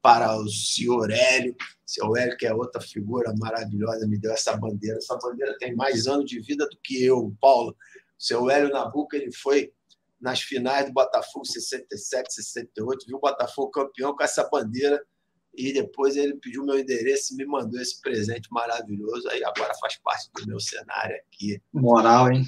para 0.01 0.37
o 0.37 0.47
senhor 0.49 1.09
Hélio. 1.11 1.53
O 1.53 1.89
senhor 1.89 2.17
Hélio, 2.17 2.37
que 2.37 2.45
é 2.45 2.53
outra 2.53 2.81
figura 2.81 3.33
maravilhosa, 3.37 4.07
me 4.07 4.17
deu 4.17 4.31
essa 4.31 4.55
bandeira. 4.55 4.97
Essa 4.97 5.17
bandeira 5.17 5.57
tem 5.57 5.75
mais 5.75 6.07
anos 6.07 6.29
de 6.29 6.39
vida 6.39 6.65
do 6.69 6.77
que 6.83 7.03
eu, 7.03 7.33
Paulo. 7.41 7.71
O 7.71 8.23
senhor 8.23 8.49
Hélio 8.49 8.69
Nabuco, 8.69 9.15
ele 9.15 9.31
foi 9.31 9.73
nas 10.19 10.41
finais 10.41 10.85
do 10.85 10.93
Botafogo 10.93 11.45
67, 11.45 12.33
68, 12.33 13.05
viu 13.05 13.17
o 13.17 13.21
Botafogo 13.21 13.71
campeão 13.71 14.15
com 14.15 14.23
essa 14.23 14.47
bandeira 14.49 15.01
e 15.53 15.73
depois 15.73 16.15
ele 16.15 16.35
pediu 16.35 16.63
meu 16.63 16.77
endereço 16.77 17.33
e 17.33 17.37
me 17.37 17.45
mandou 17.45 17.79
esse 17.79 17.99
presente 18.01 18.47
maravilhoso. 18.51 19.27
Aí 19.29 19.43
agora 19.43 19.73
faz 19.79 19.97
parte 19.97 20.29
do 20.33 20.47
meu 20.47 20.59
cenário 20.59 21.15
aqui. 21.17 21.61
Moral, 21.73 22.31
hein? 22.31 22.45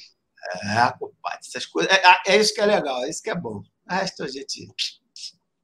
É, 0.63 0.91
compadre, 0.97 1.39
essas 1.47 1.65
coisas. 1.65 1.91
É, 1.91 2.21
é, 2.27 2.37
isso 2.37 2.53
que 2.53 2.61
é 2.61 2.65
legal, 2.65 3.03
é 3.03 3.09
isso 3.09 3.21
que 3.21 3.29
é 3.29 3.35
bom. 3.35 3.61
O 3.61 3.93
resto 3.93 4.23
a 4.23 4.27
gente 4.27 4.67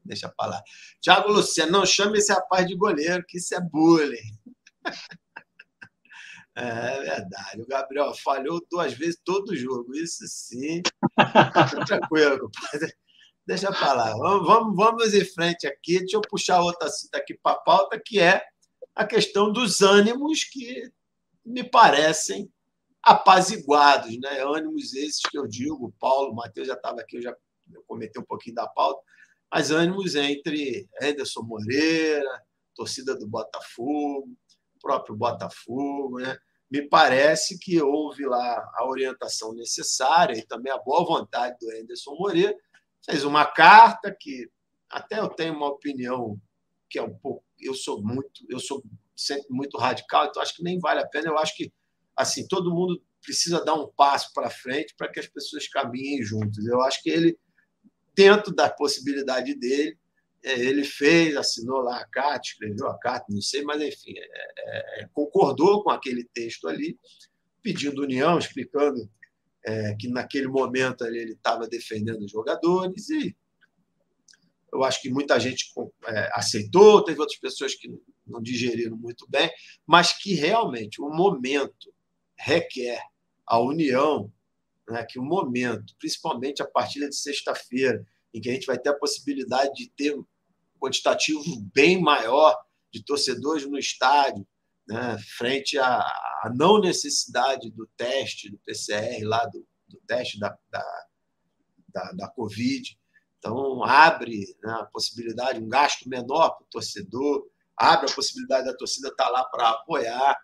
deixa 0.04 0.30
pra 0.30 0.48
lá. 0.48 0.64
Tiago 1.02 1.32
Luciano, 1.32 1.72
não 1.72 1.86
chame 1.86 2.18
esse 2.18 2.32
rapaz 2.32 2.68
de 2.68 2.76
goleiro, 2.76 3.24
que 3.28 3.38
isso 3.38 3.56
é 3.56 3.62
bullying. 3.62 4.38
É 6.56 7.02
verdade. 7.02 7.62
O 7.62 7.68
Gabriel 7.68 8.14
falhou 8.14 8.66
duas 8.72 8.94
vezes 8.94 9.20
todo 9.24 9.56
jogo. 9.56 9.94
Isso 9.96 10.26
sim. 10.28 10.82
Tranquilo, 11.86 12.40
compadre. 12.40 12.94
Deixa 13.46 13.72
para 13.72 13.94
lá. 13.94 14.12
Vamos, 14.18 14.48
vamos, 14.48 14.76
vamos 14.76 15.14
em 15.14 15.26
frente 15.26 15.68
aqui. 15.68 16.00
Deixa 16.00 16.18
eu 16.18 16.22
puxar 16.22 16.62
outra 16.62 16.90
cita 16.90 17.18
aqui 17.18 17.38
para 17.44 17.58
a 17.58 17.60
pauta, 17.60 18.02
que 18.04 18.20
é 18.20 18.42
a 18.96 19.06
questão 19.06 19.52
dos 19.52 19.82
ânimos 19.82 20.46
que 20.46 20.90
me 21.46 21.64
parecem 21.64 22.50
apaziguados, 23.04 24.18
né? 24.20 24.42
Ânimos 24.42 24.96
esses 24.96 25.22
que 25.30 25.38
eu 25.38 25.46
digo, 25.46 25.86
o 25.86 25.92
Paulo, 26.00 26.32
o 26.32 26.36
Matheus 26.36 26.68
já 26.68 26.74
estava 26.74 27.02
aqui, 27.02 27.18
eu 27.18 27.22
já 27.22 27.36
eu 27.74 27.84
comentei 27.88 28.22
um 28.22 28.26
pouquinho 28.26 28.56
da 28.56 28.68
pauta, 28.68 29.02
mas 29.52 29.72
ânimos 29.72 30.16
entre 30.16 30.88
Anderson 31.02 31.42
Moreira, 31.42 32.44
torcida 32.76 33.16
do 33.16 33.28
Botafogo, 33.28 34.30
próprio 34.86 35.16
Botafogo, 35.16 36.20
né? 36.20 36.38
Me 36.70 36.88
parece 36.88 37.58
que 37.58 37.82
houve 37.82 38.24
lá 38.24 38.72
a 38.76 38.88
orientação 38.88 39.52
necessária 39.56 40.38
e 40.38 40.46
também 40.46 40.72
a 40.72 40.78
boa 40.78 41.04
vontade 41.04 41.58
do 41.60 41.72
Anderson 41.72 42.16
Moreira 42.16 42.56
fez 43.04 43.24
uma 43.24 43.46
carta 43.46 44.16
que 44.18 44.48
até 44.88 45.20
eu 45.20 45.30
tenho 45.30 45.56
uma 45.56 45.70
opinião 45.70 46.40
que 46.88 47.00
é 47.00 47.02
um 47.02 47.18
pouco. 47.18 47.44
Eu 47.60 47.74
sou 47.74 48.04
muito, 48.04 48.46
eu 48.48 48.60
sou 48.60 48.84
sempre 49.16 49.48
muito 49.50 49.76
radical, 49.80 50.28
então 50.28 50.42
acho 50.42 50.56
que 50.56 50.64
nem 50.64 50.80
vale 50.80 51.02
a 51.02 51.08
pena. 51.08 51.30
Eu 51.30 51.38
acho 51.40 51.56
que 51.56 51.74
assim 52.16 52.48
todo 52.48 52.74
mundo 52.74 53.02
precisa 53.24 53.66
dar 53.66 53.74
um 53.74 53.92
passo 53.98 54.32
para 54.34 54.52
frente 54.52 54.94
para 54.96 55.12
que 55.12 55.20
as 55.20 55.28
pessoas 55.28 55.68
caminhem 55.68 56.22
juntos. 56.22 56.64
Eu 56.68 56.80
acho 56.82 57.02
que 57.02 57.10
ele, 57.10 57.40
dentro 58.14 58.54
da 58.54 58.70
possibilidade 58.70 59.56
dele, 59.56 59.98
ele 60.46 60.84
fez, 60.84 61.36
assinou 61.36 61.82
lá 61.82 62.00
a 62.00 62.08
carta, 62.08 62.42
escreveu 62.46 62.88
a 62.88 62.98
carta, 63.00 63.26
não 63.30 63.42
sei, 63.42 63.64
mas 63.64 63.82
enfim, 63.82 64.14
é, 64.18 64.22
é, 64.22 65.04
é 65.04 65.08
concordou 65.12 65.84
com 65.84 65.90
aquele 65.90 66.24
texto 66.34 66.68
ali, 66.68 66.98
pedindo 67.62 68.04
união, 68.04 68.38
explicando 68.38 69.10
é, 69.66 69.96
que 69.96 70.08
naquele 70.08 70.48
momento 70.48 71.04
ali, 71.04 71.18
ele 71.18 71.34
estava 71.34 71.68
defendendo 71.68 72.24
os 72.24 72.32
jogadores 72.32 73.10
e 73.10 73.36
eu 74.72 74.84
acho 74.84 75.02
que 75.02 75.10
muita 75.10 75.40
gente 75.40 75.72
é, 76.06 76.30
aceitou, 76.34 77.04
teve 77.04 77.20
outras 77.20 77.40
pessoas 77.40 77.74
que 77.74 77.90
não 78.28 78.42
digeriram 78.42 78.98
muito 78.98 79.26
bem, 79.30 79.50
mas 79.88 80.14
que 80.14 80.34
realmente 80.34 81.02
o 81.02 81.10
momento 81.10 81.94
requer 82.38 83.02
a 83.48 83.60
união, 83.60 84.32
né, 84.90 85.06
que 85.08 85.18
o 85.18 85.24
momento, 85.24 85.96
principalmente 85.98 86.62
a 86.62 86.68
partir 86.68 87.00
de 87.08 87.16
sexta-feira, 87.16 88.06
em 88.34 88.42
que 88.42 88.50
a 88.50 88.54
gente 88.54 88.66
vai 88.68 88.78
ter 88.78 88.90
a 88.90 88.98
possibilidade 88.98 89.74
de 89.76 89.90
ter 89.92 90.14
quantitativo 90.80 91.44
bem 91.74 92.02
maior 92.02 92.58
de 92.92 93.04
torcedores 93.04 93.66
no 93.66 93.78
estádio, 93.78 94.48
né, 94.88 95.18
frente 95.38 95.78
à, 95.78 96.00
à, 96.00 96.52
não 96.56 96.80
necessidade 96.80 97.72
do 97.72 97.88
teste 97.98 98.50
do 98.50 98.60
PCR 98.60 99.24
lá 99.24 99.46
do, 99.46 99.66
do 99.88 100.00
teste 100.08 100.40
da, 100.40 100.56
da, 100.70 101.06
da, 101.90 102.12
da, 102.12 102.28
Covid. 102.30 102.98
Então, 103.40 103.84
abre 103.84 104.56
né, 104.64 104.72
a 104.80 104.86
possibilidade, 104.86 105.60
um 105.60 105.68
gasto 105.68 106.08
menor 106.08 106.52
para 106.52 106.64
o 106.64 106.70
torcedor, 106.70 107.48
abre 107.78 108.10
a 108.10 108.16
possibilidade 108.16 108.66
da 108.66 108.78
torcida 108.78 109.10
estar 109.10 109.26
tá 109.26 109.30
lá 109.30 109.44
para 109.46 109.70
apoiar. 109.70 110.38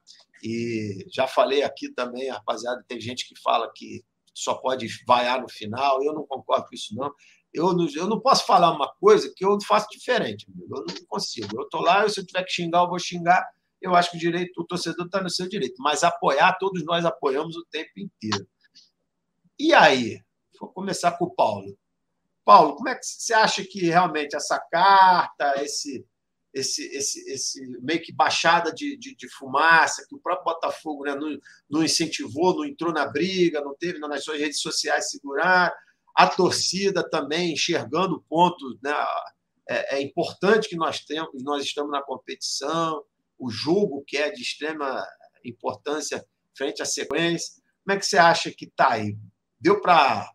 E 0.43 1.05
já 1.13 1.27
falei 1.27 1.63
aqui 1.63 1.93
também, 1.93 2.29
rapaziada, 2.29 2.83
tem 2.87 2.99
gente 2.99 3.27
que 3.27 3.39
fala 3.39 3.71
que 3.75 4.03
só 4.33 4.55
pode 4.55 4.87
vaiar 5.05 5.41
no 5.41 5.49
final, 5.49 6.03
eu 6.03 6.13
não 6.13 6.25
concordo 6.25 6.67
com 6.67 6.75
isso, 6.75 6.95
não. 6.95 7.13
Eu 7.53 7.73
não, 7.73 7.87
eu 7.95 8.07
não 8.07 8.19
posso 8.19 8.45
falar 8.45 8.71
uma 8.71 8.91
coisa 8.99 9.31
que 9.35 9.45
eu 9.45 9.57
faço 9.67 9.87
diferente, 9.91 10.47
amigo. 10.49 10.77
eu 10.77 10.85
não 10.87 11.05
consigo. 11.07 11.47
Eu 11.59 11.63
estou 11.63 11.81
lá, 11.81 12.07
se 12.07 12.19
eu 12.19 12.25
tiver 12.25 12.43
que 12.43 12.51
xingar, 12.51 12.83
eu 12.83 12.89
vou 12.89 12.99
xingar 12.99 13.45
eu 13.81 13.95
acho 13.95 14.11
que 14.11 14.17
o 14.17 14.19
direito, 14.19 14.61
o 14.61 14.65
torcedor 14.65 15.07
está 15.07 15.21
no 15.21 15.29
seu 15.29 15.49
direito, 15.49 15.81
mas 15.81 16.03
apoiar, 16.03 16.57
todos 16.59 16.85
nós 16.85 17.03
apoiamos 17.03 17.55
o 17.57 17.65
tempo 17.65 17.91
inteiro. 17.97 18.47
E 19.59 19.73
aí? 19.73 20.21
Vou 20.59 20.71
começar 20.71 21.13
com 21.13 21.25
o 21.25 21.33
Paulo. 21.33 21.75
Paulo, 22.45 22.75
como 22.75 22.89
é 22.89 22.95
que 22.95 23.03
você 23.03 23.33
acha 23.33 23.63
que 23.63 23.85
realmente 23.85 24.35
essa 24.35 24.59
carta, 24.71 25.55
esse, 25.63 26.05
esse, 26.53 26.85
esse, 26.95 27.31
esse 27.31 27.61
meio 27.81 28.01
que 28.01 28.13
baixada 28.13 28.71
de, 28.71 28.95
de, 28.97 29.15
de 29.15 29.29
fumaça, 29.29 30.05
que 30.07 30.15
o 30.15 30.19
próprio 30.19 30.53
Botafogo 30.53 31.03
né, 31.03 31.15
não, 31.15 31.39
não, 31.67 31.83
incentivou, 31.83 32.55
não 32.55 32.65
entrou 32.65 32.93
na 32.93 33.07
briga, 33.07 33.61
não 33.61 33.75
teve 33.75 33.97
nas 33.99 34.23
suas 34.23 34.39
redes 34.39 34.61
sociais 34.61 35.09
segurar, 35.09 35.73
a 36.15 36.27
torcida 36.27 37.07
também 37.09 37.53
enxergando 37.53 38.15
o 38.15 38.21
ponto, 38.21 38.77
né, 38.83 38.93
é, 39.69 39.97
é 39.97 40.01
importante 40.01 40.69
que 40.69 40.75
nós 40.75 40.99
temos, 40.99 41.29
nós 41.43 41.63
estamos 41.63 41.91
na 41.91 42.01
competição, 42.01 43.03
o 43.37 43.49
jogo 43.49 44.03
que 44.05 44.17
é 44.17 44.29
de 44.29 44.41
extrema 44.41 45.05
importância 45.43 46.23
frente 46.55 46.81
à 46.81 46.85
sequência. 46.85 47.61
Como 47.83 47.95
é 47.95 47.99
que 47.99 48.05
você 48.05 48.17
acha 48.17 48.51
que 48.51 48.65
está 48.65 48.91
aí? 48.91 49.17
Deu 49.59 49.81
para 49.81 50.29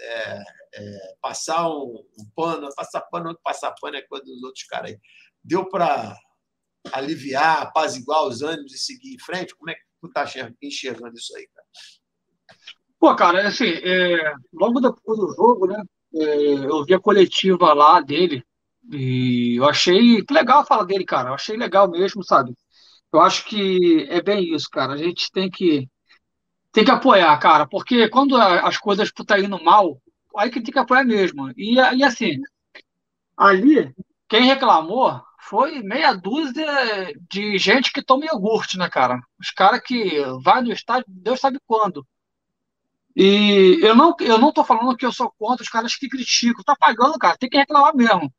é, 0.00 0.42
é, 0.74 1.14
passar 1.20 1.68
um, 1.68 2.04
um, 2.18 2.30
pano, 2.34 2.68
passar 2.74 3.00
pano, 3.02 3.38
passar 3.42 3.74
pano 3.80 3.96
é 3.96 4.02
coisa 4.02 4.24
dos 4.24 4.42
outros 4.42 4.64
caras 4.64 4.92
aí. 4.92 4.98
Deu 5.42 5.68
para 5.68 6.16
aliviar, 6.92 7.62
apaziguar 7.62 8.24
os 8.24 8.42
ânimos 8.42 8.72
e 8.74 8.78
seguir 8.78 9.14
em 9.14 9.18
frente? 9.18 9.56
Como 9.56 9.70
é 9.70 9.74
que 9.74 9.80
tu 10.00 10.08
está 10.08 10.24
enxergando 10.62 11.16
isso 11.16 11.36
aí? 11.36 11.48
Pô, 13.02 13.16
cara, 13.16 13.48
assim, 13.48 13.64
é, 13.66 14.32
logo 14.52 14.80
depois 14.80 15.18
do 15.18 15.34
jogo, 15.34 15.66
né, 15.66 15.82
é, 16.14 16.54
eu 16.70 16.84
vi 16.84 16.94
a 16.94 17.00
coletiva 17.00 17.74
lá 17.74 18.00
dele, 18.00 18.44
e 18.92 19.56
eu 19.58 19.64
achei 19.68 20.24
legal 20.30 20.60
a 20.60 20.64
fala 20.64 20.86
dele, 20.86 21.04
cara. 21.04 21.30
Eu 21.30 21.34
achei 21.34 21.56
legal 21.56 21.90
mesmo, 21.90 22.22
sabe? 22.22 22.54
Eu 23.12 23.20
acho 23.20 23.44
que 23.46 24.06
é 24.08 24.22
bem 24.22 24.54
isso, 24.54 24.68
cara. 24.70 24.92
A 24.92 24.96
gente 24.96 25.32
tem 25.32 25.50
que 25.50 25.88
tem 26.72 26.84
que 26.84 26.92
apoiar, 26.92 27.36
cara, 27.38 27.66
porque 27.66 28.08
quando 28.08 28.36
as 28.36 28.78
coisas 28.78 29.08
estão 29.08 29.26
tá 29.26 29.38
indo 29.40 29.62
mal, 29.64 30.00
aí 30.36 30.50
que 30.50 30.62
tem 30.62 30.72
que 30.72 30.78
apoiar 30.78 31.04
mesmo. 31.04 31.50
E, 31.56 31.74
e 31.76 32.04
assim, 32.04 32.38
ali, 33.36 33.92
quem 34.28 34.44
reclamou 34.44 35.20
foi 35.40 35.82
meia 35.82 36.14
dúzia 36.14 36.66
de 37.30 37.58
gente 37.58 37.92
que 37.92 38.02
toma 38.04 38.26
iogurte, 38.26 38.78
né, 38.78 38.88
cara? 38.88 39.20
Os 39.40 39.50
caras 39.50 39.80
que 39.84 40.22
vai 40.44 40.62
no 40.62 40.72
estádio, 40.72 41.06
Deus 41.08 41.40
sabe 41.40 41.58
quando. 41.66 42.06
E 43.14 43.78
eu 43.82 43.94
não, 43.94 44.14
eu 44.20 44.38
não 44.38 44.52
tô 44.52 44.64
falando 44.64 44.96
que 44.96 45.04
eu 45.04 45.12
sou 45.12 45.32
contra 45.38 45.62
os 45.62 45.68
caras 45.68 45.94
que 45.94 46.08
criticam. 46.08 46.64
Tá 46.64 46.74
pagando, 46.76 47.18
cara, 47.18 47.36
tem 47.36 47.48
que 47.48 47.58
reclamar 47.58 47.94
mesmo. 47.94 48.32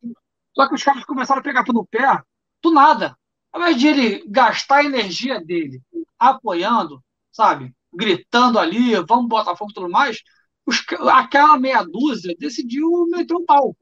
Só 0.56 0.68
que 0.68 0.76
os 0.76 0.84
caras 0.84 1.04
começaram 1.06 1.42
a 1.42 1.44
pegar 1.44 1.64
no 1.68 1.86
pé 1.86 2.22
do 2.62 2.72
nada. 2.72 3.18
Ao 3.52 3.62
invés 3.62 3.78
de 3.78 3.88
ele 3.88 4.24
gastar 4.28 4.78
a 4.78 4.86
energia 4.86 5.40
dele 5.40 5.82
apoiando, 6.18 7.04
sabe, 7.32 7.74
gritando 7.94 8.58
ali, 8.58 8.96
vamos 9.08 9.28
botar 9.28 9.56
fogo 9.56 9.72
e 9.72 9.74
tudo 9.74 9.90
mais, 9.90 10.22
os, 10.66 10.84
aquela 11.12 11.58
meia 11.60 11.84
dúzia 11.84 12.36
decidiu 12.40 13.06
meter 13.10 13.36
o 13.36 13.46
pau. 13.46 13.76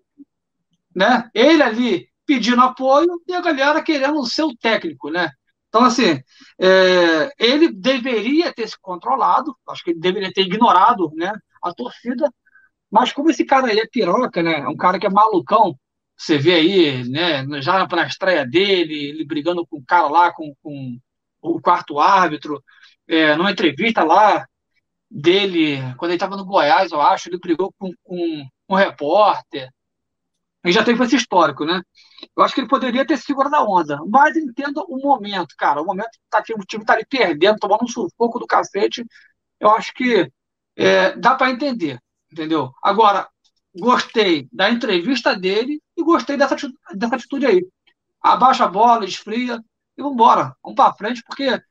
Né? 0.94 1.30
Ele 1.34 1.64
ali 1.64 2.10
pedindo 2.26 2.62
apoio 2.62 3.22
e 3.28 3.34
a 3.34 3.42
galera 3.42 3.84
querendo 3.84 4.26
ser 4.26 4.44
o 4.44 4.56
técnico, 4.56 5.10
né? 5.10 5.30
Então, 5.72 5.86
assim, 5.86 6.22
é, 6.60 7.32
ele 7.40 7.72
deveria 7.72 8.54
ter 8.54 8.68
se 8.68 8.78
controlado, 8.78 9.56
acho 9.70 9.82
que 9.86 9.92
ele 9.92 10.02
deveria 10.02 10.32
ter 10.32 10.42
ignorado 10.42 11.10
né, 11.16 11.32
a 11.64 11.74
torcida, 11.74 12.30
mas 12.92 13.14
como 13.14 13.30
esse 13.32 13.46
cara 13.46 13.68
aí 13.68 13.80
é 13.80 13.88
piroca, 13.88 14.44
né? 14.44 14.60
É 14.60 14.68
um 14.68 14.76
cara 14.76 15.00
que 15.00 15.08
é 15.08 15.10
malucão, 15.10 15.74
você 16.18 16.38
vê 16.38 16.56
aí, 16.56 17.10
né, 17.10 17.46
já 17.62 17.88
para 17.88 18.04
a 18.04 18.08
estreia 18.08 18.46
dele, 18.46 18.94
ele 18.94 19.26
brigando 19.26 19.66
com 19.66 19.78
o 19.78 19.86
cara 19.86 20.10
lá, 20.10 20.34
com, 20.34 20.54
com 20.62 21.00
o 21.42 21.62
quarto 21.62 22.00
árbitro, 22.00 22.62
é, 23.08 23.36
numa 23.38 23.52
entrevista 23.52 24.04
lá 24.04 24.46
dele, 25.10 25.78
quando 25.98 26.12
ele 26.12 26.18
estava 26.18 26.36
no 26.36 26.46
Goiás, 26.46 26.92
eu 26.92 27.00
acho, 27.02 27.30
ele 27.30 27.40
brigou 27.40 27.74
com, 27.80 27.92
com 28.04 28.46
um 28.70 28.76
repórter. 28.76 29.70
Ele 30.64 30.74
já 30.74 30.84
teve 30.84 31.02
esse 31.04 31.16
histórico, 31.16 31.66
né? 31.66 31.82
Eu 32.36 32.44
acho 32.44 32.54
que 32.56 32.62
ele 32.62 32.68
poderia 32.68 33.06
ter 33.06 33.18
segurado 33.18 33.56
a 33.56 33.64
onda, 33.64 34.00
mas 34.08 34.36
entendo 34.38 34.86
o 34.88 34.98
momento, 34.98 35.56
cara. 35.58 35.82
O 35.82 35.86
momento 35.86 36.12
que 36.12 36.20
tá, 36.30 36.42
o 36.58 36.66
time 36.66 36.84
está 36.84 36.94
ali 36.94 37.06
perdendo, 37.06 37.60
tomando 37.60 37.84
um 37.84 37.88
sufoco 37.88 38.40
do 38.40 38.48
cacete. 38.48 39.06
Eu 39.60 39.70
acho 39.72 39.94
que 39.94 40.32
é, 40.76 41.16
dá 41.18 41.36
para 41.36 41.52
entender, 41.52 42.00
entendeu? 42.32 42.72
Agora, 42.82 43.28
gostei 43.78 44.48
da 44.52 44.70
entrevista 44.70 45.36
dele 45.38 45.82
e 45.98 46.04
gostei 46.04 46.38
dessa, 46.38 46.56
dessa 46.94 47.16
atitude 47.16 47.46
aí. 47.46 47.68
Abaixa 48.22 48.66
a 48.66 48.68
bola, 48.68 49.06
esfria 49.06 49.60
e 49.98 50.02
vamos 50.02 50.14
embora. 50.14 50.56
Vamos 50.64 50.76
para 50.76 50.94
frente, 50.94 51.24
porque 51.24 51.62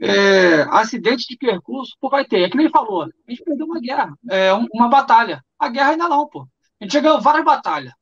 é, 0.00 0.62
acidente 0.70 1.26
de 1.28 1.36
percurso 1.36 1.96
pô, 2.00 2.08
vai 2.08 2.24
ter. 2.24 2.42
É 2.42 2.50
que 2.50 2.56
nem 2.56 2.70
falou, 2.70 3.04
a 3.04 3.30
gente 3.30 3.42
perdeu 3.44 3.66
uma 3.66 3.80
guerra, 3.80 4.14
é, 4.30 4.52
uma 4.52 4.88
batalha. 4.88 5.42
A 5.58 5.68
guerra 5.68 5.90
ainda 5.90 6.08
não, 6.08 6.28
pô. 6.28 6.46
A 6.80 6.84
gente 6.84 6.92
já 6.92 7.00
ganhou 7.00 7.20
várias 7.20 7.44
batalhas. 7.44 7.92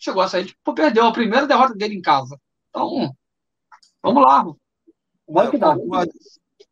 Chegou 0.00 0.22
a 0.22 0.28
sair, 0.28 0.52
pô, 0.64 0.74
perdeu 0.74 1.04
a 1.04 1.12
primeira 1.12 1.46
derrota 1.46 1.74
dele 1.74 1.94
em 1.94 2.02
casa. 2.02 2.36
Então, 2.70 3.14
Vamos 4.02 4.22
lá. 4.22 4.44
Vai 5.28 5.50
que 5.50 5.58
dá. 5.58 5.76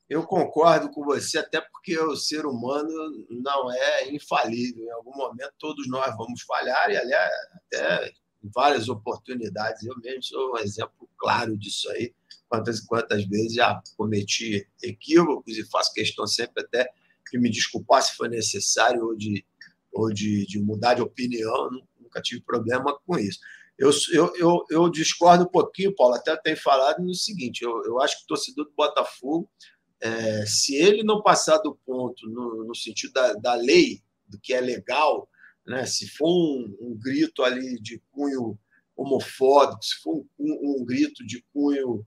Eu 0.09 0.24
concordo 0.24 0.90
com 0.90 1.05
você, 1.05 1.38
até 1.38 1.60
porque 1.60 1.98
o 1.98 2.16
ser 2.16 2.46
humano 2.46 2.88
não 3.28 3.70
é 3.70 4.10
infalível. 4.10 4.84
Em 4.84 4.90
algum 4.90 5.14
momento 5.14 5.52
todos 5.59 5.86
nós 5.88 6.16
vamos 6.16 6.42
falhar, 6.42 6.90
e 6.90 6.96
aliás, 6.96 7.30
até 7.52 8.12
em 8.42 8.48
várias 8.55 8.88
oportunidades. 8.88 9.84
Eu 9.84 9.94
mesmo 10.02 10.22
sou 10.22 10.55
um 10.55 10.59
exemplo 10.59 11.09
claro 11.18 11.56
disso 11.59 11.90
aí. 11.90 12.14
Quantas 12.48 12.78
e 12.78 12.86
quantas 12.86 13.26
vezes 13.26 13.55
já 13.55 13.82
cometi 13.96 14.66
equívocos 14.82 15.59
e 15.59 15.68
faço 15.68 15.92
questão 15.92 16.26
sempre 16.26 16.64
até 16.64 16.90
de 17.30 17.38
me 17.38 17.50
desculpar 17.50 18.02
se 18.02 18.16
for 18.16 18.30
necessário 18.30 19.05
ou 19.05 19.14
de, 19.14 19.44
ou 19.92 20.10
de, 20.10 20.46
de 20.46 20.59
mudar 20.59 20.94
de 20.94 21.02
opinião. 21.02 21.68
Nunca 22.09 22.22
tive 22.22 22.40
problema 22.40 22.98
com 23.06 23.18
isso. 23.18 23.39
Eu, 23.78 23.90
eu, 24.12 24.32
eu, 24.36 24.64
eu, 24.70 24.89
discordo 24.89 25.44
um 25.44 25.48
pouquinho, 25.48 25.94
Paulo, 25.94 26.14
até 26.14 26.36
tenho 26.36 26.56
falado 26.56 27.01
no 27.01 27.14
seguinte: 27.14 27.62
eu, 27.62 27.85
eu 27.85 28.01
acho 28.01 28.18
que 28.18 28.24
o 28.24 28.26
torcedor 28.26 28.64
do 28.64 28.72
Botafogo, 28.76 29.48
é, 30.01 30.44
se 30.47 30.74
ele 30.74 31.05
não 31.05 31.22
passar 31.22 31.59
do 31.59 31.78
ponto 31.86 32.28
no, 32.28 32.64
no 32.64 32.74
sentido 32.74 33.12
da, 33.12 33.35
da 33.35 33.55
lei, 33.55 34.02
do 34.26 34.39
que 34.40 34.52
é 34.52 34.60
legal, 34.60 35.28
né? 35.66 35.86
se 35.86 36.09
for 36.09 36.28
um, 36.28 36.76
um 36.80 36.98
grito 36.98 37.44
ali 37.44 37.80
de 37.80 38.02
cunho 38.10 38.59
homofóbico, 38.97 39.85
se 39.85 39.94
for 40.02 40.26
um, 40.39 40.80
um 40.80 40.85
grito 40.85 41.24
de 41.24 41.44
cunho 41.52 42.05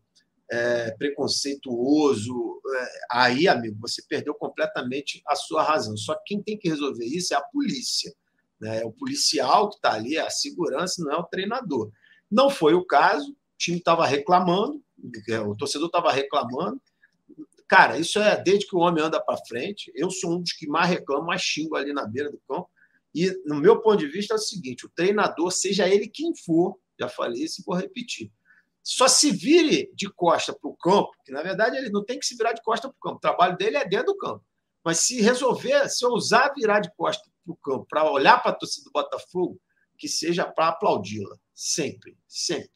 é, 0.52 0.91
preconceituoso, 0.91 2.61
é, 2.76 2.88
aí, 3.11 3.48
amigo, 3.48 3.78
você 3.80 4.03
perdeu 4.10 4.36
completamente 4.36 5.22
a 5.26 5.36
sua 5.36 5.64
razão. 5.64 5.95
Só 5.95 6.14
que 6.15 6.23
quem 6.26 6.44
tem 6.44 6.57
que 6.57 6.68
resolver 6.68 7.06
isso 7.06 7.34
é 7.34 7.38
a 7.38 7.41
polícia. 7.41 8.14
Né? 8.61 8.81
É 8.81 8.85
o 8.85 8.91
policial 8.91 9.69
que 9.69 9.75
está 9.75 9.93
ali, 9.93 10.17
a 10.17 10.29
segurança, 10.29 11.03
não 11.03 11.11
é 11.11 11.17
o 11.17 11.23
treinador. 11.23 11.91
Não 12.29 12.49
foi 12.49 12.73
o 12.73 12.85
caso, 12.85 13.31
o 13.31 13.35
time 13.57 13.77
estava 13.77 14.05
reclamando, 14.05 14.81
é, 15.27 15.39
o 15.39 15.55
torcedor 15.55 15.88
estava 15.88 16.11
reclamando. 16.11 16.79
Cara, 17.67 17.97
isso 17.97 18.19
é 18.19 18.41
desde 18.41 18.67
que 18.67 18.75
o 18.75 18.79
homem 18.79 19.03
anda 19.03 19.19
para 19.19 19.43
frente. 19.47 19.91
Eu 19.95 20.11
sou 20.11 20.33
um 20.33 20.41
dos 20.41 20.53
que 20.53 20.67
mais 20.67 20.89
reclamo, 20.89 21.25
mais 21.25 21.41
xingo 21.41 21.75
ali 21.75 21.91
na 21.91 22.05
beira 22.05 22.29
do 22.29 22.39
campo. 22.47 22.69
E, 23.13 23.29
no 23.45 23.55
meu 23.55 23.81
ponto 23.81 23.97
de 23.97 24.07
vista, 24.07 24.35
é 24.35 24.38
o 24.38 24.39
seguinte: 24.39 24.85
o 24.85 24.89
treinador, 24.89 25.51
seja 25.51 25.88
ele 25.88 26.07
quem 26.07 26.33
for, 26.35 26.77
já 26.99 27.09
falei 27.09 27.43
isso 27.43 27.61
e 27.61 27.65
vou 27.65 27.75
repetir, 27.75 28.31
só 28.83 29.07
se 29.07 29.31
vire 29.31 29.91
de 29.93 30.09
costa 30.09 30.53
para 30.53 30.69
o 30.69 30.75
campo, 30.75 31.11
que 31.25 31.31
na 31.31 31.41
verdade 31.41 31.77
ele 31.77 31.89
não 31.89 32.03
tem 32.03 32.19
que 32.19 32.25
se 32.25 32.35
virar 32.35 32.53
de 32.53 32.61
costa 32.61 32.88
para 32.88 32.95
o 32.97 32.99
campo, 32.99 33.17
o 33.17 33.21
trabalho 33.21 33.57
dele 33.57 33.77
é 33.77 33.88
dentro 33.88 34.07
do 34.07 34.17
campo. 34.17 34.43
Mas 34.83 34.99
se 34.99 35.21
resolver, 35.21 35.88
se 35.89 36.05
ousar 36.05 36.53
virar 36.55 36.79
de 36.79 36.91
costa 36.95 37.31
para 37.43 37.53
o 37.53 37.55
campo, 37.55 37.85
para 37.89 38.11
olhar 38.11 38.41
para 38.41 38.51
a 38.51 38.55
torcida 38.55 38.85
do 38.85 38.91
Botafogo, 38.91 39.59
que 39.97 40.07
seja 40.07 40.45
para 40.45 40.69
aplaudi-la, 40.69 41.38
sempre, 41.53 42.18
sempre. 42.27 42.72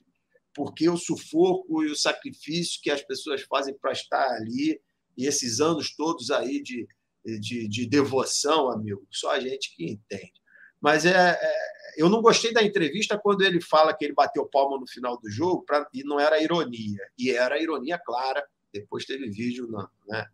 Porque 0.53 0.87
o 0.89 0.97
sufoco 0.97 1.83
e 1.83 1.91
o 1.91 1.95
sacrifício 1.95 2.79
que 2.81 2.91
as 2.91 3.01
pessoas 3.01 3.41
fazem 3.43 3.77
para 3.77 3.91
estar 3.91 4.27
ali, 4.35 4.79
e 5.17 5.25
esses 5.25 5.59
anos 5.59 5.95
todos 5.95 6.31
aí 6.31 6.61
de, 6.61 6.87
de, 7.25 7.67
de 7.67 7.85
devoção, 7.87 8.71
amigo, 8.71 9.05
só 9.11 9.31
a 9.31 9.39
gente 9.39 9.75
que 9.75 9.85
entende. 9.85 10.33
Mas 10.79 11.05
é, 11.05 11.31
é, 11.31 11.51
eu 11.97 12.09
não 12.09 12.21
gostei 12.21 12.53
da 12.53 12.63
entrevista 12.63 13.17
quando 13.17 13.41
ele 13.41 13.59
fala 13.59 13.93
que 13.93 14.05
ele 14.05 14.13
bateu 14.13 14.45
palma 14.45 14.77
no 14.79 14.87
final 14.87 15.17
do 15.19 15.29
jogo 15.29 15.63
pra, 15.63 15.87
e 15.93 16.03
não 16.03 16.19
era 16.19 16.41
ironia. 16.41 17.01
E 17.17 17.31
era 17.31 17.59
ironia 17.59 17.97
clara. 17.97 18.45
Depois 18.71 19.05
teve 19.05 19.29
vídeo 19.29 19.67
na, 19.67 19.89
né, 20.07 20.27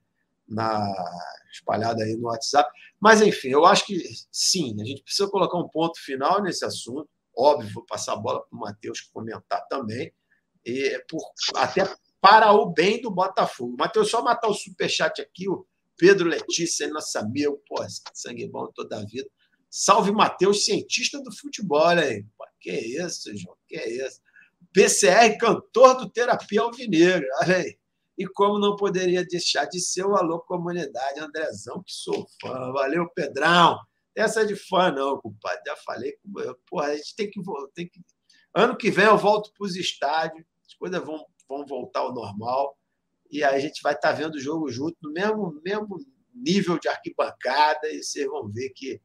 na, 0.52 0.94
espalhado 1.52 2.02
aí 2.02 2.16
no 2.16 2.28
WhatsApp. 2.28 2.70
Mas, 3.00 3.22
enfim, 3.22 3.50
eu 3.50 3.66
acho 3.66 3.86
que 3.86 4.02
sim, 4.32 4.76
a 4.82 4.86
gente 4.86 5.04
precisa 5.04 5.30
colocar 5.30 5.58
um 5.58 5.68
ponto 5.68 6.00
final 6.00 6.42
nesse 6.42 6.66
assunto. 6.66 7.10
Óbvio, 7.36 7.74
vou 7.74 7.86
passar 7.86 8.14
a 8.14 8.18
bola 8.18 8.42
para 8.42 8.58
o 8.58 8.60
Matheus 8.60 9.02
comentar 9.02 9.66
também. 9.68 10.14
E 10.66 11.04
por, 11.10 11.22
até 11.56 11.92
para 12.20 12.52
o 12.54 12.72
bem 12.72 13.02
do 13.02 13.10
Botafogo. 13.10 13.76
Matheus, 13.78 14.12
só 14.12 14.22
matar 14.22 14.48
o 14.48 14.54
superchat 14.54 15.22
aqui, 15.22 15.50
o 15.50 15.66
Pedro 15.98 16.28
Letícia, 16.28 16.88
nosso 16.90 17.18
amigo, 17.18 17.62
pô, 17.68 17.84
sangue 18.14 18.48
bom 18.48 18.68
toda 18.74 18.98
a 19.00 19.06
vida. 19.06 19.28
Salve 19.70 20.12
Matheus, 20.12 20.66
cientista 20.66 21.22
do 21.22 21.36
futebol, 21.36 21.88
aí. 21.88 22.24
Pô, 22.38 22.46
que 22.60 22.72
isso, 22.72 23.36
João, 23.36 23.56
que 23.68 23.78
isso. 23.78 24.20
PCR, 24.74 25.38
cantor 25.38 25.98
do 25.98 26.10
Terapia 26.10 26.62
Alvinegro, 26.62 27.26
olha 27.42 27.58
aí. 27.58 27.81
E 28.18 28.28
como 28.28 28.60
não 28.60 28.76
poderia 28.76 29.26
deixar 29.26 29.66
de 29.66 29.80
ser 29.80 30.06
o 30.06 30.16
Alô 30.16 30.40
Comunidade, 30.42 31.20
Andrezão, 31.20 31.82
que 31.84 31.94
sou 31.94 32.28
fã. 32.42 32.72
Valeu, 32.72 33.10
Pedrão. 33.16 33.80
Essa 34.16 34.46
de 34.46 34.56
fã, 34.56 34.92
não, 34.92 35.20
compadre. 35.20 35.62
Já 35.66 35.76
falei. 35.78 36.14
Porra, 36.70 36.88
a 36.88 36.96
gente 36.96 37.16
tem 37.16 37.30
que, 37.30 37.42
tem 37.74 37.88
que. 37.88 38.02
Ano 38.54 38.78
que 38.78 38.92
vem 38.92 39.06
eu 39.06 39.18
volto 39.18 39.52
para 39.58 39.66
os 39.66 39.76
estádios, 39.76 40.46
as 40.68 40.74
coisas 40.74 41.04
vão, 41.04 41.26
vão 41.48 41.66
voltar 41.66 42.02
ao 42.02 42.14
normal 42.14 42.78
e 43.32 43.44
aí 43.44 43.56
a 43.56 43.60
gente 43.60 43.82
vai 43.82 43.94
estar 43.94 44.10
tá 44.10 44.14
vendo 44.14 44.36
o 44.36 44.40
jogo 44.40 44.70
junto, 44.70 44.98
no 45.02 45.12
mesmo, 45.14 45.60
mesmo 45.64 45.98
nível 46.36 46.78
de 46.78 46.90
arquibancada, 46.90 47.90
e 47.90 48.04
vocês 48.04 48.28
vão 48.28 48.50
ver 48.50 48.72
que, 48.72 49.02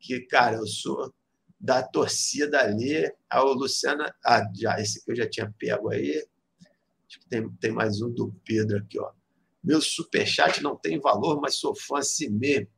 que 0.00 0.20
cara, 0.22 0.56
eu 0.56 0.66
sou 0.66 1.14
da 1.58 1.82
torcida 1.82 2.60
ali. 2.60 3.08
Ah, 3.28 3.44
o 3.44 3.52
Luciano, 3.52 4.04
ah, 4.26 4.42
já, 4.54 4.80
esse 4.80 5.04
que 5.04 5.12
eu 5.12 5.16
já 5.16 5.28
tinha 5.30 5.54
pego 5.56 5.90
aí. 5.90 6.26
Acho 7.10 7.18
que 7.18 7.28
tem, 7.28 7.48
tem 7.56 7.72
mais 7.72 8.00
um 8.00 8.08
do 8.08 8.32
Pedro 8.44 8.78
aqui, 8.78 9.00
ó. 9.00 9.10
Meu 9.64 9.80
superchat 9.80 10.62
não 10.62 10.76
tem 10.76 11.00
valor, 11.00 11.40
mas 11.40 11.56
sou 11.56 11.74
fã 11.74 11.98
assim 11.98 12.30
mesmo. 12.30 12.68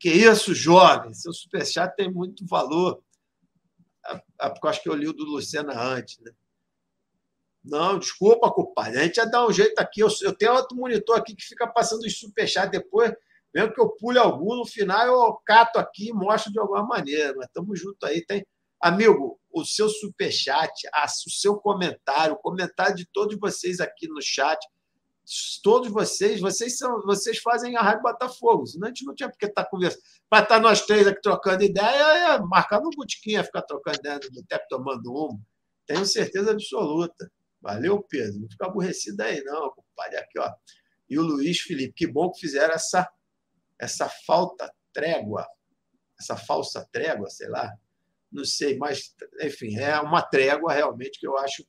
Que 0.00 0.10
isso, 0.10 0.52
jovem? 0.52 1.14
Seu 1.14 1.32
superchat 1.32 1.94
tem 1.94 2.12
muito 2.12 2.44
valor. 2.44 3.00
Ah, 4.04 4.20
ah, 4.40 4.50
porque 4.50 4.66
acho 4.66 4.82
que 4.82 4.88
eu 4.88 4.96
li 4.96 5.06
o 5.06 5.12
do 5.12 5.24
Luciano 5.24 5.70
antes, 5.72 6.18
né? 6.18 6.32
Não, 7.64 8.00
desculpa, 8.00 8.50
culpado. 8.50 8.98
A 8.98 9.04
gente 9.04 9.18
ia 9.18 9.26
dar 9.26 9.46
um 9.46 9.52
jeito 9.52 9.78
aqui. 9.78 10.00
Eu, 10.00 10.08
eu 10.22 10.36
tenho 10.36 10.54
outro 10.54 10.76
monitor 10.76 11.16
aqui 11.16 11.32
que 11.36 11.44
fica 11.44 11.64
passando 11.64 12.00
os 12.00 12.18
superchats 12.18 12.72
depois. 12.72 13.14
Mesmo 13.54 13.72
que 13.72 13.80
eu 13.80 13.90
pule 13.90 14.18
algum, 14.18 14.56
no 14.56 14.66
final 14.66 15.06
eu 15.06 15.34
cato 15.46 15.78
aqui 15.78 16.08
e 16.08 16.12
mostro 16.12 16.50
de 16.50 16.58
alguma 16.58 16.84
maneira. 16.84 17.32
Mas 17.36 17.46
estamos 17.46 17.78
juntos 17.78 18.02
aí. 18.02 18.26
Tem... 18.26 18.44
Amigo, 18.82 19.38
o 19.52 19.64
seu 19.64 19.88
superchat, 19.88 20.72
o 21.26 21.30
seu 21.30 21.56
comentário, 21.56 22.34
o 22.34 22.38
comentário 22.38 22.96
de 22.96 23.06
todos 23.12 23.38
vocês 23.38 23.78
aqui 23.78 24.08
no 24.08 24.20
chat, 24.20 24.58
todos 25.62 25.88
vocês, 25.88 26.40
vocês 26.40 26.76
são, 26.78 27.00
vocês 27.02 27.38
fazem 27.38 27.76
a 27.76 27.80
Rádio 27.80 28.02
Botafogo. 28.02 28.66
Senão 28.66 28.88
a 28.88 28.90
gente 28.90 29.04
não 29.04 29.14
tinha 29.14 29.30
porque 29.30 29.46
estar 29.46 29.62
tá 29.62 29.70
conversando. 29.70 30.02
Para 30.28 30.42
estar 30.42 30.56
tá 30.56 30.60
nós 30.60 30.84
três 30.84 31.06
aqui 31.06 31.22
trocando 31.22 31.62
ideia, 31.62 32.34
é 32.34 32.40
marcar 32.40 32.80
no 32.80 32.90
botiquinho, 32.90 33.44
ficar 33.44 33.62
trocando 33.62 33.98
ideia 33.98 34.18
no 34.20 34.32
boteco, 34.32 34.64
tomando 34.68 35.12
um. 35.12 35.40
Tenho 35.86 36.04
certeza 36.04 36.50
absoluta. 36.50 37.30
Valeu, 37.60 38.02
Pedro. 38.02 38.40
Não 38.40 38.50
fica 38.50 38.66
aborrecido 38.66 39.20
aí, 39.20 39.40
não, 39.44 39.70
compadre. 39.70 40.16
Aqui, 40.18 40.40
ó. 40.40 40.52
E 41.08 41.16
o 41.20 41.22
Luiz 41.22 41.60
Felipe, 41.60 41.94
que 41.94 42.06
bom 42.08 42.32
que 42.32 42.40
fizeram 42.40 42.74
essa, 42.74 43.08
essa 43.78 44.08
falta 44.26 44.68
trégua, 44.92 45.46
essa 46.18 46.36
falsa 46.36 46.84
trégua, 46.90 47.30
sei 47.30 47.48
lá. 47.48 47.72
Não 48.32 48.44
sei, 48.44 48.78
mas, 48.78 49.14
enfim, 49.42 49.76
é 49.76 50.00
uma 50.00 50.22
trégua 50.22 50.72
realmente 50.72 51.20
que 51.20 51.26
eu 51.26 51.36
acho 51.36 51.64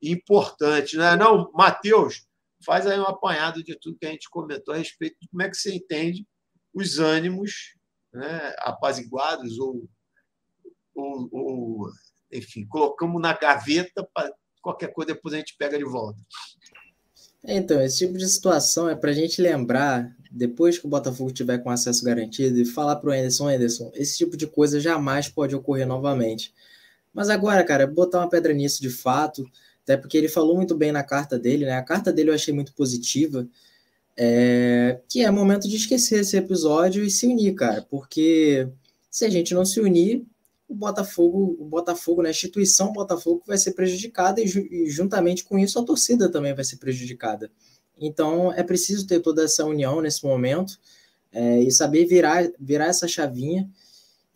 importante. 0.00 0.96
Não 0.96 1.04
é, 1.04 1.16
não, 1.16 1.50
Matheus? 1.52 2.26
Faz 2.64 2.86
aí 2.86 2.98
um 2.98 3.04
apanhado 3.04 3.62
de 3.62 3.76
tudo 3.78 3.98
que 3.98 4.06
a 4.06 4.10
gente 4.10 4.30
comentou 4.30 4.72
a 4.72 4.78
respeito 4.78 5.16
de 5.20 5.28
como 5.28 5.42
é 5.42 5.50
que 5.50 5.56
você 5.56 5.74
entende 5.74 6.26
os 6.72 6.98
ânimos 6.98 7.74
né, 8.12 8.54
apaziguados 8.58 9.58
ou, 9.58 9.88
ou, 10.94 11.28
ou 11.32 11.90
enfim, 12.32 12.66
colocamos 12.66 13.20
na 13.20 13.32
gaveta 13.32 14.08
para 14.14 14.32
qualquer 14.62 14.92
coisa 14.92 15.14
depois 15.14 15.34
a 15.34 15.38
gente 15.38 15.56
pega 15.58 15.76
de 15.76 15.84
volta. 15.84 16.20
Então, 17.46 17.82
esse 17.82 17.98
tipo 17.98 18.16
de 18.16 18.26
situação 18.26 18.88
é 18.88 18.94
para 18.94 19.10
a 19.10 19.14
gente 19.14 19.40
lembrar, 19.42 20.10
depois 20.30 20.78
que 20.78 20.86
o 20.86 20.88
Botafogo 20.88 21.30
tiver 21.30 21.58
com 21.58 21.68
acesso 21.70 22.04
garantido, 22.04 22.58
e 22.58 22.64
falar 22.64 22.96
para 22.96 23.10
o 23.10 23.12
Anderson, 23.12 23.48
Anderson, 23.48 23.92
esse 23.94 24.16
tipo 24.16 24.36
de 24.36 24.46
coisa 24.46 24.80
jamais 24.80 25.28
pode 25.28 25.54
ocorrer 25.54 25.86
novamente. 25.86 26.54
Mas 27.12 27.28
agora, 27.28 27.62
cara, 27.62 27.86
botar 27.86 28.20
uma 28.20 28.30
pedra 28.30 28.52
nisso 28.54 28.80
de 28.80 28.88
fato, 28.90 29.46
até 29.82 29.96
porque 29.96 30.16
ele 30.16 30.28
falou 30.28 30.56
muito 30.56 30.74
bem 30.74 30.90
na 30.90 31.02
carta 31.02 31.38
dele, 31.38 31.66
né? 31.66 31.76
A 31.76 31.82
carta 31.82 32.12
dele 32.12 32.30
eu 32.30 32.34
achei 32.34 32.54
muito 32.54 32.72
positiva, 32.72 33.46
é... 34.16 35.00
que 35.08 35.22
é 35.22 35.30
momento 35.30 35.68
de 35.68 35.76
esquecer 35.76 36.20
esse 36.20 36.36
episódio 36.36 37.04
e 37.04 37.10
se 37.10 37.26
unir, 37.26 37.54
cara, 37.54 37.82
porque 37.90 38.68
se 39.10 39.24
a 39.24 39.30
gente 39.30 39.54
não 39.54 39.64
se 39.64 39.80
unir, 39.80 40.24
o 40.74 40.76
Botafogo, 40.76 41.56
o 41.58 41.64
Botafogo, 41.64 42.22
né, 42.22 42.28
a 42.28 42.30
instituição 42.30 42.92
Botafogo 42.92 43.42
vai 43.46 43.56
ser 43.56 43.72
prejudicada 43.72 44.40
e, 44.40 44.44
e, 44.44 44.90
juntamente 44.90 45.44
com 45.44 45.56
isso 45.58 45.78
a 45.78 45.84
torcida 45.84 46.28
também 46.28 46.52
vai 46.52 46.64
ser 46.64 46.76
prejudicada. 46.76 47.50
Então 47.96 48.52
é 48.52 48.62
preciso 48.62 49.06
ter 49.06 49.20
toda 49.20 49.44
essa 49.44 49.64
união 49.64 50.00
nesse 50.00 50.24
momento 50.24 50.78
é, 51.32 51.60
e 51.60 51.70
saber 51.70 52.06
virar, 52.06 52.50
virar 52.58 52.86
essa 52.86 53.06
chavinha. 53.06 53.70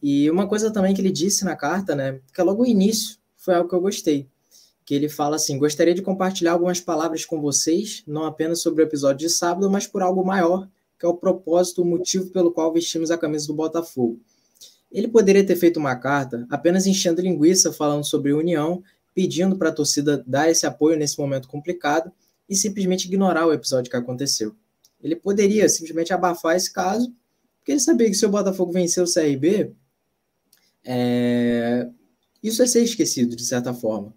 E 0.00 0.30
uma 0.30 0.46
coisa 0.46 0.72
também 0.72 0.94
que 0.94 1.00
ele 1.00 1.10
disse 1.10 1.44
na 1.44 1.56
carta, 1.56 1.94
né, 1.94 2.20
que 2.32 2.40
é 2.40 2.44
logo 2.44 2.62
o 2.62 2.66
início, 2.66 3.18
foi 3.36 3.54
algo 3.54 3.68
que 3.68 3.74
eu 3.74 3.80
gostei, 3.80 4.28
que 4.84 4.94
ele 4.94 5.08
fala 5.08 5.36
assim: 5.36 5.58
gostaria 5.58 5.94
de 5.94 6.02
compartilhar 6.02 6.52
algumas 6.52 6.80
palavras 6.80 7.24
com 7.24 7.40
vocês, 7.40 8.04
não 8.06 8.24
apenas 8.24 8.62
sobre 8.62 8.82
o 8.82 8.86
episódio 8.86 9.26
de 9.26 9.34
sábado, 9.34 9.68
mas 9.68 9.88
por 9.88 10.02
algo 10.02 10.24
maior, 10.24 10.68
que 10.96 11.04
é 11.04 11.08
o 11.08 11.14
propósito, 11.14 11.82
o 11.82 11.84
motivo 11.84 12.30
pelo 12.30 12.52
qual 12.52 12.72
vestimos 12.72 13.10
a 13.10 13.18
camisa 13.18 13.48
do 13.48 13.54
Botafogo. 13.54 14.20
Ele 14.90 15.08
poderia 15.08 15.44
ter 15.44 15.56
feito 15.56 15.78
uma 15.78 15.96
carta 15.96 16.46
apenas 16.50 16.86
enchendo 16.86 17.20
linguiça 17.20 17.72
falando 17.72 18.04
sobre 18.04 18.32
união, 18.32 18.82
pedindo 19.14 19.56
para 19.56 19.68
a 19.68 19.72
torcida 19.72 20.22
dar 20.26 20.50
esse 20.50 20.66
apoio 20.66 20.98
nesse 20.98 21.18
momento 21.18 21.48
complicado, 21.48 22.12
e 22.48 22.56
simplesmente 22.56 23.06
ignorar 23.06 23.46
o 23.46 23.52
episódio 23.52 23.90
que 23.90 23.96
aconteceu. 23.96 24.54
Ele 25.02 25.14
poderia 25.14 25.68
simplesmente 25.68 26.12
abafar 26.12 26.56
esse 26.56 26.72
caso, 26.72 27.12
porque 27.58 27.72
ele 27.72 27.80
sabia 27.80 28.08
que 28.08 28.14
se 28.14 28.24
o 28.24 28.30
Botafogo 28.30 28.72
vencer 28.72 29.02
o 29.02 29.12
CRB, 29.12 29.72
é... 30.84 31.88
isso 32.42 32.62
é 32.62 32.66
ser 32.66 32.82
esquecido, 32.82 33.36
de 33.36 33.44
certa 33.44 33.74
forma. 33.74 34.14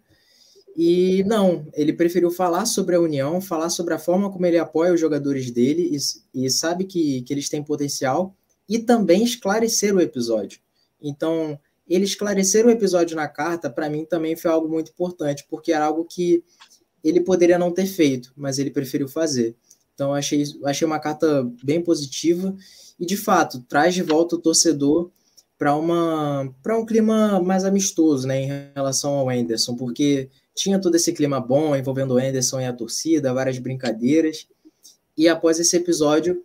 E 0.78 1.24
não, 1.26 1.68
ele 1.74 1.92
preferiu 1.92 2.32
falar 2.32 2.66
sobre 2.66 2.96
a 2.96 3.02
União, 3.02 3.42
falar 3.42 3.70
sobre 3.70 3.94
a 3.94 4.00
forma 4.00 4.32
como 4.32 4.46
ele 4.46 4.58
apoia 4.58 4.94
os 4.94 5.00
jogadores 5.00 5.52
dele 5.52 5.92
e, 6.34 6.46
e 6.46 6.50
sabe 6.50 6.86
que, 6.86 7.22
que 7.24 7.34
eles 7.34 7.50
têm 7.50 7.62
potencial 7.62 8.34
e 8.72 8.80
também 8.80 9.22
esclarecer 9.22 9.94
o 9.94 10.00
episódio. 10.00 10.62
Então, 11.02 11.60
ele 11.90 12.06
esclarecer 12.06 12.66
o 12.66 12.70
episódio 12.70 13.18
na 13.18 13.28
carta, 13.28 13.70
para 13.70 13.90
mim, 13.90 14.06
também 14.06 14.34
foi 14.34 14.50
algo 14.50 14.70
muito 14.70 14.92
importante, 14.92 15.46
porque 15.50 15.74
era 15.74 15.84
algo 15.84 16.06
que 16.06 16.42
ele 17.04 17.20
poderia 17.20 17.60
não 17.60 17.70
ter 17.70 17.86
feito, 17.86 18.32
mas 18.34 18.60
ele 18.60 18.72
preferiu 18.72 19.10
fazer. 19.10 19.58
Então, 19.94 20.14
achei, 20.14 20.46
achei 20.64 20.88
uma 20.88 21.00
carta 21.00 21.46
bem 21.62 21.82
positiva 21.82 22.56
e, 22.98 23.06
de 23.06 23.18
fato, 23.18 23.60
traz 23.68 23.94
de 23.94 24.04
volta 24.04 24.38
o 24.38 24.42
torcedor 24.42 25.12
para 25.58 25.76
um 25.76 26.86
clima 26.86 27.42
mais 27.42 27.66
amistoso 27.66 28.26
né, 28.26 28.42
em 28.42 28.72
relação 28.74 29.16
ao 29.16 29.30
Anderson, 29.30 29.76
porque 29.76 30.30
tinha 30.56 30.80
todo 30.80 30.96
esse 30.96 31.12
clima 31.12 31.42
bom 31.42 31.76
envolvendo 31.76 32.14
o 32.14 32.18
Anderson 32.18 32.62
e 32.62 32.66
a 32.66 32.74
torcida, 32.74 33.34
várias 33.34 33.60
brincadeiras, 33.60 34.48
e 35.18 35.28
após 35.28 35.60
esse 35.60 35.76
episódio 35.76 36.42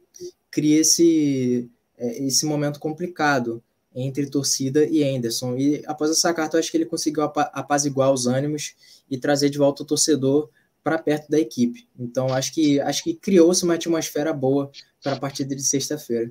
cria 0.51 0.81
esse, 0.81 1.71
é, 1.99 2.25
esse 2.25 2.45
momento 2.47 2.79
complicado 2.81 3.63
entre 3.95 4.29
torcida 4.29 4.85
e 4.85 5.03
Anderson. 5.03 5.57
E 5.57 5.83
após 5.87 6.11
essa 6.11 6.33
carta, 6.35 6.57
eu 6.57 6.61
acho 6.61 6.71
que 6.71 6.77
ele 6.77 6.85
conseguiu 6.85 7.23
apaziguar 7.25 8.13
os 8.13 8.27
ânimos 8.27 8.75
e 9.11 9.17
trazer 9.17 9.49
de 9.49 9.57
volta 9.57 9.83
o 9.83 9.87
torcedor 9.87 10.51
para 10.85 10.99
perto 10.99 11.31
da 11.31 11.41
equipe. 11.41 11.89
Então, 11.99 12.33
acho 12.33 12.53
que 12.53 12.79
acho 12.79 13.03
que 13.03 13.15
criou-se 13.15 13.65
uma 13.65 13.75
atmosfera 13.75 14.33
boa 14.33 14.71
para 15.03 15.13
a 15.13 15.19
partida 15.19 15.57
de 15.57 15.63
sexta-feira. 15.63 16.31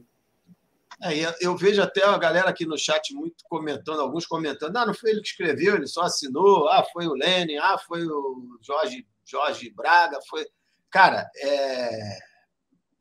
É, 1.04 1.12
eu 1.42 1.58
vejo 1.58 1.82
até 1.82 2.04
a 2.06 2.18
galera 2.18 2.50
aqui 2.50 2.66
no 2.66 2.78
chat 2.78 3.14
muito 3.14 3.44
comentando, 3.50 4.00
alguns 4.00 4.26
comentando, 4.26 4.78
ah, 4.78 4.86
não 4.86 4.94
foi 4.94 5.10
ele 5.10 5.22
que 5.22 5.28
escreveu, 5.28 5.76
ele 5.76 5.88
só 5.88 6.04
assinou, 6.04 6.70
ah, 6.70 6.86
foi 6.94 7.06
o 7.06 7.14
Lenin, 7.14 7.58
ah, 7.58 7.78
foi 7.78 8.06
o 8.06 8.58
Jorge, 8.62 9.06
Jorge 9.26 9.70
Braga, 9.72 10.20
foi. 10.30 10.48
Cara, 10.90 11.30
é... 11.36 12.18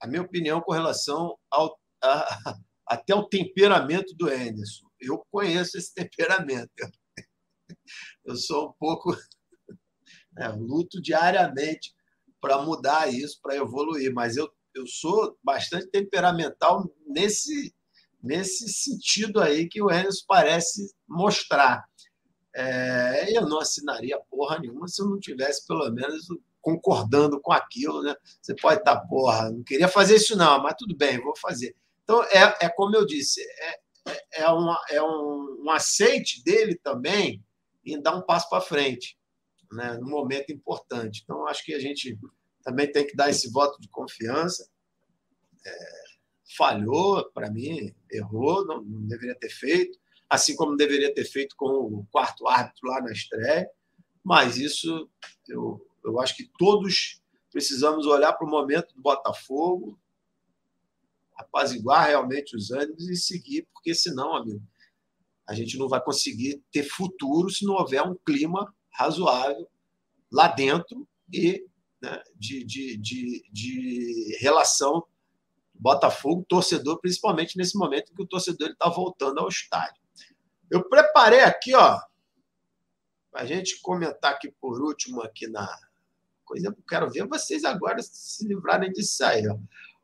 a 0.01 0.09
minha 0.09 0.23
opinião 0.23 0.61
com 0.61 0.73
relação 0.73 1.39
ao, 1.49 1.78
a, 2.05 2.59
até 2.86 3.14
o 3.14 3.28
temperamento 3.28 4.14
do 4.16 4.28
Anderson. 4.28 4.86
Eu 5.01 5.24
conheço 5.31 5.78
esse 5.78 5.93
temperamento. 5.94 6.72
Eu 8.24 8.36
sou 8.36 8.70
um 8.70 8.72
pouco. 8.78 9.16
Né, 10.36 10.48
luto 10.48 11.01
diariamente 11.01 11.94
para 12.40 12.60
mudar 12.60 13.06
isso, 13.06 13.39
para 13.40 13.55
evoluir, 13.55 14.12
mas 14.12 14.36
eu, 14.36 14.51
eu 14.74 14.85
sou 14.85 15.39
bastante 15.44 15.86
temperamental 15.86 16.93
nesse, 17.06 17.72
nesse 18.20 18.68
sentido 18.68 19.40
aí 19.40 19.68
que 19.68 19.81
o 19.81 19.89
Anderson 19.89 20.24
parece 20.26 20.93
mostrar. 21.09 21.85
É, 22.52 23.36
eu 23.36 23.48
não 23.48 23.60
assinaria 23.60 24.20
porra 24.28 24.59
nenhuma 24.59 24.89
se 24.89 25.01
eu 25.01 25.09
não 25.09 25.20
tivesse, 25.20 25.64
pelo 25.66 25.89
menos, 25.93 26.26
concordando 26.60 27.40
com 27.40 27.52
aquilo. 27.52 28.02
Né? 28.02 28.14
Você 28.43 28.55
pode 28.56 28.81
estar, 28.81 29.01
porra, 29.02 29.51
não 29.51 29.62
queria 29.62 29.89
fazer 29.89 30.16
isso, 30.16 30.36
não, 30.36 30.62
mas 30.62 30.74
tudo 30.76 30.97
bem, 30.97 31.20
vou 31.20 31.36
fazer. 31.36 31.76
Então, 32.05 32.22
é, 32.24 32.56
é 32.60 32.68
como 32.68 32.94
eu 32.94 33.05
disse, 33.05 33.40
é, 33.40 33.81
é, 34.06 34.43
é, 34.43 34.48
uma, 34.48 34.81
é 34.90 35.02
um, 35.02 35.64
um 35.64 35.70
aceite 35.70 36.44
dele 36.44 36.76
também 36.76 37.43
em 37.85 38.01
dar 38.01 38.14
um 38.14 38.22
passo 38.22 38.48
para 38.48 38.60
frente, 38.60 39.18
né, 39.72 39.98
num 39.98 40.10
momento 40.10 40.52
importante. 40.52 41.22
Então, 41.24 41.47
acho 41.47 41.64
que 41.64 41.74
a 41.74 41.78
gente 41.78 42.18
também 42.62 42.90
tem 42.90 43.06
que 43.06 43.16
dar 43.16 43.31
esse 43.31 43.51
voto 43.51 43.81
de 43.81 43.89
confiança. 43.89 44.68
É, 45.66 46.05
falhou, 46.56 47.31
para 47.32 47.51
mim, 47.51 47.94
errou, 48.10 48.66
não, 48.66 48.82
não, 48.82 49.06
deveria 49.06 49.35
ter 49.35 49.51
feito, 49.51 49.98
assim 50.28 50.55
como 50.55 50.76
deveria 50.76 51.12
ter 51.12 51.24
feito 51.24 51.56
com 51.56 51.66
o 51.66 52.06
quarto 52.10 52.47
árbitro 52.47 52.89
lá 52.89 53.01
na 53.01 53.12
estreia, 53.12 53.68
mas 54.22 54.56
isso 54.56 55.09
eu, 55.48 55.86
eu 56.05 56.20
acho 56.20 56.36
que 56.36 56.51
todos 56.59 57.22
precisamos 57.51 58.06
olhar 58.06 58.32
para 58.32 58.47
o 58.47 58.51
momento 58.51 58.94
do 58.94 59.01
Botafogo, 59.01 59.98
apaziguar 61.36 62.06
realmente 62.06 62.56
os 62.56 62.70
ânimos 62.70 63.09
e 63.09 63.16
seguir, 63.16 63.69
porque 63.73 63.94
senão, 63.94 64.35
amigo, 64.35 64.62
a 65.47 65.55
gente 65.55 65.77
não 65.77 65.89
vai 65.89 66.02
conseguir 66.02 66.62
ter 66.73 66.85
futuro 66.85 67.51
se 67.51 67.65
não 67.65 67.74
houver 67.74 68.02
um 68.02 68.15
clima 68.15 68.74
razoável 68.90 69.69
lá 70.32 70.48
dentro 70.48 71.06
e 71.32 71.66
né, 72.02 72.23
de, 72.36 72.65
de, 72.65 72.97
de, 72.97 73.44
de 73.51 74.39
relação 74.40 75.05
Botafogo, 75.77 76.47
torcedor, 76.48 77.01
principalmente 77.01 77.59
nesse 77.59 77.77
momento 77.77 78.15
que 78.15 78.23
o 78.23 78.27
torcedor 78.27 78.70
está 78.70 78.89
voltando 78.89 79.40
ao 79.40 79.48
estádio. 79.48 80.01
Eu 80.70 80.89
preparei 80.89 81.40
aqui, 81.40 81.74
ó, 81.74 81.98
para 83.31 83.43
a 83.43 83.44
gente 83.44 83.81
comentar 83.82 84.32
aqui 84.32 84.51
por 84.61 84.81
último 84.81 85.20
aqui 85.20 85.48
na 85.48 85.69
coisa. 86.44 86.74
Quero 86.89 87.11
ver 87.11 87.27
vocês 87.27 87.65
agora 87.65 88.01
se 88.01 88.47
livrarem 88.47 88.93
disso 88.93 89.24
aí. 89.24 89.47
Ó. 89.48 89.59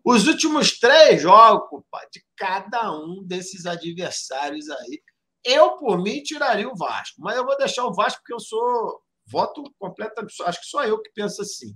Os 0.05 0.27
últimos 0.27 0.78
três 0.78 1.22
jogos, 1.22 1.82
de 2.12 2.24
cada 2.36 2.93
um 2.93 3.22
desses 3.24 3.66
adversários 3.66 4.68
aí, 4.70 5.02
eu, 5.44 5.77
por 5.77 6.02
mim, 6.02 6.22
tiraria 6.22 6.68
o 6.68 6.77
Vasco. 6.77 7.20
Mas 7.20 7.36
eu 7.36 7.44
vou 7.44 7.56
deixar 7.56 7.85
o 7.86 7.94
Vasco 7.94 8.20
porque 8.20 8.35
eu 8.35 8.40
sou 8.40 9.02
voto 9.27 9.62
completamente. 9.78 10.35
Acho 10.43 10.60
que 10.60 10.66
só 10.66 10.85
eu 10.85 11.01
que 11.01 11.10
penso 11.14 11.43
assim. 11.43 11.74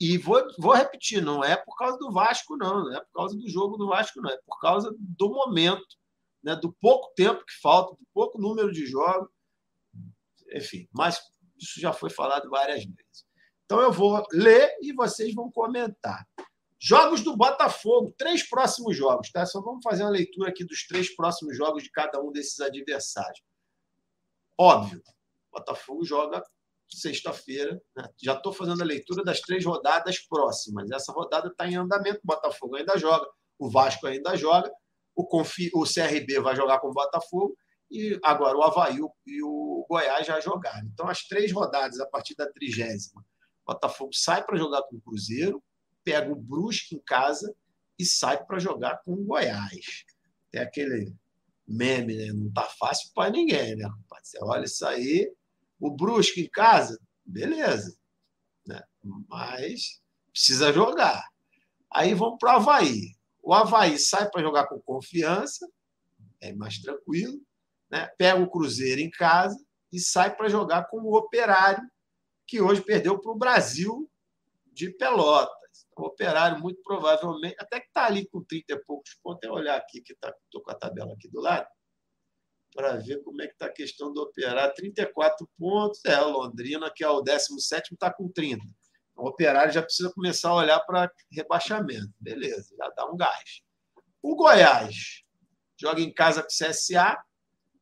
E 0.00 0.18
vou, 0.18 0.42
vou 0.58 0.74
repetir, 0.74 1.22
não 1.22 1.44
é 1.44 1.56
por 1.56 1.76
causa 1.76 1.96
do 1.96 2.10
Vasco, 2.10 2.56
não, 2.56 2.84
não 2.84 2.96
é 2.96 3.00
por 3.00 3.12
causa 3.12 3.36
do 3.36 3.48
jogo 3.48 3.76
do 3.76 3.86
Vasco, 3.86 4.20
não, 4.20 4.30
é 4.30 4.38
por 4.44 4.58
causa 4.58 4.92
do 4.98 5.30
momento, 5.30 5.96
né, 6.42 6.56
do 6.56 6.72
pouco 6.72 7.12
tempo 7.14 7.44
que 7.44 7.54
falta, 7.62 7.94
do 7.94 8.04
pouco 8.12 8.36
número 8.36 8.72
de 8.72 8.84
jogos, 8.84 9.30
enfim, 10.56 10.88
mas 10.92 11.20
isso 11.56 11.80
já 11.80 11.92
foi 11.92 12.10
falado 12.10 12.50
várias 12.50 12.84
vezes. 12.84 13.24
Então 13.64 13.80
eu 13.80 13.92
vou 13.92 14.26
ler 14.32 14.76
e 14.82 14.92
vocês 14.92 15.32
vão 15.34 15.52
comentar. 15.52 16.26
Jogos 16.84 17.22
do 17.22 17.36
Botafogo, 17.36 18.12
três 18.18 18.42
próximos 18.42 18.96
jogos, 18.96 19.30
tá? 19.30 19.46
Só 19.46 19.60
vamos 19.60 19.84
fazer 19.84 20.02
uma 20.02 20.10
leitura 20.10 20.50
aqui 20.50 20.64
dos 20.64 20.84
três 20.84 21.14
próximos 21.14 21.56
jogos 21.56 21.84
de 21.84 21.90
cada 21.92 22.20
um 22.20 22.32
desses 22.32 22.58
adversários. 22.58 23.40
Óbvio, 24.58 25.00
Botafogo 25.52 26.04
joga 26.04 26.42
sexta-feira. 26.90 27.80
Né? 27.96 28.08
Já 28.20 28.34
estou 28.34 28.52
fazendo 28.52 28.82
a 28.82 28.84
leitura 28.84 29.22
das 29.22 29.40
três 29.40 29.64
rodadas 29.64 30.18
próximas. 30.18 30.90
Essa 30.90 31.12
rodada 31.12 31.48
está 31.48 31.68
em 31.68 31.76
andamento. 31.76 32.18
O 32.24 32.26
Botafogo 32.26 32.74
ainda 32.74 32.98
joga, 32.98 33.30
o 33.60 33.70
Vasco 33.70 34.08
ainda 34.08 34.36
joga, 34.36 34.68
o, 35.14 35.24
Confi... 35.24 35.70
o 35.74 35.84
CRB 35.84 36.40
vai 36.40 36.56
jogar 36.56 36.80
com 36.80 36.88
o 36.88 36.92
Botafogo 36.92 37.56
e 37.92 38.18
agora 38.24 38.58
o 38.58 38.62
Havaí 38.62 38.98
e 39.26 39.42
o 39.42 39.86
Goiás 39.88 40.26
já 40.26 40.40
jogaram. 40.40 40.88
Então, 40.92 41.06
as 41.06 41.22
três 41.28 41.52
rodadas 41.52 42.00
a 42.00 42.06
partir 42.06 42.34
da 42.34 42.50
trigésima. 42.50 43.24
Botafogo 43.64 44.10
sai 44.12 44.44
para 44.44 44.56
jogar 44.56 44.82
com 44.82 44.96
o 44.96 45.00
Cruzeiro, 45.00 45.62
pega 46.04 46.32
o 46.32 46.36
Brusque 46.36 46.96
em 46.96 47.00
casa 47.00 47.54
e 47.98 48.04
sai 48.04 48.44
para 48.44 48.58
jogar 48.58 49.02
com 49.04 49.12
o 49.12 49.24
Goiás. 49.24 50.04
Tem 50.50 50.60
aquele 50.60 51.14
meme, 51.66 52.16
né? 52.16 52.32
Não 52.32 52.50
tá 52.52 52.64
fácil 52.78 53.10
para 53.14 53.30
ninguém, 53.30 53.76
né? 53.76 53.88
Você 54.22 54.38
olha 54.42 54.64
isso 54.64 54.86
aí, 54.86 55.32
o 55.80 55.90
Brusque 55.90 56.42
em 56.42 56.50
casa, 56.50 56.98
beleza. 57.24 57.96
Né? 58.66 58.82
Mas 59.28 60.00
precisa 60.30 60.72
jogar. 60.72 61.26
Aí 61.90 62.14
vamos 62.14 62.38
para 62.38 62.54
o 62.54 62.56
Havaí. 62.56 63.14
O 63.42 63.52
Havaí 63.52 63.98
sai 63.98 64.30
para 64.30 64.42
jogar 64.42 64.66
com 64.66 64.80
confiança, 64.80 65.68
é 66.40 66.52
mais 66.52 66.78
tranquilo, 66.78 67.40
né? 67.90 68.06
pega 68.16 68.40
o 68.40 68.50
Cruzeiro 68.50 69.00
em 69.00 69.10
casa 69.10 69.58
e 69.92 69.98
sai 69.98 70.34
para 70.34 70.48
jogar 70.48 70.84
com 70.88 70.98
o 70.98 71.16
Operário, 71.16 71.82
que 72.46 72.60
hoje 72.60 72.80
perdeu 72.80 73.18
para 73.18 73.32
o 73.32 73.38
Brasil 73.38 74.10
de 74.72 74.90
Pelotas. 74.90 75.61
O 75.96 76.06
Operário, 76.06 76.58
muito 76.58 76.82
provavelmente, 76.82 77.56
até 77.58 77.80
que 77.80 77.86
está 77.86 78.06
ali 78.06 78.26
com 78.26 78.42
30 78.42 78.72
e 78.72 78.84
poucos 78.84 79.14
pontos, 79.22 79.38
até 79.38 79.50
olhar 79.50 79.76
aqui, 79.76 80.00
que 80.00 80.12
estou 80.12 80.30
tá, 80.30 80.60
com 80.64 80.70
a 80.70 80.74
tabela 80.74 81.12
aqui 81.12 81.28
do 81.28 81.40
lado, 81.40 81.66
para 82.74 82.96
ver 82.96 83.22
como 83.22 83.42
é 83.42 83.46
que 83.46 83.52
está 83.52 83.66
a 83.66 83.72
questão 83.72 84.12
do 84.12 84.22
Operário. 84.22 84.74
34 84.74 85.46
pontos, 85.58 86.02
é, 86.06 86.18
o 86.20 86.30
Londrina, 86.30 86.90
que 86.94 87.04
é 87.04 87.08
o 87.08 87.20
17, 87.20 87.92
está 87.92 88.12
com 88.12 88.28
30. 88.30 88.64
O 89.14 89.28
Operário 89.28 89.72
já 89.72 89.82
precisa 89.82 90.10
começar 90.12 90.48
a 90.48 90.54
olhar 90.54 90.80
para 90.80 91.12
rebaixamento. 91.30 92.10
Beleza, 92.18 92.74
já 92.76 92.88
dá 92.96 93.06
um 93.10 93.16
gás. 93.16 93.60
O 94.22 94.34
Goiás 94.34 95.22
joga 95.78 96.00
em 96.00 96.12
casa 96.12 96.42
com 96.42 96.48
o 96.48 96.68
CSA, 96.70 97.22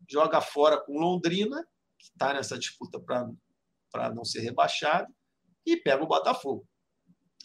joga 0.08 0.40
fora 0.40 0.82
com 0.84 0.98
Londrina, 0.98 1.62
que 1.96 2.06
está 2.06 2.34
nessa 2.34 2.58
disputa 2.58 2.98
para 2.98 4.12
não 4.12 4.24
ser 4.24 4.40
rebaixado, 4.40 5.14
e 5.64 5.76
pega 5.76 6.02
o 6.02 6.08
Botafogo 6.08 6.66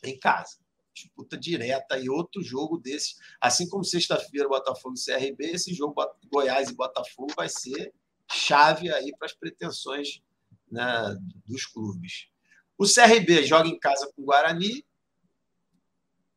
em 0.09 0.19
casa. 0.19 0.57
Disputa 0.93 1.37
direta 1.37 1.97
e 1.97 2.09
outro 2.09 2.41
jogo 2.41 2.77
desse. 2.77 3.15
Assim 3.39 3.67
como 3.67 3.83
sexta-feira, 3.83 4.47
Botafogo 4.47 4.95
e 4.95 5.03
CRB, 5.03 5.45
esse 5.47 5.73
jogo 5.73 5.93
Goiás 6.31 6.69
e 6.69 6.75
Botafogo 6.75 7.33
vai 7.35 7.49
ser 7.49 7.93
chave 8.31 8.91
aí 8.91 9.13
para 9.17 9.25
as 9.25 9.33
pretensões 9.33 10.21
né, 10.71 11.15
dos 11.45 11.65
clubes. 11.65 12.29
O 12.77 12.85
CRB 12.85 13.45
joga 13.45 13.67
em 13.67 13.79
casa 13.79 14.11
com 14.13 14.21
o 14.21 14.25
Guarani, 14.25 14.85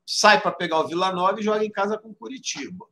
sai 0.06 0.40
para 0.40 0.52
pegar 0.52 0.80
o 0.80 0.86
Vila 0.86 1.12
Nova 1.12 1.40
e 1.40 1.42
joga 1.42 1.64
em 1.64 1.70
casa 1.70 1.98
com 1.98 2.10
o 2.10 2.14
Curitiba. 2.14 2.86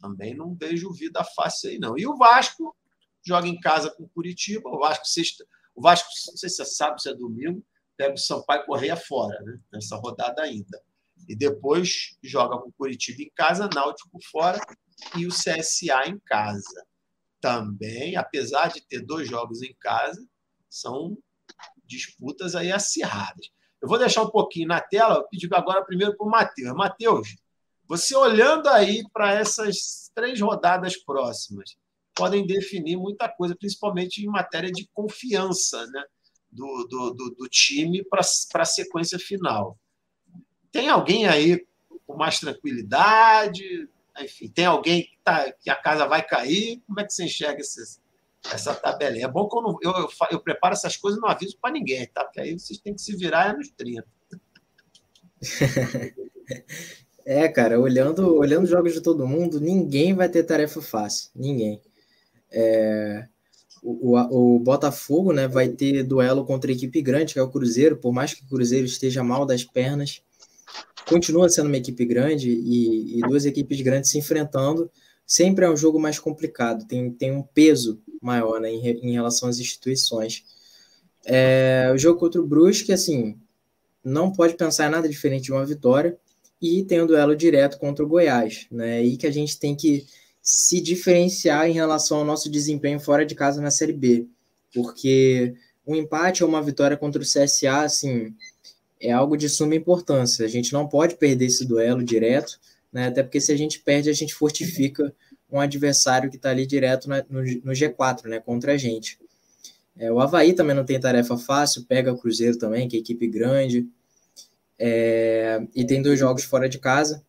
Também 0.00 0.34
não 0.34 0.54
vejo 0.54 0.92
vida 0.92 1.24
fácil 1.24 1.70
aí, 1.70 1.78
não. 1.78 1.96
E 1.98 2.06
o 2.06 2.16
Vasco 2.16 2.76
joga 3.24 3.48
em 3.48 3.58
casa 3.58 3.90
com 3.90 4.04
o 4.04 4.08
Curitiba. 4.08 4.68
O 4.68 4.78
Vasco, 4.78 5.06
sexta, 5.06 5.44
o 5.74 5.80
Vasco, 5.80 6.08
não 6.28 6.36
sei 6.36 6.48
se 6.48 6.56
você 6.56 6.64
sabe 6.64 7.00
se 7.00 7.08
é 7.08 7.14
domingo, 7.14 7.64
pega 7.96 8.14
o 8.14 8.18
Sampaio 8.18 8.64
Correia 8.66 8.96
fora, 8.96 9.40
né? 9.42 9.58
nessa 9.72 9.96
rodada 9.96 10.42
ainda. 10.42 10.80
E 11.28 11.34
depois 11.34 12.16
joga 12.22 12.58
com 12.58 12.68
o 12.68 12.72
Curitiba 12.72 13.22
em 13.22 13.30
casa, 13.34 13.68
Náutico 13.74 14.18
fora 14.30 14.60
e 15.16 15.26
o 15.26 15.30
CSA 15.30 16.06
em 16.06 16.18
casa. 16.20 16.86
Também, 17.40 18.16
apesar 18.16 18.68
de 18.68 18.80
ter 18.80 19.00
dois 19.00 19.28
jogos 19.28 19.62
em 19.62 19.74
casa, 19.80 20.24
são 20.68 21.16
disputas 21.84 22.54
aí 22.54 22.70
acirradas. 22.70 23.50
Eu 23.80 23.88
vou 23.88 23.98
deixar 23.98 24.22
um 24.22 24.30
pouquinho 24.30 24.68
na 24.68 24.80
tela, 24.80 25.16
eu 25.16 25.28
pedi 25.28 25.48
agora 25.52 25.84
primeiro 25.84 26.16
para 26.16 26.26
o 26.26 26.30
Matheus. 26.30 26.74
Matheus, 26.74 27.36
você 27.86 28.16
olhando 28.16 28.68
aí 28.68 29.04
para 29.12 29.32
essas 29.34 30.10
três 30.14 30.40
rodadas 30.40 30.96
próximas, 30.96 31.76
podem 32.14 32.46
definir 32.46 32.96
muita 32.96 33.28
coisa, 33.28 33.54
principalmente 33.54 34.24
em 34.24 34.26
matéria 34.26 34.72
de 34.72 34.88
confiança 34.92 35.86
né, 35.88 36.04
do, 36.56 36.84
do, 36.84 37.10
do, 37.10 37.30
do 37.30 37.48
time 37.48 38.02
para 38.02 38.22
a 38.54 38.64
sequência 38.64 39.18
final. 39.18 39.78
Tem 40.72 40.88
alguém 40.88 41.26
aí 41.26 41.64
com 42.06 42.16
mais 42.16 42.40
tranquilidade? 42.40 43.88
Enfim, 44.18 44.48
tem 44.48 44.64
alguém 44.64 45.02
que, 45.02 45.18
tá, 45.22 45.52
que 45.52 45.68
a 45.68 45.76
casa 45.76 46.06
vai 46.06 46.26
cair? 46.26 46.82
Como 46.86 46.98
é 46.98 47.04
que 47.04 47.12
você 47.12 47.24
enxerga 47.24 47.60
esses, 47.60 48.00
essa 48.50 48.74
tabela? 48.74 49.18
É 49.18 49.28
bom 49.28 49.46
que 49.48 49.56
eu, 49.56 49.78
eu, 49.82 49.92
eu, 49.92 50.08
eu, 50.30 50.40
preparo 50.40 50.72
essas 50.72 50.96
coisas 50.96 51.18
e 51.18 51.22
não 51.22 51.28
aviso 51.28 51.58
para 51.60 51.72
ninguém, 51.72 52.06
tá? 52.08 52.24
Porque 52.24 52.40
aí 52.40 52.58
vocês 52.58 52.78
têm 52.78 52.94
que 52.94 53.02
se 53.02 53.14
virar 53.14 53.50
é 53.50 53.52
nos 53.52 53.70
30. 53.70 54.06
É, 57.28 57.48
cara, 57.48 57.80
olhando, 57.80 58.36
olhando 58.36 58.62
os 58.62 58.70
jogos 58.70 58.94
de 58.94 59.00
todo 59.00 59.26
mundo, 59.26 59.60
ninguém 59.60 60.14
vai 60.14 60.28
ter 60.28 60.44
tarefa 60.44 60.80
fácil. 60.80 61.28
Ninguém. 61.34 61.82
É, 62.52 63.26
o, 63.86 64.56
o, 64.56 64.58
Botafogo 64.58 65.32
né, 65.32 65.46
vai 65.46 65.68
ter 65.68 66.02
duelo 66.02 66.44
contra 66.44 66.70
a 66.70 66.74
equipe 66.74 67.00
grande, 67.00 67.32
que 67.32 67.38
é 67.38 67.42
o 67.42 67.50
Cruzeiro, 67.50 67.96
por 67.96 68.12
mais 68.12 68.34
que 68.34 68.42
o 68.42 68.48
Cruzeiro 68.48 68.84
esteja 68.84 69.22
mal 69.22 69.46
das 69.46 69.62
pernas, 69.62 70.22
continua 71.08 71.48
sendo 71.48 71.66
uma 71.66 71.76
equipe 71.76 72.04
grande 72.04 72.50
e, 72.50 73.18
e 73.18 73.20
duas 73.22 73.44
equipes 73.44 73.80
grandes 73.80 74.10
se 74.10 74.18
enfrentando. 74.18 74.90
Sempre 75.24 75.64
é 75.64 75.70
um 75.70 75.76
jogo 75.76 76.00
mais 76.00 76.18
complicado, 76.18 76.86
tem, 76.86 77.10
tem 77.12 77.32
um 77.32 77.42
peso 77.42 78.00
maior 78.20 78.60
né, 78.60 78.70
em, 78.70 78.86
em 78.86 79.12
relação 79.12 79.48
às 79.48 79.58
instituições. 79.58 80.44
É, 81.24 81.90
o 81.94 81.98
jogo 81.98 82.18
contra 82.18 82.40
o 82.40 82.46
Brusque, 82.46 82.92
assim, 82.92 83.36
não 84.02 84.32
pode 84.32 84.54
pensar 84.54 84.86
em 84.86 84.90
nada 84.90 85.08
diferente 85.08 85.44
de 85.44 85.52
uma 85.52 85.64
vitória 85.64 86.16
e 86.60 86.84
tem 86.84 87.02
um 87.02 87.06
duelo 87.06 87.36
direto 87.36 87.78
contra 87.78 88.04
o 88.04 88.08
Goiás, 88.08 88.66
né? 88.70 89.02
E 89.02 89.16
que 89.16 89.26
a 89.26 89.30
gente 89.30 89.58
tem 89.58 89.74
que 89.76 90.06
se 90.46 90.80
diferenciar 90.80 91.68
em 91.68 91.72
relação 91.72 92.18
ao 92.18 92.24
nosso 92.24 92.48
desempenho 92.48 93.00
fora 93.00 93.26
de 93.26 93.34
casa 93.34 93.60
na 93.60 93.72
Série 93.72 93.92
B, 93.92 94.28
porque 94.72 95.56
um 95.84 95.96
empate 95.96 96.44
ou 96.44 96.48
uma 96.48 96.62
vitória 96.62 96.96
contra 96.96 97.20
o 97.20 97.24
CSA, 97.24 97.80
assim, 97.80 98.32
é 99.00 99.10
algo 99.10 99.36
de 99.36 99.48
suma 99.48 99.74
importância. 99.74 100.46
A 100.46 100.48
gente 100.48 100.72
não 100.72 100.86
pode 100.86 101.16
perder 101.16 101.46
esse 101.46 101.64
duelo 101.64 102.00
direto, 102.04 102.60
né? 102.92 103.08
Até 103.08 103.24
porque 103.24 103.40
se 103.40 103.50
a 103.50 103.56
gente 103.56 103.80
perde, 103.80 104.08
a 104.08 104.12
gente 104.12 104.34
fortifica 104.34 105.12
um 105.50 105.58
adversário 105.58 106.30
que 106.30 106.36
está 106.36 106.50
ali 106.50 106.64
direto 106.64 107.08
no, 107.08 107.16
no, 107.64 107.72
G4, 107.72 108.26
né? 108.26 108.38
Contra 108.38 108.74
a 108.74 108.76
gente. 108.76 109.18
É, 109.96 110.12
o 110.12 110.20
Havaí 110.20 110.52
também 110.52 110.76
não 110.76 110.84
tem 110.84 111.00
tarefa 111.00 111.36
fácil, 111.36 111.86
pega 111.86 112.12
o 112.12 112.18
Cruzeiro 112.18 112.56
também, 112.56 112.86
que 112.86 112.96
é 112.96 113.00
equipe 113.00 113.26
grande. 113.26 113.84
É, 114.78 115.60
e 115.74 115.84
tem 115.84 116.00
dois 116.00 116.20
jogos 116.20 116.44
fora 116.44 116.68
de 116.68 116.78
casa. 116.78 117.24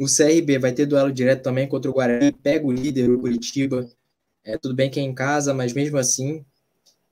O 0.00 0.06
CRB 0.06 0.58
vai 0.58 0.72
ter 0.72 0.86
duelo 0.86 1.12
direto 1.12 1.42
também 1.42 1.68
contra 1.68 1.90
o 1.90 1.92
Guarani, 1.92 2.32
pega 2.32 2.66
o 2.66 2.72
líder, 2.72 3.10
o 3.10 3.20
Curitiba. 3.20 3.86
É, 4.42 4.56
tudo 4.56 4.74
bem 4.74 4.90
que 4.90 4.98
é 4.98 5.02
em 5.02 5.14
casa, 5.14 5.52
mas 5.52 5.74
mesmo 5.74 5.98
assim. 5.98 6.42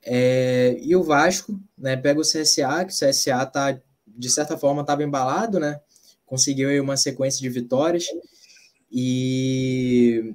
É, 0.02 0.74
e 0.80 0.96
o 0.96 1.02
Vasco 1.02 1.60
né, 1.76 1.98
pega 1.98 2.18
o 2.18 2.22
CSA, 2.22 2.86
que 2.86 2.94
o 2.94 2.96
CSA 2.96 3.44
tá, 3.44 3.78
de 4.06 4.30
certa 4.30 4.56
forma 4.56 4.80
estava 4.80 5.02
embalado, 5.02 5.60
né? 5.60 5.78
Conseguiu 6.24 6.70
aí 6.70 6.80
uma 6.80 6.96
sequência 6.96 7.42
de 7.42 7.50
vitórias. 7.50 8.06
E, 8.90 10.34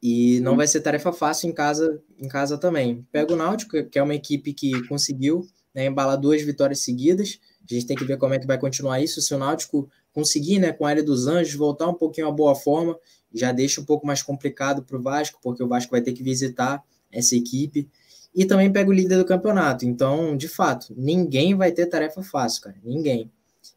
e 0.00 0.38
não 0.38 0.56
vai 0.56 0.68
ser 0.68 0.80
tarefa 0.80 1.12
fácil 1.12 1.48
em 1.48 1.52
casa, 1.52 2.00
em 2.20 2.28
casa 2.28 2.56
também. 2.56 3.04
Pega 3.10 3.32
o 3.32 3.36
Náutico, 3.36 3.82
que 3.82 3.98
é 3.98 4.02
uma 4.02 4.14
equipe 4.14 4.54
que 4.54 4.86
conseguiu 4.86 5.44
né, 5.74 5.86
embalar 5.86 6.20
duas 6.20 6.40
vitórias 6.40 6.78
seguidas. 6.84 7.40
A 7.68 7.74
gente 7.74 7.86
tem 7.86 7.96
que 7.96 8.04
ver 8.04 8.16
como 8.16 8.32
é 8.32 8.38
que 8.38 8.46
vai 8.46 8.58
continuar 8.58 9.00
isso. 9.00 9.20
Se 9.20 9.34
o 9.34 9.38
Náutico 9.38 9.90
conseguir, 10.18 10.58
né, 10.58 10.72
com 10.72 10.84
a 10.84 10.88
área 10.88 11.02
dos 11.02 11.28
Anjos, 11.28 11.54
voltar 11.54 11.88
um 11.88 11.94
pouquinho 11.94 12.26
à 12.26 12.32
boa 12.32 12.52
forma, 12.56 12.98
já 13.32 13.52
deixa 13.52 13.80
um 13.80 13.84
pouco 13.84 14.04
mais 14.04 14.20
complicado 14.20 14.82
para 14.82 14.98
o 14.98 15.00
Vasco, 15.00 15.38
porque 15.40 15.62
o 15.62 15.68
Vasco 15.68 15.92
vai 15.92 16.00
ter 16.00 16.12
que 16.12 16.24
visitar 16.24 16.82
essa 17.12 17.36
equipe. 17.36 17.88
E 18.34 18.44
também 18.44 18.72
pega 18.72 18.90
o 18.90 18.92
líder 18.92 19.16
do 19.16 19.24
campeonato. 19.24 19.86
Então, 19.86 20.36
de 20.36 20.48
fato, 20.48 20.92
ninguém 20.96 21.54
vai 21.54 21.70
ter 21.70 21.86
tarefa 21.86 22.20
fácil, 22.20 22.62
cara. 22.62 22.76
Ninguém. 22.82 23.30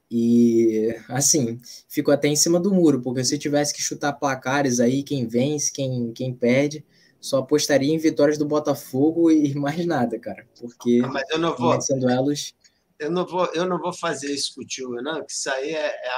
E, 0.09 0.95
assim, 1.07 1.59
fico 1.87 2.09
até 2.09 2.27
em 2.27 2.35
cima 2.35 2.59
do 2.59 2.73
muro, 2.73 3.01
porque 3.01 3.23
se 3.23 3.37
tivesse 3.37 3.71
que 3.71 3.81
chutar 3.81 4.13
placares 4.13 4.79
aí, 4.79 5.03
quem 5.03 5.27
vence, 5.27 5.71
quem, 5.71 6.11
quem 6.11 6.33
perde, 6.33 6.83
só 7.19 7.37
apostaria 7.37 7.93
em 7.93 7.99
vitórias 7.99 8.39
do 8.39 8.45
Botafogo 8.45 9.29
e 9.29 9.53
mais 9.55 9.85
nada, 9.85 10.17
cara. 10.17 10.43
Porque 10.59 11.01
ah, 11.03 11.07
mas 11.07 11.29
eu 11.29 11.37
não 11.37 11.55
vou. 11.55 11.79
São 11.79 11.99
duelos 11.99 12.55
eu 13.01 13.09
não 13.09 13.25
vou, 13.25 13.45
eu 13.53 13.65
não 13.65 13.79
vou 13.79 13.91
fazer 13.91 14.31
isso 14.31 14.53
contigo, 14.53 15.01
não, 15.01 15.25
que 15.25 15.31
isso 15.31 15.49
aí 15.49 15.73
é, 15.73 15.87
é 15.87 16.09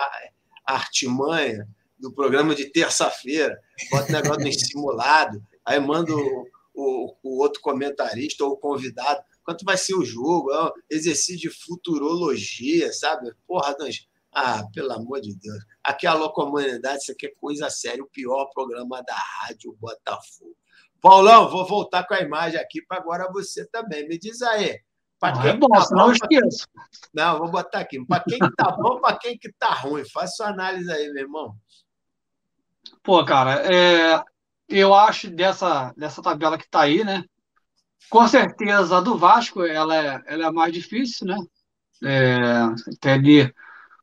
a 0.68 0.76
artimanha 0.76 1.66
do 1.98 2.14
programa 2.14 2.54
de 2.54 2.66
terça-feira. 2.66 3.58
Bota 3.90 4.10
o 4.10 4.12
negócio 4.12 4.44
no 4.44 4.54
simulado, 4.54 5.42
aí 5.66 5.80
manda 5.80 6.14
o, 6.14 6.48
o, 6.74 7.16
o, 7.24 7.42
outro 7.42 7.62
comentarista 7.62 8.44
ou 8.44 8.52
o 8.52 8.58
convidado. 8.58 9.24
Quanto 9.46 9.64
vai 9.64 9.78
ser 9.78 9.96
o 9.96 10.04
jogo? 10.04 10.52
É 10.52 10.66
um 10.66 10.72
exercício 10.90 11.38
de 11.38 11.50
futurologia, 11.50 12.92
sabe? 12.92 13.32
Porra. 13.48 13.76
Ah, 14.36 14.64
pelo 14.74 14.92
amor 14.92 15.22
de 15.22 15.38
Deus. 15.38 15.64
Aqui 15.84 16.06
é 16.06 16.10
a 16.10 16.30
Comunidade, 16.30 17.04
isso 17.04 17.12
aqui 17.12 17.28
é 17.28 17.34
coisa 17.40 17.70
séria, 17.70 18.04
o 18.04 18.10
pior 18.10 18.50
programa 18.54 19.02
da 19.04 19.16
rádio 19.16 19.78
Botafogo. 19.80 20.58
Paulão, 21.00 21.50
vou 21.50 21.68
voltar 21.68 22.06
com 22.08 22.14
a 22.14 22.22
imagem 22.22 22.60
aqui 22.60 22.82
para 22.82 22.98
agora 22.98 23.32
você 23.32 23.66
também. 23.68 24.08
Me 24.08 24.18
diz 24.18 24.42
aí, 24.42 24.80
para 25.24 25.42
quem 25.42 25.52
é 25.52 25.54
bom, 25.56 25.70
tá 25.70 25.86
eu 25.90 26.12
esqueço. 26.12 26.68
Não, 27.14 27.38
vou 27.38 27.50
botar 27.50 27.80
aqui. 27.80 28.06
Para 28.06 28.22
quem 28.28 28.38
que 28.38 28.56
tá 28.58 28.72
bom, 28.72 29.00
para 29.00 29.18
quem 29.18 29.38
que 29.38 29.54
tá 29.54 29.70
ruim. 29.70 30.04
Faça 30.04 30.36
sua 30.36 30.48
análise 30.50 30.92
aí, 30.92 31.14
meu 31.14 31.24
irmão. 31.24 31.56
Pô, 33.02 33.24
cara, 33.24 33.64
é... 33.74 34.22
eu 34.68 34.94
acho 34.94 35.32
dessa, 35.32 35.94
dessa 35.96 36.22
tabela 36.22 36.58
que 36.58 36.70
tá 36.70 36.82
aí, 36.82 37.06
né? 37.06 37.24
Com 38.10 38.28
certeza 38.28 38.98
a 38.98 39.00
do 39.00 39.18
Vasco 39.18 39.64
ela 39.64 39.96
é, 39.96 40.22
ela 40.26 40.48
é 40.48 40.52
mais 40.52 40.74
difícil, 40.74 41.26
né? 41.26 41.38
É... 42.04 42.96
Tem 43.00 43.14
ali 43.14 43.54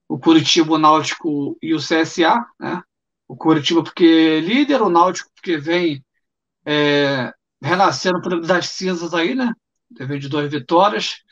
o 0.08 0.18
Curitiba, 0.18 0.72
o 0.72 0.78
Náutico 0.78 1.54
e 1.60 1.74
o 1.74 1.78
CSA, 1.78 2.42
né? 2.58 2.82
O 3.28 3.36
Curitiba 3.36 3.82
porque 3.82 4.38
é 4.38 4.40
líder, 4.40 4.80
o 4.80 4.88
Náutico 4.88 5.30
porque 5.34 5.58
vem 5.58 6.02
é... 6.64 7.30
renascendo 7.62 8.40
das 8.40 8.68
cinzas 8.68 9.12
aí, 9.12 9.34
né? 9.34 9.52
Teve 9.96 10.18
de 10.18 10.28
duas 10.28 10.50
vitórias. 10.50 11.22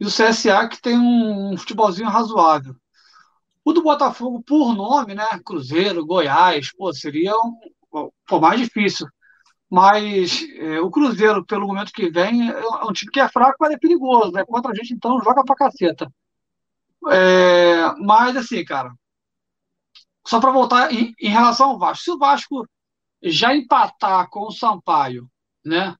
E 0.00 0.04
o 0.04 0.08
CSA, 0.08 0.68
que 0.68 0.80
tem 0.80 0.98
um, 0.98 1.56
futebolzinho 1.56 2.08
razoável. 2.08 2.74
O 3.64 3.72
do 3.72 3.82
Botafogo, 3.82 4.42
por 4.42 4.74
nome, 4.74 5.14
né? 5.14 5.26
Cruzeiro, 5.44 6.06
Goiás, 6.06 6.72
pô, 6.72 6.92
seria 6.92 7.34
um, 7.36 7.58
pô, 8.26 8.40
mais 8.40 8.60
difícil. 8.60 9.06
Mas 9.70 10.42
é, 10.56 10.80
o 10.80 10.90
Cruzeiro, 10.90 11.44
pelo 11.44 11.66
momento 11.66 11.92
que 11.92 12.10
vem, 12.10 12.50
é 12.50 12.84
um 12.84 12.92
time 12.92 13.10
que 13.10 13.20
é 13.20 13.28
fraco, 13.28 13.56
mas 13.60 13.72
é 13.72 13.78
perigoso. 13.78 14.32
Né? 14.32 14.44
Contra 14.44 14.72
a 14.72 14.74
gente, 14.74 14.94
então, 14.94 15.20
joga 15.22 15.44
pra 15.44 15.56
caceta. 15.56 16.10
É, 17.10 17.94
mas, 17.98 18.36
assim, 18.36 18.64
cara, 18.64 18.92
só 20.26 20.40
para 20.40 20.52
voltar 20.52 20.92
em, 20.92 21.14
em, 21.20 21.28
relação 21.28 21.70
ao 21.70 21.78
Vasco. 21.78 22.04
Se 22.04 22.10
o 22.10 22.18
Vasco 22.18 22.68
já 23.22 23.54
empatar 23.54 24.28
com 24.30 24.46
o 24.46 24.52
Sampaio, 24.52 25.28
né? 25.64 25.96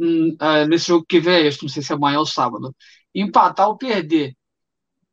Uh, 0.00 0.66
nesse 0.68 0.88
jogo 0.88 1.04
que 1.08 1.20
vem, 1.20 1.46
acho 1.46 1.58
que 1.58 1.64
não 1.64 1.70
sei 1.70 1.82
se 1.82 1.92
é 1.92 1.96
amanhã 1.96 2.18
ou 2.18 2.26
sábado, 2.26 2.74
empatar 3.14 3.68
ou 3.68 3.76
perder. 3.76 4.34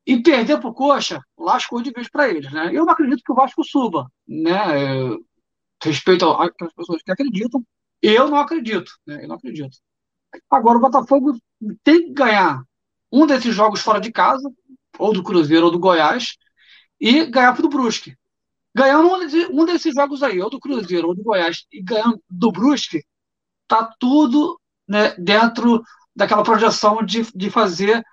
E 0.06 0.22
perder 0.22 0.60
pro 0.60 0.74
Coxa, 0.74 1.22
lascou 1.38 1.82
de 1.82 1.92
vez 1.92 2.10
para 2.10 2.30
eles, 2.30 2.52
né? 2.52 2.70
Eu 2.74 2.86
não 2.86 2.94
acredito 2.94 3.22
que 3.24 3.32
o 3.32 3.36
Vasco 3.36 3.64
suba, 3.64 4.10
né? 4.26 5.18
respeito 5.84 6.26
às 6.26 6.74
pessoas 6.74 7.02
que 7.04 7.12
acreditam, 7.12 7.64
eu 8.02 8.30
não 8.30 8.38
acredito, 8.38 8.92
né? 9.06 9.24
Eu 9.24 9.28
não 9.28 9.36
acredito. 9.36 9.78
Agora 10.50 10.78
o 10.78 10.82
Botafogo 10.82 11.38
tem 11.84 12.08
que 12.08 12.14
ganhar 12.14 12.62
um 13.12 13.26
desses 13.26 13.56
jogos 13.56 13.82
fora 13.82 14.00
de 14.00 14.12
casa, 14.12 14.50
ou 14.98 15.14
do 15.14 15.24
Cruzeiro 15.24 15.66
ou 15.66 15.72
do 15.72 15.80
Goiás, 15.80 16.38
e 17.00 17.26
ganhar 17.26 17.54
pro 17.54 17.70
Brusque. 17.70 18.16
Ganhando 18.76 19.10
um 19.52 19.66
desses 19.66 19.94
jogos 19.94 20.22
aí, 20.22 20.42
ou 20.42 20.50
do 20.50 20.60
Cruzeiro 20.60 21.08
ou 21.08 21.16
do 21.16 21.24
Goiás, 21.24 21.66
e 21.72 21.82
ganhando 21.82 22.22
do 22.30 22.52
Brusque, 22.52 23.04
tá 23.68 23.92
tudo 24.00 24.60
né, 24.88 25.16
dentro 25.18 25.84
daquela 26.16 26.44
projeção 26.44 27.04
de, 27.04 27.24
de 27.34 27.50
fazer 27.50 28.04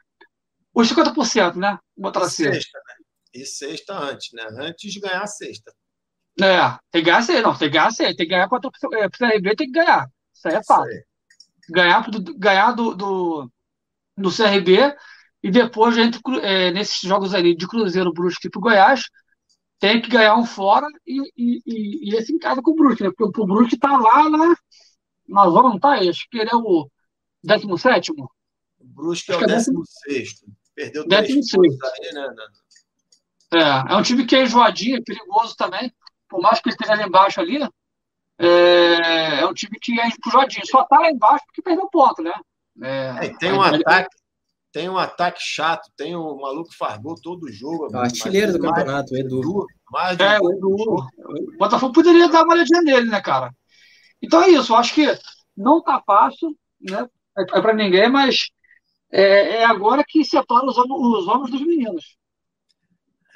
os 0.75 0.89
50%, 0.89 1.57
né? 1.57 1.79
Botar 1.97 2.21
E 2.21 2.25
assim. 2.25 2.45
sexta, 2.45 2.79
né? 2.79 2.95
E 3.35 3.47
sexta 3.47 3.95
antes, 3.99 4.33
né? 4.33 4.45
Antes 4.59 4.93
de 4.93 5.01
ganhar 5.01 5.23
a 5.23 5.27
sexta. 5.27 5.73
É, 6.41 6.69
tem 6.91 7.03
que 7.03 7.03
ganhar 7.03 7.23
seis, 7.23 7.43
não, 7.43 7.57
tem 7.57 7.69
que 7.69 7.75
ganhar 7.75 7.91
seis, 7.93 8.17
tem 8.17 8.27
que 8.27 8.33
ganhar 8.33 8.49
contra 8.49 8.69
o 8.69 8.73
CRB, 8.73 9.55
tem 9.55 9.67
que 9.67 9.73
ganhar. 9.73 10.09
Isso 10.35 10.49
aí 10.49 10.55
é 10.57 10.65
fato. 10.65 10.89
Ganhar, 11.71 12.11
do, 12.11 12.39
ganhar 12.39 12.73
do, 12.73 12.95
do, 12.95 13.51
do 14.17 14.31
CRB 14.33 14.95
e 15.43 15.51
depois, 15.51 15.97
entre, 15.99 16.21
é, 16.43 16.71
nesses 16.73 17.01
jogos 17.01 17.35
ali 17.35 17.57
de 17.57 17.67
Cruzeiro, 17.69 18.13
Brusque 18.13 18.49
e 18.49 18.51
pro 18.51 18.61
Goiás, 18.61 19.05
tem 19.81 20.01
que 20.03 20.09
ganhar 20.11 20.37
um 20.37 20.47
fora 20.47 20.87
e, 21.07 21.21
e, 21.37 21.63
e, 21.67 22.11
e 22.11 22.17
esse 22.17 22.33
em 22.33 22.39
casa 22.39 22.63
com 22.63 22.73
o 22.73 22.77
Brusque, 22.77 23.05
né? 23.05 23.11
Porque 23.17 23.41
o 23.41 23.47
Brusque 23.47 23.79
tá 23.79 23.97
lá 23.97 24.29
na, 24.31 24.57
na 25.29 25.45
zona, 25.49 25.69
não 25.71 25.79
tá? 25.79 25.93
Acho 25.99 26.29
que 26.31 26.39
ele 26.39 26.51
é 26.53 26.57
o 26.57 26.89
17 27.43 28.13
O 28.13 28.29
Brusque 28.81 29.33
é 29.33 29.37
o 29.37 29.39
que 29.39 29.45
é 29.45 29.49
décimo- 29.49 29.83
16. 30.07 30.45
Perdeu 30.75 31.07
décimo 31.07 31.41
três 31.41 31.51
pontos 31.79 31.83
aí, 32.01 32.13
né, 32.15 32.21
Nando? 32.23 32.65
É, 33.53 33.93
é 33.93 33.97
um 33.97 34.03
time 34.03 34.27
que 34.27 34.35
é 34.35 34.43
enjoadinho, 34.43 34.97
é 34.97 35.01
perigoso 35.03 35.55
também. 35.57 35.93
Por 36.29 36.41
mais 36.41 36.61
que 36.61 36.69
ele 36.69 36.75
esteja 36.75 36.97
lá 37.01 37.07
embaixo 37.07 37.41
ali, 37.41 37.63
é, 38.39 39.41
é 39.41 39.47
um 39.47 39.55
time 39.55 39.79
que 39.81 39.99
é 40.01 40.09
enjoadinho. 40.27 40.67
Só 40.67 40.85
tá 40.85 40.99
lá 40.99 41.11
embaixo 41.11 41.45
porque 41.47 41.63
perdeu 41.63 41.89
ponto, 41.89 42.23
né? 42.23 42.33
É, 42.83 43.27
É, 43.27 43.37
tem 43.39 43.53
um 43.53 43.63
aí- 43.63 43.77
ataque, 43.81 44.17
tem 44.73 44.89
um 44.89 44.99
ataque 44.99 45.39
chato, 45.41 45.89
tem 45.97 46.17
o 46.17 46.37
maluco 46.37 46.71
que 46.71 46.77
faz 46.77 47.01
gol 47.01 47.15
todo 47.23 47.51
jogo. 47.53 47.87
É 47.93 47.97
o 47.97 48.01
artilheiro 48.01 48.53
do 48.53 48.59
mais- 48.59 48.75
campeonato, 48.75 49.15
o 49.15 49.17
Edu. 49.17 49.67
Mais 49.93 50.19
É, 50.19 50.41
um 50.41 50.45
o 50.47 50.59
gol 50.61 50.77
por 50.77 51.09
Edu. 51.29 51.51
O 51.55 51.57
Botafogo 51.59 51.93
poderia 51.93 52.29
dar 52.29 52.43
uma 52.43 52.55
olhadinha 52.55 52.83
nele, 52.83 53.09
né, 53.09 53.21
cara? 53.21 53.55
Então 54.25 54.43
é 54.43 54.51
isso. 54.51 54.73
Eu 54.73 54.77
acho 54.77 54.95
que 54.95 55.07
não 55.57 55.83
tá 55.83 56.03
fácil, 56.05 56.57
né? 56.81 57.09
É, 57.37 57.43
é 57.43 57.61
para 57.61 57.75
ninguém, 57.75 58.09
mas 58.09 58.49
é, 59.13 59.59
é 59.59 59.65
agora 59.65 60.05
que 60.07 60.25
separa 60.25 60.67
os, 60.67 60.77
os 60.77 61.29
homens 61.29 61.51
dos 61.51 61.61
meninos. 61.61 62.17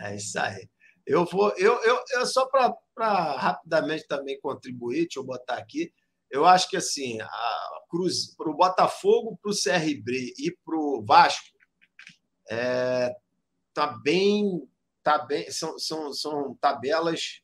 É 0.00 0.16
isso 0.16 0.38
aí. 0.38 0.68
Eu 1.06 1.24
vou, 1.24 1.50
eu, 1.56 1.74
eu, 1.82 2.02
eu 2.12 2.26
só 2.26 2.46
para 2.46 3.36
rapidamente 3.36 4.06
também 4.06 4.38
contribuir, 4.40 5.02
deixa 5.02 5.18
eu 5.18 5.24
botar 5.24 5.54
aqui. 5.54 5.92
Eu 6.30 6.44
acho 6.44 6.68
que 6.68 6.76
assim, 6.76 7.18
para 8.36 8.50
o 8.50 8.56
Botafogo, 8.56 9.38
para 9.42 9.50
o 9.50 9.54
CRB 9.54 10.34
e 10.38 10.54
para 10.64 10.76
o 10.76 11.02
Vasco, 11.02 11.46
é, 12.50 13.14
tá 13.72 13.86
bem, 13.86 14.68
tá 15.02 15.18
bem, 15.18 15.50
são, 15.50 15.78
são, 15.78 16.12
são 16.12 16.54
tabelas 16.60 17.40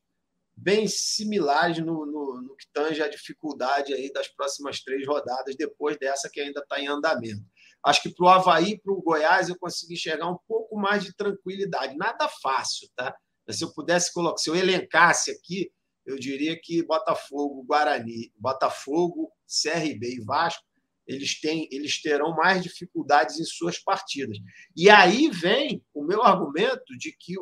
bem 0.57 0.87
similares 0.87 1.79
no, 1.79 2.07
no, 2.07 2.41
no 2.41 2.57
que 2.57 2.67
tange 2.73 3.03
a 3.03 3.09
dificuldade 3.09 3.93
aí 3.93 4.13
das 4.13 4.29
próximas 4.29 4.81
três 4.81 5.07
rodadas, 5.07 5.57
depois 5.57 5.99
dessa 5.99 6.31
que 6.31 6.41
ainda 6.41 6.61
está 6.61 6.81
em 6.81 6.87
andamento. 6.87 7.45
Acho 7.85 8.03
que 8.03 8.15
para 8.15 8.25
o 8.25 8.29
Havaí 8.29 8.81
para 8.81 8.93
o 8.93 9.03
Goiás 9.03 9.49
eu 9.49 9.59
consegui 9.59 9.95
enxergar 9.95 10.31
um 10.31 10.39
pouco 10.49 10.77
mais 10.77 11.05
de 11.05 11.15
tranquilidade. 11.15 11.97
Nada 11.97 12.29
fácil, 12.43 12.89
tá? 12.97 13.15
Mas 13.47 13.59
se 13.59 13.65
eu 13.65 13.73
pudesse 13.75 14.13
colocar, 14.13 14.39
se 14.39 14.49
eu 14.49 14.57
elencasse 14.57 15.31
aqui, 15.31 15.71
eu 16.07 16.17
diria 16.17 16.59
que 16.61 16.85
Botafogo, 16.85 17.65
Guarani, 17.65 18.33
Botafogo, 18.37 19.31
CRB 19.47 20.17
e 20.17 20.25
Vasco, 20.25 20.65
eles, 21.07 21.39
têm, 21.39 21.69
eles 21.71 22.01
terão 22.01 22.35
mais 22.35 22.63
dificuldades 22.63 23.39
em 23.39 23.45
suas 23.45 23.79
partidas. 23.79 24.39
E 24.75 24.89
aí 24.89 25.29
vem 25.29 25.85
o 25.93 26.03
meu 26.03 26.23
argumento 26.23 26.97
de 26.99 27.15
que 27.19 27.35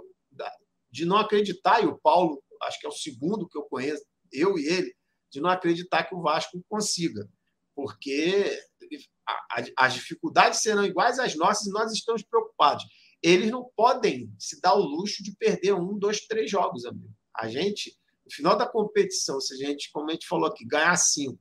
de 0.90 1.06
não 1.06 1.16
acreditar, 1.16 1.82
e 1.82 1.86
o 1.86 1.98
Paulo, 1.98 2.42
acho 2.62 2.80
que 2.80 2.86
é 2.86 2.88
o 2.88 2.92
segundo 2.92 3.48
que 3.48 3.56
eu 3.56 3.62
conheço, 3.62 4.04
eu 4.32 4.58
e 4.58 4.66
ele, 4.66 4.94
de 5.30 5.40
não 5.40 5.50
acreditar 5.50 6.04
que 6.04 6.14
o 6.14 6.22
Vasco 6.22 6.62
consiga. 6.68 7.28
Porque 7.74 8.60
as 9.76 9.94
dificuldades 9.94 10.60
serão 10.60 10.84
iguais 10.84 11.18
às 11.18 11.34
nossas 11.34 11.66
e 11.66 11.70
nós 11.70 11.92
estamos 11.92 12.22
preocupados. 12.22 12.84
Eles 13.22 13.50
não 13.50 13.70
podem 13.76 14.34
se 14.38 14.60
dar 14.60 14.74
o 14.74 14.82
luxo 14.82 15.22
de 15.22 15.34
perder 15.36 15.74
um, 15.74 15.98
dois, 15.98 16.26
três 16.26 16.50
jogos, 16.50 16.84
amigo. 16.84 17.14
A 17.34 17.48
gente, 17.48 17.96
no 18.24 18.32
final 18.32 18.56
da 18.56 18.68
competição, 18.68 19.40
se 19.40 19.54
a 19.54 19.56
gente, 19.56 19.90
como 19.92 20.10
a 20.10 20.12
gente 20.12 20.26
falou 20.26 20.48
aqui, 20.48 20.66
ganhar 20.66 20.96
cinco, 20.96 21.38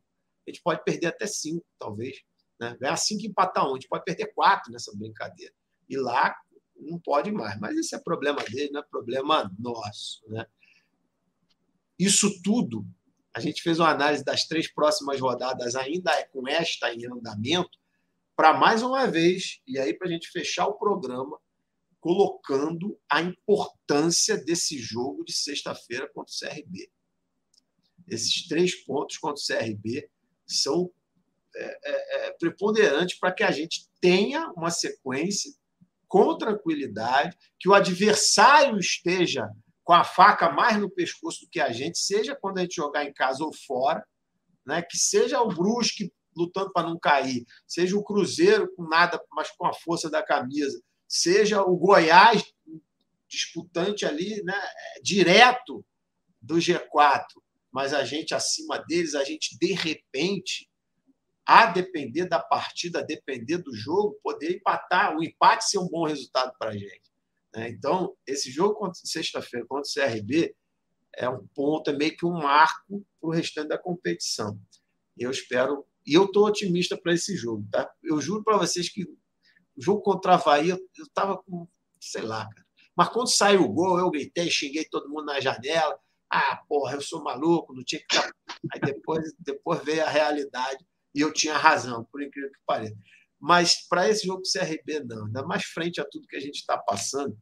a 0.48 0.52
gente 0.52 0.62
pode 0.62 0.84
perder 0.84 1.08
até 1.08 1.26
cinco, 1.28 1.66
talvez. 1.80 2.18
Né? 2.60 2.78
Ganhar 2.80 2.98
cinco 2.98 3.24
e 3.24 3.28
empatar 3.28 3.68
um, 3.68 3.72
a 3.72 3.74
gente 3.74 3.88
pode 3.88 4.04
perder 4.04 4.34
quatro 4.34 4.72
nessa 4.72 4.96
brincadeira. 4.96 5.54
E 5.90 5.98
lá 5.98 6.36
não 6.78 7.00
pode 7.00 7.32
mais. 7.32 7.60
Mas 7.60 7.76
esse 7.78 7.96
é 7.96 8.00
problema 8.00 8.44
dele, 8.44 8.72
não 8.72 8.82
é 8.82 8.84
problema 8.84 9.52
nosso. 9.60 10.22
Né? 10.28 10.46
Isso 12.02 12.42
tudo, 12.42 12.84
a 13.32 13.40
gente 13.40 13.62
fez 13.62 13.80
uma 13.80 13.92
análise 13.92 14.24
das 14.24 14.48
três 14.48 14.74
próximas 14.74 15.22
rodadas, 15.22 15.76
ainda 15.76 16.12
é 16.14 16.24
com 16.24 16.48
esta 16.48 16.92
em 16.92 17.06
andamento, 17.06 17.78
para 18.36 18.58
mais 18.58 18.82
uma 18.82 19.06
vez, 19.06 19.62
e 19.68 19.78
aí 19.78 19.94
para 19.94 20.08
a 20.08 20.12
gente 20.12 20.28
fechar 20.32 20.66
o 20.66 20.80
programa, 20.80 21.40
colocando 22.00 23.00
a 23.08 23.22
importância 23.22 24.36
desse 24.36 24.80
jogo 24.80 25.24
de 25.24 25.32
sexta-feira 25.32 26.10
contra 26.12 26.34
o 26.34 26.40
CRB. 26.40 26.92
Esses 28.08 28.48
três 28.48 28.84
pontos 28.84 29.20
contra 29.20 29.40
o 29.40 29.46
CRB 29.46 30.10
são 30.48 30.92
é, 31.56 31.80
é, 31.84 32.30
é, 32.30 32.32
preponderantes 32.32 33.20
para 33.20 33.32
que 33.32 33.44
a 33.44 33.52
gente 33.52 33.88
tenha 34.02 34.52
uma 34.58 34.72
sequência 34.72 35.54
com 36.08 36.36
tranquilidade, 36.36 37.38
que 37.60 37.70
o 37.70 37.76
adversário 37.76 38.80
esteja 38.80 39.48
com 39.84 39.94
a 39.94 40.04
faca 40.04 40.52
mais 40.52 40.80
no 40.80 40.90
pescoço 40.90 41.42
do 41.42 41.50
que 41.50 41.60
a 41.60 41.72
gente, 41.72 41.98
seja 41.98 42.36
quando 42.36 42.60
a 42.60 42.62
gente 42.62 42.76
jogar 42.76 43.04
em 43.06 43.14
casa 43.14 43.44
ou 43.44 43.54
fora, 43.54 44.06
né? 44.66 44.82
que 44.82 44.98
seja 44.98 45.42
o 45.42 45.48
Brusque 45.48 46.12
lutando 46.36 46.72
para 46.72 46.88
não 46.88 46.98
cair, 46.98 47.46
seja 47.68 47.98
o 47.98 48.04
Cruzeiro 48.04 48.72
com 48.76 48.88
nada, 48.88 49.22
mas 49.32 49.50
com 49.52 49.66
a 49.66 49.74
força 49.74 50.10
da 50.10 50.24
camisa, 50.24 50.82
seja 51.08 51.62
o 51.62 51.76
Goiás 51.76 52.44
disputante 53.28 54.06
ali, 54.06 54.44
né, 54.44 54.62
direto 55.02 55.86
do 56.42 56.56
G4, 56.56 57.26
mas 57.72 57.94
a 57.94 58.04
gente 58.04 58.34
acima 58.34 58.78
deles, 58.80 59.16
a 59.16 59.24
gente 59.24 59.58
de 59.58 59.74
repente, 59.74 60.70
a 61.46 61.66
depender 61.66 62.26
da 62.26 62.40
partida, 62.40 63.00
a 63.00 63.04
depender 63.04 63.58
do 63.58 63.74
jogo, 63.74 64.20
poder 64.22 64.58
empatar, 64.58 65.16
o 65.18 65.24
empate 65.24 65.70
ser 65.70 65.80
um 65.80 65.88
bom 65.88 66.06
resultado 66.06 66.54
para 66.58 66.72
a 66.72 66.78
gente. 66.78 67.11
Né? 67.54 67.70
Então, 67.70 68.16
esse 68.26 68.50
jogo 68.52 68.92
sexta-feira 68.94 69.66
contra 69.68 69.90
o 69.90 69.94
CRB 69.94 70.56
é 71.16 71.30
um 71.30 71.46
ponto, 71.54 71.90
é 71.90 71.94
meio 71.94 72.16
que 72.16 72.26
um 72.26 72.34
marco 72.34 73.06
para 73.20 73.30
o 73.30 73.32
restante 73.32 73.68
da 73.68 73.78
competição. 73.78 74.60
Eu 75.18 75.30
espero, 75.30 75.86
e 76.06 76.14
eu 76.14 76.26
estou 76.26 76.46
otimista 76.46 76.98
para 76.98 77.14
esse 77.14 77.36
jogo, 77.36 77.66
tá? 77.70 77.92
Eu 78.02 78.20
juro 78.22 78.44
para 78.44 78.58
vocês 78.58 78.90
que 78.90 79.04
o 79.04 79.82
jogo 79.82 80.02
contra 80.02 80.34
a 80.34 80.36
Havaí, 80.36 80.70
eu 80.70 80.80
estava 80.98 81.38
com, 81.38 81.68
sei 82.00 82.22
lá, 82.22 82.48
cara. 82.50 82.66
Mas 82.96 83.10
quando 83.10 83.30
saiu 83.30 83.64
o 83.64 83.74
gol, 83.74 84.00
eu 84.00 84.10
gritei, 84.10 84.50
xinguei 84.50 84.86
todo 84.86 85.10
mundo 85.10 85.26
na 85.26 85.40
janela. 85.40 85.98
Ah, 86.30 86.62
porra, 86.68 86.96
eu 86.96 87.02
sou 87.02 87.24
maluco, 87.24 87.74
não 87.74 87.84
tinha 87.84 88.02
que 88.02 88.16
estar. 88.16 88.32
Aí 88.74 88.80
depois, 88.80 89.34
depois 89.40 89.84
veio 89.84 90.04
a 90.04 90.10
realidade 90.10 90.86
e 91.14 91.22
eu 91.22 91.34
tinha 91.34 91.58
razão, 91.58 92.06
por 92.06 92.22
incrível 92.22 92.52
que 92.52 92.60
pareça. 92.66 92.96
Mas 93.42 93.88
para 93.88 94.08
esse 94.08 94.28
jogo 94.28 94.44
do 94.44 94.50
CRB, 94.50 95.04
não. 95.04 95.26
Ainda 95.26 95.44
mais 95.44 95.64
frente 95.64 96.00
a 96.00 96.06
tudo 96.06 96.28
que 96.28 96.36
a 96.36 96.40
gente 96.40 96.58
está 96.58 96.78
passando, 96.78 97.36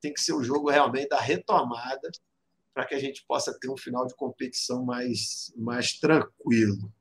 tem 0.00 0.12
que 0.12 0.20
ser 0.20 0.32
um 0.32 0.44
jogo 0.44 0.70
realmente 0.70 1.08
da 1.08 1.20
retomada 1.20 2.08
para 2.72 2.86
que 2.86 2.94
a 2.94 3.00
gente 3.00 3.24
possa 3.26 3.58
ter 3.58 3.68
um 3.68 3.76
final 3.76 4.06
de 4.06 4.14
competição 4.14 4.84
mais, 4.84 5.52
mais 5.56 5.98
tranquilo. 5.98 6.92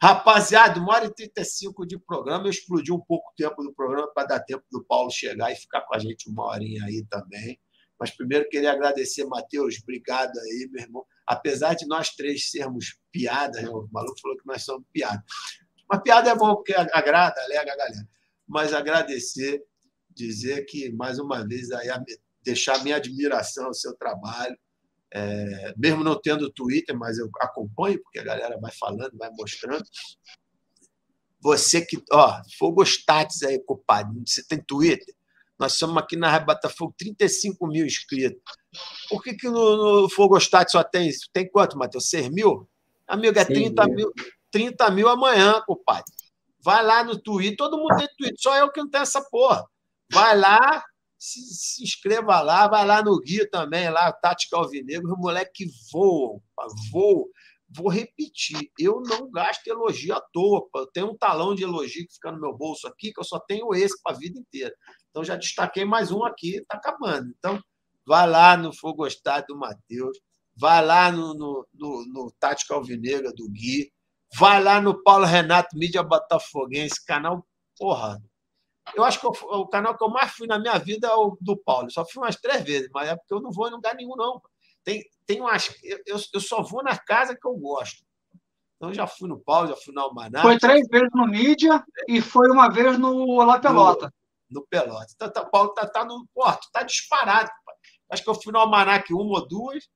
Rapaziada, 0.00 0.78
uma 0.78 0.94
hora 0.94 1.06
e 1.06 1.12
35 1.12 1.84
de 1.84 1.98
programa. 1.98 2.46
Eu 2.46 2.50
explodi 2.50 2.92
um 2.92 3.00
pouco 3.00 3.30
o 3.30 3.34
tempo 3.36 3.62
do 3.62 3.74
programa 3.74 4.08
para 4.14 4.28
dar 4.28 4.40
tempo 4.40 4.64
do 4.70 4.84
Paulo 4.84 5.10
chegar 5.10 5.50
e 5.50 5.56
ficar 5.56 5.80
com 5.82 5.94
a 5.94 5.98
gente 5.98 6.30
uma 6.30 6.46
horinha 6.46 6.84
aí 6.84 7.04
também. 7.10 7.60
Mas 7.98 8.10
primeiro 8.12 8.48
queria 8.48 8.72
agradecer, 8.72 9.24
Matheus. 9.24 9.78
Obrigado 9.82 10.38
aí, 10.38 10.68
meu 10.70 10.82
irmão. 10.82 11.04
Apesar 11.26 11.74
de 11.74 11.86
nós 11.86 12.10
três 12.14 12.48
sermos 12.50 12.98
piada, 13.12 13.60
né? 13.60 13.68
o 13.68 13.88
maluco 13.92 14.20
falou 14.22 14.38
que 14.38 14.46
nós 14.46 14.62
somos 14.62 14.86
piada. 14.90 15.22
Mas 15.90 16.02
piada 16.02 16.30
é 16.30 16.34
bom 16.36 16.54
porque 16.54 16.72
agrada, 16.72 17.40
alega 17.42 17.72
a 17.72 17.76
galera. 17.76 18.08
Mas 18.46 18.72
agradecer, 18.72 19.60
dizer 20.08 20.64
que, 20.66 20.92
mais 20.92 21.18
uma 21.18 21.46
vez, 21.46 21.70
aí, 21.72 21.88
deixar 22.44 22.82
minha 22.84 22.96
admiração 22.96 23.66
ao 23.66 23.74
seu 23.74 23.94
trabalho. 23.94 24.56
É, 25.12 25.74
mesmo 25.76 26.04
não 26.04 26.20
tendo 26.20 26.52
Twitter, 26.52 26.96
mas 26.96 27.18
eu 27.18 27.28
acompanho, 27.40 28.00
porque 28.00 28.20
a 28.20 28.24
galera 28.24 28.56
vai 28.60 28.70
falando, 28.70 29.18
vai 29.18 29.28
mostrando. 29.30 29.84
Você 31.40 31.84
que, 31.84 32.00
ó, 32.12 32.40
Fogostates 32.56 33.42
aí, 33.42 33.58
compadre, 33.58 34.22
você 34.24 34.44
tem 34.46 34.62
Twitter? 34.62 35.14
Nós 35.58 35.72
somos 35.72 35.96
aqui 35.96 36.16
na 36.16 36.30
Rádio 36.30 36.46
Botafogo 36.46 36.94
35 36.96 37.66
mil 37.66 37.84
inscritos. 37.84 38.40
Por 39.08 39.22
que, 39.22 39.34
que 39.34 39.48
no, 39.48 40.02
no 40.02 40.08
Fogostates 40.08 40.72
só 40.72 40.84
tem 40.84 41.08
isso? 41.08 41.28
Tem 41.32 41.50
quanto, 41.50 41.76
Matheus? 41.76 42.08
6 42.08 42.30
mil? 42.30 42.68
Amigo, 43.06 43.38
é 43.38 43.44
30 43.44 43.84
mil. 43.86 43.96
mil, 43.96 44.12
30 44.50 44.90
mil 44.90 45.08
amanhã, 45.08 45.62
compadre. 45.66 46.12
Vai 46.62 46.84
lá 46.84 47.02
no 47.02 47.20
Twitter, 47.20 47.56
todo 47.56 47.78
mundo 47.78 47.96
tem 47.96 48.08
Twitter, 48.18 48.36
só 48.38 48.56
eu 48.56 48.70
que 48.70 48.80
não 48.80 48.90
tenho 48.90 49.02
essa 49.02 49.22
porra. 49.30 49.64
Vai 50.12 50.36
lá, 50.36 50.84
se, 51.18 51.40
se, 51.40 51.82
inscreva 51.82 52.40
lá, 52.40 52.66
vai 52.68 52.84
lá 52.84 53.02
no 53.02 53.18
Guia 53.20 53.48
também, 53.48 53.88
lá, 53.90 54.12
Tática 54.12 54.56
Alvinegro, 54.56 55.12
os 55.12 55.18
moleques 55.18 55.70
voam, 55.92 56.42
voam. 56.90 57.26
vou 57.68 57.88
repetir, 57.88 58.70
eu 58.78 59.00
não 59.02 59.30
gasto 59.30 59.66
elogio 59.66 60.14
à 60.14 60.20
toa. 60.32 60.66
Eu 60.74 60.86
tenho 60.86 61.10
um 61.10 61.16
talão 61.16 61.54
de 61.54 61.62
elogio 61.62 62.06
que 62.06 62.14
fica 62.14 62.32
no 62.32 62.40
meu 62.40 62.56
bolso 62.56 62.86
aqui, 62.88 63.12
que 63.12 63.20
eu 63.20 63.24
só 63.24 63.38
tenho 63.38 63.72
esse 63.74 64.00
para 64.02 64.16
a 64.16 64.18
vida 64.18 64.38
inteira. 64.38 64.74
Então, 65.10 65.22
já 65.22 65.36
destaquei 65.36 65.84
mais 65.84 66.10
um 66.10 66.24
aqui, 66.24 66.56
está 66.56 66.76
acabando. 66.76 67.32
Então, 67.38 67.60
vai 68.06 68.28
lá 68.28 68.56
no 68.56 68.72
For 68.72 68.94
Gostar 68.94 69.44
do 69.46 69.56
Matheus, 69.56 70.18
vai 70.56 70.84
lá 70.84 71.12
no, 71.12 71.34
no, 71.34 71.68
no, 71.74 72.06
no 72.06 72.32
Tática 72.40 72.74
Alvinegra 72.74 73.32
do 73.32 73.48
Gui, 73.50 73.92
vai 74.34 74.62
lá 74.62 74.80
no 74.80 75.02
Paulo 75.02 75.24
Renato 75.24 75.76
Mídia 75.76 76.02
Botafoguense, 76.02 77.04
canal, 77.04 77.46
porra. 77.78 78.22
Eu 78.94 79.04
acho 79.04 79.20
que 79.20 79.26
o, 79.26 79.30
o 79.30 79.68
canal 79.68 79.96
que 79.96 80.02
eu 80.02 80.08
mais 80.08 80.32
fui 80.32 80.46
na 80.46 80.58
minha 80.58 80.78
vida 80.78 81.08
é 81.08 81.14
o 81.14 81.36
do 81.40 81.56
Paulo. 81.56 81.90
Só 81.90 82.04
fui 82.04 82.22
umas 82.22 82.36
três 82.36 82.62
vezes, 82.62 82.88
mas 82.92 83.08
é 83.08 83.16
porque 83.16 83.32
eu 83.32 83.40
não 83.40 83.52
vou 83.52 83.68
em 83.68 83.72
lugar 83.72 83.94
nenhum, 83.94 84.16
não. 84.16 84.40
Tem, 84.82 85.04
tem 85.26 85.40
umas. 85.40 85.74
Eu, 86.06 86.18
eu 86.32 86.40
só 86.40 86.62
vou 86.62 86.82
na 86.82 86.96
casa 86.96 87.36
que 87.36 87.46
eu 87.46 87.54
gosto. 87.54 88.04
Então, 88.76 88.94
já 88.94 89.06
fui 89.06 89.28
no 89.28 89.38
Paulo, 89.38 89.68
já 89.68 89.76
fui 89.76 89.92
no 89.92 90.00
Almanac. 90.00 90.40
Foi 90.40 90.58
três 90.58 90.88
vezes 90.88 91.10
no 91.12 91.26
Mídia 91.26 91.84
e 92.08 92.22
foi 92.22 92.48
uma 92.50 92.68
vez 92.68 92.98
no 92.98 93.44
La 93.44 93.58
Pelota. 93.58 94.12
No, 94.48 94.60
no 94.60 94.66
Pelota. 94.66 95.06
Então, 95.14 95.30
tá, 95.30 95.44
Paulo 95.44 95.74
tá, 95.74 95.86
tá 95.86 96.04
no. 96.04 96.26
Pô, 96.34 96.50
tu 96.52 96.70
tá 96.72 96.82
disparado. 96.82 97.50
Acho 98.10 98.24
que 98.24 98.30
eu 98.30 98.34
fui 98.34 98.52
no 98.52 98.58
Almanac 98.58 99.12
uma 99.12 99.38
ou 99.38 99.46
duas 99.46 99.86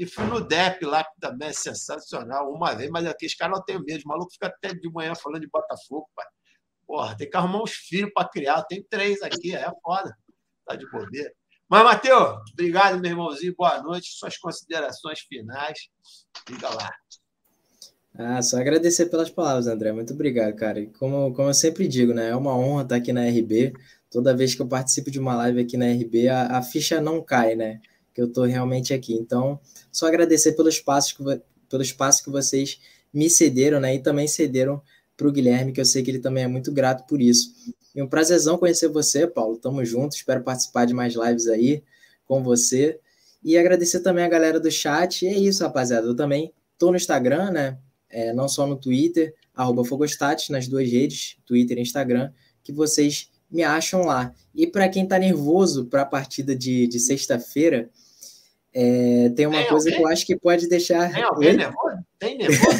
e 0.00 0.06
fui 0.06 0.24
no 0.24 0.40
DEP 0.40 0.86
lá, 0.86 1.04
que 1.04 1.20
também 1.20 1.50
é 1.50 1.52
sensacional, 1.52 2.50
uma 2.50 2.74
vez, 2.74 2.88
mas 2.90 3.04
aqui 3.04 3.26
os 3.26 3.34
caras 3.34 3.58
não 3.58 3.62
têm 3.62 3.78
medo. 3.84 4.02
O 4.06 4.08
maluco 4.08 4.32
fica 4.32 4.46
até 4.46 4.72
de 4.72 4.90
manhã 4.90 5.14
falando 5.14 5.42
de 5.42 5.46
Botafogo, 5.46 6.08
pai. 6.16 6.24
Porra, 6.86 7.14
tem 7.14 7.28
que 7.28 7.36
arrumar 7.36 7.62
uns 7.62 7.72
filhos 7.72 8.10
para 8.14 8.26
criar. 8.26 8.62
Tem 8.62 8.82
três 8.82 9.20
aqui, 9.20 9.54
é 9.54 9.70
foda. 9.82 10.16
Tá 10.64 10.74
de 10.74 10.90
bobeira. 10.90 11.30
Mas, 11.68 11.84
Matheus, 11.84 12.38
obrigado, 12.50 12.98
meu 12.98 13.10
irmãozinho. 13.10 13.54
Boa 13.54 13.82
noite. 13.82 14.08
Suas 14.12 14.38
considerações 14.38 15.20
finais. 15.20 15.90
Fica 16.48 16.70
lá. 16.70 16.90
Ah, 18.14 18.40
só 18.40 18.56
agradecer 18.56 19.04
pelas 19.10 19.28
palavras, 19.28 19.66
André. 19.66 19.92
Muito 19.92 20.14
obrigado, 20.14 20.56
cara. 20.56 20.80
E 20.80 20.86
como, 20.86 21.34
como 21.34 21.50
eu 21.50 21.54
sempre 21.54 21.86
digo, 21.86 22.14
né? 22.14 22.30
É 22.30 22.34
uma 22.34 22.56
honra 22.56 22.84
estar 22.84 22.96
aqui 22.96 23.12
na 23.12 23.28
RB. 23.28 23.74
Toda 24.10 24.34
vez 24.34 24.54
que 24.54 24.62
eu 24.62 24.66
participo 24.66 25.10
de 25.10 25.20
uma 25.20 25.36
live 25.36 25.60
aqui 25.60 25.76
na 25.76 25.92
RB, 25.92 26.26
a, 26.30 26.56
a 26.56 26.62
ficha 26.62 27.02
não 27.02 27.22
cai, 27.22 27.54
né? 27.54 27.82
Que 28.14 28.20
eu 28.20 28.26
estou 28.26 28.44
realmente 28.44 28.92
aqui. 28.92 29.14
Então, 29.14 29.60
só 29.90 30.06
agradecer 30.06 30.52
pelo 30.52 30.68
espaço 30.68 31.16
que, 31.16 31.42
pelo 31.68 31.82
espaço 31.82 32.24
que 32.24 32.30
vocês 32.30 32.80
me 33.12 33.28
cederam, 33.28 33.80
né? 33.80 33.94
E 33.94 33.98
também 33.98 34.26
cederam 34.26 34.82
para 35.16 35.28
o 35.28 35.32
Guilherme, 35.32 35.72
que 35.72 35.80
eu 35.80 35.84
sei 35.84 36.02
que 36.02 36.10
ele 36.10 36.18
também 36.18 36.44
é 36.44 36.48
muito 36.48 36.72
grato 36.72 37.06
por 37.06 37.20
isso. 37.20 37.52
E 37.94 38.02
um 38.02 38.08
prazerzão 38.08 38.56
conhecer 38.56 38.88
você, 38.88 39.26
Paulo. 39.26 39.58
Tamo 39.58 39.84
junto, 39.84 40.16
espero 40.16 40.42
participar 40.42 40.86
de 40.86 40.94
mais 40.94 41.14
lives 41.14 41.46
aí 41.46 41.82
com 42.24 42.42
você. 42.42 42.98
E 43.42 43.56
agradecer 43.58 44.00
também 44.00 44.24
a 44.24 44.28
galera 44.28 44.60
do 44.60 44.70
chat. 44.70 45.24
E 45.24 45.28
é 45.28 45.38
isso, 45.38 45.62
rapaziada. 45.62 46.06
Eu 46.06 46.14
também 46.14 46.52
tô 46.78 46.90
no 46.90 46.96
Instagram, 46.96 47.50
né? 47.50 47.78
É, 48.08 48.32
não 48.32 48.48
só 48.48 48.66
no 48.66 48.76
Twitter, 48.76 49.34
arroba 49.54 49.84
Fogostat, 49.84 50.50
nas 50.50 50.66
duas 50.66 50.90
redes, 50.90 51.36
Twitter 51.46 51.78
e 51.78 51.82
Instagram, 51.82 52.32
que 52.62 52.72
vocês 52.72 53.30
me 53.50 53.62
acham 53.62 54.02
lá. 54.02 54.32
E 54.54 54.66
para 54.66 54.88
quem 54.88 55.06
tá 55.06 55.18
nervoso 55.18 55.86
para 55.86 56.02
a 56.02 56.06
partida 56.06 56.54
de, 56.54 56.86
de 56.86 57.00
sexta-feira, 57.00 57.90
é, 58.72 59.30
tem 59.30 59.46
uma 59.46 59.58
tem 59.58 59.68
coisa 59.68 59.88
alguém? 59.88 59.96
que 59.96 60.06
eu 60.06 60.08
acho 60.08 60.26
que 60.26 60.36
pode 60.36 60.68
deixar. 60.68 61.12
Tem 61.12 61.22
alguém 61.22 61.56
nervoso? 61.56 61.98
Tem 62.18 62.38
nervoso? 62.38 62.78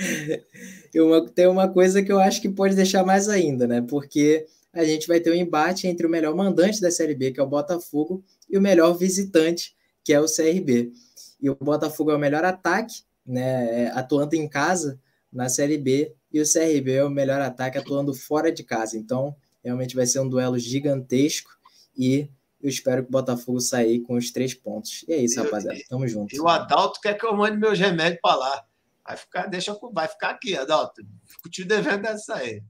uma, 0.96 1.28
tem 1.28 1.46
uma 1.46 1.68
coisa 1.68 2.02
que 2.02 2.10
eu 2.10 2.18
acho 2.18 2.40
que 2.40 2.48
pode 2.48 2.74
deixar 2.74 3.04
mais 3.04 3.28
ainda, 3.28 3.66
né? 3.66 3.80
Porque 3.82 4.46
a 4.72 4.84
gente 4.84 5.06
vai 5.06 5.20
ter 5.20 5.30
um 5.30 5.34
embate 5.34 5.86
entre 5.86 6.06
o 6.06 6.10
melhor 6.10 6.34
mandante 6.34 6.80
da 6.80 6.90
Série 6.90 7.14
B, 7.14 7.30
que 7.32 7.40
é 7.40 7.42
o 7.42 7.48
Botafogo, 7.48 8.24
e 8.48 8.56
o 8.56 8.60
melhor 8.60 8.94
visitante, 8.94 9.74
que 10.04 10.12
é 10.12 10.20
o 10.20 10.26
CRB. 10.26 10.92
E 11.40 11.50
o 11.50 11.56
Botafogo 11.56 12.10
é 12.10 12.14
o 12.14 12.18
melhor 12.18 12.44
ataque, 12.44 13.02
né? 13.24 13.90
Atuando 13.94 14.34
em 14.34 14.48
casa 14.48 14.98
na 15.32 15.48
Série 15.48 15.78
B, 15.78 16.12
e 16.32 16.40
o 16.40 16.44
CRB 16.44 16.92
é 16.92 17.04
o 17.04 17.10
melhor 17.10 17.40
ataque 17.40 17.78
atuando 17.78 18.14
fora 18.14 18.52
de 18.52 18.62
casa. 18.62 18.96
Então, 18.96 19.34
realmente 19.62 19.94
vai 19.94 20.06
ser 20.06 20.20
um 20.20 20.28
duelo 20.28 20.58
gigantesco 20.58 21.50
e 21.96 22.28
eu 22.62 22.68
espero 22.68 23.02
que 23.02 23.08
o 23.08 23.12
Botafogo 23.12 23.58
saia 23.60 24.00
com 24.02 24.16
os 24.16 24.30
três 24.30 24.52
pontos. 24.52 25.04
E 25.08 25.12
é 25.12 25.16
isso, 25.16 25.42
rapaziada. 25.42 25.78
Tamo 25.88 26.06
junto. 26.06 26.34
E 26.34 26.40
o 26.40 26.48
Adalto 26.48 27.00
quer 27.00 27.14
que 27.14 27.24
eu 27.24 27.34
mande 27.34 27.56
meus 27.56 27.78
remédios 27.78 28.20
para 28.20 28.36
lá. 28.36 28.64
Vai 29.06 29.16
ficar, 29.16 29.46
deixa, 29.46 29.76
vai 29.92 30.06
ficar 30.06 30.30
aqui, 30.30 30.56
Adalto. 30.56 31.02
Fico 31.24 31.48
te 31.48 31.64
devendo 31.64 32.06
essa 32.06 32.36
aí. 32.36 32.62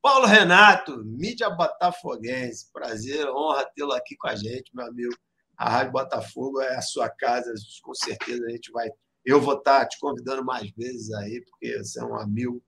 Paulo 0.00 0.26
Renato, 0.26 1.04
mídia 1.04 1.50
botafoguense. 1.50 2.70
Prazer, 2.72 3.28
honra 3.28 3.64
tê-lo 3.74 3.92
aqui 3.92 4.16
com 4.16 4.28
a 4.28 4.36
gente, 4.36 4.74
meu 4.74 4.86
amigo. 4.86 5.14
A 5.56 5.68
Rádio 5.68 5.92
Botafogo 5.92 6.60
é 6.60 6.76
a 6.76 6.82
sua 6.82 7.08
casa, 7.08 7.52
com 7.82 7.94
certeza 7.94 8.44
a 8.46 8.50
gente 8.50 8.72
vai. 8.72 8.88
Eu 9.24 9.40
vou 9.40 9.58
estar 9.58 9.86
te 9.86 9.98
convidando 10.00 10.44
mais 10.44 10.70
vezes 10.72 11.12
aí, 11.12 11.40
porque 11.44 11.78
você 11.78 12.00
é 12.00 12.04
um 12.04 12.16
amigo 12.16 12.60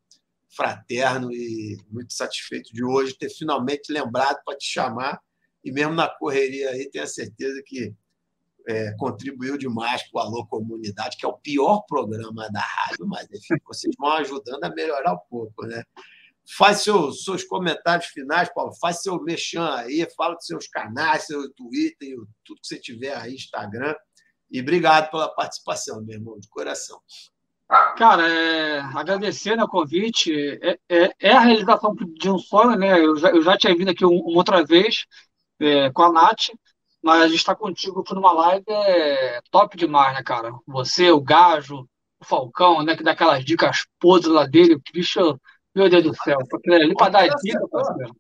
fraterno 0.55 1.33
e 1.33 1.77
muito 1.91 2.13
satisfeito 2.13 2.73
de 2.73 2.85
hoje 2.85 3.17
ter 3.17 3.31
finalmente 3.31 3.93
lembrado 3.93 4.43
para 4.45 4.57
te 4.57 4.67
chamar. 4.67 5.21
E 5.65 5.73
mesmo 5.73 5.95
na 5.95 6.09
correria 6.09 6.71
aí, 6.71 6.91
tenho 6.91 7.05
a 7.05 7.09
certeza 7.09 7.63
que 7.65 7.95
é, 8.67 8.93
contribuiu 8.97 9.59
demais 9.59 10.03
para 10.11 10.21
o 10.21 10.23
Alô 10.23 10.47
Comunidade, 10.47 11.17
que 11.17 11.25
é 11.25 11.29
o 11.29 11.39
pior 11.39 11.83
programa 11.87 12.51
da 12.51 12.61
rádio, 12.61 13.07
mas 13.07 13.27
enfim, 13.31 13.57
vocês 13.67 13.95
vão 13.99 14.13
ajudando 14.13 14.65
a 14.65 14.75
melhorar 14.75 15.15
um 15.15 15.21
pouco, 15.29 15.67
né? 15.67 15.83
Faz 16.57 16.83
seus, 16.83 17.25
seus 17.25 17.43
comentários 17.43 18.09
finais, 18.09 18.53
Paulo. 18.53 18.75
Faz 18.75 19.03
seu 19.03 19.23
mexão 19.23 19.65
aí, 19.65 20.07
fala 20.15 20.35
dos 20.35 20.47
seus 20.47 20.69
canais, 20.69 21.27
seu 21.27 21.51
Twitter, 21.55 22.17
tudo 22.45 22.61
que 22.61 22.67
você 22.67 22.79
tiver 22.79 23.17
aí, 23.17 23.35
Instagram. 23.35 23.95
E 24.51 24.61
obrigado 24.61 25.11
pela 25.11 25.29
participação, 25.35 26.03
meu 26.03 26.17
irmão, 26.17 26.39
de 26.39 26.49
coração. 26.49 27.01
Cara, 27.97 28.29
é, 28.29 28.81
agradecer 28.81 29.57
né, 29.57 29.65
o 29.65 29.69
convite. 29.69 30.33
É, 30.63 30.79
é, 30.89 31.15
é, 31.21 31.33
a 31.33 31.41
realização 31.41 31.95
de 31.95 32.31
um 32.31 32.39
sonho, 32.39 32.77
né? 32.77 33.01
Eu 33.01 33.17
já, 33.17 33.31
eu 33.31 33.43
já 33.43 33.57
tinha 33.57 33.77
vindo 33.77 33.91
aqui 33.91 34.05
uma 34.05 34.37
outra 34.37 34.65
vez 34.65 35.07
é, 35.61 35.91
com 35.91 36.03
a 36.03 36.13
Nath. 36.13 36.51
Mas 37.03 37.25
gente 37.25 37.37
está 37.37 37.55
contigo 37.55 38.01
aqui 38.01 38.15
numa 38.15 38.33
live 38.33 38.65
é 38.67 39.41
top 39.51 39.77
demais, 39.77 40.15
né, 40.15 40.23
cara? 40.23 40.53
Você, 40.67 41.11
o 41.11 41.21
Gajo, 41.21 41.87
o 42.19 42.25
Falcão, 42.25 42.83
né? 42.83 42.97
Que 42.97 43.03
dá 43.03 43.11
aquelas 43.11 43.45
dicas 43.45 43.85
podres 44.01 44.33
lá 44.33 44.47
dele. 44.47 44.81
Bicho, 44.93 45.39
meu 45.75 45.91
Deus 45.91 46.03
do 46.03 46.15
céu. 46.17 46.39
Ali 46.67 46.95
para 46.95 47.11
dar 47.11 47.29
dica, 47.43 47.69
parceiro. 47.69 48.17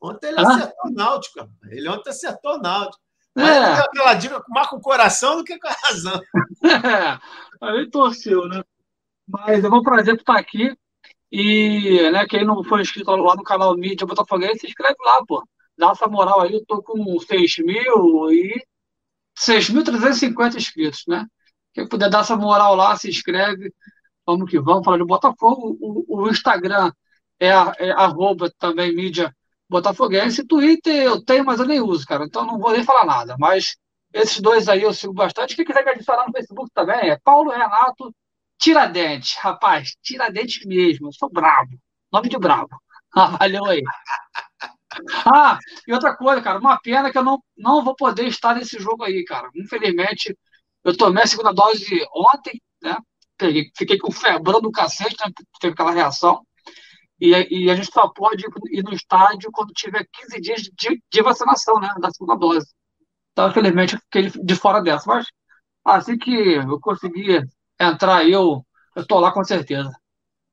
Ontem 0.00 0.28
ele 0.28 0.40
Hã? 0.40 0.42
acertou 0.42 0.92
náutico, 0.92 1.48
Ele 1.70 1.88
ontem 1.88 2.10
acertou 2.10 2.58
náutico. 2.60 3.02
Mas 3.34 3.48
é. 3.48 3.72
aquela 3.80 4.14
dica 4.14 4.44
mais 4.48 4.68
com 4.68 4.76
o 4.76 4.80
coração 4.80 5.36
do 5.36 5.44
que 5.44 5.58
com 5.58 5.68
a 5.68 5.76
razão. 5.84 6.20
É, 6.64 7.18
aí 7.62 7.90
torceu, 7.90 8.48
né? 8.48 8.62
Mas 9.28 9.64
é 9.64 9.68
um 9.68 9.82
prazer 9.82 10.16
estar 10.16 10.38
aqui. 10.38 10.76
E 11.30 12.10
né, 12.10 12.26
quem 12.26 12.44
não 12.44 12.64
foi 12.64 12.80
inscrito 12.80 13.10
lá 13.10 13.36
no 13.36 13.42
canal 13.42 13.76
Mídia 13.76 14.06
Botafoguense, 14.06 14.60
se 14.60 14.66
inscreve 14.68 14.96
lá, 15.04 15.24
pô 15.26 15.44
dá 15.78 15.92
essa 15.92 16.08
moral 16.08 16.40
aí, 16.40 16.52
eu 16.54 16.64
tô 16.66 16.82
com 16.82 17.18
6 17.20 17.58
mil 17.58 18.30
e 18.32 18.60
6.350 19.38 20.56
inscritos, 20.56 21.04
né? 21.06 21.24
Quem 21.72 21.88
puder 21.88 22.10
dar 22.10 22.20
essa 22.20 22.36
moral 22.36 22.74
lá, 22.74 22.96
se 22.96 23.08
inscreve. 23.08 23.72
Vamos 24.26 24.50
que 24.50 24.58
vamos, 24.58 24.84
falar 24.84 24.98
de 24.98 25.04
Botafogo. 25.04 25.78
O, 25.80 26.22
o 26.24 26.28
Instagram 26.28 26.92
é, 27.40 27.48
é 27.48 27.90
arroba 27.92 28.50
também 28.58 28.94
mídia 28.94 29.34
botafoguense. 29.68 30.46
Twitter 30.46 30.94
eu 31.04 31.24
tenho, 31.24 31.44
mas 31.44 31.60
eu 31.60 31.66
nem 31.66 31.80
uso, 31.80 32.04
cara. 32.06 32.24
Então 32.24 32.44
não 32.44 32.58
vou 32.58 32.72
nem 32.72 32.84
falar 32.84 33.06
nada. 33.06 33.36
Mas 33.38 33.76
esses 34.12 34.40
dois 34.40 34.68
aí 34.68 34.82
eu 34.82 34.92
sigo 34.92 35.12
bastante. 35.12 35.54
Quem 35.54 35.64
quiser 35.64 35.84
me 35.84 35.92
adicionar 35.92 36.26
no 36.26 36.32
Facebook 36.32 36.70
também 36.74 37.10
é 37.10 37.18
Paulo 37.22 37.50
Renato 37.50 38.12
Tiradentes. 38.58 39.34
Rapaz, 39.36 39.96
Tiradentes 40.02 40.64
mesmo. 40.66 41.08
Eu 41.08 41.12
sou 41.12 41.30
bravo. 41.30 41.70
Nome 42.12 42.28
de 42.28 42.38
bravo. 42.38 42.68
Ah, 43.16 43.38
valeu 43.38 43.64
aí. 43.64 43.82
Ah, 45.24 45.58
e 45.86 45.92
outra 45.92 46.14
coisa, 46.14 46.42
cara, 46.42 46.58
uma 46.58 46.78
pena 46.78 47.10
que 47.10 47.16
eu 47.16 47.24
não, 47.24 47.42
não 47.56 47.82
vou 47.82 47.96
poder 47.96 48.26
estar 48.26 48.54
nesse 48.54 48.78
jogo 48.78 49.02
aí, 49.02 49.24
cara. 49.24 49.48
Infelizmente, 49.56 50.36
eu 50.84 50.96
tomei 50.96 51.24
a 51.24 51.26
segunda 51.26 51.52
dose 51.52 52.06
ontem, 52.14 52.60
né? 52.82 52.96
Peguei, 53.36 53.70
fiquei 53.76 53.98
com 53.98 54.10
febrão 54.12 54.60
do 54.60 54.70
cacete, 54.70 55.16
né? 55.24 55.32
Teve 55.60 55.72
aquela 55.72 55.92
reação. 55.92 56.42
E, 57.20 57.30
e, 57.50 57.70
a 57.70 57.74
gente 57.74 57.90
só 57.92 58.08
pode 58.08 58.44
ir 58.70 58.82
no 58.82 58.92
estádio 58.92 59.50
quando 59.52 59.72
tiver 59.72 60.06
15 60.12 60.40
dias 60.40 60.62
de, 60.62 61.02
de 61.10 61.22
vacinação, 61.22 61.80
né? 61.80 61.92
Da 62.00 62.10
segunda 62.10 62.36
dose. 62.36 62.66
Então, 63.32 63.48
infelizmente, 63.48 63.94
eu 63.94 64.00
fiquei 64.00 64.30
de 64.44 64.54
fora 64.54 64.82
dessa. 64.82 65.06
Mas 65.08 65.28
assim 65.84 66.18
que 66.18 66.30
eu 66.30 66.80
conseguir 66.80 67.42
entrar, 67.80 68.28
eu, 68.28 68.64
eu 68.96 69.06
tô 69.06 69.18
lá 69.18 69.32
com 69.32 69.44
certeza 69.44 69.92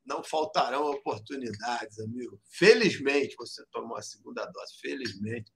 não 0.06 0.24
faltarão 0.24 0.92
oportunidades, 0.92 2.00
amigo. 2.00 2.40
Felizmente 2.50 3.36
você 3.38 3.66
tomou 3.72 3.98
a 3.98 4.02
segunda 4.02 4.46
dose, 4.46 4.80
felizmente. 4.80 5.52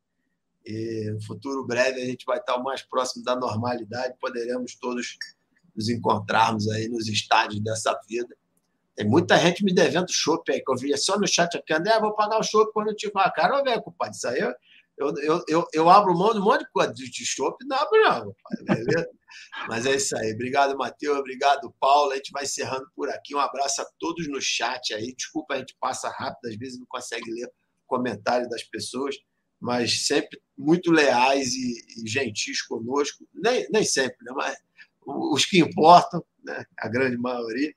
E 0.65 1.09
no 1.11 1.21
futuro 1.23 1.65
breve 1.65 2.01
a 2.01 2.05
gente 2.05 2.25
vai 2.25 2.39
estar 2.39 2.55
o 2.55 2.63
mais 2.63 2.81
próximo 2.81 3.23
da 3.23 3.35
normalidade, 3.35 4.17
poderemos 4.19 4.75
todos 4.75 5.17
nos 5.75 5.87
encontrarmos 5.87 6.67
aí 6.69 6.89
nos 6.89 7.07
estádios 7.07 7.61
dessa 7.61 7.97
vida. 8.07 8.35
Tem 8.95 9.07
muita 9.07 9.37
gente 9.37 9.63
me 9.63 9.73
devendo 9.73 10.11
chopp 10.11 10.51
aí, 10.51 10.61
que 10.61 10.69
eu 10.69 10.75
vi 10.75 10.97
só 10.97 11.17
no 11.17 11.27
chat 11.27 11.55
aqui, 11.55 11.73
André, 11.73 11.97
vou 11.99 12.13
pagar 12.13 12.39
o 12.39 12.43
chopp 12.43 12.73
quando 12.73 12.89
eu 12.89 12.95
tiver 12.95 13.21
a 13.21 13.31
cara. 13.31 13.61
Ô, 13.61 13.63
velho, 13.63 13.81
compadre, 13.81 14.15
isso 14.15 14.27
aí 14.27 14.41
eu, 14.99 15.13
eu, 15.17 15.43
eu, 15.47 15.67
eu, 15.73 15.89
abro 15.89 16.13
mão 16.13 16.33
de 16.33 16.39
um 16.39 16.43
monte 16.43 16.65
de 16.65 16.71
coisa 16.71 16.93
de 16.93 17.25
chopp, 17.25 17.57
não 17.65 17.77
abro 17.77 18.03
não, 18.03 18.33
compadre, 18.33 19.07
Mas 19.69 19.85
é 19.85 19.95
isso 19.95 20.15
aí. 20.17 20.33
Obrigado, 20.33 20.77
Matheus. 20.77 21.17
Obrigado, 21.17 21.73
Paulo. 21.79 22.11
A 22.11 22.15
gente 22.15 22.31
vai 22.31 22.43
encerrando 22.43 22.85
por 22.93 23.09
aqui. 23.09 23.33
Um 23.33 23.39
abraço 23.39 23.81
a 23.81 23.87
todos 23.97 24.27
no 24.27 24.41
chat 24.41 24.93
aí. 24.93 25.15
Desculpa, 25.15 25.53
a 25.53 25.57
gente 25.59 25.75
passa 25.79 26.09
rápido, 26.09 26.49
às 26.49 26.57
vezes 26.57 26.77
não 26.77 26.85
consegue 26.87 27.31
ler 27.31 27.49
comentários 27.87 28.49
das 28.49 28.63
pessoas, 28.63 29.15
mas 29.59 30.05
sempre 30.05 30.39
muito 30.57 30.91
leais 30.91 31.53
e, 31.53 32.03
e 32.03 32.09
gentis 32.09 32.61
conosco. 32.61 33.25
Nem, 33.33 33.67
nem 33.71 33.85
sempre, 33.85 34.17
né? 34.21 34.33
mas 34.35 34.57
os 35.05 35.45
que 35.45 35.59
importam, 35.59 36.23
né? 36.43 36.65
a 36.77 36.89
grande 36.89 37.17
maioria. 37.17 37.73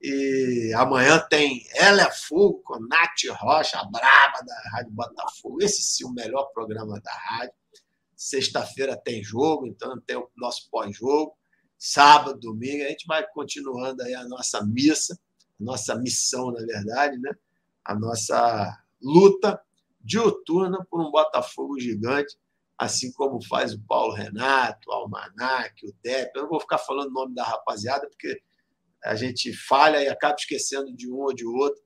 E 0.00 0.72
amanhã 0.76 1.18
tem 1.28 1.66
Ela 1.74 2.02
é 2.02 2.10
Fogo 2.10 2.62
com 2.64 2.80
Nath 2.80 3.38
Rocha, 3.38 3.78
a 3.78 3.84
braba 3.84 4.42
da 4.46 4.70
Rádio 4.72 4.92
Botafogo. 4.92 5.62
Esse 5.62 5.82
sim, 5.82 6.04
o 6.04 6.12
melhor 6.12 6.44
programa 6.54 6.98
da 7.00 7.12
rádio. 7.12 7.54
Sexta-feira 8.16 8.96
tem 8.96 9.22
jogo, 9.22 9.66
então 9.66 10.00
tem 10.00 10.16
o 10.16 10.28
nosso 10.36 10.68
pós-jogo. 10.70 11.36
Sábado, 11.78 12.38
domingo, 12.38 12.84
a 12.84 12.88
gente 12.88 13.06
vai 13.06 13.26
continuando 13.28 14.02
aí 14.02 14.14
a 14.14 14.24
nossa 14.24 14.64
missa, 14.64 15.18
a 15.60 15.64
nossa 15.64 15.94
missão, 15.96 16.50
na 16.50 16.60
verdade, 16.60 17.18
né? 17.18 17.32
A 17.84 17.94
nossa 17.94 18.82
luta 19.02 19.60
diuturna 20.00 20.86
por 20.90 21.00
um 21.00 21.10
Botafogo 21.10 21.78
gigante, 21.78 22.36
assim 22.76 23.12
como 23.12 23.42
faz 23.44 23.74
o 23.74 23.80
Paulo 23.82 24.14
Renato, 24.14 24.90
o 24.90 24.92
Almanac, 24.92 25.86
o 25.86 25.94
Depp. 26.02 26.30
Eu 26.34 26.42
não 26.42 26.50
vou 26.50 26.60
ficar 26.60 26.78
falando 26.78 27.08
o 27.08 27.14
nome 27.14 27.34
da 27.34 27.44
rapaziada, 27.44 28.08
porque 28.08 28.40
a 29.04 29.14
gente 29.14 29.52
falha 29.52 30.02
e 30.02 30.08
acaba 30.08 30.36
esquecendo 30.38 30.94
de 30.94 31.10
um 31.10 31.16
ou 31.16 31.34
de 31.34 31.46
outro. 31.46 31.82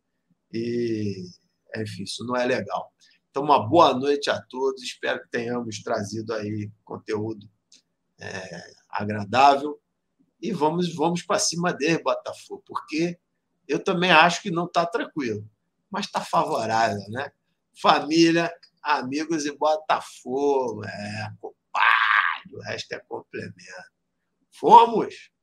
E, 0.52 1.24
enfim, 1.76 2.02
isso 2.02 2.24
não 2.26 2.36
é 2.36 2.44
legal. 2.44 2.92
Então, 3.30 3.42
uma 3.42 3.68
boa 3.68 3.94
noite 3.94 4.30
a 4.30 4.40
todos. 4.40 4.82
Espero 4.82 5.22
que 5.22 5.30
tenhamos 5.30 5.82
trazido 5.82 6.32
aí 6.34 6.70
conteúdo 6.84 7.48
é, 8.20 8.64
agradável. 8.88 9.80
E 10.40 10.52
vamos, 10.52 10.94
vamos 10.94 11.22
para 11.22 11.38
cima 11.38 11.72
dele, 11.72 12.02
Botafogo, 12.02 12.62
porque 12.66 13.18
eu 13.66 13.82
também 13.82 14.10
acho 14.10 14.42
que 14.42 14.50
não 14.50 14.66
está 14.66 14.84
tranquilo, 14.84 15.48
mas 15.90 16.06
está 16.06 16.20
favorável, 16.20 17.02
né? 17.08 17.32
Família, 17.80 18.52
amigos 18.82 19.46
e 19.46 19.56
Botafogo, 19.56 20.84
é, 20.84 21.32
compadre, 21.40 22.56
o 22.56 22.60
resto 22.60 22.92
é 22.92 22.98
complemento. 23.00 23.54
Fomos! 24.50 25.33